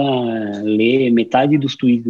ler 0.61 1.09
metade 1.11 1.57
dos 1.57 1.75
tweets, 1.75 2.05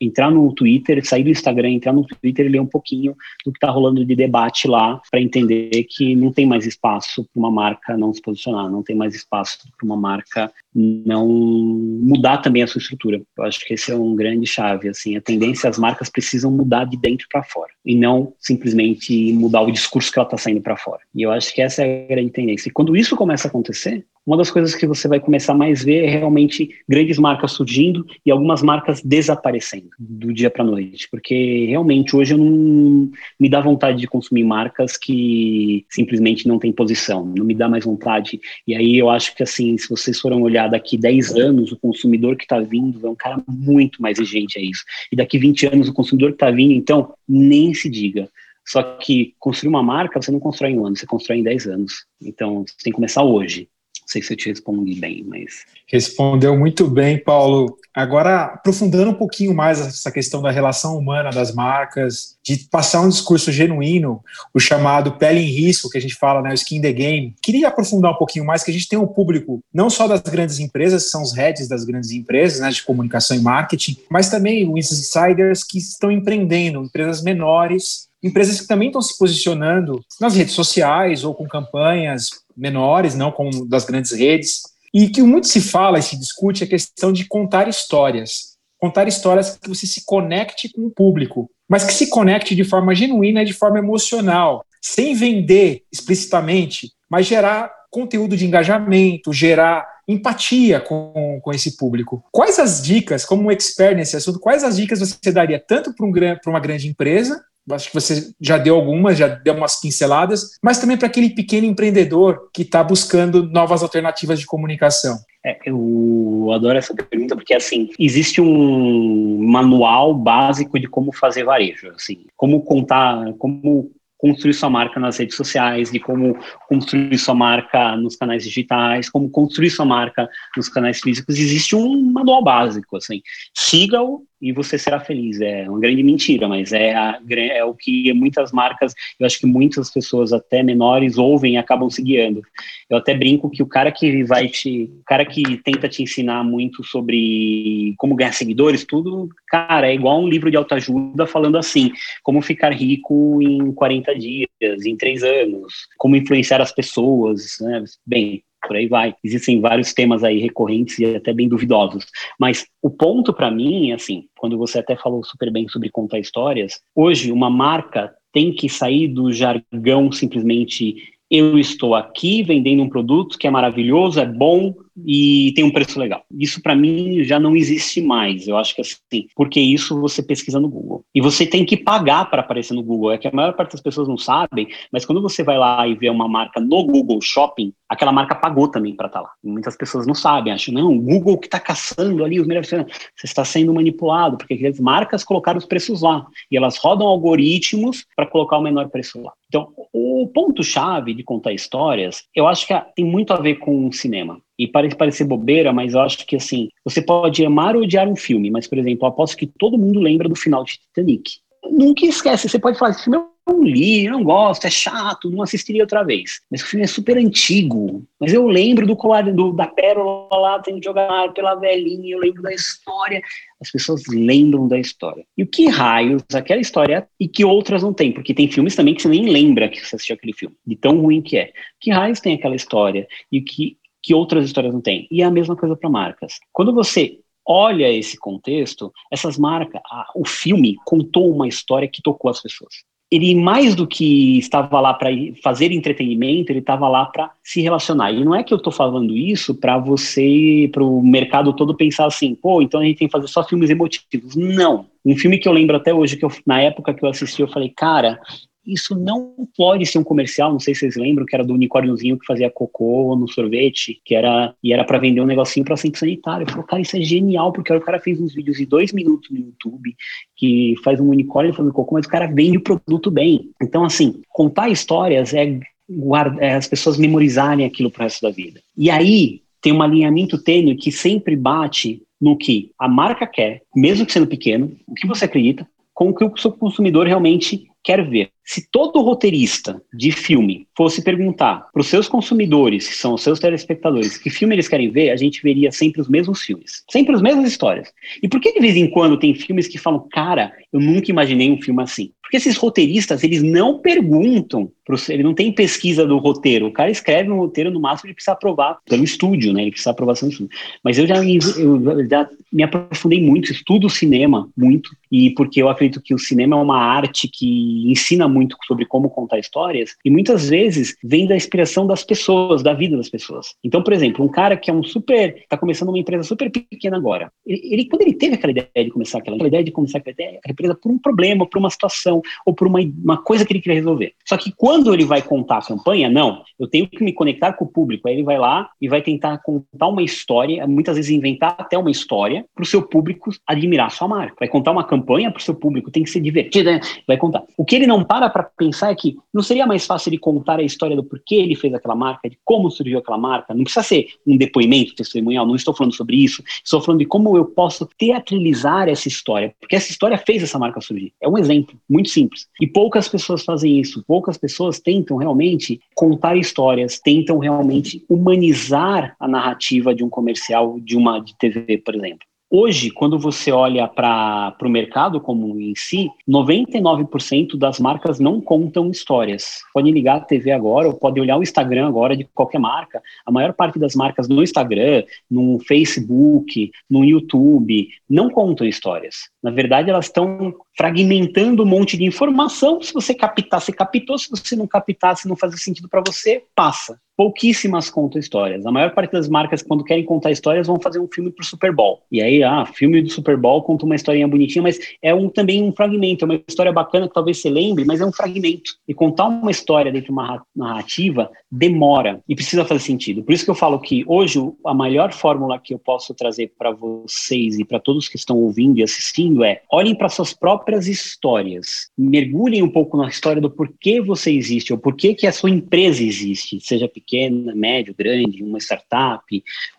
entrar 0.00 0.30
no 0.30 0.52
Twitter, 0.52 1.04
sair 1.06 1.24
do 1.24 1.30
Instagram, 1.30 1.70
entrar 1.70 1.92
no 1.92 2.04
Twitter 2.04 2.46
e 2.46 2.48
ler 2.48 2.60
um 2.60 2.66
pouquinho 2.66 3.14
do 3.44 3.52
que 3.52 3.58
está 3.58 3.70
rolando 3.70 4.04
de 4.04 4.16
debate 4.16 4.66
lá 4.66 5.00
para 5.10 5.20
entender 5.20 5.86
que 5.88 6.16
não 6.16 6.32
tem 6.32 6.46
mais 6.46 6.66
espaço 6.66 7.24
para 7.24 7.38
uma 7.38 7.50
marca 7.50 7.96
não 7.96 8.12
se 8.12 8.22
posicionar, 8.22 8.70
não 8.70 8.82
tem 8.82 8.96
mais 8.96 9.14
espaço 9.14 9.58
para 9.76 9.84
uma 9.84 9.96
marca 9.96 10.50
não 10.74 11.26
mudar 11.26 12.38
também 12.38 12.62
a 12.62 12.66
sua 12.66 12.80
estrutura. 12.80 13.20
Eu 13.36 13.44
acho 13.44 13.64
que 13.64 13.74
esse 13.74 13.90
é 13.90 13.96
um 13.96 14.14
grande 14.14 14.46
chave. 14.46 14.88
Assim, 14.88 15.16
a 15.16 15.20
tendência 15.20 15.68
as 15.68 15.78
marcas 15.78 16.08
precisam 16.08 16.50
mudar 16.50 16.84
de 16.84 16.96
dentro 16.96 17.26
para 17.30 17.42
fora 17.42 17.70
e 17.84 17.94
não 17.94 18.34
simplesmente 18.38 19.32
mudar 19.32 19.62
o 19.62 19.72
discurso 19.72 20.12
que 20.12 20.18
ela 20.18 20.26
está 20.26 20.36
saindo 20.36 20.60
para 20.60 20.76
fora. 20.76 21.00
E 21.14 21.22
eu 21.22 21.30
acho 21.30 21.54
que 21.54 21.62
essa 21.62 21.82
é 21.82 22.04
a 22.04 22.08
grande 22.08 22.30
tendência. 22.30 22.68
E 22.68 22.72
quando 22.72 22.96
isso 22.96 23.16
começa 23.16 23.48
a 23.48 23.50
acontecer, 23.50 24.04
uma 24.28 24.36
das 24.36 24.50
coisas 24.50 24.74
que 24.74 24.86
você 24.86 25.08
vai 25.08 25.18
começar 25.18 25.54
mais 25.54 25.82
ver 25.82 26.04
é 26.04 26.10
realmente 26.10 26.68
grandes 26.86 27.18
marcas 27.18 27.52
surgindo 27.52 28.04
e 28.26 28.30
algumas 28.30 28.62
marcas 28.62 29.00
desaparecendo 29.02 29.88
do 29.98 30.34
dia 30.34 30.50
para 30.50 30.62
noite, 30.62 31.08
porque 31.10 31.64
realmente 31.66 32.14
hoje 32.14 32.34
eu 32.34 32.38
não 32.38 33.10
me 33.40 33.48
dá 33.48 33.58
vontade 33.58 33.98
de 33.98 34.06
consumir 34.06 34.44
marcas 34.44 34.98
que 34.98 35.86
simplesmente 35.88 36.46
não 36.46 36.58
têm 36.58 36.70
posição, 36.70 37.24
não 37.24 37.42
me 37.42 37.54
dá 37.54 37.70
mais 37.70 37.86
vontade. 37.86 38.38
E 38.66 38.74
aí 38.74 38.98
eu 38.98 39.08
acho 39.08 39.34
que 39.34 39.42
assim, 39.42 39.78
se 39.78 39.88
vocês 39.88 40.20
forem 40.20 40.42
olhar 40.42 40.67
daqui 40.68 40.96
10 40.96 41.34
anos, 41.36 41.72
o 41.72 41.78
consumidor 41.78 42.36
que 42.36 42.44
está 42.44 42.60
vindo 42.60 43.06
é 43.06 43.10
um 43.10 43.14
cara 43.14 43.42
muito 43.48 44.00
mais 44.00 44.18
exigente 44.18 44.58
a 44.58 44.62
isso. 44.62 44.84
E 45.10 45.16
daqui 45.16 45.38
20 45.38 45.66
anos 45.66 45.88
o 45.88 45.92
consumidor 45.92 46.30
que 46.30 46.36
está 46.36 46.50
vindo, 46.50 46.72
então, 46.72 47.14
nem 47.28 47.74
se 47.74 47.88
diga. 47.88 48.28
Só 48.66 48.82
que 48.82 49.34
construir 49.38 49.70
uma 49.70 49.82
marca 49.82 50.20
você 50.20 50.30
não 50.30 50.40
constrói 50.40 50.72
em 50.72 50.78
um 50.78 50.86
ano, 50.86 50.96
você 50.96 51.06
constrói 51.06 51.38
em 51.38 51.42
10 51.42 51.66
anos. 51.66 52.04
Então, 52.20 52.64
você 52.66 52.74
tem 52.84 52.92
que 52.92 52.96
começar 52.96 53.24
hoje 53.24 53.68
sei 54.08 54.22
se 54.22 54.32
eu 54.32 54.36
te 54.36 54.48
respondi 54.48 54.94
bem, 54.94 55.24
mas. 55.26 55.66
Respondeu 55.86 56.58
muito 56.58 56.88
bem, 56.88 57.18
Paulo. 57.18 57.78
Agora, 57.94 58.44
aprofundando 58.44 59.10
um 59.10 59.14
pouquinho 59.14 59.54
mais 59.54 59.80
essa 59.80 60.10
questão 60.10 60.40
da 60.40 60.50
relação 60.50 60.96
humana 60.96 61.30
das 61.30 61.54
marcas, 61.54 62.36
de 62.42 62.56
passar 62.70 63.02
um 63.02 63.08
discurso 63.08 63.52
genuíno, 63.52 64.22
o 64.54 64.60
chamado 64.60 65.12
pele 65.12 65.40
em 65.40 65.50
risco, 65.50 65.90
que 65.90 65.98
a 65.98 66.00
gente 66.00 66.14
fala, 66.14 66.40
né, 66.40 66.50
o 66.50 66.54
skin 66.54 66.80
the 66.80 66.92
game. 66.92 67.34
Queria 67.42 67.68
aprofundar 67.68 68.12
um 68.12 68.16
pouquinho 68.16 68.44
mais, 68.44 68.64
que 68.64 68.70
a 68.70 68.74
gente 68.74 68.88
tem 68.88 68.98
um 68.98 69.06
público 69.06 69.60
não 69.72 69.90
só 69.90 70.08
das 70.08 70.22
grandes 70.22 70.58
empresas, 70.58 71.04
que 71.04 71.10
são 71.10 71.22
os 71.22 71.34
heads 71.34 71.68
das 71.68 71.84
grandes 71.84 72.10
empresas, 72.10 72.60
né, 72.60 72.70
de 72.70 72.82
comunicação 72.82 73.36
e 73.36 73.40
marketing, 73.40 73.96
mas 74.10 74.30
também 74.30 74.70
os 74.70 74.92
insiders 74.92 75.62
que 75.62 75.78
estão 75.78 76.10
empreendendo, 76.10 76.82
empresas 76.82 77.22
menores, 77.22 78.07
empresas 78.22 78.60
que 78.60 78.66
também 78.66 78.88
estão 78.88 79.02
se 79.02 79.16
posicionando 79.16 80.00
nas 80.20 80.34
redes 80.34 80.54
sociais 80.54 81.24
ou 81.24 81.34
com 81.34 81.46
campanhas 81.46 82.30
menores, 82.56 83.14
não 83.14 83.30
como 83.30 83.66
das 83.66 83.84
grandes 83.84 84.12
redes. 84.12 84.62
E 84.92 85.08
que 85.08 85.22
muito 85.22 85.46
se 85.46 85.60
fala 85.60 85.98
e 85.98 86.02
se 86.02 86.18
discute 86.18 86.64
é 86.64 86.66
a 86.66 86.70
questão 86.70 87.12
de 87.12 87.26
contar 87.26 87.68
histórias. 87.68 88.56
Contar 88.78 89.08
histórias 89.08 89.56
que 89.56 89.68
você 89.68 89.86
se 89.86 90.04
conecte 90.04 90.70
com 90.72 90.86
o 90.86 90.90
público, 90.90 91.50
mas 91.68 91.84
que 91.84 91.92
se 91.92 92.08
conecte 92.08 92.54
de 92.54 92.64
forma 92.64 92.94
genuína 92.94 93.42
e 93.42 93.46
de 93.46 93.52
forma 93.52 93.78
emocional, 93.78 94.64
sem 94.80 95.14
vender 95.14 95.82
explicitamente, 95.92 96.92
mas 97.10 97.26
gerar 97.26 97.72
conteúdo 97.90 98.36
de 98.36 98.46
engajamento, 98.46 99.32
gerar 99.32 99.86
empatia 100.06 100.80
com, 100.80 101.38
com 101.42 101.52
esse 101.52 101.76
público. 101.76 102.24
Quais 102.32 102.58
as 102.58 102.82
dicas, 102.82 103.24
como 103.24 103.44
um 103.44 103.50
expert 103.50 103.96
nesse 103.96 104.16
assunto, 104.16 104.40
quais 104.40 104.64
as 104.64 104.76
dicas 104.76 105.00
você 105.00 105.32
daria 105.32 105.62
tanto 105.64 105.94
para 105.94 106.06
um, 106.06 106.12
uma 106.46 106.60
grande 106.60 106.88
empresa 106.88 107.42
acho 107.72 107.88
que 107.88 107.94
você 107.94 108.32
já 108.40 108.58
deu 108.58 108.76
algumas, 108.76 109.18
já 109.18 109.28
deu 109.28 109.54
umas 109.54 109.80
pinceladas, 109.80 110.58
mas 110.62 110.78
também 110.78 110.96
para 110.96 111.06
aquele 111.06 111.30
pequeno 111.30 111.66
empreendedor 111.66 112.50
que 112.52 112.62
está 112.62 112.82
buscando 112.82 113.42
novas 113.42 113.82
alternativas 113.82 114.40
de 114.40 114.46
comunicação. 114.46 115.18
É, 115.44 115.56
eu 115.64 116.50
adoro 116.52 116.76
essa 116.76 116.94
pergunta 116.94 117.36
porque 117.36 117.54
assim 117.54 117.88
existe 117.98 118.40
um 118.40 119.38
manual 119.40 120.14
básico 120.14 120.78
de 120.78 120.88
como 120.88 121.12
fazer 121.12 121.44
varejo, 121.44 121.90
assim, 121.94 122.26
como 122.36 122.62
contar, 122.62 123.32
como 123.38 123.90
construir 124.18 124.52
sua 124.52 124.68
marca 124.68 124.98
nas 124.98 125.16
redes 125.16 125.36
sociais, 125.36 125.92
de 125.92 126.00
como 126.00 126.36
construir 126.68 127.16
sua 127.18 127.34
marca 127.34 127.96
nos 127.96 128.16
canais 128.16 128.42
digitais, 128.42 129.08
como 129.08 129.30
construir 129.30 129.70
sua 129.70 129.84
marca 129.84 130.28
nos 130.56 130.68
canais 130.68 131.00
físicos. 131.00 131.38
Existe 131.38 131.76
um 131.76 132.02
manual 132.12 132.42
básico, 132.42 132.96
assim. 132.96 133.22
Siga-o 133.54 134.24
e 134.40 134.52
você 134.52 134.78
será 134.78 135.00
feliz. 135.00 135.40
É 135.40 135.68
uma 135.68 135.80
grande 135.80 136.02
mentira, 136.02 136.48
mas 136.48 136.72
é, 136.72 136.94
a, 136.94 137.20
é 137.30 137.64
o 137.64 137.74
que 137.74 138.12
muitas 138.12 138.52
marcas, 138.52 138.94
eu 139.18 139.26
acho 139.26 139.38
que 139.38 139.46
muitas 139.46 139.90
pessoas 139.90 140.32
até 140.32 140.62
menores 140.62 141.18
ouvem 141.18 141.54
e 141.54 141.56
acabam 141.56 141.90
se 141.90 142.02
guiando. 142.02 142.42
Eu 142.88 142.98
até 142.98 143.14
brinco 143.14 143.50
que 143.50 143.62
o 143.62 143.66
cara 143.66 143.90
que 143.92 144.24
vai 144.24 144.48
te, 144.48 144.90
o 145.00 145.04
cara 145.04 145.24
que 145.24 145.56
tenta 145.58 145.88
te 145.88 146.02
ensinar 146.02 146.42
muito 146.44 146.84
sobre 146.84 147.94
como 147.98 148.14
ganhar 148.14 148.32
seguidores, 148.32 148.84
tudo, 148.84 149.28
cara, 149.48 149.90
é 149.90 149.94
igual 149.94 150.22
um 150.22 150.28
livro 150.28 150.50
de 150.50 150.56
autoajuda 150.56 151.26
falando 151.26 151.58
assim, 151.58 151.92
como 152.22 152.40
ficar 152.40 152.72
rico 152.72 153.40
em 153.42 153.72
40 153.72 154.14
dias, 154.14 154.48
em 154.84 154.96
3 154.96 155.22
anos, 155.22 155.88
como 155.96 156.16
influenciar 156.16 156.60
as 156.60 156.72
pessoas, 156.72 157.56
né? 157.60 157.84
Bem, 158.06 158.42
por 158.68 158.76
aí 158.76 158.86
vai. 158.86 159.14
Existem 159.24 159.60
vários 159.60 159.94
temas 159.94 160.22
aí 160.22 160.38
recorrentes 160.38 160.98
e 160.98 161.16
até 161.16 161.32
bem 161.32 161.48
duvidosos. 161.48 162.04
Mas 162.38 162.66
o 162.82 162.90
ponto 162.90 163.32
para 163.32 163.50
mim, 163.50 163.92
assim, 163.92 164.26
quando 164.38 164.58
você 164.58 164.78
até 164.78 164.94
falou 164.94 165.24
super 165.24 165.50
bem 165.50 165.66
sobre 165.68 165.90
contar 165.90 166.18
histórias, 166.18 166.80
hoje 166.94 167.32
uma 167.32 167.48
marca 167.48 168.14
tem 168.32 168.52
que 168.52 168.68
sair 168.68 169.08
do 169.08 169.32
jargão 169.32 170.12
simplesmente 170.12 170.96
eu 171.30 171.58
estou 171.58 171.94
aqui 171.94 172.42
vendendo 172.42 172.82
um 172.82 172.88
produto 172.88 173.38
que 173.38 173.46
é 173.46 173.50
maravilhoso, 173.50 174.18
é 174.18 174.26
bom, 174.26 174.74
e 175.06 175.52
tem 175.54 175.64
um 175.64 175.70
preço 175.70 175.98
legal. 175.98 176.22
Isso 176.30 176.62
para 176.62 176.74
mim 176.74 177.22
já 177.24 177.38
não 177.38 177.56
existe 177.56 178.00
mais. 178.00 178.46
Eu 178.46 178.56
acho 178.56 178.74
que 178.74 178.80
assim, 178.80 179.26
porque 179.34 179.60
isso 179.60 180.00
você 180.00 180.22
pesquisa 180.22 180.60
no 180.60 180.68
Google. 180.68 181.04
E 181.14 181.20
você 181.20 181.46
tem 181.46 181.64
que 181.64 181.76
pagar 181.76 182.30
para 182.30 182.40
aparecer 182.40 182.74
no 182.74 182.82
Google. 182.82 183.12
É 183.12 183.18
que 183.18 183.28
a 183.28 183.32
maior 183.32 183.52
parte 183.54 183.72
das 183.72 183.80
pessoas 183.80 184.08
não 184.08 184.18
sabem, 184.18 184.68
mas 184.92 185.04
quando 185.04 185.22
você 185.22 185.42
vai 185.42 185.58
lá 185.58 185.86
e 185.86 185.94
vê 185.94 186.08
uma 186.10 186.28
marca 186.28 186.60
no 186.60 186.84
Google 186.84 187.20
Shopping, 187.20 187.72
aquela 187.88 188.12
marca 188.12 188.34
pagou 188.34 188.68
também 188.68 188.94
para 188.94 189.06
estar 189.06 189.20
tá 189.20 189.24
lá. 189.26 189.32
E 189.42 189.48
muitas 189.48 189.76
pessoas 189.76 190.06
não 190.06 190.14
sabem, 190.14 190.52
acham, 190.52 190.74
não, 190.74 190.92
o 190.92 191.00
Google 191.00 191.38
que 191.38 191.46
está 191.46 191.60
caçando 191.60 192.24
ali 192.24 192.40
os 192.40 192.46
melhores. 192.46 192.68
Você 192.68 192.86
está 193.24 193.44
sendo 193.44 193.72
manipulado, 193.72 194.36
porque 194.36 194.66
as 194.66 194.78
marcas 194.78 195.24
colocaram 195.24 195.58
os 195.58 195.66
preços 195.66 196.02
lá. 196.02 196.26
E 196.50 196.56
elas 196.56 196.76
rodam 196.76 197.06
algoritmos 197.06 198.04
para 198.14 198.26
colocar 198.26 198.58
o 198.58 198.62
menor 198.62 198.88
preço 198.88 199.20
lá. 199.20 199.32
Então, 199.48 199.72
o 199.92 200.28
ponto-chave 200.28 201.14
de 201.14 201.22
contar 201.22 201.52
histórias, 201.52 202.24
eu 202.34 202.46
acho 202.46 202.66
que 202.66 202.74
tem 202.94 203.04
muito 203.04 203.32
a 203.32 203.40
ver 203.40 203.56
com 203.56 203.86
o 203.86 203.92
cinema. 203.92 204.40
E 204.58 204.66
parece 204.66 204.96
parecer 204.96 205.24
bobeira, 205.24 205.72
mas 205.72 205.94
eu 205.94 206.00
acho 206.00 206.26
que 206.26 206.36
assim, 206.36 206.68
você 206.84 207.00
pode 207.00 207.44
amar 207.44 207.76
ou 207.76 207.82
odiar 207.82 208.08
um 208.08 208.16
filme, 208.16 208.50
mas, 208.50 208.66
por 208.66 208.76
exemplo, 208.78 209.06
eu 209.06 209.08
aposto 209.08 209.36
que 209.36 209.46
todo 209.46 209.78
mundo 209.78 210.00
lembra 210.00 210.28
do 210.28 210.34
final 210.34 210.64
de 210.64 210.78
Titanic. 210.78 211.38
Nunca 211.70 212.06
esquece, 212.06 212.48
você 212.48 212.58
pode 212.58 212.78
falar, 212.78 212.92
esse 212.92 213.04
filme 213.04 213.18
eu 213.18 213.28
não 213.48 213.62
li, 213.62 214.08
não 214.08 214.22
gosto, 214.22 214.66
é 214.66 214.70
chato, 214.70 215.30
não 215.30 215.42
assistiria 215.42 215.82
outra 215.82 216.02
vez. 216.02 216.40
Mas 216.50 216.62
o 216.62 216.66
filme 216.66 216.84
é 216.84 216.86
super 216.86 217.16
antigo. 217.16 218.04
Mas 218.20 218.32
eu 218.32 218.46
lembro 218.46 218.86
do 218.86 218.96
colar 218.96 219.22
do, 219.32 219.52
da 219.52 219.66
pérola 219.66 220.28
lá, 220.32 220.58
tendo 220.60 220.82
jogar 220.82 221.32
pela 221.32 221.54
velhinha, 221.54 222.14
eu 222.14 222.20
lembro 222.20 222.42
da 222.42 222.52
história. 222.52 223.22
As 223.60 223.70
pessoas 223.70 224.02
lembram 224.08 224.68
da 224.68 224.78
história. 224.78 225.24
E 225.36 225.42
o 225.42 225.46
que 225.46 225.66
raios 225.66 226.22
aquela 226.34 226.60
história 226.60 226.98
é 226.98 227.06
e 227.18 227.26
que 227.26 227.44
outras 227.44 227.82
não 227.82 227.92
tem? 227.92 228.12
Porque 228.12 228.34
tem 228.34 228.48
filmes 228.48 228.76
também 228.76 228.94
que 228.94 229.02
você 229.02 229.08
nem 229.08 229.28
lembra 229.28 229.68
que 229.68 229.80
você 229.80 229.96
assistiu 229.96 230.14
aquele 230.14 230.32
filme, 230.32 230.54
de 230.66 230.76
tão 230.76 231.00
ruim 231.00 231.22
que 231.22 231.36
é. 231.38 231.50
Que 231.80 231.90
raios 231.90 232.20
tem 232.20 232.34
aquela 232.34 232.54
história? 232.54 233.06
E 233.32 233.40
que 233.40 233.76
que 234.02 234.14
outras 234.14 234.44
histórias 234.44 234.72
não 234.72 234.80
têm. 234.80 235.06
E 235.10 235.22
é 235.22 235.24
a 235.24 235.30
mesma 235.30 235.56
coisa 235.56 235.76
para 235.76 235.90
marcas. 235.90 236.34
Quando 236.52 236.72
você 236.72 237.18
olha 237.48 237.90
esse 237.90 238.18
contexto, 238.18 238.92
essas 239.10 239.38
marcas, 239.38 239.80
a, 239.86 240.06
o 240.14 240.26
filme 240.26 240.76
contou 240.84 241.32
uma 241.32 241.48
história 241.48 241.88
que 241.88 242.02
tocou 242.02 242.30
as 242.30 242.42
pessoas. 242.42 242.84
Ele, 243.10 243.34
mais 243.34 243.74
do 243.74 243.86
que 243.86 244.38
estava 244.38 244.78
lá 244.82 244.92
para 244.92 245.08
fazer 245.42 245.72
entretenimento, 245.72 246.52
ele 246.52 246.58
estava 246.58 246.86
lá 246.90 247.06
para 247.06 247.32
se 247.42 247.62
relacionar. 247.62 248.12
E 248.12 248.22
não 248.22 248.34
é 248.34 248.44
que 248.44 248.52
eu 248.52 248.58
estou 248.58 248.70
falando 248.70 249.16
isso 249.16 249.54
para 249.54 249.78
você, 249.78 250.68
para 250.70 250.84
o 250.84 251.02
mercado 251.02 251.54
todo 251.54 251.74
pensar 251.74 252.04
assim, 252.04 252.34
pô, 252.34 252.60
então 252.60 252.80
a 252.80 252.84
gente 252.84 252.98
tem 252.98 253.08
que 253.08 253.12
fazer 253.12 253.28
só 253.28 253.42
filmes 253.42 253.70
emotivos. 253.70 254.36
Não. 254.36 254.84
Um 255.02 255.16
filme 255.16 255.38
que 255.38 255.48
eu 255.48 255.52
lembro 255.52 255.74
até 255.74 255.94
hoje, 255.94 256.18
que 256.18 256.24
eu, 256.26 256.30
na 256.46 256.60
época 256.60 256.92
que 256.92 257.02
eu 257.02 257.08
assisti, 257.08 257.40
eu 257.40 257.48
falei, 257.48 257.70
cara, 257.70 258.20
isso 258.68 258.94
não 258.94 259.34
pode 259.56 259.86
ser 259.86 259.98
um 259.98 260.04
comercial, 260.04 260.52
não 260.52 260.60
sei 260.60 260.74
se 260.74 260.80
vocês 260.80 260.96
lembram, 260.96 261.24
que 261.24 261.34
era 261.34 261.44
do 261.44 261.54
unicórniozinho 261.54 262.18
que 262.18 262.26
fazia 262.26 262.50
cocô 262.50 263.16
no 263.16 263.26
sorvete, 263.26 264.00
que 264.04 264.14
era 264.14 264.54
e 264.62 264.72
era 264.72 264.84
para 264.84 264.98
vender 264.98 265.20
um 265.20 265.26
negocinho 265.26 265.64
para 265.64 265.76
centro 265.76 265.98
sanitário. 265.98 266.44
Eu 266.44 266.50
falei, 266.50 266.66
cara, 266.66 266.82
isso 266.82 266.96
é 266.96 267.00
genial, 267.00 267.52
porque 267.52 267.72
o 267.72 267.80
cara 267.80 267.98
fez 267.98 268.20
uns 268.20 268.34
vídeos 268.34 268.58
de 268.58 268.66
dois 268.66 268.92
minutos 268.92 269.30
no 269.30 269.38
YouTube, 269.38 269.96
que 270.36 270.74
faz 270.84 271.00
um 271.00 271.08
unicórnio 271.08 271.54
fazendo 271.54 271.72
cocô, 271.72 271.94
mas 271.94 272.06
o 272.06 272.10
cara 272.10 272.26
vende 272.26 272.58
o 272.58 272.62
produto 272.62 273.10
bem. 273.10 273.50
Então, 273.62 273.84
assim, 273.84 274.20
contar 274.28 274.68
histórias 274.68 275.32
é, 275.32 275.58
guarda, 275.88 276.44
é 276.44 276.54
as 276.54 276.68
pessoas 276.68 276.98
memorizarem 276.98 277.64
aquilo 277.64 277.90
pro 277.90 278.02
resto 278.02 278.22
da 278.22 278.30
vida. 278.30 278.60
E 278.76 278.90
aí, 278.90 279.40
tem 279.60 279.72
um 279.72 279.82
alinhamento 279.82 280.38
tênue 280.38 280.76
que 280.76 280.92
sempre 280.92 281.34
bate 281.34 282.02
no 282.20 282.36
que 282.36 282.70
a 282.78 282.88
marca 282.88 283.26
quer, 283.26 283.62
mesmo 283.74 284.04
que 284.04 284.12
sendo 284.12 284.26
pequeno, 284.26 284.76
o 284.86 284.94
que 284.94 285.06
você 285.06 285.24
acredita, 285.24 285.66
com 285.94 286.10
o 286.10 286.14
que 286.14 286.24
o 286.24 286.36
seu 286.36 286.52
consumidor 286.52 287.06
realmente 287.06 287.66
quer 287.82 288.08
ver. 288.08 288.30
Se 288.44 288.66
todo 288.70 289.02
roteirista 289.02 289.82
de 289.92 290.10
filme 290.10 290.66
fosse 290.74 291.02
perguntar 291.02 291.66
para 291.70 291.80
os 291.82 291.86
seus 291.86 292.08
consumidores, 292.08 292.88
que 292.88 292.94
são 292.94 293.12
os 293.12 293.22
seus 293.22 293.38
telespectadores, 293.38 294.16
que 294.16 294.30
filme 294.30 294.54
eles 294.54 294.66
querem 294.66 294.90
ver, 294.90 295.10
a 295.10 295.16
gente 295.16 295.42
veria 295.42 295.70
sempre 295.70 296.00
os 296.00 296.08
mesmos 296.08 296.40
filmes, 296.40 296.82
sempre 296.90 297.14
as 297.14 297.20
mesmas 297.20 297.46
histórias. 297.46 297.92
E 298.22 298.28
por 298.28 298.40
que 298.40 298.54
de 298.54 298.60
vez 298.60 298.74
em 298.74 298.88
quando 298.88 299.18
tem 299.18 299.34
filmes 299.34 299.68
que 299.68 299.76
falam, 299.76 300.08
cara, 300.10 300.50
eu 300.72 300.80
nunca 300.80 301.10
imaginei 301.10 301.50
um 301.50 301.60
filme 301.60 301.82
assim? 301.82 302.10
Porque 302.22 302.36
esses 302.36 302.56
roteiristas, 302.56 303.24
eles 303.24 303.42
não 303.42 303.78
perguntam, 303.78 304.70
ele 305.08 305.22
não 305.22 305.34
tem 305.34 305.50
pesquisa 305.50 306.06
do 306.06 306.18
roteiro. 306.18 306.66
O 306.66 306.72
cara 306.72 306.90
escreve 306.90 307.30
um 307.30 307.38
roteiro, 307.38 307.70
no 307.70 307.80
máximo 307.80 308.08
ele 308.08 308.14
precisa 308.14 308.32
aprovar 308.32 308.78
pelo 308.86 309.02
estúdio, 309.02 309.52
né? 309.52 309.62
Ele 309.62 309.70
precisa 309.70 309.90
aprovação 309.90 310.28
do 310.28 310.32
estúdio. 310.32 310.58
Mas 310.84 310.98
eu 310.98 311.06
já, 311.06 311.16
eu 311.24 312.08
já 312.08 312.28
me 312.52 312.62
aprofundei 312.62 313.22
muito, 313.22 313.50
estudo 313.50 313.88
cinema 313.88 314.48
muito, 314.54 314.90
e 315.10 315.30
porque 315.30 315.62
eu 315.62 315.70
acredito 315.70 316.02
que 316.02 316.14
o 316.14 316.18
cinema 316.18 316.56
é 316.56 316.60
uma 316.60 316.78
arte 316.78 317.28
que 317.28 317.67
ensina 317.90 318.28
muito 318.28 318.56
sobre 318.66 318.84
como 318.84 319.10
contar 319.10 319.38
histórias, 319.38 319.96
e 320.04 320.10
muitas 320.10 320.48
vezes 320.48 320.96
vem 321.02 321.26
da 321.26 321.36
inspiração 321.36 321.86
das 321.86 322.04
pessoas, 322.04 322.62
da 322.62 322.74
vida 322.74 322.96
das 322.96 323.08
pessoas. 323.08 323.54
Então, 323.64 323.82
por 323.82 323.92
exemplo, 323.92 324.24
um 324.24 324.28
cara 324.28 324.56
que 324.56 324.70
é 324.70 324.74
um 324.74 324.82
super, 324.82 325.36
está 325.38 325.56
começando 325.56 325.88
uma 325.88 325.98
empresa 325.98 326.22
super 326.22 326.50
pequena 326.50 326.96
agora, 326.96 327.30
ele, 327.46 327.60
ele, 327.64 327.88
quando 327.88 328.02
ele 328.02 328.14
teve 328.14 328.34
aquela 328.34 328.50
ideia 328.50 328.84
de 328.84 328.90
começar 328.90 329.18
aquela, 329.18 329.36
aquela 329.36 329.48
ideia 329.48 329.64
de 329.64 329.72
começar 329.72 329.98
aquela 329.98 330.14
ideia, 330.14 330.40
a 330.46 330.50
empresa 330.50 330.74
por 330.74 330.90
um 330.90 330.98
problema, 330.98 331.46
por 331.46 331.58
uma 331.58 331.70
situação, 331.70 332.22
ou 332.44 332.54
por 332.54 332.66
uma, 332.66 332.80
uma 332.80 333.16
coisa 333.22 333.44
que 333.44 333.52
ele 333.52 333.60
queria 333.60 333.78
resolver. 333.78 334.12
Só 334.26 334.36
que 334.36 334.52
quando 334.56 334.92
ele 334.92 335.04
vai 335.04 335.22
contar 335.22 335.58
a 335.58 335.62
campanha, 335.62 336.08
não, 336.08 336.42
eu 336.58 336.66
tenho 336.66 336.88
que 336.88 337.02
me 337.02 337.12
conectar 337.12 337.52
com 337.52 337.64
o 337.64 337.68
público. 337.68 338.08
Aí 338.08 338.14
ele 338.14 338.22
vai 338.22 338.38
lá 338.38 338.70
e 338.80 338.88
vai 338.88 339.02
tentar 339.02 339.38
contar 339.38 339.88
uma 339.88 340.02
história, 340.02 340.66
muitas 340.66 340.96
vezes 340.96 341.10
inventar 341.10 341.56
até 341.58 341.76
uma 341.78 341.90
história 341.90 342.44
para 342.54 342.62
o 342.62 342.66
seu 342.66 342.82
público 342.82 343.30
admirar 343.46 343.86
a 343.86 343.90
sua 343.90 344.08
marca. 344.08 344.36
Vai 344.38 344.48
contar 344.48 344.72
uma 344.72 344.84
campanha 344.84 345.30
para 345.30 345.40
o 345.40 345.42
seu 345.42 345.54
público, 345.54 345.90
tem 345.90 346.02
que 346.02 346.10
ser 346.10 346.20
divertida, 346.20 346.72
né? 346.72 346.80
vai 347.06 347.16
contar. 347.16 347.42
O 347.58 347.64
que 347.64 347.74
ele 347.74 347.88
não 347.88 348.04
para 348.04 348.30
para 348.30 348.44
pensar 348.44 348.92
é 348.92 348.94
que 348.94 349.16
não 349.34 349.42
seria 349.42 349.66
mais 349.66 349.84
fácil 349.84 350.10
ele 350.10 350.18
contar 350.18 350.60
a 350.60 350.62
história 350.62 350.94
do 350.94 351.02
porquê 351.02 351.34
ele 351.34 351.56
fez 351.56 351.74
aquela 351.74 351.96
marca, 351.96 352.30
de 352.30 352.38
como 352.44 352.70
surgiu 352.70 353.00
aquela 353.00 353.18
marca. 353.18 353.52
Não 353.52 353.64
precisa 353.64 353.82
ser 353.82 354.06
um 354.24 354.36
depoimento 354.36 354.94
testemunhal, 354.94 355.44
não 355.44 355.56
estou 355.56 355.74
falando 355.74 355.92
sobre 355.92 356.22
isso. 356.22 356.40
Estou 356.64 356.80
falando 356.80 357.00
de 357.00 357.06
como 357.06 357.36
eu 357.36 357.44
posso 357.44 357.84
teatralizar 357.98 358.88
essa 358.88 359.08
história, 359.08 359.52
porque 359.58 359.74
essa 359.74 359.90
história 359.90 360.16
fez 360.16 360.40
essa 360.40 360.56
marca 360.56 360.80
surgir. 360.80 361.12
É 361.20 361.28
um 361.28 361.36
exemplo 361.36 361.76
muito 361.90 362.10
simples. 362.10 362.46
E 362.60 362.66
poucas 362.68 363.08
pessoas 363.08 363.44
fazem 363.44 363.80
isso. 363.80 364.04
Poucas 364.06 364.38
pessoas 364.38 364.78
tentam 364.78 365.16
realmente 365.16 365.80
contar 365.96 366.36
histórias, 366.36 367.00
tentam 367.00 367.38
realmente 367.38 368.04
humanizar 368.08 369.16
a 369.18 369.26
narrativa 369.26 369.92
de 369.92 370.04
um 370.04 370.08
comercial, 370.08 370.78
de 370.78 370.96
uma 370.96 371.18
de 371.18 371.36
TV, 371.36 371.78
por 371.78 371.96
exemplo. 371.96 372.27
Hoje, 372.50 372.90
quando 372.90 373.18
você 373.18 373.52
olha 373.52 373.86
para 373.86 374.56
o 374.62 374.70
mercado 374.70 375.20
como 375.20 375.60
em 375.60 375.74
si, 375.76 376.08
99% 376.26 377.58
das 377.58 377.78
marcas 377.78 378.18
não 378.18 378.40
contam 378.40 378.90
histórias. 378.90 379.60
Pode 379.74 379.92
ligar 379.92 380.16
a 380.16 380.20
TV 380.20 380.50
agora, 380.50 380.88
ou 380.88 380.94
pode 380.94 381.20
olhar 381.20 381.36
o 381.36 381.42
Instagram 381.42 381.86
agora 381.86 382.16
de 382.16 382.24
qualquer 382.24 382.58
marca. 382.58 383.02
A 383.26 383.30
maior 383.30 383.52
parte 383.52 383.78
das 383.78 383.94
marcas 383.94 384.30
no 384.30 384.42
Instagram, 384.42 385.04
no 385.30 385.58
Facebook, 385.58 386.70
no 386.88 387.04
YouTube, 387.04 387.88
não 388.08 388.30
contam 388.30 388.66
histórias. 388.66 389.28
Na 389.42 389.50
verdade, 389.50 389.90
elas 389.90 390.06
estão 390.06 390.54
fragmentando 390.74 391.64
um 391.64 391.66
monte 391.66 391.98
de 391.98 392.04
informação. 392.04 392.80
Se 392.80 392.94
você 392.94 393.12
captar, 393.14 393.60
você 393.60 393.72
captou. 393.72 394.18
Se 394.18 394.30
você 394.30 394.56
não 394.56 394.66
captar, 394.66 395.18
se 395.18 395.28
não 395.28 395.36
fazer 395.36 395.58
sentido 395.58 395.86
para 395.86 396.00
você, 396.00 396.44
passa. 396.54 396.98
Pouquíssimas 397.18 397.90
contam 397.90 398.20
histórias. 398.20 398.64
A 398.64 398.70
maior 398.70 398.94
parte 398.94 399.10
das 399.10 399.28
marcas, 399.28 399.60
quando 399.60 399.82
querem 399.82 400.04
contar 400.04 400.30
histórias, 400.30 400.68
vão 400.68 400.80
fazer 400.80 401.00
um 401.00 401.08
filme 401.12 401.32
para 401.32 401.42
o 401.42 401.44
Super 401.44 401.74
Bowl. 401.74 402.00
E 402.12 402.22
aí, 402.22 402.44
ah, 402.44 402.64
filme 402.64 403.02
do 403.02 403.10
Super 403.10 403.36
Bowl 403.36 403.60
conta 403.64 403.84
uma 403.84 403.96
historinha 403.96 404.28
bonitinha, 404.28 404.62
mas 404.62 404.78
é 405.02 405.12
um, 405.12 405.28
também 405.28 405.60
um 405.60 405.72
fragmento, 405.72 406.24
é 406.24 406.26
uma 406.26 406.40
história 406.46 406.70
bacana 406.70 407.08
que 407.08 407.14
talvez 407.14 407.38
você 407.38 407.50
lembre, 407.50 407.84
mas 407.84 408.00
é 408.00 408.06
um 408.06 408.12
fragmento. 408.12 408.70
E 408.86 408.94
contar 408.94 409.26
uma 409.26 409.50
história 409.50 409.90
dentro 409.90 410.06
de 410.06 410.12
uma 410.12 410.44
narrativa 410.54 411.28
demora 411.50 412.22
e 412.28 412.36
precisa 412.36 412.64
fazer 412.64 412.80
sentido. 412.80 413.24
Por 413.24 413.32
isso 413.32 413.44
que 413.44 413.50
eu 413.50 413.54
falo 413.56 413.80
que 413.80 414.04
hoje 414.06 414.38
a 414.64 414.72
melhor 414.72 415.12
fórmula 415.12 415.58
que 415.58 415.74
eu 415.74 415.78
posso 415.80 416.14
trazer 416.14 416.52
para 416.56 416.70
vocês 416.70 417.58
e 417.58 417.64
para 417.64 417.80
todos 417.80 418.08
que 418.08 418.16
estão 418.16 418.36
ouvindo 418.36 418.78
e 418.78 418.82
assistindo 418.84 419.42
é 419.42 419.62
olhem 419.72 419.94
para 419.94 420.08
suas 420.08 420.32
próprias 420.32 420.86
histórias, 420.86 421.90
mergulhem 421.98 422.62
um 422.62 422.70
pouco 422.70 422.96
na 422.96 423.08
história 423.08 423.42
do 423.42 423.50
porquê 423.50 424.00
você 424.00 424.30
existe 424.30 424.72
ou 424.72 424.78
porquê 424.78 425.14
que 425.14 425.26
a 425.26 425.32
sua 425.32 425.50
empresa 425.50 426.00
existe, 426.00 426.60
seja 426.60 426.86
pequena, 426.86 427.07
médio, 427.54 427.94
grande, 427.96 428.42
uma 428.42 428.58
startup 428.58 429.24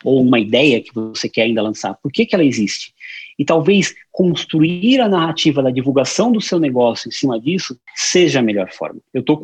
ou 0.03 0.21
uma 0.21 0.39
ideia 0.39 0.81
que 0.81 0.93
você 0.93 1.29
quer 1.29 1.43
ainda 1.43 1.61
lançar. 1.61 1.93
Por 1.95 2.11
que, 2.11 2.25
que 2.25 2.35
ela 2.35 2.43
existe? 2.43 2.93
E 3.37 3.45
talvez 3.45 3.95
construir 4.11 4.99
a 4.99 5.07
narrativa 5.07 5.63
da 5.63 5.71
divulgação 5.71 6.31
do 6.31 6.41
seu 6.41 6.59
negócio 6.59 7.07
em 7.07 7.11
cima 7.11 7.39
disso 7.39 7.79
seja 7.95 8.39
a 8.39 8.43
melhor 8.43 8.69
forma. 8.71 8.99
Eu 9.13 9.21
estou 9.21 9.41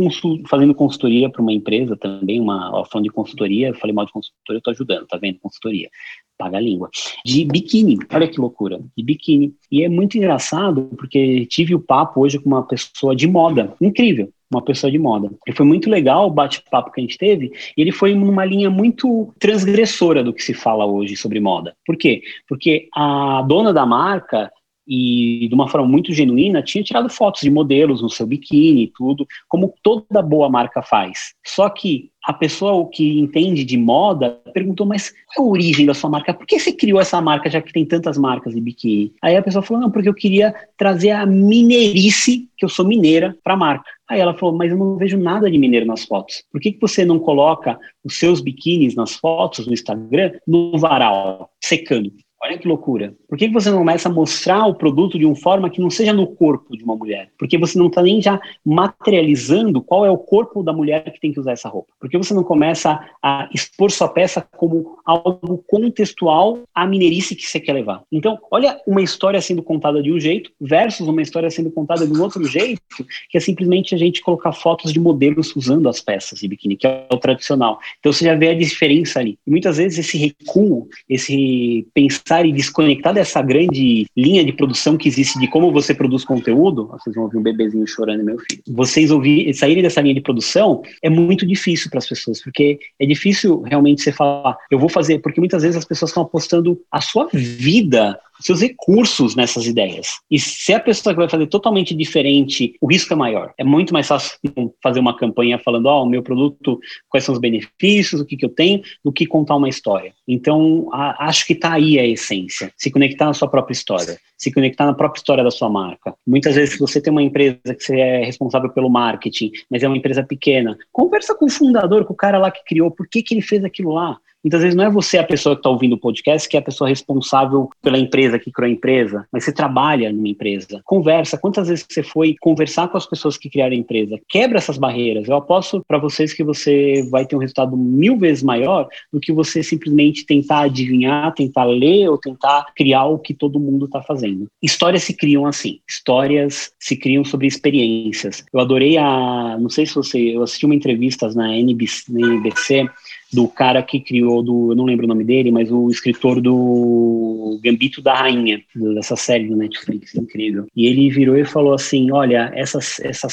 fazendo 0.47 0.75
consultoria 0.75 1.29
para 1.29 1.41
uma 1.41 1.53
empresa 1.53 1.95
também, 1.95 2.41
uma 2.41 2.85
falando 2.91 3.05
de 3.05 3.11
consultoria, 3.11 3.69
eu 3.69 3.75
falei 3.75 3.93
mal 3.93 4.05
de 4.05 4.11
consultoria, 4.11 4.55
eu 4.55 4.57
estou 4.57 4.71
ajudando, 4.71 5.07
tá 5.07 5.17
vendo? 5.17 5.39
Consultoria. 5.39 5.89
Paga 6.37 6.57
a 6.57 6.61
língua, 6.61 6.89
de 7.25 7.45
biquíni. 7.45 7.97
Olha 8.11 8.27
que 8.27 8.39
loucura, 8.39 8.79
de 8.97 9.03
biquíni. 9.03 9.53
E 9.71 9.83
é 9.83 9.89
muito 9.89 10.17
engraçado 10.17 10.89
porque 10.97 11.45
tive 11.45 11.75
o 11.75 11.79
papo 11.79 12.21
hoje 12.21 12.39
com 12.39 12.49
uma 12.49 12.63
pessoa 12.63 13.15
de 13.15 13.27
moda, 13.27 13.73
incrível 13.81 14.29
uma 14.51 14.61
pessoa 14.61 14.91
de 14.91 14.99
moda. 14.99 15.29
E 15.47 15.51
foi 15.51 15.65
muito 15.65 15.89
legal 15.89 16.27
o 16.27 16.31
bate-papo 16.31 16.91
que 16.91 17.01
a 17.01 17.03
gente 17.03 17.17
teve, 17.17 17.51
e 17.75 17.81
ele 17.81 17.91
foi 17.91 18.13
numa 18.13 18.45
linha 18.45 18.69
muito 18.69 19.33
transgressora 19.39 20.23
do 20.23 20.33
que 20.33 20.43
se 20.43 20.53
fala 20.53 20.85
hoje 20.85 21.15
sobre 21.15 21.39
moda. 21.39 21.75
Por 21.85 21.97
quê? 21.97 22.21
Porque 22.47 22.87
a 22.93 23.43
dona 23.47 23.73
da 23.73 23.85
marca 23.85 24.51
e 24.87 25.47
de 25.47 25.55
uma 25.55 25.67
forma 25.67 25.87
muito 25.87 26.13
genuína, 26.13 26.61
tinha 26.61 26.83
tirado 26.83 27.09
fotos 27.09 27.41
de 27.41 27.49
modelos 27.49 28.01
no 28.01 28.09
seu 28.09 28.25
biquíni 28.25 28.83
e 28.83 28.91
tudo, 28.95 29.25
como 29.47 29.73
toda 29.81 30.21
boa 30.21 30.49
marca 30.49 30.81
faz. 30.81 31.33
Só 31.45 31.69
que 31.69 32.09
a 32.25 32.33
pessoa 32.33 32.89
que 32.89 33.19
entende 33.19 33.63
de 33.63 33.77
moda 33.77 34.41
perguntou, 34.51 34.85
mas 34.85 35.13
qual 35.33 35.45
é 35.45 35.49
a 35.49 35.51
origem 35.51 35.85
da 35.85 35.93
sua 35.93 36.09
marca? 36.09 36.33
Por 36.33 36.47
que 36.47 36.59
você 36.59 36.71
criou 36.71 36.99
essa 36.99 37.21
marca, 37.21 37.49
já 37.49 37.61
que 37.61 37.71
tem 37.71 37.85
tantas 37.85 38.17
marcas 38.17 38.53
de 38.53 38.61
biquíni? 38.61 39.13
Aí 39.21 39.37
a 39.37 39.43
pessoa 39.43 39.61
falou, 39.61 39.83
não, 39.83 39.91
porque 39.91 40.09
eu 40.09 40.13
queria 40.13 40.53
trazer 40.75 41.11
a 41.11 41.25
mineirice, 41.25 42.49
que 42.57 42.65
eu 42.65 42.69
sou 42.69 42.85
mineira, 42.85 43.37
para 43.43 43.53
a 43.53 43.57
marca. 43.57 43.85
Aí 44.09 44.19
ela 44.19 44.33
falou, 44.33 44.55
mas 44.55 44.71
eu 44.71 44.77
não 44.77 44.97
vejo 44.97 45.17
nada 45.17 45.49
de 45.49 45.57
mineiro 45.57 45.85
nas 45.85 46.03
fotos. 46.03 46.43
Por 46.51 46.59
que, 46.59 46.71
que 46.71 46.81
você 46.81 47.05
não 47.05 47.19
coloca 47.19 47.77
os 48.03 48.17
seus 48.17 48.41
biquínis 48.41 48.95
nas 48.95 49.15
fotos 49.15 49.67
no 49.67 49.73
Instagram 49.73 50.31
no 50.47 50.77
varal, 50.77 51.51
secando? 51.63 52.11
Olha 52.43 52.57
que 52.57 52.67
loucura. 52.67 53.15
Por 53.27 53.37
que 53.37 53.47
você 53.47 53.71
não 53.71 53.79
começa 53.79 54.09
a 54.09 54.11
mostrar 54.11 54.67
o 54.67 54.75
produto 54.75 55.17
de 55.17 55.25
uma 55.25 55.35
forma 55.35 55.69
que 55.69 55.79
não 55.79 55.89
seja 55.89 56.13
no 56.13 56.27
corpo 56.27 56.75
de 56.77 56.83
uma 56.83 56.95
mulher? 56.95 57.31
Porque 57.39 57.57
você 57.57 57.77
não 57.77 57.87
está 57.87 58.03
nem 58.03 58.21
já 58.21 58.39
materializando 58.63 59.81
qual 59.81 60.05
é 60.05 60.11
o 60.11 60.17
corpo 60.17 60.61
da 60.61 60.73
mulher 60.73 61.11
que 61.11 61.19
tem 61.19 61.31
que 61.31 61.39
usar 61.39 61.53
essa 61.53 61.69
roupa. 61.69 61.93
Por 61.99 62.09
que 62.09 62.17
você 62.17 62.33
não 62.33 62.43
começa 62.43 62.99
a 63.23 63.49
expor 63.53 63.89
sua 63.89 64.09
peça 64.09 64.45
como 64.57 64.97
algo 65.05 65.63
contextual 65.65 66.59
à 66.73 66.85
mineirice 66.85 67.35
que 67.35 67.47
você 67.47 67.59
quer 67.59 67.73
levar? 67.73 68.03
Então, 68.11 68.37
olha 68.51 68.79
uma 68.85 69.01
história 69.01 69.41
sendo 69.41 69.63
contada 69.63 70.03
de 70.03 70.11
um 70.11 70.19
jeito 70.19 70.51
versus 70.59 71.07
uma 71.07 71.21
história 71.21 71.49
sendo 71.49 71.71
contada 71.71 72.05
de 72.05 72.13
um 72.13 72.21
outro 72.21 72.43
jeito, 72.43 72.81
que 73.29 73.37
é 73.37 73.41
simplesmente 73.41 73.95
a 73.95 73.97
gente 73.97 74.21
colocar 74.21 74.51
fotos 74.51 74.91
de 74.91 74.99
modelos 74.99 75.55
usando 75.55 75.87
as 75.87 76.01
peças 76.01 76.39
de 76.39 76.47
biquíni, 76.47 76.75
que 76.75 76.85
é 76.85 77.07
o 77.11 77.17
tradicional. 77.17 77.79
Então, 77.99 78.11
você 78.11 78.25
já 78.25 78.35
vê 78.35 78.49
a 78.49 78.57
diferença 78.57 79.19
ali. 79.19 79.39
Muitas 79.47 79.77
vezes 79.77 79.97
esse 79.97 80.17
recuo, 80.17 80.87
esse 81.09 81.87
pensar 81.93 82.24
e 82.45 82.51
desconectar 82.51 83.13
dessa 83.13 83.39
grande 83.41 84.07
linha 84.17 84.43
de 84.43 84.51
produção 84.51 84.97
que 84.97 85.07
existe 85.07 85.37
de 85.39 85.47
como 85.47 85.71
você 85.71 85.93
produz 85.93 86.25
conteúdo, 86.25 86.87
vocês 86.87 87.15
vão 87.15 87.25
ouvir 87.25 87.37
um 87.37 87.43
bebezinho 87.43 87.85
chorando, 87.85 88.23
meu 88.23 88.39
filho. 88.39 88.63
Vocês 88.67 89.11
ouvir, 89.11 89.53
saírem 89.53 89.83
dessa 89.83 90.01
linha 90.01 90.15
de 90.15 90.21
produção 90.21 90.81
é 91.03 91.09
muito 91.09 91.45
difícil 91.45 91.89
para 91.89 91.99
as 91.99 92.07
pessoas, 92.07 92.41
porque 92.41 92.79
é 92.99 93.05
difícil 93.05 93.61
realmente 93.61 94.01
você 94.01 94.11
falar, 94.11 94.57
eu 94.71 94.79
vou 94.79 94.89
fazer, 94.89 95.19
porque 95.19 95.39
muitas 95.39 95.61
vezes 95.61 95.77
as 95.77 95.85
pessoas 95.85 96.09
estão 96.09 96.23
apostando 96.23 96.81
a 96.91 96.99
sua 96.99 97.29
vida 97.31 98.19
seus 98.39 98.61
recursos 98.61 99.35
nessas 99.35 99.65
ideias. 99.65 100.07
E 100.29 100.39
se 100.39 100.73
a 100.73 100.79
pessoa 100.79 101.13
que 101.13 101.19
vai 101.19 101.29
fazer 101.29 101.47
totalmente 101.47 101.93
diferente, 101.93 102.75
o 102.81 102.87
risco 102.87 103.13
é 103.13 103.15
maior. 103.15 103.53
É 103.57 103.63
muito 103.63 103.93
mais 103.93 104.07
fácil 104.07 104.37
fazer 104.81 104.99
uma 104.99 105.15
campanha 105.15 105.59
falando, 105.59 105.87
ó, 105.87 106.01
oh, 106.01 106.03
o 106.03 106.09
meu 106.09 106.21
produto, 106.21 106.79
quais 107.09 107.23
são 107.23 107.33
os 107.33 107.39
benefícios, 107.39 108.21
o 108.21 108.25
que, 108.25 108.37
que 108.37 108.45
eu 108.45 108.49
tenho, 108.49 108.81
do 109.03 109.11
que 109.11 109.25
contar 109.25 109.55
uma 109.55 109.69
história. 109.69 110.13
Então, 110.27 110.89
a, 110.91 111.27
acho 111.27 111.45
que 111.45 111.53
está 111.53 111.73
aí 111.73 111.99
a 111.99 112.05
essência. 112.05 112.71
Se 112.77 112.91
conectar 112.91 113.25
na 113.25 113.33
sua 113.33 113.47
própria 113.47 113.73
história, 113.73 114.17
se 114.37 114.51
conectar 114.51 114.85
na 114.85 114.93
própria 114.93 115.19
história 115.19 115.43
da 115.43 115.51
sua 115.51 115.69
marca. 115.69 116.13
Muitas 116.25 116.55
vezes, 116.55 116.73
se 116.73 116.79
você 116.79 117.01
tem 117.01 117.11
uma 117.11 117.23
empresa 117.23 117.59
que 117.63 117.83
você 117.83 117.99
é 117.99 118.25
responsável 118.25 118.69
pelo 118.69 118.89
marketing, 118.89 119.51
mas 119.69 119.83
é 119.83 119.87
uma 119.87 119.97
empresa 119.97 120.23
pequena, 120.23 120.77
conversa 120.91 121.35
com 121.35 121.45
o 121.45 121.49
fundador, 121.49 122.05
com 122.05 122.13
o 122.13 122.17
cara 122.17 122.37
lá 122.37 122.51
que 122.51 122.63
criou, 122.63 122.91
por 122.91 123.07
que, 123.07 123.23
que 123.23 123.33
ele 123.33 123.41
fez 123.41 123.63
aquilo 123.63 123.91
lá? 123.91 124.17
Muitas 124.45 124.61
vezes 124.61 124.75
não 124.75 124.83
é 124.83 124.91
você 124.91 125.17
a 125.17 125.23
pessoa 125.23 125.55
que 125.55 125.61
está 125.61 125.71
ouvindo 125.71 125.93
o 125.93 125.99
podcast 125.99 126.47
que 126.47 126.55
é 126.55 126.59
a 126.59 126.63
pessoa 126.63 126.87
responsável 126.87 127.67
pela 127.81 127.97
empresa 127.97 128.37
que 128.37 128.51
criou 128.51 128.69
a 128.69 128.71
empresa, 128.71 129.25
mas 129.31 129.43
você 129.43 129.51
trabalha 129.51 130.13
numa 130.13 130.27
empresa. 130.27 130.81
Conversa. 130.85 131.35
Quantas 131.35 131.67
vezes 131.67 131.83
você 131.89 132.03
foi 132.03 132.35
conversar 132.39 132.87
com 132.89 132.95
as 132.95 133.07
pessoas 133.07 133.39
que 133.39 133.49
criaram 133.49 133.73
a 133.73 133.79
empresa? 133.79 134.19
Quebra 134.29 134.59
essas 134.59 134.77
barreiras. 134.77 135.27
Eu 135.27 135.35
aposto 135.35 135.83
para 135.87 135.97
vocês 135.97 136.31
que 136.31 136.43
você 136.43 137.01
vai 137.09 137.25
ter 137.25 137.35
um 137.35 137.39
resultado 137.39 137.75
mil 137.75 138.19
vezes 138.19 138.43
maior 138.43 138.87
do 139.11 139.19
que 139.19 139.33
você 139.33 139.63
simplesmente 139.63 140.27
tentar 140.27 140.59
adivinhar, 140.59 141.33
tentar 141.33 141.63
ler 141.63 142.07
ou 142.07 142.19
tentar 142.19 142.67
criar 142.75 143.05
o 143.05 143.17
que 143.17 143.33
todo 143.33 143.59
mundo 143.59 143.85
está 143.85 144.03
fazendo. 144.03 144.45
Histórias 144.61 145.01
se 145.01 145.15
criam 145.15 145.47
assim. 145.47 145.79
Histórias 145.89 146.71
se 146.79 146.95
criam 146.95 147.25
sobre 147.25 147.47
experiências. 147.47 148.45
Eu 148.53 148.59
adorei 148.59 148.95
a. 148.95 149.57
Não 149.59 149.71
sei 149.71 149.87
se 149.87 149.95
você. 149.95 150.19
Eu 150.19 150.43
assisti 150.43 150.67
uma 150.67 150.75
entrevista 150.75 151.27
na 151.29 151.57
NBC, 151.57 152.11
na 152.11 152.27
NBC 152.27 152.87
do 153.31 153.47
cara 153.47 153.81
que 153.83 153.99
criou, 153.99 154.41
do, 154.41 154.71
eu 154.71 154.75
não 154.75 154.85
lembro 154.85 155.05
o 155.05 155.07
nome 155.07 155.23
dele, 155.23 155.51
mas 155.51 155.71
o 155.71 155.89
escritor 155.89 156.41
do 156.41 157.59
Gambito 157.63 158.01
da 158.01 158.13
Rainha, 158.13 158.61
dessa 158.93 159.15
série 159.15 159.47
do 159.47 159.55
Netflix, 159.55 160.15
incrível. 160.15 160.67
E 160.75 160.85
ele 160.85 161.09
virou 161.09 161.37
e 161.37 161.45
falou 161.45 161.73
assim, 161.73 162.11
olha, 162.11 162.51
essa, 162.53 162.79
essa, 163.01 163.27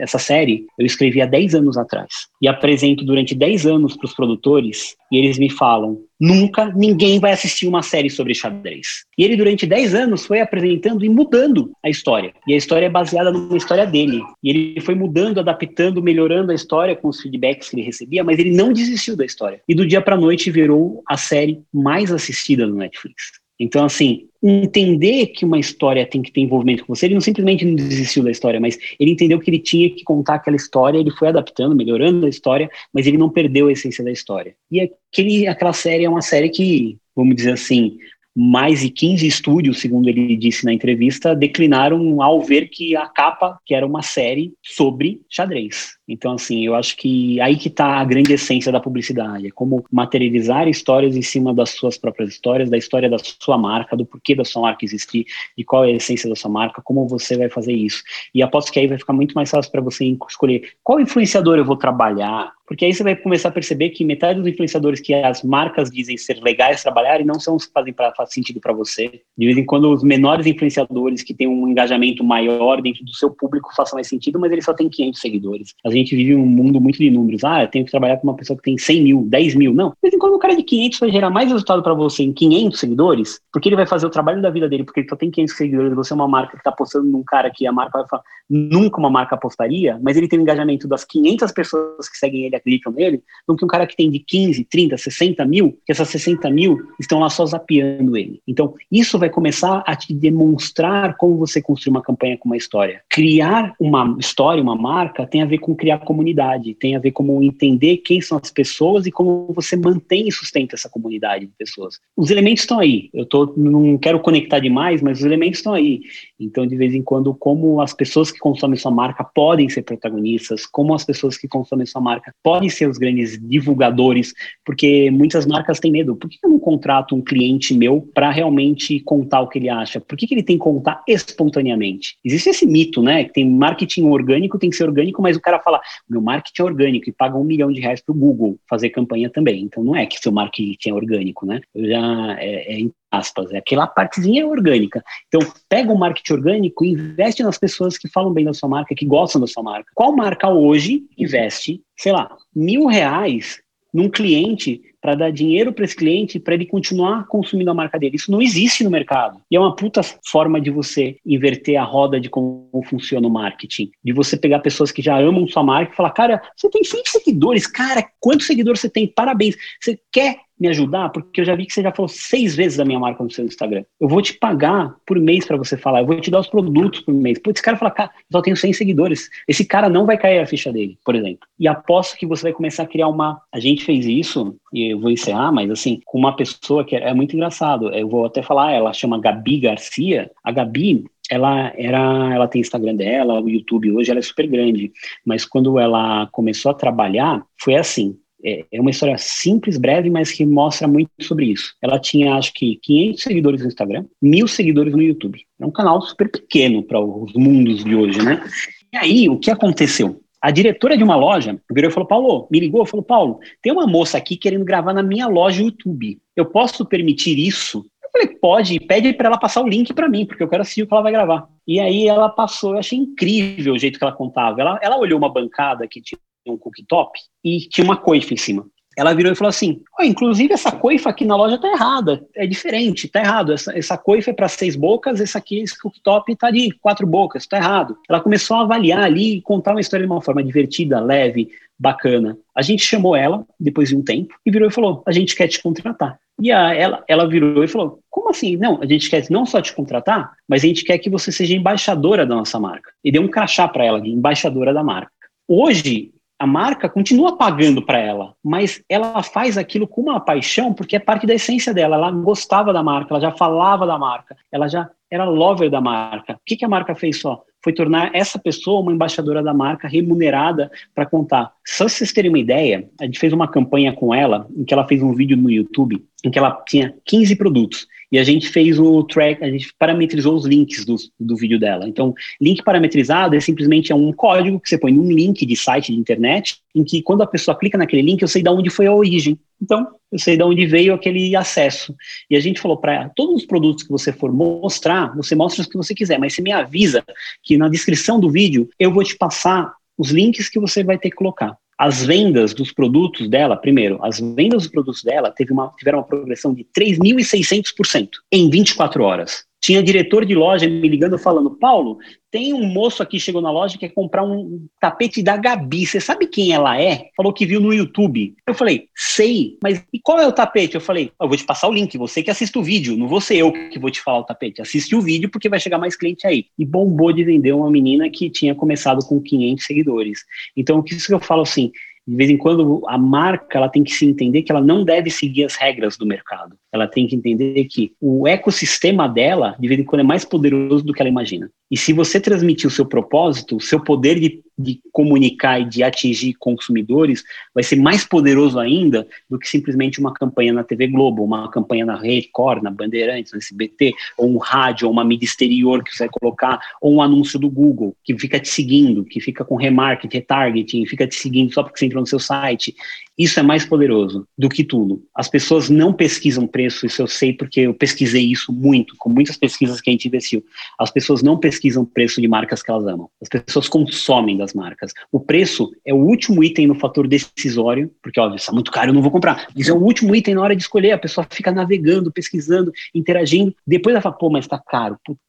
essa 0.00 0.18
série 0.18 0.66
eu 0.78 0.86
escrevi 0.86 1.20
há 1.20 1.26
10 1.26 1.54
anos 1.56 1.76
atrás, 1.76 2.28
e 2.40 2.48
apresento 2.48 3.04
durante 3.04 3.34
10 3.34 3.66
anos 3.66 3.96
para 3.96 4.06
os 4.06 4.14
produtores, 4.14 4.96
e 5.10 5.18
eles 5.18 5.38
me 5.38 5.50
falam, 5.50 5.98
nunca 6.20 6.72
ninguém 6.74 7.18
vai 7.18 7.32
assistir 7.32 7.66
uma 7.66 7.82
série 7.82 8.08
sobre 8.08 8.34
xadrez. 8.34 9.04
E 9.18 9.24
ele, 9.24 9.36
durante 9.36 9.66
10 9.66 9.94
anos, 9.94 10.26
foi 10.26 10.40
apresentando 10.40 11.04
e 11.04 11.08
mudando 11.08 11.72
a 11.84 11.90
história. 11.90 12.32
E 12.46 12.54
a 12.54 12.56
história 12.56 12.86
é 12.86 12.90
baseada 12.90 13.30
numa 13.30 13.56
história 13.56 13.86
dele. 13.86 14.22
E 14.42 14.50
ele 14.50 14.80
foi 14.80 14.94
mudando, 14.94 15.40
adaptando, 15.40 16.02
melhorando 16.02 16.52
a 16.52 16.54
história 16.54 16.96
com 16.96 17.08
os 17.08 17.20
feedbacks 17.20 17.68
que 17.68 17.76
ele 17.76 17.86
recebia, 17.86 18.24
mas 18.24 18.38
ele 18.38 18.52
não 18.52 18.72
desistiu 18.72 19.16
da 19.16 19.24
história. 19.24 19.60
E 19.68 19.74
do 19.74 19.86
dia 19.86 20.00
para 20.00 20.16
noite 20.16 20.50
virou 20.50 21.02
a 21.08 21.16
série 21.16 21.60
mais 21.72 22.12
assistida 22.12 22.66
do 22.66 22.74
Netflix. 22.74 23.41
Então, 23.62 23.84
assim, 23.84 24.26
entender 24.42 25.28
que 25.28 25.44
uma 25.44 25.58
história 25.58 26.04
tem 26.04 26.20
que 26.20 26.32
ter 26.32 26.40
envolvimento 26.40 26.84
com 26.84 26.94
você, 26.94 27.06
ele 27.06 27.14
não 27.14 27.20
simplesmente 27.20 27.64
não 27.64 27.76
desistiu 27.76 28.24
da 28.24 28.30
história, 28.30 28.58
mas 28.58 28.76
ele 28.98 29.12
entendeu 29.12 29.38
que 29.38 29.48
ele 29.48 29.60
tinha 29.60 29.88
que 29.88 30.02
contar 30.02 30.34
aquela 30.34 30.56
história, 30.56 30.98
ele 30.98 31.12
foi 31.12 31.28
adaptando, 31.28 31.76
melhorando 31.76 32.26
a 32.26 32.28
história, 32.28 32.68
mas 32.92 33.06
ele 33.06 33.16
não 33.16 33.30
perdeu 33.30 33.68
a 33.68 33.72
essência 33.72 34.02
da 34.02 34.10
história. 34.10 34.54
E 34.70 34.80
aquele, 34.80 35.46
aquela 35.46 35.72
série 35.72 36.04
é 36.04 36.08
uma 36.08 36.22
série 36.22 36.50
que, 36.50 36.98
vamos 37.14 37.36
dizer 37.36 37.52
assim, 37.52 37.98
mais 38.34 38.80
de 38.80 38.90
15 38.90 39.26
estúdios, 39.26 39.80
segundo 39.80 40.08
ele 40.08 40.36
disse 40.36 40.64
na 40.64 40.72
entrevista, 40.72 41.36
declinaram 41.36 42.20
ao 42.22 42.40
ver 42.40 42.68
que 42.68 42.96
a 42.96 43.06
capa, 43.06 43.58
que 43.64 43.74
era 43.74 43.86
uma 43.86 44.02
série 44.02 44.52
sobre 44.62 45.20
xadrez. 45.28 45.96
Então, 46.08 46.32
assim, 46.32 46.66
eu 46.66 46.74
acho 46.74 46.96
que 46.96 47.40
aí 47.40 47.56
que 47.56 47.68
está 47.68 47.98
a 47.98 48.04
grande 48.04 48.32
essência 48.32 48.72
da 48.72 48.80
publicidade, 48.80 49.46
é 49.46 49.50
como 49.50 49.84
materializar 49.90 50.68
histórias 50.68 51.16
em 51.16 51.22
cima 51.22 51.54
das 51.54 51.70
suas 51.70 51.96
próprias 51.96 52.30
histórias, 52.30 52.68
da 52.68 52.76
história 52.76 53.08
da 53.08 53.18
sua 53.18 53.56
marca, 53.56 53.96
do 53.96 54.04
porquê 54.04 54.34
da 54.34 54.44
sua 54.44 54.62
marca 54.62 54.84
existir, 54.84 55.24
de 55.56 55.64
qual 55.64 55.84
é 55.84 55.88
a 55.88 55.96
essência 55.96 56.28
da 56.28 56.34
sua 56.34 56.50
marca, 56.50 56.82
como 56.82 57.06
você 57.06 57.36
vai 57.36 57.48
fazer 57.48 57.72
isso. 57.72 58.02
E 58.34 58.42
aposto 58.42 58.72
que 58.72 58.80
aí 58.80 58.86
vai 58.86 58.98
ficar 58.98 59.12
muito 59.12 59.34
mais 59.34 59.50
fácil 59.50 59.70
para 59.70 59.80
você 59.80 60.04
escolher 60.28 60.72
qual 60.82 61.00
influenciador 61.00 61.58
eu 61.58 61.64
vou 61.64 61.76
trabalhar, 61.76 62.52
porque 62.72 62.86
aí 62.86 62.94
você 62.94 63.02
vai 63.02 63.14
começar 63.14 63.50
a 63.50 63.52
perceber 63.52 63.90
que 63.90 64.02
metade 64.02 64.38
dos 64.40 64.48
influenciadores 64.48 64.98
que 64.98 65.12
as 65.12 65.42
marcas 65.42 65.90
dizem 65.90 66.16
ser 66.16 66.40
legais 66.42 66.82
trabalhar 66.82 67.20
e 67.20 67.24
não 67.24 67.38
são 67.38 67.54
os 67.54 67.66
que 67.66 67.72
fazem 67.72 67.92
pra, 67.92 68.14
faz 68.14 68.32
sentido 68.32 68.60
para 68.60 68.72
você. 68.72 69.20
De 69.36 69.44
vez 69.44 69.58
em 69.58 69.66
quando, 69.66 69.92
os 69.92 70.02
menores 70.02 70.46
influenciadores 70.46 71.22
que 71.22 71.34
têm 71.34 71.46
um 71.46 71.68
engajamento 71.68 72.24
maior 72.24 72.80
dentro 72.80 73.04
do 73.04 73.14
seu 73.14 73.30
público 73.30 73.74
façam 73.76 73.96
mais 73.96 74.08
sentido, 74.08 74.40
mas 74.40 74.50
ele 74.50 74.62
só 74.62 74.72
tem 74.72 74.88
500 74.88 75.20
seguidores. 75.20 75.74
A 75.84 75.90
gente 75.90 76.01
vive 76.10 76.34
um 76.34 76.46
mundo 76.46 76.80
muito 76.80 76.98
de 76.98 77.10
números. 77.10 77.44
Ah, 77.44 77.62
eu 77.62 77.68
tenho 77.68 77.84
que 77.84 77.90
trabalhar 77.90 78.16
com 78.16 78.28
uma 78.28 78.36
pessoa 78.36 78.56
que 78.56 78.62
tem 78.62 78.76
100 78.76 79.02
mil, 79.02 79.24
10 79.28 79.54
mil. 79.54 79.72
Não. 79.74 79.90
De 79.90 79.96
vez 80.02 80.14
em 80.14 80.18
quando, 80.18 80.34
o 80.34 80.38
cara 80.38 80.56
de 80.56 80.62
500 80.62 80.98
vai 80.98 81.10
gerar 81.10 81.30
mais 81.30 81.48
resultado 81.48 81.82
para 81.82 81.94
você 81.94 82.22
em 82.22 82.32
500 82.32 82.78
seguidores, 82.78 83.40
porque 83.52 83.68
ele 83.68 83.76
vai 83.76 83.86
fazer 83.86 84.06
o 84.06 84.10
trabalho 84.10 84.42
da 84.42 84.50
vida 84.50 84.68
dele, 84.68 84.84
porque 84.84 85.00
ele 85.00 85.08
só 85.08 85.16
tem 85.16 85.30
500 85.30 85.56
seguidores. 85.56 85.94
Você 85.94 86.12
é 86.12 86.16
uma 86.16 86.28
marca 86.28 86.52
que 86.52 86.58
está 86.58 86.70
apostando 86.70 87.06
num 87.06 87.22
cara 87.22 87.50
que 87.50 87.66
a 87.66 87.72
marca 87.72 87.98
vai 87.98 88.08
falar, 88.08 88.22
nunca 88.48 88.98
uma 88.98 89.10
marca 89.10 89.34
apostaria, 89.34 89.98
mas 90.02 90.16
ele 90.16 90.28
tem 90.28 90.38
o 90.38 90.42
engajamento 90.42 90.86
das 90.86 91.04
500 91.04 91.52
pessoas 91.52 92.08
que 92.08 92.18
seguem 92.18 92.44
ele, 92.44 92.56
acreditam 92.56 92.92
nele, 92.92 93.22
do 93.48 93.56
que 93.56 93.64
um 93.64 93.68
cara 93.68 93.86
que 93.86 93.96
tem 93.96 94.10
de 94.10 94.18
15, 94.18 94.64
30, 94.64 94.96
60 94.96 95.44
mil, 95.46 95.78
que 95.86 95.92
essas 95.92 96.08
60 96.08 96.50
mil 96.50 96.78
estão 97.00 97.20
lá 97.20 97.30
só 97.30 97.46
zapeando 97.46 98.16
ele. 98.16 98.40
Então, 98.46 98.74
isso 98.90 99.18
vai 99.18 99.30
começar 99.30 99.82
a 99.86 99.96
te 99.96 100.12
demonstrar 100.12 101.16
como 101.16 101.36
você 101.36 101.62
construir 101.62 101.92
uma 101.92 102.02
campanha 102.02 102.36
com 102.36 102.48
uma 102.48 102.56
história. 102.56 103.02
Criar 103.08 103.74
uma 103.80 104.16
história, 104.18 104.62
uma 104.62 104.76
marca, 104.76 105.26
tem 105.26 105.42
a 105.42 105.46
ver 105.46 105.58
com 105.58 105.74
criar 105.82 105.98
comunidade, 105.98 106.74
tem 106.74 106.94
a 106.94 107.00
ver 107.00 107.10
com 107.10 107.42
entender 107.42 107.96
quem 107.96 108.20
são 108.20 108.38
as 108.40 108.52
pessoas 108.52 109.04
e 109.04 109.10
como 109.10 109.52
você 109.52 109.74
mantém 109.74 110.28
e 110.28 110.32
sustenta 110.32 110.76
essa 110.76 110.88
comunidade 110.88 111.46
de 111.46 111.52
pessoas. 111.58 111.98
Os 112.16 112.30
elementos 112.30 112.62
estão 112.62 112.78
aí. 112.78 113.10
Eu 113.12 113.26
tô, 113.26 113.52
não 113.56 113.98
quero 113.98 114.20
conectar 114.20 114.60
demais, 114.60 115.02
mas 115.02 115.18
os 115.18 115.24
elementos 115.24 115.58
estão 115.58 115.74
aí. 115.74 116.02
Então, 116.38 116.64
de 116.64 116.76
vez 116.76 116.94
em 116.94 117.02
quando, 117.02 117.34
como 117.34 117.80
as 117.80 117.92
pessoas 117.92 118.30
que 118.30 118.38
consomem 118.38 118.78
sua 118.78 118.92
marca 118.92 119.24
podem 119.24 119.68
ser 119.68 119.82
protagonistas, 119.82 120.66
como 120.66 120.94
as 120.94 121.04
pessoas 121.04 121.36
que 121.36 121.48
consomem 121.48 121.84
sua 121.84 122.00
marca 122.00 122.32
podem 122.44 122.68
ser 122.68 122.88
os 122.88 122.96
grandes 122.96 123.36
divulgadores, 123.40 124.32
porque 124.64 125.10
muitas 125.10 125.46
marcas 125.46 125.80
têm 125.80 125.90
medo. 125.90 126.14
Por 126.14 126.30
que 126.30 126.38
eu 126.44 126.50
não 126.50 126.60
contrato 126.60 127.16
um 127.16 127.20
cliente 127.20 127.74
meu 127.74 128.08
para 128.14 128.30
realmente 128.30 129.00
contar 129.00 129.40
o 129.40 129.48
que 129.48 129.58
ele 129.58 129.68
acha? 129.68 130.00
Por 130.00 130.16
que, 130.16 130.28
que 130.28 130.34
ele 130.34 130.44
tem 130.44 130.58
que 130.58 130.62
contar 130.62 131.02
espontaneamente? 131.08 132.16
Existe 132.24 132.50
esse 132.50 132.66
mito, 132.66 133.02
né? 133.02 133.24
Que 133.24 133.32
tem 133.32 133.50
marketing 133.50 134.04
orgânico, 134.04 134.58
tem 134.58 134.70
que 134.70 134.76
ser 134.76 134.84
orgânico, 134.84 135.22
mas 135.22 135.36
o 135.36 135.40
cara 135.40 135.58
fala, 135.60 135.71
meu 136.08 136.20
marketing 136.20 136.62
é 136.62 136.64
orgânico 136.64 137.08
e 137.08 137.12
paga 137.12 137.36
um 137.36 137.44
milhão 137.44 137.72
de 137.72 137.80
reais 137.80 138.00
para 138.00 138.12
o 138.14 138.18
Google 138.18 138.56
fazer 138.68 138.90
campanha 138.90 139.30
também. 139.30 139.62
Então 139.62 139.82
não 139.82 139.94
é 139.94 140.06
que 140.06 140.18
seu 140.18 140.32
marketing 140.32 140.90
é 140.90 140.94
orgânico, 140.94 141.46
né? 141.46 141.60
Eu 141.74 141.86
já 141.86 142.36
é, 142.38 142.80
é 142.80 142.86
aspas, 143.10 143.52
é 143.52 143.58
aquela 143.58 143.86
partezinha 143.86 144.46
orgânica. 144.46 145.04
Então, 145.28 145.40
pega 145.68 145.92
o 145.92 145.98
marketing 145.98 146.32
orgânico 146.32 146.82
e 146.84 146.92
investe 146.92 147.42
nas 147.42 147.58
pessoas 147.58 147.98
que 147.98 148.08
falam 148.08 148.32
bem 148.32 148.46
da 148.46 148.54
sua 148.54 148.70
marca, 148.70 148.94
que 148.94 149.04
gostam 149.04 149.40
da 149.40 149.46
sua 149.46 149.62
marca. 149.62 149.92
Qual 149.94 150.16
marca 150.16 150.48
hoje 150.48 151.02
investe, 151.18 151.82
sei 151.96 152.10
lá, 152.10 152.34
mil 152.56 152.86
reais 152.86 153.60
num 153.92 154.08
cliente 154.08 154.80
para 155.02 155.16
dar 155.16 155.32
dinheiro 155.32 155.72
para 155.72 155.84
esse 155.84 155.96
cliente 155.96 156.38
para 156.38 156.54
ele 156.54 156.64
continuar 156.64 157.26
consumindo 157.26 157.72
a 157.72 157.74
marca 157.74 157.98
dele. 157.98 158.14
Isso 158.14 158.30
não 158.30 158.40
existe 158.40 158.84
no 158.84 158.90
mercado. 158.90 159.40
E 159.50 159.56
é 159.56 159.60
uma 159.60 159.74
puta 159.74 160.00
forma 160.24 160.60
de 160.60 160.70
você 160.70 161.16
inverter 161.26 161.76
a 161.76 161.82
roda 161.82 162.20
de 162.20 162.30
como 162.30 162.70
funciona 162.88 163.26
o 163.26 163.30
marketing. 163.30 163.90
De 164.02 164.12
você 164.12 164.36
pegar 164.36 164.60
pessoas 164.60 164.92
que 164.92 165.02
já 165.02 165.18
amam 165.18 165.48
sua 165.48 165.64
marca 165.64 165.92
e 165.92 165.96
falar, 165.96 166.10
cara, 166.10 166.40
você 166.56 166.70
tem 166.70 166.84
100 166.84 167.02
seguidores, 167.06 167.66
cara, 167.66 168.08
quantos 168.20 168.46
seguidores 168.46 168.80
você 168.80 168.88
tem? 168.88 169.08
Parabéns. 169.08 169.56
Você 169.80 169.98
quer 170.12 170.36
me 170.62 170.68
ajudar? 170.68 171.08
Porque 171.10 171.40
eu 171.40 171.44
já 171.44 171.56
vi 171.56 171.66
que 171.66 171.72
você 171.72 171.82
já 171.82 171.90
falou 171.90 172.08
seis 172.08 172.54
vezes 172.54 172.78
da 172.78 172.84
minha 172.84 173.00
marca 173.00 173.22
no 173.22 173.30
seu 173.30 173.44
Instagram. 173.44 173.84
Eu 174.00 174.08
vou 174.08 174.22
te 174.22 174.34
pagar 174.34 174.94
por 175.04 175.18
mês 175.18 175.44
para 175.44 175.56
você 175.56 175.76
falar, 175.76 176.00
eu 176.00 176.06
vou 176.06 176.20
te 176.20 176.30
dar 176.30 176.38
os 176.38 176.46
produtos 176.46 177.00
por 177.00 177.12
mês. 177.12 177.40
Pô, 177.40 177.50
esse 177.50 177.62
cara 177.62 177.76
fala, 177.76 177.90
cara, 177.90 178.10
eu 178.14 178.38
só 178.38 178.40
tenho 178.40 178.56
100 178.56 178.72
seguidores. 178.72 179.28
Esse 179.48 179.64
cara 179.64 179.88
não 179.88 180.06
vai 180.06 180.16
cair 180.16 180.38
a 180.38 180.46
ficha 180.46 180.72
dele, 180.72 180.96
por 181.04 181.16
exemplo. 181.16 181.40
E 181.58 181.66
aposto 181.66 182.16
que 182.16 182.26
você 182.26 182.44
vai 182.44 182.52
começar 182.52 182.84
a 182.84 182.86
criar 182.86 183.08
uma. 183.08 183.40
A 183.52 183.58
gente 183.58 183.84
fez 183.84 184.06
isso, 184.06 184.54
e 184.72 184.92
eu 184.92 185.00
vou 185.00 185.10
encerrar, 185.10 185.50
mas 185.50 185.68
assim, 185.68 186.00
com 186.04 186.18
uma 186.18 186.36
pessoa 186.36 186.84
que 186.84 186.94
é, 186.94 187.08
é 187.08 187.14
muito 187.14 187.34
engraçado. 187.34 187.92
Eu 187.92 188.08
vou 188.08 188.24
até 188.24 188.40
falar, 188.40 188.70
ela 188.70 188.92
chama 188.92 189.20
Gabi 189.20 189.58
Garcia. 189.58 190.30
A 190.44 190.52
Gabi, 190.52 191.04
ela 191.30 191.72
era, 191.76 192.34
ela 192.34 192.46
tem 192.46 192.60
Instagram 192.60 192.94
dela, 192.94 193.40
o 193.40 193.48
YouTube 193.48 193.92
hoje 193.92 194.10
ela 194.10 194.20
é 194.20 194.22
super 194.22 194.46
grande, 194.46 194.92
mas 195.24 195.44
quando 195.44 195.78
ela 195.78 196.28
começou 196.30 196.70
a 196.70 196.74
trabalhar, 196.74 197.42
foi 197.58 197.74
assim, 197.74 198.16
é, 198.44 198.64
é 198.72 198.80
uma 198.80 198.90
história 198.90 199.16
simples, 199.18 199.78
breve, 199.78 200.10
mas 200.10 200.32
que 200.32 200.44
mostra 200.44 200.88
muito 200.88 201.10
sobre 201.20 201.46
isso. 201.46 201.74
Ela 201.80 201.98
tinha, 201.98 202.34
acho 202.34 202.52
que, 202.52 202.76
500 202.82 203.22
seguidores 203.22 203.60
no 203.62 203.68
Instagram, 203.68 204.04
mil 204.20 204.48
seguidores 204.48 204.92
no 204.92 205.02
YouTube. 205.02 205.40
É 205.60 205.66
um 205.66 205.70
canal 205.70 206.00
super 206.02 206.30
pequeno 206.30 206.82
para 206.82 207.00
os 207.00 207.32
mundos 207.34 207.84
de 207.84 207.94
hoje, 207.94 208.22
né? 208.22 208.44
E 208.92 208.96
aí, 208.96 209.28
o 209.28 209.38
que 209.38 209.50
aconteceu? 209.50 210.20
A 210.40 210.50
diretora 210.50 210.96
de 210.96 211.04
uma 211.04 211.14
loja 211.14 211.56
virou 211.70 211.88
e 211.88 211.94
falou: 211.94 212.08
Paulo, 212.08 212.48
me 212.50 212.58
ligou, 212.58 212.84
falou: 212.84 213.04
Paulo, 213.04 213.38
tem 213.62 213.72
uma 213.72 213.86
moça 213.86 214.18
aqui 214.18 214.36
querendo 214.36 214.64
gravar 214.64 214.92
na 214.92 215.02
minha 215.02 215.28
loja 215.28 215.62
YouTube. 215.62 216.18
Eu 216.34 216.46
posso 216.46 216.84
permitir 216.84 217.38
isso? 217.38 217.86
Eu 218.02 218.10
falei: 218.10 218.36
pode, 218.40 218.80
pede 218.80 219.12
para 219.12 219.28
ela 219.28 219.38
passar 219.38 219.62
o 219.62 219.68
link 219.68 219.94
para 219.94 220.08
mim, 220.08 220.26
porque 220.26 220.42
eu 220.42 220.48
quero 220.48 220.62
assistir 220.62 220.82
o 220.82 220.86
que 220.88 220.92
ela 220.92 221.02
vai 221.02 221.12
gravar. 221.12 221.46
E 221.64 221.78
aí 221.78 222.08
ela 222.08 222.28
passou, 222.28 222.72
eu 222.72 222.78
achei 222.80 222.98
incrível 222.98 223.74
o 223.74 223.78
jeito 223.78 224.00
que 224.00 224.04
ela 224.04 224.12
contava. 224.12 224.60
Ela, 224.60 224.80
ela 224.82 224.98
olhou 224.98 225.16
uma 225.16 225.32
bancada 225.32 225.86
que 225.86 226.02
tinha 226.02 226.18
um 226.46 226.56
cooktop 226.56 227.18
e 227.44 227.60
tinha 227.68 227.84
uma 227.84 227.96
coifa 227.96 228.34
em 228.34 228.36
cima. 228.36 228.66
Ela 228.96 229.14
virou 229.14 229.32
e 229.32 229.34
falou 229.34 229.48
assim: 229.48 229.80
oh, 229.98 230.02
inclusive 230.02 230.52
essa 230.52 230.70
coifa 230.70 231.10
aqui 231.10 231.24
na 231.24 231.36
loja 231.36 231.58
tá 231.58 231.68
errada, 231.68 232.26
é 232.34 232.46
diferente, 232.46 233.08
tá 233.08 233.20
errado. 233.20 233.52
Essa, 233.52 233.76
essa 233.76 233.96
coifa 233.96 234.30
é 234.30 234.34
para 234.34 234.48
seis 234.48 234.76
bocas, 234.76 235.20
esse 235.20 235.36
aqui, 235.36 235.60
esse 235.60 235.80
cooktop 235.80 236.34
tá 236.36 236.50
de 236.50 236.70
quatro 236.72 237.06
bocas, 237.06 237.46
tá 237.46 237.56
errado. 237.56 237.96
Ela 238.08 238.20
começou 238.20 238.56
a 238.56 238.62
avaliar 238.62 239.04
ali 239.04 239.36
e 239.36 239.42
contar 239.42 239.72
uma 239.72 239.80
história 239.80 240.06
de 240.06 240.12
uma 240.12 240.20
forma 240.20 240.44
divertida, 240.44 241.00
leve, 241.00 241.48
bacana. 241.78 242.36
A 242.54 242.62
gente 242.62 242.84
chamou 242.84 243.16
ela, 243.16 243.46
depois 243.58 243.88
de 243.88 243.96
um 243.96 244.02
tempo, 244.02 244.34
e 244.44 244.50
virou 244.50 244.68
e 244.68 244.72
falou: 244.72 245.02
a 245.06 245.12
gente 245.12 245.34
quer 245.34 245.48
te 245.48 245.62
contratar. 245.62 246.18
E 246.40 246.50
a, 246.50 246.74
ela, 246.74 247.04
ela 247.08 247.26
virou 247.26 247.64
e 247.64 247.68
falou: 247.68 248.00
como 248.10 248.28
assim? 248.28 248.56
Não, 248.56 248.80
a 248.82 248.86
gente 248.86 249.08
quer 249.08 249.24
não 249.30 249.46
só 249.46 249.60
te 249.62 249.72
contratar, 249.74 250.32
mas 250.46 250.62
a 250.62 250.66
gente 250.66 250.84
quer 250.84 250.98
que 250.98 251.08
você 251.08 251.32
seja 251.32 251.56
embaixadora 251.56 252.26
da 252.26 252.34
nossa 252.34 252.60
marca. 252.60 252.92
E 253.02 253.10
deu 253.10 253.22
um 253.22 253.28
crachá 253.28 253.66
para 253.66 253.84
ela 253.84 254.00
de 254.00 254.10
embaixadora 254.10 254.74
da 254.74 254.84
marca. 254.84 255.10
Hoje, 255.48 256.12
a 256.42 256.46
marca 256.46 256.88
continua 256.88 257.36
pagando 257.36 257.80
para 257.80 258.00
ela, 258.00 258.34
mas 258.42 258.82
ela 258.88 259.22
faz 259.22 259.56
aquilo 259.56 259.86
com 259.86 260.00
uma 260.00 260.18
paixão 260.18 260.74
porque 260.74 260.96
é 260.96 260.98
parte 260.98 261.24
da 261.24 261.34
essência 261.34 261.72
dela. 261.72 261.94
Ela 261.94 262.10
gostava 262.10 262.72
da 262.72 262.82
marca, 262.82 263.14
ela 263.14 263.20
já 263.20 263.30
falava 263.30 263.86
da 263.86 263.96
marca, 263.96 264.36
ela 264.50 264.66
já 264.66 264.90
era 265.08 265.24
lover 265.24 265.70
da 265.70 265.80
marca. 265.80 266.32
O 266.32 266.38
que, 266.44 266.56
que 266.56 266.64
a 266.64 266.68
marca 266.68 266.96
fez 266.96 267.20
só? 267.20 267.44
Foi 267.62 267.72
tornar 267.72 268.10
essa 268.12 268.40
pessoa 268.40 268.80
uma 268.80 268.92
embaixadora 268.92 269.40
da 269.40 269.54
marca 269.54 269.86
remunerada 269.86 270.68
para 270.92 271.06
contar. 271.06 271.52
Só 271.64 271.88
vocês 271.88 272.12
terem 272.12 272.28
uma 272.28 272.40
ideia, 272.40 272.88
a 273.00 273.04
gente 273.04 273.20
fez 273.20 273.32
uma 273.32 273.46
campanha 273.46 273.92
com 273.92 274.12
ela, 274.12 274.48
em 274.56 274.64
que 274.64 274.74
ela 274.74 274.88
fez 274.88 275.00
um 275.00 275.14
vídeo 275.14 275.36
no 275.36 275.48
YouTube, 275.48 276.04
em 276.24 276.30
que 276.32 276.40
ela 276.40 276.60
tinha 276.66 276.92
15 277.04 277.36
produtos. 277.36 277.86
E 278.12 278.18
a 278.18 278.24
gente 278.24 278.50
fez 278.50 278.78
o 278.78 279.02
track, 279.04 279.42
a 279.42 279.50
gente 279.50 279.72
parametrizou 279.78 280.34
os 280.34 280.44
links 280.44 280.84
do, 280.84 280.96
do 281.18 281.34
vídeo 281.34 281.58
dela. 281.58 281.88
Então, 281.88 282.14
link 282.38 282.62
parametrizado 282.62 283.34
é 283.34 283.40
simplesmente 283.40 283.90
é 283.90 283.94
um 283.94 284.12
código 284.12 284.60
que 284.60 284.68
você 284.68 284.76
põe 284.76 284.92
num 284.92 285.10
link 285.10 285.46
de 285.46 285.56
site 285.56 285.92
de 285.92 285.98
internet, 285.98 286.58
em 286.74 286.84
que 286.84 287.00
quando 287.00 287.22
a 287.22 287.26
pessoa 287.26 287.58
clica 287.58 287.78
naquele 287.78 288.02
link, 288.02 288.20
eu 288.20 288.28
sei 288.28 288.42
de 288.42 288.50
onde 288.50 288.68
foi 288.68 288.86
a 288.86 288.94
origem. 288.94 289.40
Então, 289.60 289.88
eu 290.12 290.18
sei 290.18 290.36
de 290.36 290.42
onde 290.42 290.66
veio 290.66 290.92
aquele 290.92 291.34
acesso. 291.34 291.94
E 292.28 292.36
a 292.36 292.40
gente 292.40 292.60
falou 292.60 292.76
para 292.76 293.08
todos 293.16 293.36
os 293.36 293.46
produtos 293.46 293.82
que 293.82 293.90
você 293.90 294.12
for 294.12 294.30
mostrar, 294.30 295.16
você 295.16 295.34
mostra 295.34 295.62
os 295.62 295.68
que 295.68 295.76
você 295.78 295.94
quiser, 295.94 296.18
mas 296.18 296.34
você 296.34 296.42
me 296.42 296.52
avisa 296.52 297.02
que 297.42 297.56
na 297.56 297.70
descrição 297.70 298.20
do 298.20 298.30
vídeo 298.30 298.68
eu 298.78 298.92
vou 298.92 299.02
te 299.02 299.16
passar 299.16 299.72
os 299.96 300.10
links 300.10 300.50
que 300.50 300.60
você 300.60 300.84
vai 300.84 300.98
ter 300.98 301.08
que 301.08 301.16
colocar. 301.16 301.56
As 301.82 302.00
vendas 302.00 302.54
dos 302.54 302.70
produtos 302.70 303.28
dela, 303.28 303.56
primeiro, 303.56 303.98
as 304.04 304.20
vendas 304.20 304.62
dos 304.62 304.70
produtos 304.70 305.02
dela 305.02 305.32
teve 305.32 305.52
uma, 305.52 305.68
tiveram 305.76 305.98
uma 305.98 306.04
progressão 306.04 306.54
de 306.54 306.64
3.600% 306.78 308.08
em 308.30 308.48
24 308.48 309.02
horas. 309.02 309.44
Tinha 309.62 309.80
diretor 309.80 310.26
de 310.26 310.34
loja 310.34 310.68
me 310.68 310.88
ligando 310.88 311.16
falando: 311.16 311.48
Paulo, 311.52 311.98
tem 312.32 312.52
um 312.52 312.66
moço 312.66 313.00
aqui 313.00 313.20
chegou 313.20 313.40
na 313.40 313.50
loja 313.50 313.78
que 313.78 313.86
quer 313.86 313.94
comprar 313.94 314.24
um 314.24 314.66
tapete 314.80 315.22
da 315.22 315.36
Gabi. 315.36 315.86
Você 315.86 316.00
sabe 316.00 316.26
quem 316.26 316.52
ela 316.52 316.80
é? 316.80 317.10
Falou 317.16 317.32
que 317.32 317.46
viu 317.46 317.60
no 317.60 317.72
YouTube. 317.72 318.34
Eu 318.44 318.54
falei: 318.54 318.88
sei, 318.96 319.56
mas 319.62 319.84
e 319.92 320.00
qual 320.00 320.18
é 320.18 320.26
o 320.26 320.32
tapete? 320.32 320.74
Eu 320.74 320.80
falei: 320.80 321.12
eu 321.20 321.28
vou 321.28 321.36
te 321.36 321.44
passar 321.44 321.68
o 321.68 321.72
link. 321.72 321.96
Você 321.96 322.24
que 322.24 322.30
assiste 322.30 322.58
o 322.58 322.62
vídeo, 322.62 322.96
não 322.96 323.06
vou 323.06 323.20
ser 323.20 323.36
eu 323.36 323.52
que 323.52 323.78
vou 323.78 323.90
te 323.90 324.00
falar 324.00 324.18
o 324.18 324.24
tapete. 324.24 324.60
Assiste 324.60 324.96
o 324.96 325.00
vídeo 325.00 325.30
porque 325.30 325.48
vai 325.48 325.60
chegar 325.60 325.78
mais 325.78 325.94
cliente 325.94 326.26
aí. 326.26 326.46
E 326.58 326.66
bombou 326.66 327.12
de 327.12 327.22
vender 327.22 327.52
uma 327.52 327.70
menina 327.70 328.10
que 328.10 328.28
tinha 328.28 328.56
começado 328.56 329.06
com 329.06 329.22
500 329.22 329.64
seguidores. 329.64 330.24
Então, 330.56 330.80
o 330.80 330.82
que 330.82 330.92
isso 330.92 331.06
que 331.06 331.14
eu 331.14 331.20
falo 331.20 331.42
assim? 331.42 331.70
de 332.06 332.16
vez 332.16 332.30
em 332.30 332.36
quando 332.36 332.82
a 332.88 332.98
marca 332.98 333.58
ela 333.58 333.68
tem 333.68 333.84
que 333.84 333.92
se 333.92 334.04
entender 334.04 334.42
que 334.42 334.50
ela 334.50 334.60
não 334.60 334.84
deve 334.84 335.10
seguir 335.10 335.44
as 335.44 335.54
regras 335.54 335.96
do 335.96 336.04
mercado. 336.04 336.58
Ela 336.72 336.86
tem 336.86 337.06
que 337.06 337.14
entender 337.14 337.64
que 337.64 337.92
o 338.00 338.26
ecossistema 338.26 339.06
dela, 339.06 339.54
de 339.60 339.68
vez 339.68 339.78
em 339.78 339.84
quando, 339.84 340.00
é 340.00 340.04
mais 340.04 340.24
poderoso 340.24 340.84
do 340.84 340.92
que 340.92 341.02
ela 341.02 341.08
imagina. 341.08 341.50
E 341.70 341.76
se 341.76 341.92
você 341.92 342.20
transmitir 342.20 342.66
o 342.66 342.70
seu 342.70 342.84
propósito, 342.84 343.56
o 343.56 343.60
seu 343.60 343.80
poder 343.80 344.20
de, 344.20 344.42
de 344.58 344.80
comunicar 344.92 345.58
e 345.58 345.64
de 345.64 345.82
atingir 345.82 346.34
consumidores 346.34 347.24
vai 347.54 347.64
ser 347.64 347.76
mais 347.76 348.04
poderoso 348.04 348.58
ainda 348.58 349.06
do 349.28 349.38
que 349.38 349.48
simplesmente 349.48 349.98
uma 349.98 350.12
campanha 350.12 350.52
na 350.52 350.62
TV 350.62 350.86
Globo, 350.86 351.24
uma 351.24 351.50
campanha 351.50 351.86
na 351.86 351.96
Record, 351.96 352.62
na 352.62 352.70
Bandeirantes, 352.70 353.32
no 353.32 353.38
SBT, 353.38 353.92
ou 354.18 354.30
um 354.30 354.36
rádio, 354.36 354.86
ou 354.86 354.92
uma 354.92 355.02
mídia 355.04 355.24
exterior 355.24 355.82
que 355.82 355.96
você 355.96 356.04
vai 356.04 356.10
colocar, 356.10 356.60
ou 356.80 356.94
um 356.94 357.00
anúncio 357.00 357.38
do 357.38 357.48
Google 357.48 357.96
que 358.04 358.18
fica 358.18 358.38
te 358.38 358.48
seguindo, 358.48 359.02
que 359.02 359.18
fica 359.18 359.42
com 359.42 359.56
remarketing, 359.56 360.18
retargeting, 360.18 360.86
fica 360.86 361.06
te 361.06 361.14
seguindo 361.14 361.52
só 361.54 361.62
porque 361.62 361.78
você 361.78 361.86
entrou 361.86 362.02
no 362.02 362.06
seu 362.06 362.18
site. 362.18 362.74
Isso 363.18 363.38
é 363.38 363.42
mais 363.42 363.64
poderoso 363.64 364.26
do 364.36 364.48
que 364.48 364.64
tudo. 364.64 365.04
As 365.14 365.28
pessoas 365.28 365.68
não 365.68 365.92
pesquisam 365.92 366.46
preço, 366.46 366.86
isso 366.86 367.02
eu 367.02 367.06
sei 367.06 367.32
porque 367.32 367.60
eu 367.60 367.74
pesquisei 367.74 368.24
isso 368.24 368.52
muito, 368.52 368.94
com 368.98 369.10
muitas 369.10 369.36
pesquisas 369.36 369.80
que 369.80 369.90
a 369.90 369.92
gente 369.92 370.08
investiu. 370.08 370.42
As 370.78 370.90
pessoas 370.90 371.22
não 371.22 371.38
pesquisam 371.38 371.84
preço 371.84 372.20
de 372.20 372.28
marcas 372.28 372.62
que 372.62 372.70
elas 372.70 372.86
amam. 372.86 373.08
As 373.20 373.28
pessoas 373.28 373.68
consomem 373.68 374.36
das 374.36 374.54
marcas. 374.54 374.92
O 375.10 375.20
preço 375.20 375.70
é 375.84 375.92
o 375.92 375.98
último 375.98 376.42
item 376.42 376.66
no 376.66 376.74
fator 376.74 377.06
decisório, 377.06 377.90
porque, 378.02 378.18
óbvio, 378.18 378.36
está 378.36 378.52
muito 378.52 378.70
caro, 378.70 378.90
eu 378.90 378.94
não 378.94 379.02
vou 379.02 379.10
comprar. 379.10 379.46
Mas 379.54 379.68
é 379.68 379.72
o 379.72 379.82
último 379.82 380.14
item 380.14 380.34
na 380.34 380.42
hora 380.42 380.56
de 380.56 380.62
escolher. 380.62 380.92
A 380.92 380.98
pessoa 380.98 381.26
fica 381.30 381.52
navegando, 381.52 382.10
pesquisando, 382.10 382.72
interagindo. 382.94 383.54
Depois 383.66 383.94
ela 383.94 384.02
fala, 384.02 384.16
pô, 384.16 384.30
mas 384.30 384.46
está 384.46 384.58
caro. 384.58 384.96
Puta 385.04 385.20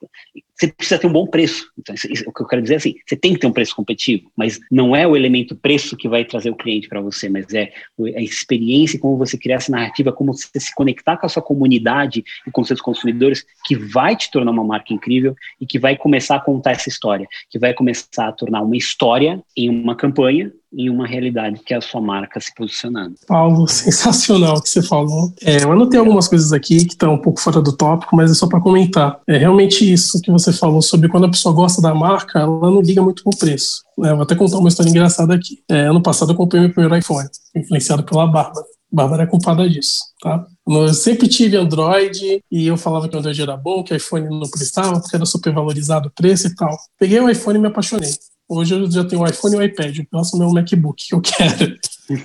você 0.63 0.73
precisa 0.73 0.99
ter 0.99 1.07
um 1.07 1.11
bom 1.11 1.27
preço. 1.27 1.67
Então, 1.77 1.93
isso, 1.93 2.11
isso, 2.11 2.23
o 2.27 2.33
que 2.33 2.41
eu 2.41 2.47
quero 2.47 2.61
dizer 2.61 2.75
é 2.75 2.77
assim, 2.77 2.95
você 3.05 3.15
tem 3.15 3.33
que 3.33 3.39
ter 3.39 3.47
um 3.47 3.51
preço 3.51 3.75
competitivo, 3.75 4.31
mas 4.35 4.59
não 4.71 4.95
é 4.95 5.05
o 5.05 5.15
elemento 5.15 5.55
preço 5.55 5.97
que 5.97 6.07
vai 6.07 6.23
trazer 6.23 6.49
o 6.49 6.55
cliente 6.55 6.87
para 6.87 7.01
você, 7.01 7.27
mas 7.27 7.53
é 7.53 7.71
a 8.15 8.21
experiência, 8.21 8.99
como 8.99 9.17
você 9.17 9.37
criar 9.37 9.57
essa 9.57 9.71
narrativa, 9.71 10.11
como 10.11 10.33
você 10.33 10.59
se 10.59 10.73
conectar 10.73 11.17
com 11.17 11.25
a 11.25 11.29
sua 11.29 11.43
comunidade 11.43 12.23
e 12.47 12.51
com 12.51 12.63
seus 12.63 12.81
consumidores, 12.81 13.45
que 13.65 13.75
vai 13.75 14.15
te 14.15 14.31
tornar 14.31 14.51
uma 14.51 14.63
marca 14.63 14.93
incrível 14.93 15.35
e 15.59 15.65
que 15.65 15.77
vai 15.77 15.97
começar 15.97 16.37
a 16.37 16.39
contar 16.39 16.71
essa 16.71 16.89
história, 16.89 17.27
que 17.49 17.59
vai 17.59 17.73
começar 17.73 18.29
a 18.29 18.31
tornar 18.31 18.61
uma 18.61 18.77
história 18.77 19.41
em 19.57 19.69
uma 19.69 19.95
campanha 19.95 20.51
em 20.75 20.89
uma 20.89 21.05
realidade 21.05 21.61
que 21.65 21.73
é 21.73 21.77
a 21.77 21.81
sua 21.81 22.01
marca 22.01 22.39
se 22.39 22.53
posicionando. 22.53 23.15
Paulo, 23.27 23.65
sensacional 23.69 24.57
o 24.57 24.61
que 24.61 24.69
você 24.69 24.81
falou. 24.81 25.31
É, 25.41 25.63
eu 25.63 25.71
anotei 25.71 25.99
algumas 25.99 26.27
coisas 26.27 26.51
aqui 26.51 26.85
que 26.85 26.93
estão 26.93 27.13
um 27.13 27.21
pouco 27.21 27.39
fora 27.39 27.61
do 27.61 27.75
tópico, 27.75 28.15
mas 28.15 28.31
é 28.31 28.33
só 28.33 28.47
para 28.47 28.61
comentar. 28.61 29.19
É 29.27 29.37
realmente 29.37 29.91
isso 29.91 30.19
que 30.21 30.31
você 30.31 30.51
falou 30.51 30.81
sobre 30.81 31.09
quando 31.09 31.25
a 31.25 31.31
pessoa 31.31 31.53
gosta 31.53 31.81
da 31.81 31.93
marca, 31.93 32.39
ela 32.39 32.71
não 32.71 32.81
liga 32.81 33.01
muito 33.01 33.23
com 33.23 33.29
o 33.29 33.37
preço. 33.37 33.83
É, 34.03 34.13
vou 34.13 34.23
até 34.23 34.35
contar 34.35 34.57
uma 34.57 34.69
história 34.69 34.89
engraçada 34.89 35.33
aqui. 35.33 35.59
É, 35.69 35.81
ano 35.81 36.01
passado 36.01 36.31
eu 36.31 36.35
comprei 36.35 36.61
meu 36.61 36.71
primeiro 36.71 36.97
iPhone, 36.97 37.27
influenciado 37.55 38.03
pela 38.03 38.25
Bárbara. 38.27 38.65
Bárbara 38.91 39.23
é 39.23 39.25
culpada 39.25 39.67
disso, 39.67 40.01
tá? 40.21 40.45
Eu 40.67 40.93
sempre 40.93 41.27
tive 41.27 41.57
Android 41.57 42.43
e 42.51 42.67
eu 42.67 42.77
falava 42.77 43.09
que 43.09 43.15
o 43.15 43.19
Android 43.19 43.41
era 43.41 43.57
bom, 43.57 43.83
que 43.83 43.91
o 43.91 43.97
iPhone 43.97 44.29
não 44.29 44.47
prestava, 44.47 44.99
porque 44.99 45.15
era 45.15 45.25
super 45.25 45.51
valorizado 45.51 46.09
o 46.09 46.11
preço 46.11 46.45
e 46.45 46.55
tal. 46.55 46.77
Peguei 46.99 47.19
o 47.19 47.27
iPhone 47.27 47.57
e 47.57 47.61
me 47.61 47.67
apaixonei. 47.67 48.11
Hoje 48.53 48.75
eu 48.75 48.89
já 48.89 49.03
tenho 49.03 49.21
o 49.21 49.27
iPhone 49.27 49.55
e 49.55 49.57
o 49.57 49.63
iPad. 49.63 49.99
O 49.99 50.05
próximo 50.05 50.43
é 50.43 50.47
o 50.47 50.53
MacBook 50.53 51.07
que 51.07 51.15
eu 51.15 51.21
quero. 51.21 51.75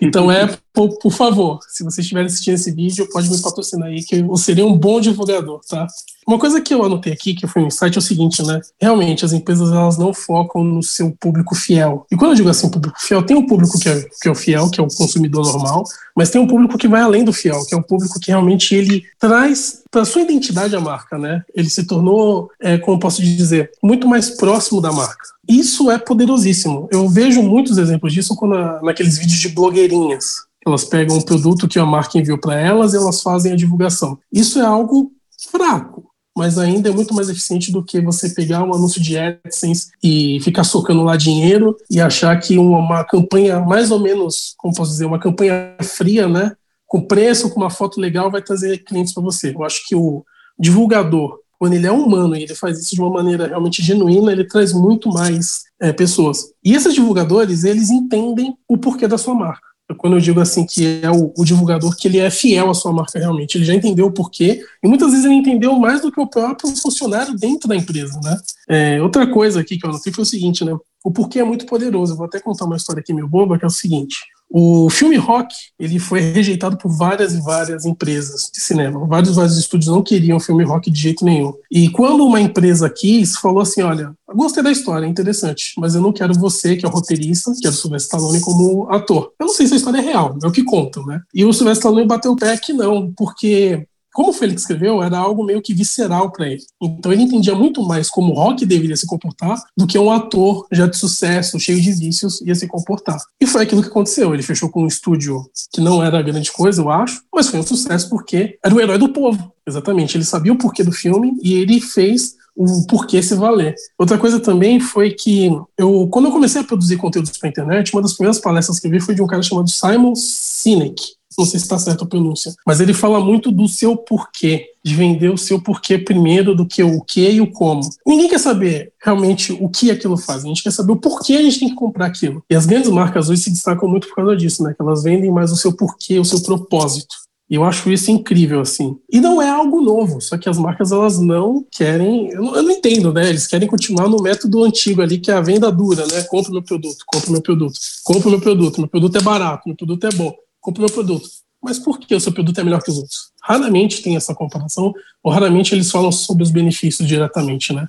Então 0.00 0.30
é, 0.32 0.56
por, 0.72 0.98
por, 0.98 1.12
favor, 1.12 1.58
se 1.68 1.82
vocês 1.82 2.04
estiverem 2.04 2.26
assistindo 2.26 2.54
esse 2.54 2.70
vídeo, 2.70 3.08
pode 3.10 3.30
me 3.30 3.40
patrocinar 3.40 3.88
aí, 3.88 4.02
que 4.02 4.16
eu 4.16 4.36
seria 4.36 4.66
um 4.66 4.76
bom 4.76 5.00
divulgador, 5.00 5.60
tá? 5.68 5.86
Uma 6.28 6.38
coisa 6.38 6.60
que 6.60 6.74
eu 6.74 6.84
anotei 6.84 7.10
aqui, 7.10 7.32
que 7.32 7.46
foi 7.46 7.62
um 7.62 7.68
insight, 7.68 7.96
é 7.96 7.98
o 7.98 8.02
seguinte, 8.02 8.42
né? 8.42 8.60
Realmente, 8.78 9.24
as 9.24 9.32
empresas 9.32 9.72
elas 9.72 9.96
não 9.96 10.12
focam 10.12 10.62
no 10.62 10.82
seu 10.82 11.10
público 11.18 11.54
fiel. 11.54 12.04
E 12.12 12.16
quando 12.16 12.32
eu 12.32 12.36
digo 12.36 12.50
assim, 12.50 12.68
público 12.68 13.00
fiel, 13.00 13.22
tem 13.22 13.34
um 13.34 13.46
público 13.46 13.78
que 13.78 13.88
é, 13.88 14.06
que 14.20 14.28
é 14.28 14.30
o 14.30 14.34
fiel, 14.34 14.68
que 14.68 14.78
é 14.78 14.82
o 14.82 14.88
consumidor 14.88 15.50
normal, 15.50 15.84
mas 16.14 16.28
tem 16.28 16.38
um 16.38 16.46
público 16.46 16.76
que 16.76 16.86
vai 16.86 17.00
além 17.00 17.24
do 17.24 17.32
fiel, 17.32 17.64
que 17.64 17.74
é 17.74 17.78
o 17.78 17.82
público 17.82 18.20
que 18.20 18.30
realmente 18.30 18.74
ele 18.74 19.04
traz 19.18 19.82
para 19.90 20.04
sua 20.04 20.20
identidade 20.20 20.76
a 20.76 20.80
marca, 20.80 21.16
né? 21.16 21.42
Ele 21.54 21.70
se 21.70 21.86
tornou, 21.86 22.50
é, 22.60 22.76
como 22.76 23.00
posso 23.00 23.22
dizer, 23.22 23.70
muito 23.82 24.06
mais 24.06 24.28
próximo 24.28 24.82
da 24.82 24.92
marca. 24.92 25.24
Isso 25.48 25.90
é 25.90 25.96
poderosíssimo. 25.96 26.90
Eu 26.92 27.08
vejo 27.08 27.42
muitos 27.42 27.78
exemplos 27.78 28.12
disso 28.12 28.36
quando, 28.36 28.82
naqueles 28.82 29.16
vídeos 29.16 29.40
de 29.40 29.48
blogueirinhas. 29.48 30.46
Elas 30.66 30.84
pegam 30.84 31.16
um 31.16 31.22
produto 31.22 31.66
que 31.66 31.78
a 31.78 31.86
marca 31.86 32.18
enviou 32.18 32.36
para 32.36 32.60
elas 32.60 32.92
e 32.92 32.98
elas 32.98 33.22
fazem 33.22 33.52
a 33.52 33.56
divulgação. 33.56 34.18
Isso 34.30 34.58
é 34.58 34.66
algo 34.66 35.10
fraco 35.50 36.07
mas 36.38 36.56
ainda 36.56 36.88
é 36.88 36.92
muito 36.92 37.12
mais 37.12 37.28
eficiente 37.28 37.72
do 37.72 37.82
que 37.82 38.00
você 38.00 38.30
pegar 38.30 38.62
um 38.62 38.72
anúncio 38.72 39.02
de 39.02 39.18
AdSense 39.18 39.88
e 40.00 40.38
ficar 40.40 40.62
socando 40.62 41.02
lá 41.02 41.16
dinheiro 41.16 41.76
e 41.90 42.00
achar 42.00 42.38
que 42.38 42.56
uma, 42.56 42.78
uma 42.78 43.04
campanha 43.04 43.58
mais 43.58 43.90
ou 43.90 43.98
menos, 43.98 44.54
como 44.56 44.72
posso 44.72 44.92
dizer, 44.92 45.04
uma 45.04 45.18
campanha 45.18 45.76
fria, 45.82 46.28
né, 46.28 46.52
com 46.86 47.00
preço, 47.00 47.50
com 47.50 47.58
uma 47.58 47.70
foto 47.70 48.00
legal, 48.00 48.30
vai 48.30 48.40
trazer 48.40 48.78
clientes 48.84 49.12
para 49.12 49.20
você. 49.20 49.52
Eu 49.52 49.64
acho 49.64 49.82
que 49.88 49.96
o 49.96 50.24
divulgador, 50.56 51.40
quando 51.58 51.72
ele 51.72 51.88
é 51.88 51.90
humano 51.90 52.36
e 52.36 52.44
ele 52.44 52.54
faz 52.54 52.78
isso 52.78 52.94
de 52.94 53.00
uma 53.00 53.10
maneira 53.10 53.48
realmente 53.48 53.82
genuína, 53.82 54.30
ele 54.30 54.46
traz 54.46 54.72
muito 54.72 55.08
mais 55.08 55.64
é, 55.80 55.92
pessoas. 55.92 56.52
E 56.64 56.72
esses 56.72 56.94
divulgadores, 56.94 57.64
eles 57.64 57.90
entendem 57.90 58.56
o 58.68 58.78
porquê 58.78 59.08
da 59.08 59.18
sua 59.18 59.34
marca 59.34 59.67
quando 59.96 60.16
eu 60.16 60.20
digo 60.20 60.40
assim 60.40 60.66
que 60.66 61.00
é 61.02 61.10
o, 61.10 61.32
o, 61.36 61.44
divulgador 61.44 61.96
que 61.96 62.06
ele 62.06 62.18
é 62.18 62.30
fiel 62.30 62.70
à 62.70 62.74
sua 62.74 62.92
marca 62.92 63.18
realmente, 63.18 63.56
ele 63.56 63.64
já 63.64 63.74
entendeu 63.74 64.06
o 64.06 64.12
porquê 64.12 64.62
e 64.82 64.88
muitas 64.88 65.10
vezes 65.10 65.24
ele 65.24 65.34
entendeu 65.34 65.74
mais 65.78 66.02
do 66.02 66.12
que 66.12 66.20
o 66.20 66.26
próprio 66.26 66.76
funcionário 66.76 67.34
dentro 67.34 67.68
da 67.68 67.74
empresa, 67.74 68.20
né? 68.22 68.36
É, 68.68 69.02
outra 69.02 69.26
coisa 69.26 69.60
aqui 69.60 69.78
que 69.78 69.86
eu 69.86 69.90
anotei 69.90 70.12
foi 70.12 70.22
o 70.22 70.26
seguinte, 70.26 70.64
né? 70.64 70.76
O 71.02 71.10
porquê 71.10 71.38
é 71.38 71.44
muito 71.44 71.64
poderoso. 71.64 72.12
Eu 72.12 72.16
vou 72.16 72.26
até 72.26 72.38
contar 72.38 72.66
uma 72.66 72.76
história 72.76 73.00
aqui 73.00 73.14
meio 73.14 73.28
boba 73.28 73.58
que 73.58 73.64
é 73.64 73.68
o 73.68 73.70
seguinte: 73.70 74.16
o 74.50 74.88
filme 74.88 75.16
Rock 75.16 75.54
ele 75.78 75.98
foi 75.98 76.20
rejeitado 76.20 76.78
por 76.78 76.90
várias 76.90 77.34
e 77.34 77.40
várias 77.40 77.84
empresas 77.84 78.50
de 78.52 78.60
cinema. 78.60 79.06
Vários 79.06 79.36
vários 79.36 79.58
estúdios 79.58 79.92
não 79.92 80.02
queriam 80.02 80.40
filme 80.40 80.64
Rock 80.64 80.90
de 80.90 81.00
jeito 81.00 81.24
nenhum. 81.24 81.52
E 81.70 81.90
quando 81.90 82.24
uma 82.24 82.40
empresa 82.40 82.88
quis, 82.88 83.36
falou 83.36 83.60
assim: 83.60 83.82
olha, 83.82 84.12
gostei 84.34 84.62
da 84.62 84.70
história, 84.70 85.04
é 85.04 85.08
interessante, 85.08 85.72
mas 85.76 85.94
eu 85.94 86.00
não 86.00 86.12
quero 86.12 86.32
você, 86.34 86.76
que 86.76 86.84
é 86.86 86.88
o 86.88 86.92
roteirista, 86.92 87.52
que 87.60 87.66
é 87.66 87.70
o 87.70 87.72
Sylvester 87.72 88.18
Stallone, 88.18 88.40
como 88.40 88.90
ator. 88.90 89.32
Eu 89.38 89.46
não 89.46 89.54
sei 89.54 89.66
se 89.66 89.74
a 89.74 89.76
história 89.76 89.98
é 89.98 90.02
real, 90.02 90.38
é 90.42 90.46
o 90.46 90.52
que 90.52 90.64
contam, 90.64 91.04
né? 91.04 91.20
E 91.34 91.44
o 91.44 91.52
Sylvester 91.52 91.88
Stallone 91.88 92.06
bateu 92.06 92.32
o 92.32 92.36
pé 92.36 92.56
que 92.56 92.72
não, 92.72 93.12
porque 93.12 93.86
como 94.12 94.30
o 94.30 94.32
Félix 94.32 94.62
escreveu, 94.62 95.02
era 95.02 95.18
algo 95.18 95.44
meio 95.44 95.62
que 95.62 95.74
visceral 95.74 96.32
para 96.32 96.48
ele. 96.48 96.62
Então 96.80 97.12
ele 97.12 97.22
entendia 97.22 97.54
muito 97.54 97.82
mais 97.82 98.10
como 98.10 98.32
o 98.32 98.34
rock 98.34 98.66
deveria 98.66 98.96
se 98.96 99.06
comportar 99.06 99.62
do 99.76 99.86
que 99.86 99.98
um 99.98 100.10
ator 100.10 100.66
já 100.72 100.86
de 100.86 100.96
sucesso, 100.96 101.58
cheio 101.60 101.80
de 101.80 101.92
vícios, 101.92 102.40
ia 102.40 102.54
se 102.54 102.66
comportar. 102.66 103.18
E 103.40 103.46
foi 103.46 103.62
aquilo 103.62 103.82
que 103.82 103.88
aconteceu. 103.88 104.34
Ele 104.34 104.42
fechou 104.42 104.68
com 104.68 104.82
um 104.82 104.88
estúdio 104.88 105.48
que 105.72 105.80
não 105.80 106.02
era 106.02 106.22
grande 106.22 106.50
coisa, 106.50 106.82
eu 106.82 106.90
acho, 106.90 107.22
mas 107.32 107.48
foi 107.48 107.60
um 107.60 107.62
sucesso 107.62 108.08
porque 108.08 108.58
era 108.64 108.74
o 108.74 108.80
herói 108.80 108.98
do 108.98 109.12
povo. 109.12 109.52
Exatamente. 109.66 110.16
Ele 110.16 110.24
sabia 110.24 110.52
o 110.52 110.58
porquê 110.58 110.82
do 110.82 110.92
filme 110.92 111.36
e 111.42 111.54
ele 111.54 111.80
fez 111.80 112.36
o 112.58 112.86
porquê 112.86 113.22
se 113.22 113.34
valer. 113.34 113.74
Outra 113.96 114.18
coisa 114.18 114.40
também 114.40 114.80
foi 114.80 115.12
que 115.12 115.50
eu, 115.76 116.08
quando 116.08 116.26
eu 116.26 116.32
comecei 116.32 116.60
a 116.60 116.64
produzir 116.64 116.96
conteúdos 116.96 117.36
para 117.38 117.48
internet, 117.48 117.92
uma 117.92 118.02
das 118.02 118.14
primeiras 118.14 118.40
palestras 118.40 118.80
que 118.80 118.86
eu 118.86 118.90
vi 118.90 119.00
foi 119.00 119.14
de 119.14 119.22
um 119.22 119.26
cara 119.26 119.42
chamado 119.42 119.70
Simon 119.70 120.14
Sinek 120.14 121.18
não 121.38 121.46
sei 121.46 121.60
se 121.60 121.66
está 121.66 121.78
certo 121.78 122.02
a 122.02 122.06
pronúncia, 122.06 122.52
mas 122.66 122.80
ele 122.80 122.92
fala 122.92 123.20
muito 123.20 123.52
do 123.52 123.68
seu 123.68 123.96
porquê, 123.96 124.72
de 124.84 124.94
vender 124.94 125.28
o 125.28 125.38
seu 125.38 125.62
porquê 125.62 125.96
primeiro 125.96 126.54
do 126.54 126.66
que 126.66 126.82
o 126.82 127.00
que 127.00 127.30
e 127.30 127.40
o 127.40 127.50
como. 127.50 127.80
Ninguém 128.04 128.28
quer 128.28 128.40
saber 128.40 128.92
realmente 129.00 129.52
o 129.52 129.68
que 129.68 129.90
aquilo 129.90 130.16
faz, 130.16 130.44
a 130.44 130.48
gente 130.48 130.62
quer 130.62 130.72
saber 130.72 130.92
o 130.92 130.96
porquê 130.96 131.34
a 131.34 131.42
gente 131.42 131.60
tem 131.60 131.68
que 131.68 131.76
comprar 131.76 132.06
aquilo. 132.06 132.42
E 132.50 132.56
as 132.56 132.66
grandes 132.66 132.90
marcas 132.90 133.30
hoje 133.30 133.42
se 133.42 133.50
destacam 133.50 133.88
muito 133.88 134.08
por 134.08 134.16
causa 134.16 134.36
disso, 134.36 134.64
né? 134.64 134.74
Que 134.74 134.82
elas 134.82 135.04
vendem 135.04 135.30
mais 135.30 135.52
o 135.52 135.56
seu 135.56 135.72
porquê, 135.72 136.18
o 136.18 136.24
seu 136.24 136.42
propósito. 136.42 137.14
E 137.50 137.54
eu 137.54 137.64
acho 137.64 137.90
isso 137.90 138.10
incrível, 138.10 138.60
assim. 138.60 138.96
E 139.10 139.20
não 139.20 139.40
é 139.40 139.48
algo 139.48 139.80
novo, 139.80 140.20
só 140.20 140.36
que 140.36 140.48
as 140.48 140.58
marcas, 140.58 140.92
elas 140.92 141.18
não 141.18 141.64
querem... 141.70 142.30
Eu 142.30 142.42
não, 142.42 142.56
eu 142.56 142.62
não, 142.62 142.70
entendo, 142.70 143.12
né? 143.12 143.28
Eles 143.28 143.46
querem 143.46 143.66
continuar 143.66 144.08
no 144.08 144.22
método 144.22 144.64
antigo 144.64 145.00
ali, 145.00 145.18
que 145.18 145.30
é 145.30 145.34
a 145.34 145.40
venda 145.40 145.72
dura, 145.72 146.06
né? 146.06 146.22
Compre 146.24 146.52
meu 146.52 146.62
produto, 146.62 147.04
compre 147.06 147.30
meu 147.30 147.40
produto, 147.40 147.78
compre 148.04 148.28
meu 148.30 148.40
produto, 148.40 148.80
meu 148.80 148.88
produto 148.88 149.16
é 149.16 149.22
barato, 149.22 149.62
meu 149.66 149.76
produto 149.76 150.06
é 150.06 150.10
bom 150.10 150.34
compre 150.68 150.82
meu 150.82 150.90
produto. 150.90 151.28
Mas 151.62 151.78
por 151.78 151.98
que 151.98 152.14
o 152.14 152.20
seu 152.20 152.32
produto 152.32 152.60
é 152.60 152.64
melhor 152.64 152.82
que 152.82 152.90
os 152.90 152.98
outros? 152.98 153.32
Raramente 153.42 154.02
tem 154.02 154.16
essa 154.16 154.34
comparação, 154.34 154.92
ou 155.22 155.32
raramente 155.32 155.74
eles 155.74 155.90
falam 155.90 156.12
sobre 156.12 156.42
os 156.42 156.50
benefícios 156.50 157.08
diretamente, 157.08 157.72
né? 157.72 157.86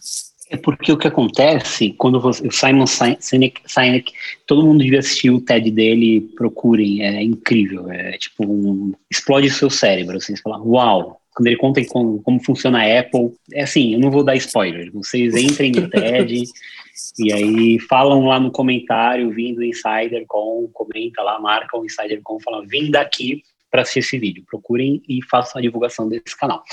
É 0.50 0.58
porque 0.58 0.92
o 0.92 0.98
que 0.98 1.08
acontece 1.08 1.94
quando 1.98 2.20
você, 2.20 2.48
o 2.48 2.52
Simon 2.52 2.88
Sinek, 2.88 3.62
Sinek, 3.68 4.12
todo 4.48 4.66
mundo 4.66 4.84
devia 4.84 4.98
assistir 4.98 5.30
o 5.30 5.40
TED 5.40 5.70
dele, 5.70 6.22
procurem, 6.36 7.04
é 7.04 7.22
incrível, 7.22 7.90
é 7.92 8.18
tipo 8.18 8.46
um, 8.46 8.92
explode 9.12 9.48
o 9.48 9.54
seu 9.54 9.70
cérebro, 9.70 10.18
assim, 10.18 10.36
você 10.36 10.42
fala, 10.42 10.60
uau, 10.60 11.22
quando 11.36 11.48
ele 11.48 11.56
conta 11.56 11.86
como, 11.86 12.20
como 12.24 12.44
funciona 12.44 12.80
a 12.80 13.00
Apple, 13.00 13.32
é 13.54 13.62
assim, 13.62 13.94
eu 13.94 14.00
não 14.00 14.10
vou 14.10 14.24
dar 14.24 14.36
spoiler, 14.38 14.92
vocês 14.92 15.36
entrem 15.36 15.72
no 15.72 15.88
TED 15.88 16.44
e 17.20 17.32
aí 17.32 17.80
falam 17.80 18.26
lá 18.26 18.40
no 18.40 18.52
comentário, 18.52 19.30
vindo 19.30 19.64
Insider 19.64 20.26
com, 20.28 20.68
comenta 20.74 21.22
lá, 21.22 21.40
marca 21.40 21.78
o 21.78 21.86
Insider 21.86 22.22
com, 22.24 22.40
fala, 22.40 22.66
vim 22.66 22.90
daqui 22.90 23.44
para 23.70 23.84
assistir 23.84 24.00
esse 24.00 24.18
vídeo. 24.18 24.44
Procurem 24.50 25.02
e 25.08 25.20
façam 25.30 25.60
a 25.60 25.62
divulgação 25.62 26.10
desse 26.10 26.38
canal. 26.38 26.64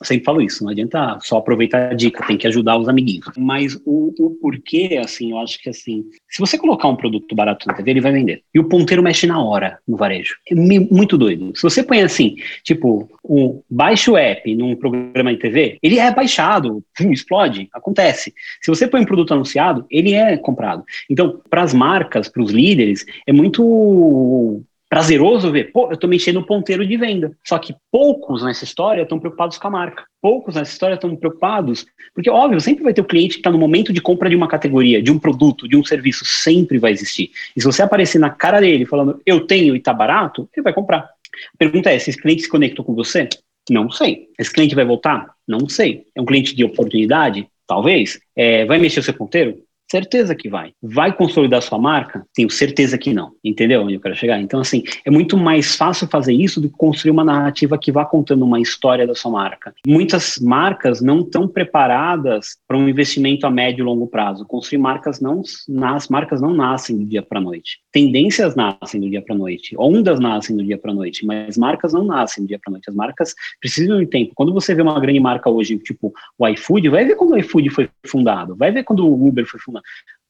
Eu 0.00 0.06
sempre 0.06 0.24
falo 0.24 0.40
isso, 0.40 0.62
não 0.62 0.70
adianta 0.70 1.18
só 1.22 1.38
aproveitar 1.38 1.90
a 1.90 1.94
dica, 1.94 2.26
tem 2.26 2.36
que 2.36 2.46
ajudar 2.46 2.78
os 2.78 2.88
amiguinhos. 2.88 3.26
Mas 3.36 3.74
o, 3.84 4.14
o 4.18 4.30
porquê, 4.40 5.00
assim, 5.02 5.32
eu 5.32 5.38
acho 5.38 5.60
que 5.60 5.68
assim, 5.68 6.04
se 6.28 6.38
você 6.38 6.56
colocar 6.56 6.88
um 6.88 6.96
produto 6.96 7.34
barato 7.34 7.66
na 7.66 7.74
TV, 7.74 7.90
ele 7.90 8.00
vai 8.00 8.12
vender. 8.12 8.42
E 8.54 8.60
o 8.60 8.64
ponteiro 8.68 9.02
mexe 9.02 9.26
na 9.26 9.42
hora 9.42 9.78
no 9.86 9.96
varejo. 9.96 10.36
É 10.48 10.54
muito 10.54 11.18
doido. 11.18 11.52
Se 11.54 11.62
você 11.62 11.82
põe 11.82 12.00
assim, 12.02 12.36
tipo, 12.62 13.10
o 13.22 13.62
baixa 13.68 14.10
o 14.10 14.16
app 14.16 14.54
num 14.54 14.76
programa 14.76 15.32
de 15.32 15.38
TV, 15.38 15.78
ele 15.82 15.98
é 15.98 16.12
baixado, 16.12 16.82
explode, 17.00 17.68
acontece. 17.72 18.32
Se 18.62 18.70
você 18.70 18.86
põe 18.86 19.00
um 19.00 19.06
produto 19.06 19.34
anunciado, 19.34 19.84
ele 19.90 20.14
é 20.14 20.36
comprado. 20.36 20.84
Então, 21.10 21.40
para 21.50 21.62
as 21.62 21.74
marcas, 21.74 22.28
para 22.28 22.42
os 22.42 22.50
líderes, 22.50 23.04
é 23.26 23.32
muito 23.32 24.62
prazeroso 24.88 25.52
ver, 25.52 25.70
pô, 25.72 25.88
eu 25.88 25.94
estou 25.94 26.08
mexendo 26.08 26.36
no 26.36 26.46
ponteiro 26.46 26.86
de 26.86 26.96
venda. 26.96 27.32
Só 27.44 27.58
que 27.58 27.74
poucos 27.92 28.42
nessa 28.42 28.64
história 28.64 29.02
estão 29.02 29.18
preocupados 29.18 29.58
com 29.58 29.68
a 29.68 29.70
marca. 29.70 30.04
Poucos 30.20 30.54
nessa 30.54 30.72
história 30.72 30.94
estão 30.94 31.14
preocupados, 31.14 31.86
porque, 32.14 32.30
óbvio, 32.30 32.60
sempre 32.60 32.82
vai 32.82 32.94
ter 32.94 33.02
o 33.02 33.04
cliente 33.04 33.34
que 33.34 33.40
está 33.40 33.50
no 33.50 33.58
momento 33.58 33.92
de 33.92 34.00
compra 34.00 34.30
de 34.30 34.36
uma 34.36 34.48
categoria, 34.48 35.02
de 35.02 35.12
um 35.12 35.18
produto, 35.18 35.68
de 35.68 35.76
um 35.76 35.84
serviço, 35.84 36.24
sempre 36.24 36.78
vai 36.78 36.92
existir. 36.92 37.30
E 37.54 37.60
se 37.60 37.66
você 37.66 37.82
aparecer 37.82 38.18
na 38.18 38.30
cara 38.30 38.60
dele 38.60 38.86
falando, 38.86 39.20
eu 39.24 39.46
tenho 39.46 39.74
e 39.74 39.78
está 39.78 39.92
barato, 39.92 40.48
ele 40.56 40.64
vai 40.64 40.72
comprar. 40.72 41.00
A 41.00 41.56
pergunta 41.58 41.90
é, 41.90 41.96
esse 41.96 42.16
cliente 42.16 42.42
se 42.42 42.48
conectou 42.48 42.84
com 42.84 42.94
você? 42.94 43.28
Não 43.70 43.90
sei. 43.90 44.28
Esse 44.38 44.52
cliente 44.52 44.74
vai 44.74 44.84
voltar? 44.84 45.34
Não 45.46 45.68
sei. 45.68 46.06
É 46.14 46.20
um 46.20 46.24
cliente 46.24 46.56
de 46.56 46.64
oportunidade? 46.64 47.46
Talvez. 47.66 48.18
É, 48.34 48.64
vai 48.64 48.78
mexer 48.78 49.00
o 49.00 49.02
seu 49.02 49.14
ponteiro? 49.14 49.62
Certeza 49.90 50.34
que 50.34 50.50
vai. 50.50 50.72
Vai 50.82 51.16
consolidar 51.16 51.62
sua 51.62 51.78
marca? 51.78 52.22
Tenho 52.34 52.50
certeza 52.50 52.98
que 52.98 53.14
não. 53.14 53.32
Entendeu 53.42 53.82
onde 53.82 53.94
eu 53.94 54.00
quero 54.00 54.14
chegar? 54.14 54.38
Então, 54.38 54.60
assim, 54.60 54.82
é 55.02 55.10
muito 55.10 55.34
mais 55.34 55.76
fácil 55.76 56.06
fazer 56.06 56.34
isso 56.34 56.60
do 56.60 56.68
que 56.68 56.76
construir 56.76 57.10
uma 57.10 57.24
narrativa 57.24 57.78
que 57.78 57.90
vá 57.90 58.04
contando 58.04 58.44
uma 58.44 58.60
história 58.60 59.06
da 59.06 59.14
sua 59.14 59.30
marca. 59.30 59.72
Muitas 59.86 60.38
marcas 60.38 61.00
não 61.00 61.20
estão 61.20 61.48
preparadas 61.48 62.58
para 62.66 62.76
um 62.76 62.86
investimento 62.86 63.46
a 63.46 63.50
médio 63.50 63.82
e 63.82 63.86
longo 63.86 64.06
prazo. 64.06 64.44
Construir 64.44 64.78
marcas 64.78 65.20
não 65.20 65.40
nas 65.66 66.08
marcas 66.08 66.42
não 66.42 66.52
nascem 66.52 66.98
do 66.98 67.06
dia 67.06 67.22
para 67.22 67.40
noite. 67.40 67.78
Tendências 67.90 68.54
nascem 68.54 69.00
do 69.00 69.08
dia 69.08 69.22
para 69.22 69.34
noite. 69.34 69.74
Ondas 69.78 70.20
nascem 70.20 70.54
do 70.54 70.62
dia 70.62 70.76
para 70.76 70.92
noite, 70.92 71.24
mas 71.24 71.56
marcas 71.56 71.94
não 71.94 72.04
nascem 72.04 72.44
do 72.44 72.48
dia 72.48 72.58
para 72.62 72.72
noite. 72.72 72.90
As 72.90 72.94
marcas 72.94 73.34
precisam 73.58 73.98
de 73.98 74.06
tempo. 74.06 74.32
Quando 74.34 74.52
você 74.52 74.74
vê 74.74 74.82
uma 74.82 75.00
grande 75.00 75.18
marca 75.18 75.48
hoje, 75.48 75.78
tipo 75.78 76.12
o 76.38 76.46
iFood, 76.46 76.90
vai 76.90 77.06
ver 77.06 77.14
quando 77.14 77.32
o 77.32 77.38
iFood 77.38 77.70
foi 77.70 77.88
fundado, 78.06 78.54
vai 78.54 78.70
ver 78.70 78.84
quando 78.84 79.06
o 79.08 79.28
Uber 79.28 79.46
foi 79.46 79.58
fundado 79.58 79.77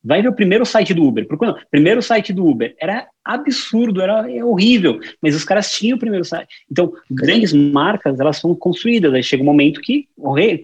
Vai 0.02 0.22
ver 0.22 0.28
o 0.28 0.34
primeiro 0.34 0.64
site 0.64 0.94
do 0.94 1.04
Uber. 1.04 1.26
Primeiro 1.70 2.00
site 2.02 2.32
do 2.32 2.46
Uber. 2.46 2.74
Era 2.80 3.06
absurdo, 3.28 4.00
era 4.00 4.30
é 4.30 4.42
horrível, 4.42 4.98
mas 5.22 5.34
os 5.34 5.44
caras 5.44 5.70
tinham 5.70 5.96
o 5.96 6.00
primeiro 6.00 6.24
site. 6.24 6.48
Então, 6.70 6.92
grandes 7.10 7.52
marcas, 7.52 8.18
elas 8.18 8.38
são 8.38 8.55
construídas. 8.55 9.12
Aí 9.12 9.22
chega 9.22 9.42
um 9.42 9.46
momento 9.46 9.80
que, 9.80 10.09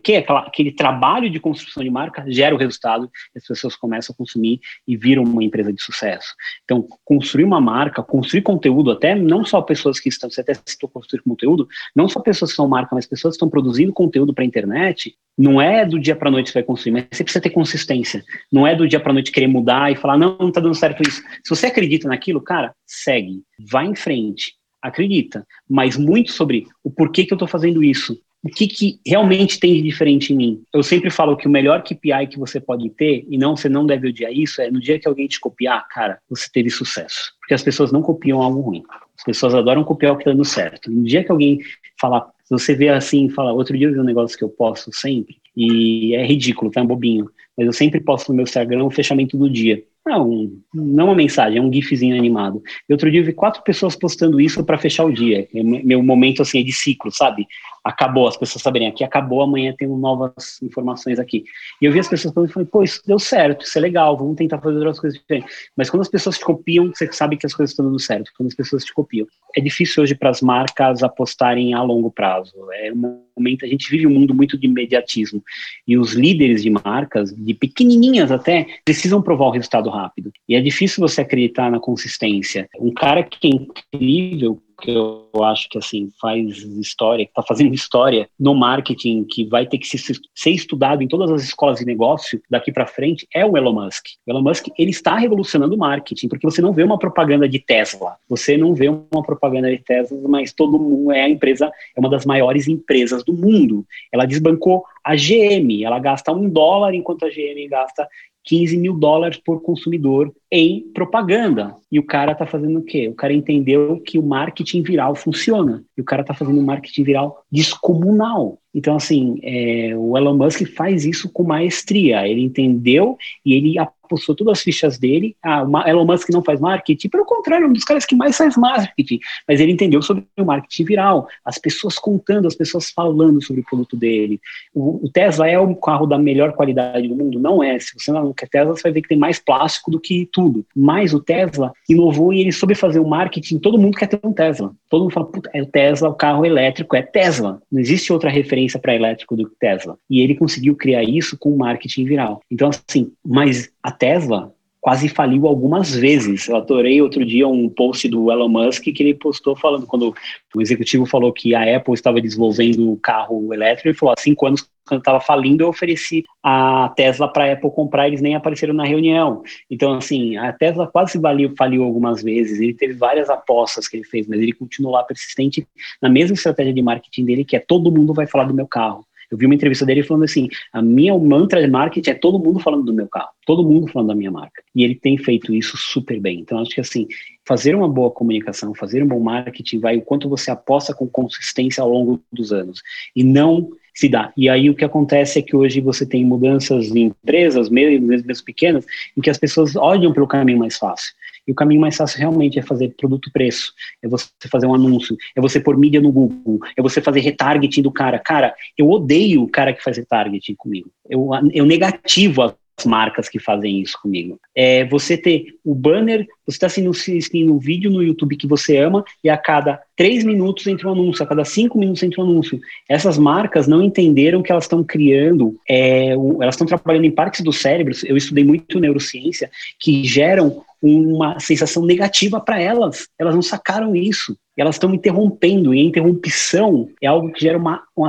que 0.03 0.17
aquele 0.17 0.73
trabalho 0.73 1.29
de 1.29 1.39
construção 1.39 1.83
de 1.85 1.91
marca 1.91 2.25
gera 2.27 2.55
o 2.55 2.59
resultado, 2.59 3.11
as 3.37 3.47
pessoas 3.47 3.77
começam 3.77 4.15
a 4.15 4.17
consumir 4.17 4.61
e 4.89 4.97
viram 4.97 5.23
uma 5.23 5.45
empresa 5.45 5.73
de 5.73 5.83
sucesso. 5.83 6.35
Então, 6.65 6.87
construir 7.05 7.45
uma 7.45 7.61
marca, 7.61 8.03
construir 8.03 8.43
conteúdo, 8.43 8.91
até 8.91 9.15
não 9.15 9.45
só 9.45 9.61
pessoas 9.61 10.01
que 10.01 10.09
estão, 10.09 10.31
você 10.31 10.41
até 10.41 10.55
citou 10.65 10.89
construir 10.89 11.23
conteúdo, 11.23 11.69
não 11.95 12.09
só 12.09 12.21
pessoas 12.21 12.51
que 12.51 12.57
são 12.57 12.67
marca, 12.67 12.95
mas 12.95 13.07
pessoas 13.07 13.33
que 13.33 13.37
estão 13.37 13.51
produzindo 13.51 13.93
conteúdo 13.93 14.33
para 14.33 14.43
a 14.43 14.47
internet, 14.47 15.15
não 15.37 15.61
é 15.61 15.85
do 15.85 15.99
dia 15.99 16.15
para 16.15 16.31
noite 16.31 16.47
que 16.47 16.53
você 16.53 16.59
vai 16.61 16.63
construir, 16.63 16.93
mas 16.93 17.07
você 17.11 17.25
precisa 17.25 17.43
ter 17.43 17.51
consistência. 17.51 18.25
Não 18.53 18.67
é 18.67 18.75
do 18.75 18.87
dia 18.87 19.01
para 19.01 19.13
noite 19.13 19.33
querer 19.33 19.49
mudar 19.49 19.91
e 19.91 19.97
falar, 19.97 20.17
não, 20.17 20.37
não 20.39 20.49
está 20.49 20.61
dando 20.61 20.75
certo 20.75 21.03
isso. 21.03 21.23
Se 21.43 21.51
você 21.51 21.67
acredita 21.67 22.09
naquilo, 22.09 22.41
cara, 22.41 22.54
segue, 22.87 23.43
vai 23.71 23.87
em 23.87 23.95
frente, 23.95 24.55
acredita. 24.83 25.47
Mas 25.69 25.97
muito 25.97 26.33
sobre 26.33 26.67
o 26.83 26.91
porquê 26.91 27.25
que 27.25 27.33
eu 27.33 27.37
estou 27.37 27.49
fazendo 27.49 27.83
isso. 27.83 28.19
O 28.45 28.51
que, 28.51 28.67
que 28.67 29.01
realmente 29.07 29.59
tem 29.59 29.73
de 29.73 29.81
diferente 29.81 30.35
em 30.35 30.37
mim? 30.37 30.63
Eu 30.73 30.83
sempre 30.83 31.09
falo 31.09 31.35
que 31.35 31.49
o 31.49 31.51
melhor 31.51 31.83
KPI 31.83 32.27
que 32.31 32.39
você 32.39 32.61
pode 32.61 32.91
ter, 32.91 33.25
e 33.31 33.39
não, 33.39 33.57
você 33.57 33.71
não 33.71 33.87
deve 33.87 34.09
odiar 34.09 34.31
isso, 34.31 34.61
é 34.61 34.71
no 34.71 34.79
dia 34.79 34.99
que 34.99 35.09
alguém 35.09 35.27
te 35.27 35.41
copiar, 35.41 35.89
cara, 35.89 36.19
você 36.29 36.47
teve 36.53 36.69
sucesso. 36.69 37.33
Porque 37.41 37.55
as 37.55 37.63
pessoas 37.63 37.91
não 37.91 38.03
copiam 38.03 38.43
algo 38.43 38.61
ruim. 38.61 38.83
As 39.17 39.25
pessoas 39.25 39.55
adoram 39.55 39.83
copiar 39.83 40.13
o 40.13 40.17
que 40.17 40.23
está 40.23 40.33
dando 40.33 40.45
certo. 40.45 40.91
No 40.91 41.05
dia 41.05 41.25
que 41.25 41.33
alguém 41.33 41.59
falar, 41.99 42.27
você 42.51 42.75
vê 42.75 42.91
assim, 42.91 43.31
fala, 43.31 43.51
outro 43.51 43.79
dia 43.79 43.87
eu 43.87 43.95
vi 43.95 44.01
um 44.01 44.05
negócio 44.05 44.37
que 44.37 44.45
eu 44.45 44.51
posto 44.51 44.91
sempre, 44.93 45.37
e 45.57 46.15
é 46.15 46.27
ridículo, 46.27 46.71
tá? 46.71 46.81
É 46.81 46.83
um 46.83 46.87
bobinho. 46.87 47.31
Mas 47.57 47.67
eu 47.67 47.73
sempre 47.73 47.99
posto 47.99 48.29
no 48.29 48.37
meu 48.37 48.43
Instagram 48.43 48.85
o 48.85 48.91
fechamento 48.91 49.39
do 49.39 49.49
dia. 49.49 49.83
Não, 50.07 50.53
não 50.75 51.07
uma 51.07 51.15
mensagem, 51.15 51.59
é 51.59 51.63
um 51.63 51.73
gifzinho 51.73 52.15
animado. 52.15 52.63
E 52.87 52.93
outro 52.93 53.11
dia 53.11 53.21
eu 53.21 53.25
vi 53.25 53.33
quatro 53.33 53.63
pessoas 53.63 53.97
postando 53.97 54.39
isso 54.39 54.63
para 54.63 54.77
fechar 54.77 55.05
o 55.05 55.13
dia. 55.13 55.49
É 55.55 55.63
meu 55.63 56.03
momento 56.03 56.43
assim 56.43 56.61
é 56.61 56.63
de 56.63 56.73
ciclo, 56.73 57.11
sabe? 57.11 57.47
Acabou, 57.83 58.29
as 58.29 58.37
pessoas 58.37 58.63
saberem 58.63 58.89
aqui 58.89 59.03
acabou, 59.03 59.41
amanhã 59.41 59.75
tem 59.77 59.89
novas 59.89 60.61
informações 60.63 61.19
aqui. 61.19 61.45
E 61.81 61.87
eu 61.87 61.93
vi 61.93 62.01
as 62.01 62.09
pessoas 62.09 62.35
falando, 62.35 62.53
falei, 62.53 62.69
pô, 62.71 62.83
isso 62.83 63.01
deu 63.07 63.19
certo, 63.19 63.65
isso 63.65 63.79
é 63.79 63.81
legal, 63.81 64.17
vamos 64.17 64.37
tentar 64.37 64.59
fazer 64.59 64.77
outras 64.77 65.01
coisas 65.01 65.19
diferentes. 65.19 65.51
Mas 65.75 65.89
quando 65.89 66.03
as 66.03 66.09
pessoas 66.09 66.39
te 66.39 66.45
copiam, 66.45 66.93
você 66.95 67.11
sabe 67.11 67.39
que 67.39 67.47
as 67.47 67.55
coisas 67.55 67.71
estão 67.71 67.87
dando 67.87 68.01
certo. 68.01 68.31
Quando 68.37 68.49
as 68.49 68.55
pessoas 68.55 68.85
te 68.85 68.93
copiam, 68.93 69.27
é 69.57 69.61
difícil 69.61 70.03
hoje 70.03 70.15
para 70.15 70.31
as 70.31 70.43
marcas 70.43 71.03
apostarem 71.03 71.73
a 71.73 71.83
longo 71.83 72.11
prazo. 72.11 72.53
É 72.73 72.93
um 72.93 73.23
momento, 73.37 73.65
a 73.65 73.69
gente 73.69 73.91
vive 73.91 74.07
um 74.07 74.11
mundo 74.11 74.35
muito 74.35 74.59
de 74.59 74.67
imediatismo. 74.67 75.43
E 75.87 75.97
os 75.97 76.13
líderes 76.13 76.63
de 76.63 76.71
marcas, 76.71 77.35
de 77.35 77.55
pequenininhas 77.55 78.31
até, 78.31 78.67
precisam 78.85 79.23
provar 79.23 79.47
o 79.47 79.51
resultado 79.51 79.91
rápido. 79.95 80.33
E 80.49 80.55
é 80.55 80.61
difícil 80.61 81.01
você 81.01 81.21
acreditar 81.21 81.71
na 81.71 81.81
consistência. 81.81 82.69
Um 82.79 82.93
cara 82.93 83.23
que 83.23 83.49
é 83.49 83.51
incrível, 83.51 84.61
que 84.81 84.91
eu 84.91 85.31
acho 85.43 85.69
que 85.69 85.79
assim 85.79 86.11
faz 86.21 86.59
história, 86.59 87.25
que 87.25 87.31
está 87.31 87.43
fazendo 87.43 87.73
história 87.75 88.29
no 88.39 88.55
marketing, 88.55 89.25
que 89.25 89.45
vai 89.45 89.67
ter 89.67 89.79
que 89.79 89.87
ser, 89.87 90.17
ser 90.35 90.51
estudado 90.51 91.03
em 91.03 91.09
todas 91.09 91.31
as 91.31 91.43
escolas 91.43 91.79
de 91.79 91.87
negócio 91.87 92.41
daqui 92.51 92.73
para 92.73 92.87
frente, 92.87 93.27
é 93.35 93.45
o 93.45 93.57
Elon 93.57 93.73
Musk. 93.73 94.05
O 94.27 94.31
Elon 94.31 94.43
Musk 94.43 94.69
ele 94.79 94.91
está 94.91 95.17
revolucionando 95.17 95.75
o 95.75 95.79
marketing, 95.79 96.29
porque 96.29 96.47
você 96.47 96.61
não 96.61 96.73
vê 96.73 96.83
uma 96.83 96.99
propaganda 96.99 97.49
de 97.49 97.59
Tesla, 97.59 98.17
você 98.29 98.57
não 98.57 98.75
vê 98.75 98.89
uma 98.89 99.23
propaganda 99.23 99.71
de 99.71 99.79
Tesla, 99.79 100.19
mas 100.29 100.53
todo 100.53 100.79
mundo 100.79 101.13
é 101.13 101.23
a 101.23 101.29
empresa, 101.29 101.71
é 101.97 102.01
uma 102.01 102.11
das 102.11 102.27
maiores 102.27 102.69
empresas 102.69 103.25
do 103.25 103.33
mundo. 103.33 103.87
Ela 104.13 104.27
desbancou 104.27 104.85
a 105.03 105.15
GM, 105.15 105.85
ela 105.85 105.99
gasta 105.99 106.33
um 106.33 106.49
dólar 106.49 106.95
enquanto 106.95 107.25
a 107.25 107.29
GM 107.29 107.69
gasta 107.69 108.09
15 108.45 108.77
mil 108.77 108.95
dólares 108.95 109.39
por 109.39 109.63
consumidor 109.63 110.33
em 110.51 110.81
propaganda. 110.93 111.75
E 111.91 111.99
o 111.99 112.05
cara 112.05 112.33
está 112.33 112.47
fazendo 112.47 112.79
o 112.79 112.85
quê? 112.85 113.09
O 113.09 113.15
cara 113.15 113.33
entendeu 113.33 114.01
que 114.01 114.19
o 114.19 114.23
marketing 114.23 114.83
viral 114.83 115.15
funciona. 115.15 115.83
E 115.97 116.01
o 116.01 116.05
cara 116.05 116.23
está 116.23 116.35
fazendo 116.35 116.59
um 116.59 116.65
marketing 116.65 117.05
viral 117.05 117.43
descomunal. 117.51 118.59
Então, 118.75 118.97
assim, 118.97 119.39
é, 119.43 119.97
o 119.97 120.17
Elon 120.17 120.37
Musk 120.37 120.67
faz 120.75 121.05
isso 121.05 121.31
com 121.33 121.43
maestria. 121.45 122.27
Ele 122.29 122.43
entendeu 122.43 123.17
e 123.45 123.55
ele 123.55 123.79
apostou 124.15 124.35
todas 124.35 124.59
as 124.59 124.63
fichas 124.63 124.99
dele. 124.99 125.37
Ah, 125.43 125.63
o 125.63 125.89
Elon 125.89 126.05
Musk 126.05 126.31
não 126.31 126.43
faz 126.43 126.61
marketing, 126.61 127.09
pelo 127.09 127.25
contrário, 127.25 127.65
é 127.65 127.69
um 127.69 127.73
dos 127.73 127.85
caras 127.85 128.07
que 128.07 128.15
mais 128.15 128.37
faz 128.37 128.57
marketing. 128.57 129.19
Mas 129.47 129.61
ele 129.61 129.73
entendeu 129.73 130.01
sobre 130.01 130.25
o 130.39 130.45
marketing 130.45 130.85
viral, 130.85 131.29
as 131.45 131.59
pessoas 131.59 131.99
contando, 131.99 132.47
as 132.47 132.55
pessoas 132.55 132.91
falando 132.91 133.43
sobre 133.43 133.61
o 133.61 133.65
produto 133.65 133.97
dele. 133.97 134.41
O, 134.73 135.07
o 135.07 135.11
Tesla 135.11 135.49
é 135.49 135.59
o 135.59 135.75
carro 135.75 136.07
da 136.07 136.19
melhor 136.19 136.53
qualidade 136.53 137.09
do 137.09 137.15
mundo? 137.15 137.39
Não 137.39 137.63
é. 137.63 137.79
Se 137.79 137.93
você 137.99 138.13
não 138.13 138.33
quer 138.33 138.49
Tesla, 138.49 138.77
você 138.77 138.83
vai 138.83 138.93
ver 138.93 139.03
que 139.03 139.09
tem 139.09 139.19
mais 139.19 139.39
plástico 139.39 139.91
do 139.91 140.01
que 140.01 140.29
tudo. 140.33 140.65
Mas 140.75 141.13
o 141.13 141.21
Tesla 141.21 141.73
inovou 141.89 142.33
e 142.33 142.41
ele 142.41 142.53
soube 142.53 142.75
fazer 142.75 143.01
o 143.01 143.07
marketing. 143.07 143.59
Todo 143.59 143.79
mundo 143.79 143.97
quer 143.97 144.07
ter 144.07 144.21
um 144.23 144.33
Tesla. 144.33 144.73
Todo 144.89 145.03
mundo 145.03 145.13
fala, 145.13 145.29
é 145.53 145.63
o 145.63 145.67
Tesla, 145.67 146.09
o 146.09 146.15
carro 146.15 146.45
elétrico 146.45 146.97
é 146.97 147.03
Tesla. 147.03 147.61
Não 147.71 147.81
existe 147.81 148.13
outra 148.13 148.31
referência 148.31 148.79
para 148.79 148.95
elétrico 148.95 149.37
do 149.37 149.49
que 149.49 149.57
Tesla. 149.59 149.97
E 150.09 150.21
ele 150.21 150.35
conseguiu 150.35 150.77
criar 150.77 151.03
isso 151.03 151.37
com 151.39 151.57
marketing 151.57 152.05
viral. 152.05 152.41
Então, 152.51 152.69
assim, 152.69 153.13
mas 153.25 153.74
a 153.85 153.93
Tesla 153.93 154.51
quase 154.81 155.09
faliu 155.09 155.47
algumas 155.47 155.95
vezes. 155.95 156.49
Eu 156.49 156.57
adorei 156.57 157.01
outro 157.01 157.25
dia 157.25 157.47
um 157.49 157.69
post 157.69 158.07
do 158.09 158.31
Elon 158.31 158.49
Musk 158.49 158.83
que 158.83 159.03
ele 159.03 159.15
postou 159.15 159.57
falando, 159.57 159.87
quando 159.87 160.15
o 160.55 160.61
executivo 160.61 161.07
falou 161.07 161.33
que 161.33 161.55
a 161.55 161.77
Apple 161.77 161.95
estava 161.95 162.21
desenvolvendo 162.21 162.93
o 162.93 162.97
carro 162.97 163.53
elétrico, 163.53 163.89
ele 163.89 163.97
falou, 163.97 164.15
há 164.17 164.21
cinco 164.21 164.47
anos, 164.47 164.69
quando 164.87 165.01
estava 165.01 165.21
falindo, 165.21 165.65
eu 165.65 165.69
ofereci 165.69 166.25
a 166.43 166.93
Tesla 166.95 167.31
para 167.31 167.45
a 167.45 167.53
Apple 167.55 167.71
comprar, 167.71 168.09
eles 168.09 168.21
nem 168.21 168.35
apareceram 168.35 168.75
na 168.75 168.85
reunião. 168.85 169.43
Então, 169.71 169.95
assim, 169.95 170.37
a 170.37 170.53
Tesla 170.53 170.87
quase 170.87 171.19
faliu, 171.19 171.55
faliu 171.57 171.83
algumas 171.83 172.23
vezes, 172.23 172.61
ele 172.61 172.75
teve 172.75 172.93
várias 172.93 173.31
apostas 173.31 173.89
que 173.89 173.97
ele 173.97 174.05
fez, 174.05 174.27
mas 174.27 174.39
ele 174.39 174.53
continuou 174.53 174.93
lá 174.93 175.03
persistente 175.03 175.67
na 176.01 176.11
mesma 176.11 176.35
estratégia 176.35 176.75
de 176.75 176.83
marketing 176.83 177.25
dele, 177.25 177.45
que 177.45 177.57
é 177.57 177.59
todo 177.59 177.91
mundo 177.91 178.13
vai 178.13 178.27
falar 178.27 178.45
do 178.45 178.55
meu 178.55 178.67
carro. 178.67 179.07
Eu 179.35 179.39
vi 179.39 179.47
uma 179.47 179.55
entrevista 179.55 179.85
dele 179.85 180.05
falando 180.05 180.23
assim: 180.23 180.49
a 180.73 180.81
minha 180.81 181.19
mantra 181.19 181.61
de 181.61 181.67
marketing 181.67 182.11
é 182.11 182.15
todo 182.15 182.39
mundo 182.39 182.61
falando 182.61 182.85
do 182.85 182.95
meu 182.95 183.09
carro, 183.09 183.31
todo 183.45 183.69
mundo 183.69 183.89
falando 183.89 184.09
da 184.09 184.15
minha 184.15 184.31
marca. 184.31 184.63
E 184.73 184.85
ele 184.85 184.95
tem 184.95 185.19
feito 185.19 185.53
isso 185.53 185.77
super 185.77 186.21
bem. 186.21 186.39
Então, 186.39 186.61
acho 186.61 186.71
que 186.71 186.81
assim, 186.81 187.09
fazer 187.45 187.75
uma 187.75 187.89
boa 187.89 188.13
comunicação, 188.13 188.73
fazer 188.75 189.03
um 189.03 189.09
bom 189.09 189.19
marketing 189.19 189.81
vai 189.81 189.97
o 189.97 190.03
quanto 190.03 190.29
você 190.29 190.53
aposta 190.53 190.95
com 190.95 191.09
consistência 191.09 191.83
ao 191.83 191.91
longo 191.91 192.23
dos 192.33 192.53
anos. 192.53 192.81
E 193.15 193.25
não 193.25 193.71
se 193.93 194.09
dá. 194.09 194.33
E 194.37 194.49
aí 194.49 194.71
o 194.71 194.75
que 194.75 194.85
acontece 194.85 195.41
é 195.41 195.43
que 195.43 195.57
hoje 195.57 195.81
você 195.81 196.07
tem 196.07 196.25
mudanças 196.25 196.95
em 196.95 197.07
empresas, 197.07 197.69
mesmo, 197.69 198.07
mesmo 198.07 198.45
pequenas, 198.45 198.87
em 199.17 199.21
que 199.21 199.31
as 199.31 199.39
pessoas 199.39 199.75
olham 199.75 200.13
pelo 200.13 200.29
caminho 200.29 200.59
mais 200.59 200.77
fácil. 200.77 201.13
E 201.47 201.53
o 201.53 201.55
caminho 201.55 201.81
mais 201.81 201.97
fácil 201.97 202.19
realmente 202.19 202.59
é 202.59 202.63
fazer 202.63 202.95
produto-preço, 202.97 203.73
é 204.03 204.09
você 204.09 204.27
fazer 204.51 204.67
um 204.67 204.75
anúncio, 204.75 205.17
é 205.37 205.41
você 205.41 205.61
pôr 205.61 205.77
mídia 205.77 206.01
no 206.01 206.13
Google, 206.13 206.61
é 206.77 206.83
você 206.83 207.01
fazer 207.01 207.21
retargeting 207.21 207.83
do 207.83 207.93
cara. 207.93 208.19
Cara, 208.19 208.55
eu 208.77 208.89
odeio 208.89 209.43
o 209.43 209.49
cara 209.49 209.73
que 209.73 209.83
faz 209.83 209.97
retargeting 209.97 210.55
comigo. 210.55 210.91
Eu, 211.09 211.31
eu 211.53 211.67
negativo 211.67 212.43
as 212.43 212.85
marcas 212.85 213.29
que 213.29 213.39
fazem 213.39 213.81
isso 213.81 213.99
comigo. 214.03 214.39
É 214.55 214.85
você 214.85 215.17
ter 215.17 215.47
o 215.65 215.75
banner, 215.75 216.27
você 216.47 216.57
está 216.57 216.67
assistindo 216.67 217.55
um 217.55 217.59
vídeo 217.59 217.91
no 217.91 218.03
YouTube 218.03 218.37
que 218.37 218.47
você 218.47 218.79
ama 218.79 219.05
e 219.23 219.31
a 219.31 219.37
cada 219.37 219.81
três 219.97 220.25
minutos 220.25 220.67
entra 220.67 220.89
um 220.89 220.93
anúncio, 220.93 221.23
a 221.23 221.27
cada 221.27 221.45
cinco 221.45 221.79
minutos 221.79 222.03
entra 222.03 222.21
um 222.21 222.25
anúncio. 222.25 222.59
Essas 222.89 223.17
marcas 223.17 223.69
não 223.69 223.83
entenderam 223.83 224.43
que 224.43 224.51
elas 224.51 224.65
estão 224.65 224.83
criando, 224.83 225.57
é, 225.69 226.11
elas 226.11 226.55
estão 226.55 226.67
trabalhando 226.67 227.05
em 227.05 227.11
partes 227.11 227.43
do 227.43 227.53
cérebro, 227.53 227.95
eu 228.05 228.17
estudei 228.17 228.45
muito 228.45 228.81
neurociência, 228.81 229.51
que 229.79 230.05
geram 230.05 230.65
uma 230.85 231.41
sensação 231.41 231.85
negativa 231.85 232.39
para 232.39 232.61
elas. 232.61 233.09
Elas 233.19 233.35
não 233.35 233.43
sacaram 233.43 233.97
isso. 233.97 234.37
Elas 234.57 234.77
estão 234.77 234.95
interrompendo, 234.95 235.75
e 235.75 235.81
a 235.81 235.85
interrupção 235.85 236.89
é 237.03 237.09
algo 237.09 237.33
que 237.33 237.41
gera 237.41 237.59
uma, 237.59 237.83
uma 237.97 238.09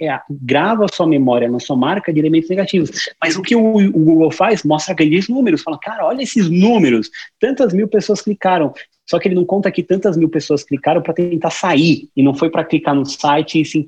é, 0.00 0.20
grava 0.30 0.84
a 0.84 0.88
sua 0.94 1.04
memória 1.04 1.48
na 1.48 1.58
sua 1.58 1.76
marca 1.76 2.12
de 2.12 2.20
elementos 2.20 2.48
negativos. 2.48 2.90
Mas 3.20 3.36
o 3.36 3.42
que 3.42 3.56
o, 3.56 3.76
o 3.76 3.90
Google 3.90 4.30
faz? 4.30 4.62
Mostra 4.62 4.92
aqueles 4.92 5.28
números, 5.28 5.62
fala, 5.62 5.78
cara, 5.80 6.06
olha 6.06 6.22
esses 6.22 6.48
números, 6.48 7.10
tantas 7.40 7.72
mil 7.72 7.88
pessoas 7.88 8.20
clicaram. 8.20 8.72
Só 9.10 9.18
que 9.18 9.26
ele 9.26 9.34
não 9.34 9.44
conta 9.44 9.72
que 9.72 9.82
tantas 9.82 10.16
mil 10.16 10.28
pessoas 10.28 10.62
clicaram 10.62 11.02
para 11.02 11.12
tentar 11.12 11.50
sair 11.50 12.08
e 12.16 12.22
não 12.22 12.32
foi 12.32 12.48
para 12.48 12.62
clicar 12.62 12.94
no 12.94 13.04
site 13.04 13.60
e 13.60 13.64
sim, 13.64 13.84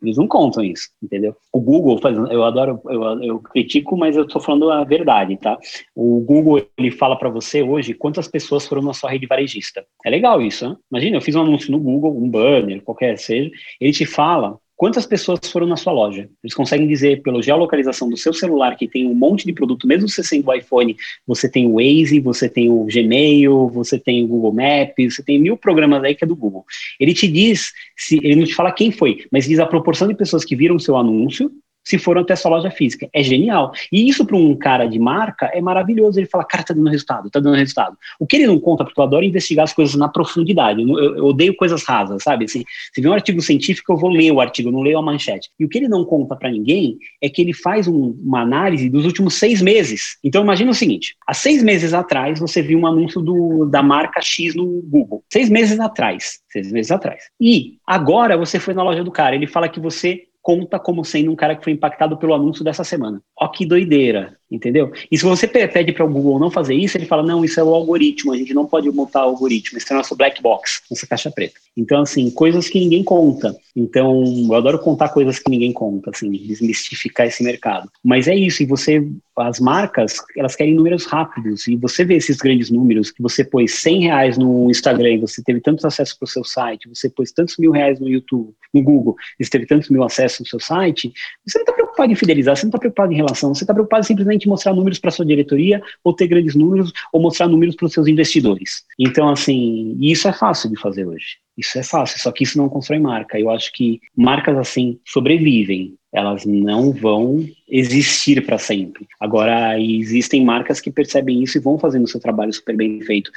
eles 0.00 0.16
não 0.16 0.28
contam 0.28 0.62
isso, 0.62 0.88
entendeu? 1.02 1.34
O 1.52 1.60
Google, 1.60 1.98
eu 2.30 2.44
adoro, 2.44 2.80
eu, 2.84 3.02
eu 3.24 3.38
critico, 3.40 3.96
mas 3.96 4.16
eu 4.16 4.22
estou 4.22 4.40
falando 4.40 4.70
a 4.70 4.84
verdade, 4.84 5.36
tá? 5.36 5.58
O 5.96 6.20
Google 6.20 6.64
ele 6.78 6.92
fala 6.92 7.16
para 7.16 7.28
você 7.28 7.60
hoje 7.60 7.92
quantas 7.92 8.28
pessoas 8.28 8.64
foram 8.64 8.82
na 8.82 8.94
sua 8.94 9.10
rede 9.10 9.26
varejista. 9.26 9.84
É 10.04 10.08
legal 10.08 10.40
isso, 10.40 10.68
né? 10.68 10.76
Imagina, 10.92 11.16
eu 11.16 11.20
fiz 11.20 11.34
um 11.34 11.42
anúncio 11.42 11.72
no 11.72 11.80
Google, 11.80 12.16
um 12.16 12.30
banner, 12.30 12.82
qualquer 12.82 13.18
seja, 13.18 13.50
ele 13.80 13.92
te 13.92 14.06
fala 14.06 14.56
quantas 14.82 15.06
pessoas 15.06 15.38
foram 15.44 15.68
na 15.68 15.76
sua 15.76 15.92
loja. 15.92 16.28
Eles 16.42 16.54
conseguem 16.54 16.88
dizer, 16.88 17.22
pela 17.22 17.40
geolocalização 17.40 18.10
do 18.10 18.16
seu 18.16 18.32
celular, 18.32 18.74
que 18.76 18.88
tem 18.88 19.06
um 19.06 19.14
monte 19.14 19.46
de 19.46 19.52
produto, 19.52 19.86
mesmo 19.86 20.08
você 20.08 20.24
sendo 20.24 20.48
o 20.48 20.52
iPhone, 20.52 20.96
você 21.24 21.48
tem 21.48 21.68
o 21.68 21.74
Waze, 21.74 22.18
você 22.18 22.48
tem 22.48 22.68
o 22.68 22.84
Gmail, 22.86 23.68
você 23.68 23.96
tem 23.96 24.24
o 24.24 24.26
Google 24.26 24.52
Maps, 24.52 25.14
você 25.14 25.22
tem 25.22 25.38
mil 25.38 25.56
programas 25.56 26.02
aí 26.02 26.16
que 26.16 26.24
é 26.24 26.26
do 26.26 26.34
Google. 26.34 26.64
Ele 26.98 27.14
te 27.14 27.28
diz, 27.28 27.72
se 27.96 28.16
ele 28.24 28.34
não 28.34 28.44
te 28.44 28.56
fala 28.56 28.72
quem 28.72 28.90
foi, 28.90 29.24
mas 29.30 29.46
diz 29.46 29.60
a 29.60 29.66
proporção 29.66 30.08
de 30.08 30.16
pessoas 30.16 30.44
que 30.44 30.56
viram 30.56 30.74
o 30.74 30.80
seu 30.80 30.96
anúncio 30.96 31.48
se 31.84 31.98
foram 31.98 32.22
até 32.22 32.34
sua 32.36 32.52
loja 32.52 32.70
física. 32.70 33.08
É 33.12 33.22
genial. 33.22 33.72
E 33.90 34.08
isso 34.08 34.24
para 34.24 34.36
um 34.36 34.54
cara 34.56 34.86
de 34.86 34.98
marca 34.98 35.46
é 35.46 35.60
maravilhoso. 35.60 36.18
Ele 36.18 36.26
fala, 36.26 36.44
cara, 36.44 36.64
tá 36.64 36.74
dando 36.74 36.88
resultado, 36.88 37.30
tá 37.30 37.40
dando 37.40 37.56
resultado. 37.56 37.96
O 38.18 38.26
que 38.26 38.36
ele 38.36 38.46
não 38.46 38.58
conta, 38.58 38.84
porque 38.84 38.98
eu 38.98 39.04
adoro 39.04 39.24
investigar 39.24 39.64
as 39.64 39.72
coisas 39.72 39.94
na 39.94 40.08
profundidade. 40.08 40.82
Eu, 40.82 41.16
eu 41.16 41.24
odeio 41.26 41.56
coisas 41.56 41.82
rasas, 41.84 42.22
sabe? 42.22 42.44
Assim, 42.44 42.64
se 42.92 43.00
vê 43.00 43.08
um 43.08 43.12
artigo 43.12 43.40
científico, 43.40 43.92
eu 43.92 43.96
vou 43.96 44.10
ler 44.10 44.32
o 44.32 44.40
artigo, 44.40 44.68
eu 44.68 44.72
não 44.72 44.82
leio 44.82 44.98
a 44.98 45.02
manchete. 45.02 45.50
E 45.58 45.64
o 45.64 45.68
que 45.68 45.78
ele 45.78 45.88
não 45.88 46.04
conta 46.04 46.36
para 46.36 46.50
ninguém 46.50 46.98
é 47.20 47.28
que 47.28 47.42
ele 47.42 47.52
faz 47.52 47.88
um, 47.88 48.16
uma 48.22 48.40
análise 48.40 48.88
dos 48.88 49.04
últimos 49.04 49.34
seis 49.34 49.60
meses. 49.60 50.18
Então 50.22 50.42
imagina 50.42 50.70
o 50.70 50.74
seguinte: 50.74 51.16
há 51.26 51.34
seis 51.34 51.62
meses 51.62 51.92
atrás 51.94 52.38
você 52.38 52.62
viu 52.62 52.78
um 52.78 52.86
anúncio 52.86 53.20
do, 53.20 53.66
da 53.66 53.82
marca 53.82 54.20
X 54.20 54.54
no 54.54 54.82
Google. 54.82 55.24
Seis 55.32 55.48
meses 55.48 55.78
atrás. 55.80 56.40
Seis 56.48 56.70
meses 56.70 56.90
atrás. 56.90 57.24
E 57.40 57.76
agora 57.86 58.36
você 58.36 58.58
foi 58.58 58.74
na 58.74 58.82
loja 58.82 59.02
do 59.02 59.10
cara, 59.10 59.34
ele 59.34 59.46
fala 59.46 59.68
que 59.68 59.80
você 59.80 60.24
conta 60.42 60.78
como 60.78 61.04
sendo 61.04 61.30
um 61.30 61.36
cara 61.36 61.56
que 61.56 61.64
foi 61.64 61.72
impactado 61.72 62.18
pelo 62.18 62.34
anúncio 62.34 62.64
dessa 62.64 62.84
semana. 62.84 63.22
Ó 63.40 63.48
que 63.48 63.64
doideira, 63.64 64.38
entendeu? 64.52 64.92
E 65.10 65.18
se 65.18 65.24
você 65.24 65.48
pede 65.48 65.92
para 65.92 66.04
o 66.04 66.08
Google 66.08 66.38
não 66.38 66.50
fazer 66.50 66.74
isso, 66.74 66.96
ele 66.96 67.06
fala, 67.06 67.22
não, 67.22 67.44
isso 67.44 67.58
é 67.58 67.64
o 67.64 67.74
algoritmo, 67.74 68.32
a 68.32 68.36
gente 68.36 68.52
não 68.52 68.66
pode 68.66 68.90
montar 68.90 69.24
o 69.24 69.30
algoritmo, 69.30 69.78
isso 69.78 69.92
é 69.92 69.96
nosso 69.96 70.14
black 70.14 70.42
box, 70.42 70.82
nossa 70.90 71.06
caixa 71.06 71.30
preta. 71.30 71.54
Então, 71.76 72.02
assim, 72.02 72.30
coisas 72.30 72.68
que 72.68 72.78
ninguém 72.78 73.02
conta. 73.02 73.56
Então, 73.74 74.22
eu 74.46 74.54
adoro 74.54 74.78
contar 74.78 75.08
coisas 75.08 75.38
que 75.38 75.50
ninguém 75.50 75.72
conta, 75.72 76.10
assim, 76.10 76.30
desmistificar 76.30 77.26
esse 77.26 77.42
mercado. 77.42 77.90
Mas 78.04 78.28
é 78.28 78.34
isso, 78.34 78.62
e 78.62 78.66
você, 78.66 79.06
as 79.36 79.58
marcas, 79.58 80.16
elas 80.36 80.54
querem 80.54 80.74
números 80.74 81.06
rápidos, 81.06 81.66
e 81.66 81.76
você 81.76 82.04
vê 82.04 82.16
esses 82.16 82.36
grandes 82.36 82.70
números, 82.70 83.10
que 83.10 83.22
você 83.22 83.42
pôs 83.42 83.74
100 83.80 84.02
reais 84.02 84.38
no 84.38 84.70
Instagram, 84.70 85.20
você 85.20 85.42
teve 85.42 85.60
tantos 85.60 85.84
acessos 85.84 86.14
para 86.14 86.26
o 86.26 86.28
seu 86.28 86.44
site, 86.44 86.88
você 86.88 87.08
pôs 87.08 87.32
tantos 87.32 87.56
mil 87.56 87.70
reais 87.70 87.98
no 87.98 88.08
YouTube, 88.08 88.52
no 88.74 88.82
Google, 88.82 89.16
você 89.40 89.50
teve 89.50 89.66
tantos 89.66 89.88
mil 89.88 90.02
acessos 90.02 90.40
no 90.40 90.46
seu 90.46 90.60
site, 90.60 91.12
você 91.46 91.58
não 91.58 91.62
está 91.62 91.72
preocupado 91.72 92.12
em 92.12 92.14
fidelizar, 92.14 92.56
você 92.56 92.64
não 92.64 92.70
está 92.70 92.78
preocupado 92.78 93.12
em 93.12 93.16
relação, 93.16 93.54
você 93.54 93.64
está 93.64 93.72
preocupado 93.72 94.04
simplesmente 94.04 94.41
mostrar 94.48 94.74
números 94.74 94.98
para 94.98 95.10
sua 95.10 95.24
diretoria, 95.24 95.82
ou 96.02 96.12
ter 96.12 96.26
grandes 96.26 96.54
números, 96.54 96.92
ou 97.12 97.20
mostrar 97.20 97.48
números 97.48 97.76
para 97.76 97.86
os 97.86 97.92
seus 97.92 98.06
investidores. 98.06 98.84
Então, 98.98 99.28
assim, 99.28 99.96
isso 100.00 100.28
é 100.28 100.32
fácil 100.32 100.70
de 100.70 100.80
fazer 100.80 101.06
hoje. 101.06 101.38
Isso 101.56 101.78
é 101.78 101.82
fácil, 101.82 102.18
só 102.18 102.32
que 102.32 102.44
isso 102.44 102.56
não 102.56 102.68
constrói 102.68 102.98
marca. 102.98 103.38
Eu 103.38 103.50
acho 103.50 103.72
que 103.72 104.00
marcas 104.16 104.56
assim 104.56 104.98
sobrevivem, 105.06 105.94
elas 106.12 106.44
não 106.46 106.92
vão 106.92 107.46
existir 107.72 108.44
para 108.44 108.58
sempre. 108.58 109.08
Agora, 109.18 109.80
existem 109.80 110.44
marcas 110.44 110.78
que 110.78 110.90
percebem 110.90 111.42
isso 111.42 111.56
e 111.56 111.60
vão 111.60 111.78
fazendo 111.78 112.04
o 112.04 112.06
seu 112.06 112.20
trabalho 112.20 112.52
super 112.52 112.76
bem 112.76 113.00
feito. 113.00 113.32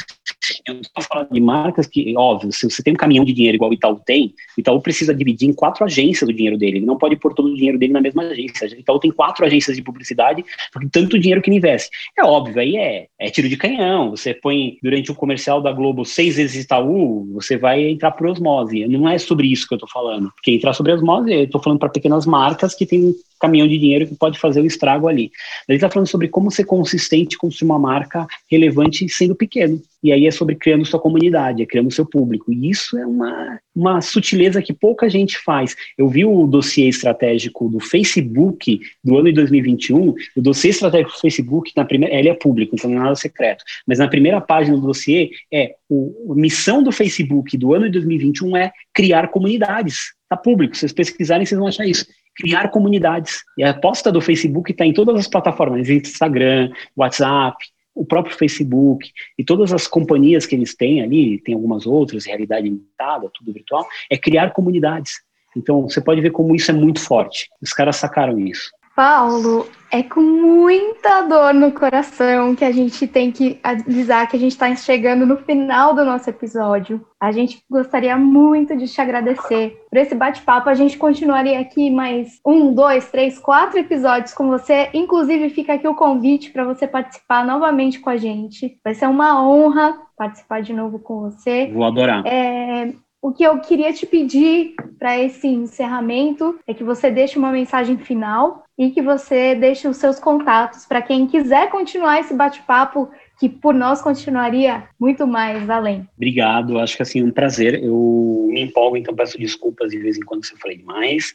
Eu 0.67 0.81
estou 0.81 1.03
falando 1.03 1.31
de 1.31 1.39
marcas 1.39 1.87
que, 1.87 2.13
óbvio, 2.17 2.51
se 2.51 2.69
você 2.69 2.83
tem 2.83 2.93
um 2.93 2.97
caminhão 2.97 3.23
de 3.23 3.31
dinheiro 3.31 3.55
igual 3.55 3.71
o 3.71 3.73
Itaú 3.73 3.97
tem, 4.05 4.33
o 4.57 4.59
Itaú 4.59 4.81
precisa 4.81 5.15
dividir 5.15 5.47
em 5.47 5.53
quatro 5.53 5.85
agências 5.85 6.29
o 6.29 6.33
dinheiro 6.33 6.57
dele. 6.57 6.79
Ele 6.79 6.85
não 6.85 6.97
pode 6.97 7.15
pôr 7.15 7.33
todo 7.33 7.47
o 7.47 7.55
dinheiro 7.55 7.79
dele 7.79 7.93
na 7.93 8.01
mesma 8.01 8.23
agência. 8.23 8.67
O 8.67 8.79
Itaú 8.79 8.99
tem 8.99 9.09
quatro 9.09 9.45
agências 9.45 9.77
de 9.77 9.81
publicidade, 9.81 10.43
porque 10.73 10.89
tanto 10.91 11.17
dinheiro 11.17 11.41
que 11.41 11.49
ele 11.49 11.57
investe. 11.57 11.89
É 12.17 12.25
óbvio, 12.25 12.59
aí 12.59 12.75
é, 12.75 13.07
é 13.17 13.29
tiro 13.29 13.47
de 13.47 13.55
canhão. 13.55 14.09
Você 14.09 14.33
põe 14.33 14.77
durante 14.83 15.09
o 15.11 15.15
comercial 15.15 15.61
da 15.61 15.71
Globo 15.71 16.03
seis 16.03 16.35
vezes 16.35 16.65
Itaú, 16.65 17.25
você 17.33 17.57
vai 17.57 17.85
entrar 17.85 18.11
por 18.11 18.27
osmose. 18.27 18.85
Não 18.85 19.07
é 19.07 19.17
sobre 19.17 19.47
isso 19.47 19.65
que 19.65 19.73
eu 19.73 19.77
estou 19.77 19.89
falando. 19.89 20.29
Porque 20.33 20.51
entrar 20.51 20.73
sobre 20.73 20.91
osmose, 20.91 21.31
eu 21.31 21.43
estou 21.45 21.61
falando 21.61 21.79
para 21.79 21.87
pequenas 21.87 22.25
marcas 22.25 22.75
que 22.75 22.85
têm 22.85 23.15
caminhão 23.39 23.67
de 23.67 23.77
dinheiro 23.77 24.07
que 24.07 24.15
pode 24.25 24.39
fazer 24.39 24.61
o 24.61 24.65
estrago 24.65 25.07
ali. 25.07 25.31
Ele 25.69 25.77
está 25.77 25.87
falando 25.87 26.07
sobre 26.07 26.27
como 26.27 26.49
ser 26.49 26.65
consistente, 26.65 27.37
construir 27.37 27.69
uma 27.69 27.77
marca 27.77 28.25
relevante 28.49 29.07
sendo 29.07 29.35
pequeno. 29.35 29.79
E 30.03 30.11
aí 30.11 30.25
é 30.25 30.31
sobre 30.31 30.55
criando 30.55 30.85
sua 30.85 30.99
comunidade, 30.99 31.61
é 31.61 31.65
criando 31.65 31.91
seu 31.91 32.05
público. 32.05 32.51
E 32.51 32.69
isso 32.69 32.97
é 32.97 33.05
uma, 33.05 33.59
uma 33.75 34.01
sutileza 34.01 34.61
que 34.61 34.73
pouca 34.73 35.07
gente 35.09 35.37
faz. 35.37 35.75
Eu 35.95 36.07
vi 36.07 36.25
o 36.25 36.47
dossiê 36.47 36.87
estratégico 36.87 37.69
do 37.69 37.79
Facebook 37.79 38.79
do 39.03 39.17
ano 39.17 39.25
de 39.25 39.33
2021. 39.33 40.15
O 40.35 40.41
dossiê 40.41 40.71
estratégico 40.71 41.11
do 41.11 41.19
Facebook, 41.19 41.71
na 41.75 41.85
primeira, 41.85 42.15
ele 42.15 42.29
é 42.29 42.33
público, 42.33 42.75
então 42.75 42.89
não 42.89 42.97
é 42.97 43.03
nada 43.03 43.15
secreto. 43.15 43.63
Mas 43.87 43.99
na 43.99 44.07
primeira 44.07 44.41
página 44.41 44.75
do 44.75 44.87
dossiê 44.87 45.29
é 45.51 45.75
o, 45.87 46.33
a 46.33 46.35
missão 46.35 46.81
do 46.81 46.91
Facebook 46.91 47.55
do 47.57 47.73
ano 47.73 47.85
de 47.85 47.91
2021 47.91 48.57
é 48.57 48.71
criar 48.93 49.27
comunidades. 49.27 50.13
Está 50.23 50.37
público. 50.37 50.75
Se 50.75 50.81
vocês 50.81 50.93
pesquisarem, 50.93 51.45
vocês 51.45 51.57
vão 51.59 51.67
achar 51.67 51.85
isso 51.85 52.05
criar 52.35 52.69
comunidades. 52.69 53.43
E 53.57 53.63
a 53.63 53.71
aposta 53.71 54.11
do 54.11 54.21
Facebook 54.21 54.71
está 54.71 54.85
em 54.85 54.93
todas 54.93 55.15
as 55.17 55.27
plataformas, 55.27 55.89
Instagram, 55.89 56.71
WhatsApp, 56.95 57.57
o 57.95 58.05
próprio 58.05 58.35
Facebook 58.35 59.09
e 59.37 59.43
todas 59.43 59.71
as 59.71 59.87
companhias 59.87 60.45
que 60.45 60.53
eles 60.53 60.75
têm 60.75 61.01
ali, 61.01 61.39
tem 61.39 61.55
algumas 61.55 61.87
outras, 61.87 62.25
realidade 62.25 62.67
limitada, 62.67 63.31
tudo 63.33 63.53
virtual, 63.53 63.87
é 64.09 64.17
criar 64.17 64.51
comunidades. 64.51 65.13
Então, 65.55 65.83
você 65.83 66.01
pode 66.01 66.19
ver 66.19 66.31
como 66.31 66.53
isso 66.53 66.69
é 66.69 66.73
muito 66.73 66.99
forte. 66.99 67.47
Os 67.61 67.71
caras 67.71 67.95
sacaram 67.95 68.37
isso. 68.37 68.69
Paulo, 68.95 69.67
é 69.91 70.01
com 70.01 70.21
muita 70.21 71.21
dor 71.23 71.53
no 71.53 71.71
coração 71.71 72.55
que 72.55 72.63
a 72.63 72.71
gente 72.71 73.05
tem 73.05 73.31
que 73.31 73.59
avisar 73.61 74.27
que 74.27 74.37
a 74.37 74.39
gente 74.39 74.53
está 74.53 74.73
chegando 74.75 75.25
no 75.25 75.37
final 75.37 75.93
do 75.93 76.05
nosso 76.05 76.29
episódio. 76.29 77.05
A 77.19 77.31
gente 77.31 77.61
gostaria 77.69 78.17
muito 78.17 78.75
de 78.75 78.87
te 78.87 79.01
agradecer 79.01 79.77
por 79.89 79.97
esse 79.97 80.15
bate-papo. 80.15 80.69
A 80.69 80.73
gente 80.73 80.97
continuaria 80.97 81.59
aqui 81.59 81.91
mais 81.91 82.39
um, 82.45 82.73
dois, 82.73 83.11
três, 83.11 83.37
quatro 83.37 83.79
episódios 83.79 84.33
com 84.33 84.47
você. 84.47 84.89
Inclusive, 84.93 85.49
fica 85.49 85.73
aqui 85.73 85.87
o 85.87 85.95
convite 85.95 86.51
para 86.51 86.63
você 86.63 86.87
participar 86.87 87.45
novamente 87.45 87.99
com 87.99 88.09
a 88.09 88.17
gente. 88.17 88.79
Vai 88.83 88.93
ser 88.93 89.07
uma 89.07 89.45
honra 89.45 89.97
participar 90.17 90.61
de 90.61 90.71
novo 90.71 90.99
com 90.99 91.21
você. 91.21 91.69
Vou 91.73 91.83
adorar. 91.83 92.25
É, 92.25 92.93
o 93.25 93.33
que 93.33 93.43
eu 93.43 93.59
queria 93.59 93.91
te 93.91 94.05
pedir 94.05 94.75
para 94.99 95.19
esse 95.19 95.47
encerramento 95.47 96.59
é 96.67 96.75
que 96.75 96.83
você 96.83 97.09
deixe 97.09 97.39
uma 97.39 97.51
mensagem 97.51 97.97
final 97.97 98.63
e 98.77 98.91
que 98.91 99.01
você 99.01 99.55
deixe 99.55 99.87
os 99.87 99.97
seus 99.97 100.19
contatos 100.19 100.85
para 100.85 101.01
quem 101.01 101.25
quiser 101.25 101.71
continuar 101.71 102.19
esse 102.19 102.35
bate-papo 102.35 103.09
que 103.39 103.49
por 103.49 103.73
nós 103.73 103.99
continuaria 103.99 104.83
muito 104.99 105.25
mais 105.25 105.67
além. 105.71 106.07
Obrigado, 106.15 106.77
acho 106.77 106.95
que 106.97 107.01
assim 107.01 107.23
um 107.23 107.31
prazer. 107.31 107.83
Eu 107.83 108.47
me 108.51 108.61
empolgo, 108.61 108.95
então 108.95 109.15
peço 109.15 109.39
desculpas 109.39 109.89
de 109.89 109.97
vez 109.97 110.17
em 110.17 110.21
quando 110.21 110.45
se 110.45 110.53
eu 110.53 110.59
falei 110.59 110.77
demais. 110.77 111.33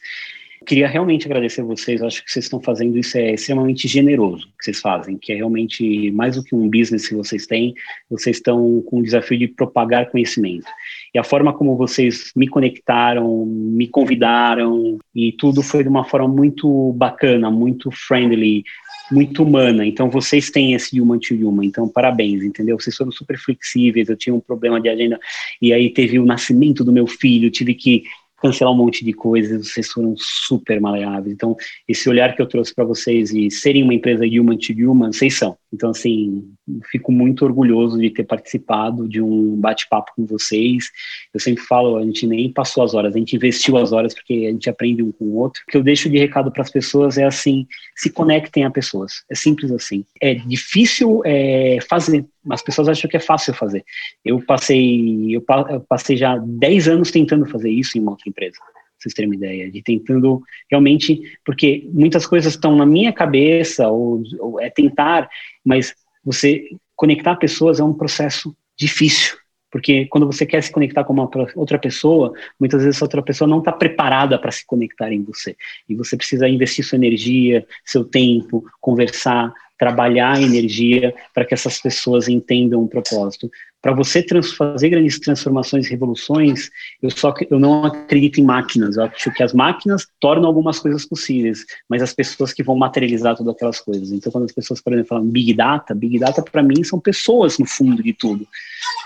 Queria 0.66 0.86
realmente 0.86 1.26
agradecer 1.26 1.62
vocês, 1.62 2.00
acho 2.02 2.22
que 2.22 2.30
vocês 2.30 2.44
estão 2.44 2.60
fazendo 2.60 2.98
isso 2.98 3.16
é 3.16 3.32
extremamente 3.32 3.88
generoso 3.88 4.46
que 4.58 4.64
vocês 4.64 4.78
fazem, 4.78 5.16
que 5.16 5.32
é 5.32 5.36
realmente 5.36 6.10
mais 6.12 6.36
do 6.36 6.44
que 6.44 6.54
um 6.54 6.68
business 6.68 7.08
que 7.08 7.14
vocês 7.14 7.46
têm, 7.46 7.74
vocês 8.10 8.36
estão 8.36 8.80
com 8.82 8.98
o 8.98 9.02
desafio 9.02 9.38
de 9.38 9.48
propagar 9.48 10.10
conhecimento. 10.10 10.66
E 11.14 11.18
a 11.18 11.24
forma 11.24 11.52
como 11.52 11.76
vocês 11.76 12.30
me 12.36 12.46
conectaram, 12.46 13.44
me 13.44 13.88
convidaram, 13.88 14.98
e 15.14 15.32
tudo 15.32 15.62
foi 15.62 15.82
de 15.82 15.88
uma 15.88 16.04
forma 16.04 16.28
muito 16.28 16.92
bacana, 16.92 17.50
muito 17.50 17.90
friendly, 17.90 18.64
muito 19.10 19.42
humana. 19.42 19.84
Então 19.84 20.08
vocês 20.08 20.50
têm 20.50 20.74
esse 20.74 21.00
human 21.00 21.18
to 21.18 21.34
human. 21.34 21.66
Então 21.66 21.88
parabéns, 21.88 22.42
entendeu? 22.42 22.78
Vocês 22.78 22.96
foram 22.96 23.10
super 23.10 23.38
flexíveis. 23.38 24.08
Eu 24.08 24.16
tinha 24.16 24.34
um 24.34 24.40
problema 24.40 24.80
de 24.80 24.88
agenda 24.88 25.18
e 25.60 25.72
aí 25.72 25.90
teve 25.90 26.18
o 26.18 26.24
nascimento 26.24 26.84
do 26.84 26.92
meu 26.92 27.06
filho, 27.06 27.50
tive 27.50 27.74
que 27.74 28.04
cancelar 28.40 28.72
um 28.72 28.76
monte 28.76 29.04
de 29.04 29.12
coisas, 29.12 29.68
vocês 29.68 29.88
foram 29.88 30.14
super 30.16 30.80
maleáveis. 30.80 31.34
Então, 31.34 31.54
esse 31.86 32.08
olhar 32.08 32.34
que 32.34 32.40
eu 32.40 32.46
trouxe 32.46 32.74
para 32.74 32.84
vocês 32.84 33.32
e 33.32 33.50
serem 33.50 33.82
uma 33.82 33.92
empresa 33.92 34.24
human 34.24 34.56
to 34.56 34.72
human, 34.72 35.12
vocês 35.12 35.36
são. 35.36 35.56
Então, 35.72 35.90
assim, 35.90 36.52
fico 36.90 37.12
muito 37.12 37.44
orgulhoso 37.44 37.98
de 37.98 38.10
ter 38.10 38.24
participado 38.24 39.08
de 39.08 39.22
um 39.22 39.56
bate-papo 39.56 40.12
com 40.16 40.26
vocês. 40.26 40.86
Eu 41.32 41.38
sempre 41.38 41.62
falo, 41.62 41.96
a 41.96 42.04
gente 42.04 42.26
nem 42.26 42.52
passou 42.52 42.82
as 42.82 42.92
horas, 42.92 43.14
a 43.14 43.18
gente 43.18 43.36
investiu 43.36 43.76
as 43.76 43.92
horas 43.92 44.12
porque 44.12 44.46
a 44.48 44.50
gente 44.50 44.68
aprende 44.68 45.02
um 45.02 45.12
com 45.12 45.26
o 45.26 45.36
outro. 45.36 45.62
O 45.66 45.70
que 45.70 45.76
eu 45.76 45.82
deixo 45.82 46.10
de 46.10 46.18
recado 46.18 46.50
para 46.50 46.62
as 46.62 46.70
pessoas 46.70 47.18
é 47.18 47.24
assim, 47.24 47.66
se 47.94 48.10
conectem 48.10 48.64
a 48.64 48.70
pessoas. 48.70 49.24
É 49.30 49.34
simples 49.34 49.70
assim. 49.70 50.04
É 50.20 50.34
difícil 50.34 51.22
é, 51.24 51.78
fazer, 51.88 52.26
as 52.50 52.62
pessoas 52.62 52.88
acham 52.88 53.08
que 53.08 53.16
é 53.16 53.20
fácil 53.20 53.54
fazer. 53.54 53.84
Eu 54.24 54.40
passei, 54.44 55.34
eu, 55.34 55.44
passei 55.88 56.16
já 56.16 56.36
10 56.36 56.88
anos 56.88 57.10
tentando 57.10 57.46
fazer 57.46 57.70
isso 57.70 57.96
em 57.96 58.00
uma 58.00 58.12
outra 58.12 58.28
empresa 58.28 58.58
vocês 59.00 59.14
terem 59.14 59.30
uma 59.30 59.34
ideia, 59.34 59.70
de 59.70 59.82
tentando 59.82 60.42
realmente, 60.70 61.20
porque 61.44 61.88
muitas 61.92 62.26
coisas 62.26 62.52
estão 62.52 62.76
na 62.76 62.84
minha 62.84 63.12
cabeça, 63.12 63.88
ou, 63.88 64.22
ou, 64.38 64.60
é 64.60 64.68
tentar, 64.68 65.28
mas 65.70 65.94
você 66.24 66.64
conectar 66.96 67.36
pessoas 67.36 67.78
é 67.78 67.84
um 67.84 67.94
processo 67.94 68.52
difícil, 68.76 69.36
porque 69.70 70.06
quando 70.06 70.26
você 70.26 70.44
quer 70.44 70.60
se 70.60 70.72
conectar 70.72 71.04
com 71.04 71.12
uma 71.12 71.30
outra 71.54 71.78
pessoa, 71.78 72.32
muitas 72.58 72.82
vezes 72.82 73.00
outra 73.00 73.22
pessoa 73.22 73.46
não 73.46 73.60
está 73.60 73.70
preparada 73.70 74.36
para 74.36 74.50
se 74.50 74.66
conectar 74.66 75.12
em 75.12 75.22
você, 75.22 75.56
e 75.88 75.94
você 75.94 76.16
precisa 76.16 76.48
investir 76.48 76.84
sua 76.84 76.96
energia, 76.96 77.64
seu 77.84 78.04
tempo, 78.04 78.64
conversar, 78.80 79.52
trabalhar 79.78 80.38
a 80.38 80.42
energia 80.42 81.14
para 81.32 81.44
que 81.44 81.54
essas 81.54 81.80
pessoas 81.80 82.26
entendam 82.28 82.82
o 82.82 82.88
propósito. 82.88 83.48
Para 83.82 83.94
você 83.94 84.24
fazer 84.56 84.90
grandes 84.90 85.18
transformações 85.18 85.86
e 85.86 85.90
revoluções, 85.90 86.70
eu 87.02 87.10
só 87.10 87.34
eu 87.48 87.58
não 87.58 87.84
acredito 87.84 88.38
em 88.38 88.44
máquinas. 88.44 88.96
Eu 88.96 89.04
acho 89.04 89.32
que 89.32 89.42
as 89.42 89.54
máquinas 89.54 90.06
tornam 90.20 90.46
algumas 90.46 90.78
coisas 90.78 91.06
possíveis, 91.06 91.64
mas 91.88 92.02
as 92.02 92.12
pessoas 92.12 92.52
que 92.52 92.62
vão 92.62 92.76
materializar 92.76 93.36
todas 93.36 93.54
aquelas 93.54 93.80
coisas. 93.80 94.12
Então, 94.12 94.30
quando 94.30 94.44
as 94.44 94.52
pessoas, 94.52 94.82
por 94.82 94.92
exemplo, 94.92 95.08
falam 95.08 95.26
Big 95.26 95.54
Data, 95.54 95.94
Big 95.94 96.18
Data 96.18 96.42
para 96.42 96.62
mim 96.62 96.84
são 96.84 97.00
pessoas 97.00 97.58
no 97.58 97.66
fundo 97.66 98.02
de 98.02 98.12
tudo. 98.12 98.46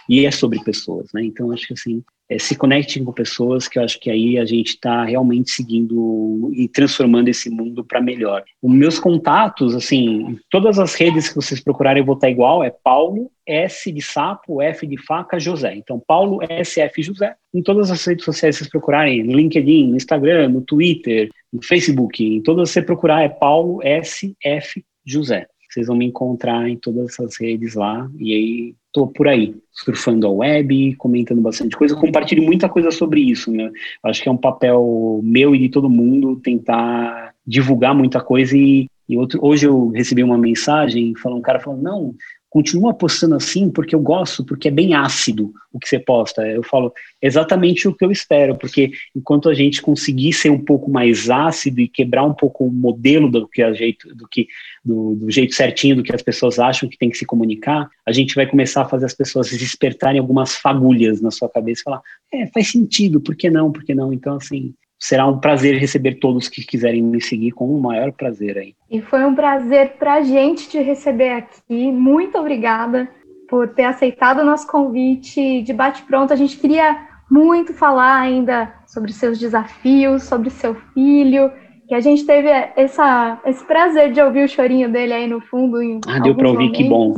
E 0.08 0.26
é 0.26 0.30
sobre 0.30 0.62
pessoas, 0.64 1.08
né? 1.14 1.22
Então, 1.24 1.52
acho 1.52 1.68
que 1.68 1.74
assim, 1.74 2.02
é, 2.28 2.38
se 2.38 2.56
conectem 2.56 3.04
com 3.04 3.12
pessoas 3.12 3.68
que 3.68 3.78
eu 3.78 3.84
acho 3.84 4.00
que 4.00 4.10
aí 4.10 4.38
a 4.38 4.44
gente 4.44 4.70
está 4.70 5.04
realmente 5.04 5.50
seguindo 5.50 6.50
e 6.54 6.66
transformando 6.68 7.28
esse 7.28 7.48
mundo 7.48 7.84
para 7.84 8.00
melhor. 8.00 8.42
Os 8.60 8.72
meus 8.72 8.98
contatos, 8.98 9.74
assim, 9.74 10.38
todas 10.50 10.78
as 10.78 10.94
redes 10.94 11.28
que 11.28 11.36
vocês 11.36 11.60
procurarem 11.60 12.00
eu 12.00 12.06
vou 12.06 12.16
estar 12.16 12.28
igual, 12.28 12.64
é 12.64 12.70
Paulo 12.70 13.30
S 13.46 13.90
de 13.92 14.02
sapo, 14.02 14.60
F 14.62 14.86
de 14.86 14.96
faca, 14.96 15.38
José. 15.38 15.74
Então, 15.76 16.00
Paulo 16.04 16.40
SF 16.42 17.02
José. 17.02 17.34
Em 17.52 17.62
todas 17.62 17.90
as 17.90 18.04
redes 18.04 18.24
sociais 18.24 18.56
vocês 18.56 18.70
procurarem, 18.70 19.22
no 19.22 19.32
LinkedIn, 19.32 19.88
no 19.88 19.96
Instagram, 19.96 20.48
no 20.48 20.62
Twitter, 20.62 21.30
no 21.52 21.62
Facebook, 21.62 22.24
em 22.24 22.40
todas 22.40 22.70
você 22.70 22.82
procurar 22.82 23.22
é 23.22 23.28
Paulo 23.28 23.80
SF 23.82 24.84
José. 25.04 25.46
Vocês 25.74 25.88
vão 25.88 25.96
me 25.96 26.06
encontrar 26.06 26.68
em 26.68 26.76
todas 26.76 27.10
essas 27.10 27.36
redes 27.36 27.74
lá 27.74 28.08
e 28.18 28.32
aí 28.32 28.74
tô 28.92 29.08
por 29.08 29.26
aí, 29.26 29.56
surfando 29.72 30.24
a 30.24 30.30
web, 30.30 30.94
comentando 30.94 31.40
bastante 31.40 31.76
coisa, 31.76 31.96
compartilho 31.96 32.44
muita 32.44 32.68
coisa 32.68 32.92
sobre 32.92 33.20
isso, 33.20 33.50
né? 33.50 33.68
Acho 34.04 34.22
que 34.22 34.28
é 34.28 34.32
um 34.32 34.36
papel 34.36 35.20
meu 35.24 35.52
e 35.52 35.58
de 35.58 35.68
todo 35.68 35.90
mundo 35.90 36.36
tentar 36.36 37.34
divulgar 37.44 37.92
muita 37.92 38.20
coisa 38.20 38.56
e, 38.56 38.88
e 39.08 39.16
outro, 39.16 39.40
hoje 39.42 39.66
eu 39.66 39.88
recebi 39.88 40.22
uma 40.22 40.38
mensagem 40.38 41.12
falando 41.16 41.38
um 41.38 41.42
cara 41.42 41.58
falando, 41.58 41.82
não, 41.82 42.14
continua 42.54 42.94
postando 42.94 43.34
assim 43.34 43.68
porque 43.68 43.96
eu 43.96 44.00
gosto, 44.00 44.44
porque 44.44 44.68
é 44.68 44.70
bem 44.70 44.94
ácido 44.94 45.52
o 45.72 45.78
que 45.80 45.88
você 45.88 45.98
posta. 45.98 46.46
Eu 46.46 46.62
falo 46.62 46.92
exatamente 47.20 47.88
o 47.88 47.92
que 47.92 48.04
eu 48.04 48.12
espero, 48.12 48.56
porque 48.56 48.92
enquanto 49.12 49.48
a 49.48 49.54
gente 49.54 49.82
conseguir 49.82 50.32
ser 50.32 50.50
um 50.50 50.64
pouco 50.64 50.88
mais 50.88 51.28
ácido 51.28 51.80
e 51.80 51.88
quebrar 51.88 52.22
um 52.22 52.32
pouco 52.32 52.64
o 52.64 52.70
modelo 52.70 53.28
do 53.28 53.48
que 53.48 53.60
a 53.60 53.72
jeito, 53.72 54.14
do 54.14 54.28
que 54.28 54.46
do, 54.84 55.16
do, 55.16 55.30
jeito 55.32 55.52
certinho 55.52 55.96
do 55.96 56.04
que 56.04 56.14
as 56.14 56.22
pessoas 56.22 56.60
acham 56.60 56.88
que 56.88 56.96
tem 56.96 57.10
que 57.10 57.18
se 57.18 57.26
comunicar, 57.26 57.90
a 58.06 58.12
gente 58.12 58.36
vai 58.36 58.46
começar 58.46 58.82
a 58.82 58.88
fazer 58.88 59.06
as 59.06 59.14
pessoas 59.14 59.50
despertarem 59.50 60.20
algumas 60.20 60.54
fagulhas 60.54 61.20
na 61.20 61.32
sua 61.32 61.48
cabeça 61.48 61.80
e 61.80 61.82
falar, 61.82 62.02
é, 62.32 62.46
faz 62.46 62.70
sentido, 62.70 63.20
por 63.20 63.34
que 63.34 63.50
não, 63.50 63.72
por 63.72 63.82
que 63.82 63.96
não? 63.96 64.12
Então, 64.12 64.36
assim, 64.36 64.72
será 64.98 65.26
um 65.26 65.38
prazer 65.38 65.76
receber 65.76 66.14
todos 66.14 66.48
que 66.48 66.64
quiserem 66.64 67.02
me 67.02 67.20
seguir 67.20 67.52
com 67.52 67.66
o 67.66 67.80
maior 67.80 68.12
prazer 68.12 68.56
aí. 68.56 68.74
E 68.90 69.00
foi 69.00 69.24
um 69.24 69.34
prazer 69.34 69.96
para 69.98 70.14
a 70.14 70.22
gente 70.22 70.68
te 70.68 70.78
receber 70.78 71.30
aqui. 71.30 71.92
Muito 71.92 72.38
obrigada 72.38 73.08
por 73.48 73.68
ter 73.68 73.84
aceitado 73.84 74.40
o 74.40 74.44
nosso 74.44 74.66
convite 74.66 75.62
de 75.62 75.72
bate-pronto. 75.72 76.32
A 76.32 76.36
gente 76.36 76.56
queria 76.56 77.06
muito 77.30 77.74
falar 77.74 78.18
ainda 78.18 78.72
sobre 78.86 79.12
seus 79.12 79.38
desafios, 79.38 80.22
sobre 80.24 80.50
seu 80.50 80.74
filho, 80.94 81.50
que 81.86 81.94
a 81.94 82.00
gente 82.00 82.24
teve 82.24 82.48
essa, 82.76 83.40
esse 83.44 83.64
prazer 83.64 84.12
de 84.12 84.20
ouvir 84.20 84.44
o 84.44 84.48
chorinho 84.48 84.90
dele 84.90 85.12
aí 85.12 85.26
no 85.26 85.40
fundo. 85.40 85.78
ah, 86.06 86.18
deu 86.18 86.34
para 86.34 86.48
ouvir, 86.48 86.64
momentos. 86.64 86.78
que 86.78 86.88
bom. 86.88 87.14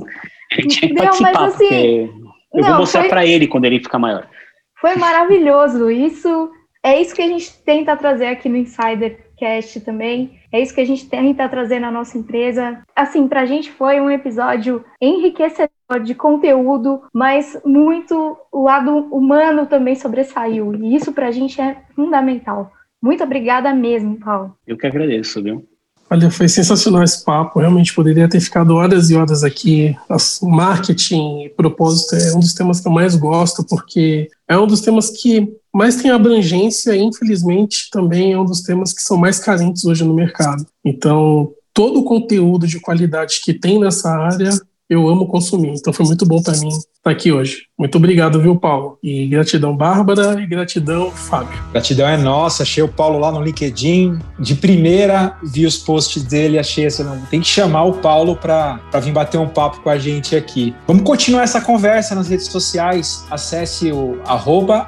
Ele 0.53 0.69
tinha 0.69 0.89
que 0.89 0.95
Deu, 0.95 1.05
participar, 1.05 1.41
mas, 1.41 1.55
assim, 1.55 2.11
eu 2.53 2.63
não, 2.63 2.69
vou 2.69 2.79
mostrar 2.79 3.09
para 3.09 3.27
ele 3.27 3.47
quando 3.47 3.65
ele 3.65 3.81
ficar 3.81 3.99
maior. 3.99 4.27
Foi 4.81 4.97
maravilhoso. 4.97 5.91
Isso 5.91 6.51
é 6.87 7.03
isso 7.03 7.17
que 7.17 7.23
a 7.23 7.27
gente 7.27 7.53
tenta 7.65 7.97
trazer 7.97 8.27
aqui 8.27 8.49
no 8.49 8.57
Insidercast 8.57 9.81
também. 9.81 10.39
É 10.53 10.63
isso 10.63 10.73
que 10.73 10.81
a 10.81 10.85
gente 10.87 11.09
tenta 11.09 11.49
trazer 11.49 11.81
na 11.81 11.91
nossa 11.91 12.17
empresa. 12.17 12.81
Assim, 12.95 13.27
para 13.27 13.41
a 13.41 13.45
gente 13.45 13.73
foi 13.73 14.01
um 14.01 14.09
episódio 14.09 14.85
enriquecedor 15.03 16.01
de 16.05 16.15
conteúdo, 16.15 17.03
mas 17.13 17.59
muito 17.65 18.39
o 18.53 18.63
lado 18.63 18.93
humano 19.13 19.67
também 19.67 19.97
sobressaiu. 19.97 20.77
E 20.77 20.95
isso 20.95 21.13
para 21.13 21.27
a 21.27 21.33
gente 21.33 21.61
é 21.61 21.77
fundamental. 21.97 22.71
Muito 23.03 23.25
obrigada 23.25 23.75
mesmo, 23.75 24.21
Paulo. 24.21 24.57
Eu 24.65 24.79
que 24.79 24.87
agradeço, 24.87 25.43
viu? 25.43 25.67
Olha, 26.09 26.31
foi 26.31 26.49
sensacional 26.49 27.03
esse 27.03 27.25
papo. 27.25 27.59
Realmente 27.59 27.93
poderia 27.93 28.29
ter 28.29 28.41
ficado 28.41 28.77
horas 28.77 29.11
e 29.11 29.17
horas 29.17 29.43
aqui. 29.43 29.97
Marketing 30.41 31.43
e 31.43 31.49
propósito 31.49 32.15
é 32.15 32.33
um 32.33 32.39
dos 32.39 32.55
temas 32.55 32.79
que 32.79 32.87
eu 32.87 32.93
mais 32.93 33.17
gosto, 33.17 33.67
porque 33.69 34.29
é 34.49 34.57
um 34.57 34.69
dos 34.69 34.81
temas 34.81 35.11
que 35.11 35.53
mais 35.77 35.97
tem 35.97 36.11
abrangência 36.11 36.97
infelizmente, 36.97 37.91
também 37.91 38.33
é 38.33 38.39
um 38.39 38.47
dos 38.47 38.63
temas 38.63 38.95
que 38.95 39.03
são 39.03 39.19
mais 39.19 39.39
carentes 39.39 39.85
hoje 39.85 40.05
no 40.05 40.15
mercado. 40.15 40.67
Então, 40.83 41.53
todo 41.75 42.01
o 42.01 42.05
conteúdo 42.05 42.67
de 42.67 42.81
qualidade 42.81 43.43
que 43.45 43.53
tem 43.53 43.79
nessa 43.79 44.11
área 44.11 44.49
eu 44.89 45.09
amo 45.09 45.27
consumir. 45.27 45.71
Então 45.71 45.93
foi 45.93 46.07
muito 46.07 46.25
bom 46.25 46.41
para 46.41 46.57
mim 46.59 46.69
estar 46.69 47.11
aqui 47.11 47.33
hoje. 47.33 47.63
Muito 47.79 47.99
obrigado, 47.99 48.41
viu, 48.41 48.57
Paulo? 48.57 48.99
E 49.03 49.27
gratidão, 49.27 49.77
Bárbara, 49.77 50.41
e 50.41 50.47
gratidão, 50.47 51.11
Fábio. 51.11 51.59
Gratidão 51.73 52.09
é 52.09 52.17
nossa. 52.17 52.63
Achei 52.63 52.83
o 52.83 52.89
Paulo 52.89 53.19
lá 53.19 53.31
no 53.31 53.43
LinkedIn. 53.43 54.19
De 54.39 54.55
primeira, 54.55 55.37
vi 55.43 55.67
os 55.67 55.77
posts 55.77 56.23
dele, 56.23 56.59
achei 56.59 56.87
assim, 56.87 57.03
não, 57.03 57.21
tem 57.27 57.41
que 57.41 57.47
chamar 57.47 57.85
o 57.85 57.95
Paulo 57.95 58.37
para 58.37 58.81
vir 59.03 59.13
bater 59.13 59.39
um 59.39 59.49
papo 59.49 59.81
com 59.81 59.91
a 59.91 59.99
gente 59.99 60.35
aqui. 60.35 60.75
Vamos 60.87 61.03
continuar 61.03 61.43
essa 61.43 61.61
conversa 61.61 62.15
nas 62.15 62.29
redes 62.29 62.47
sociais. 62.47 63.27
Acesse 63.31 63.93
o 63.93 64.19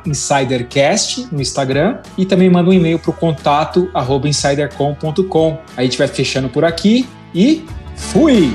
InsiderCast 0.07 1.29
no 1.33 1.41
Instagram 1.41 1.99
e 2.17 2.25
também 2.25 2.49
manda 2.49 2.71
um 2.71 2.73
e-mail 2.73 2.99
para 2.99 3.11
o 3.11 3.15
contato 3.15 3.91
insidercom.com. 4.25 5.59
A 5.77 5.83
gente 5.83 5.99
vai 5.99 6.09
fechando 6.09 6.49
por 6.49 6.65
aqui 6.65 7.07
e 7.35 7.65
fui! 7.95 8.53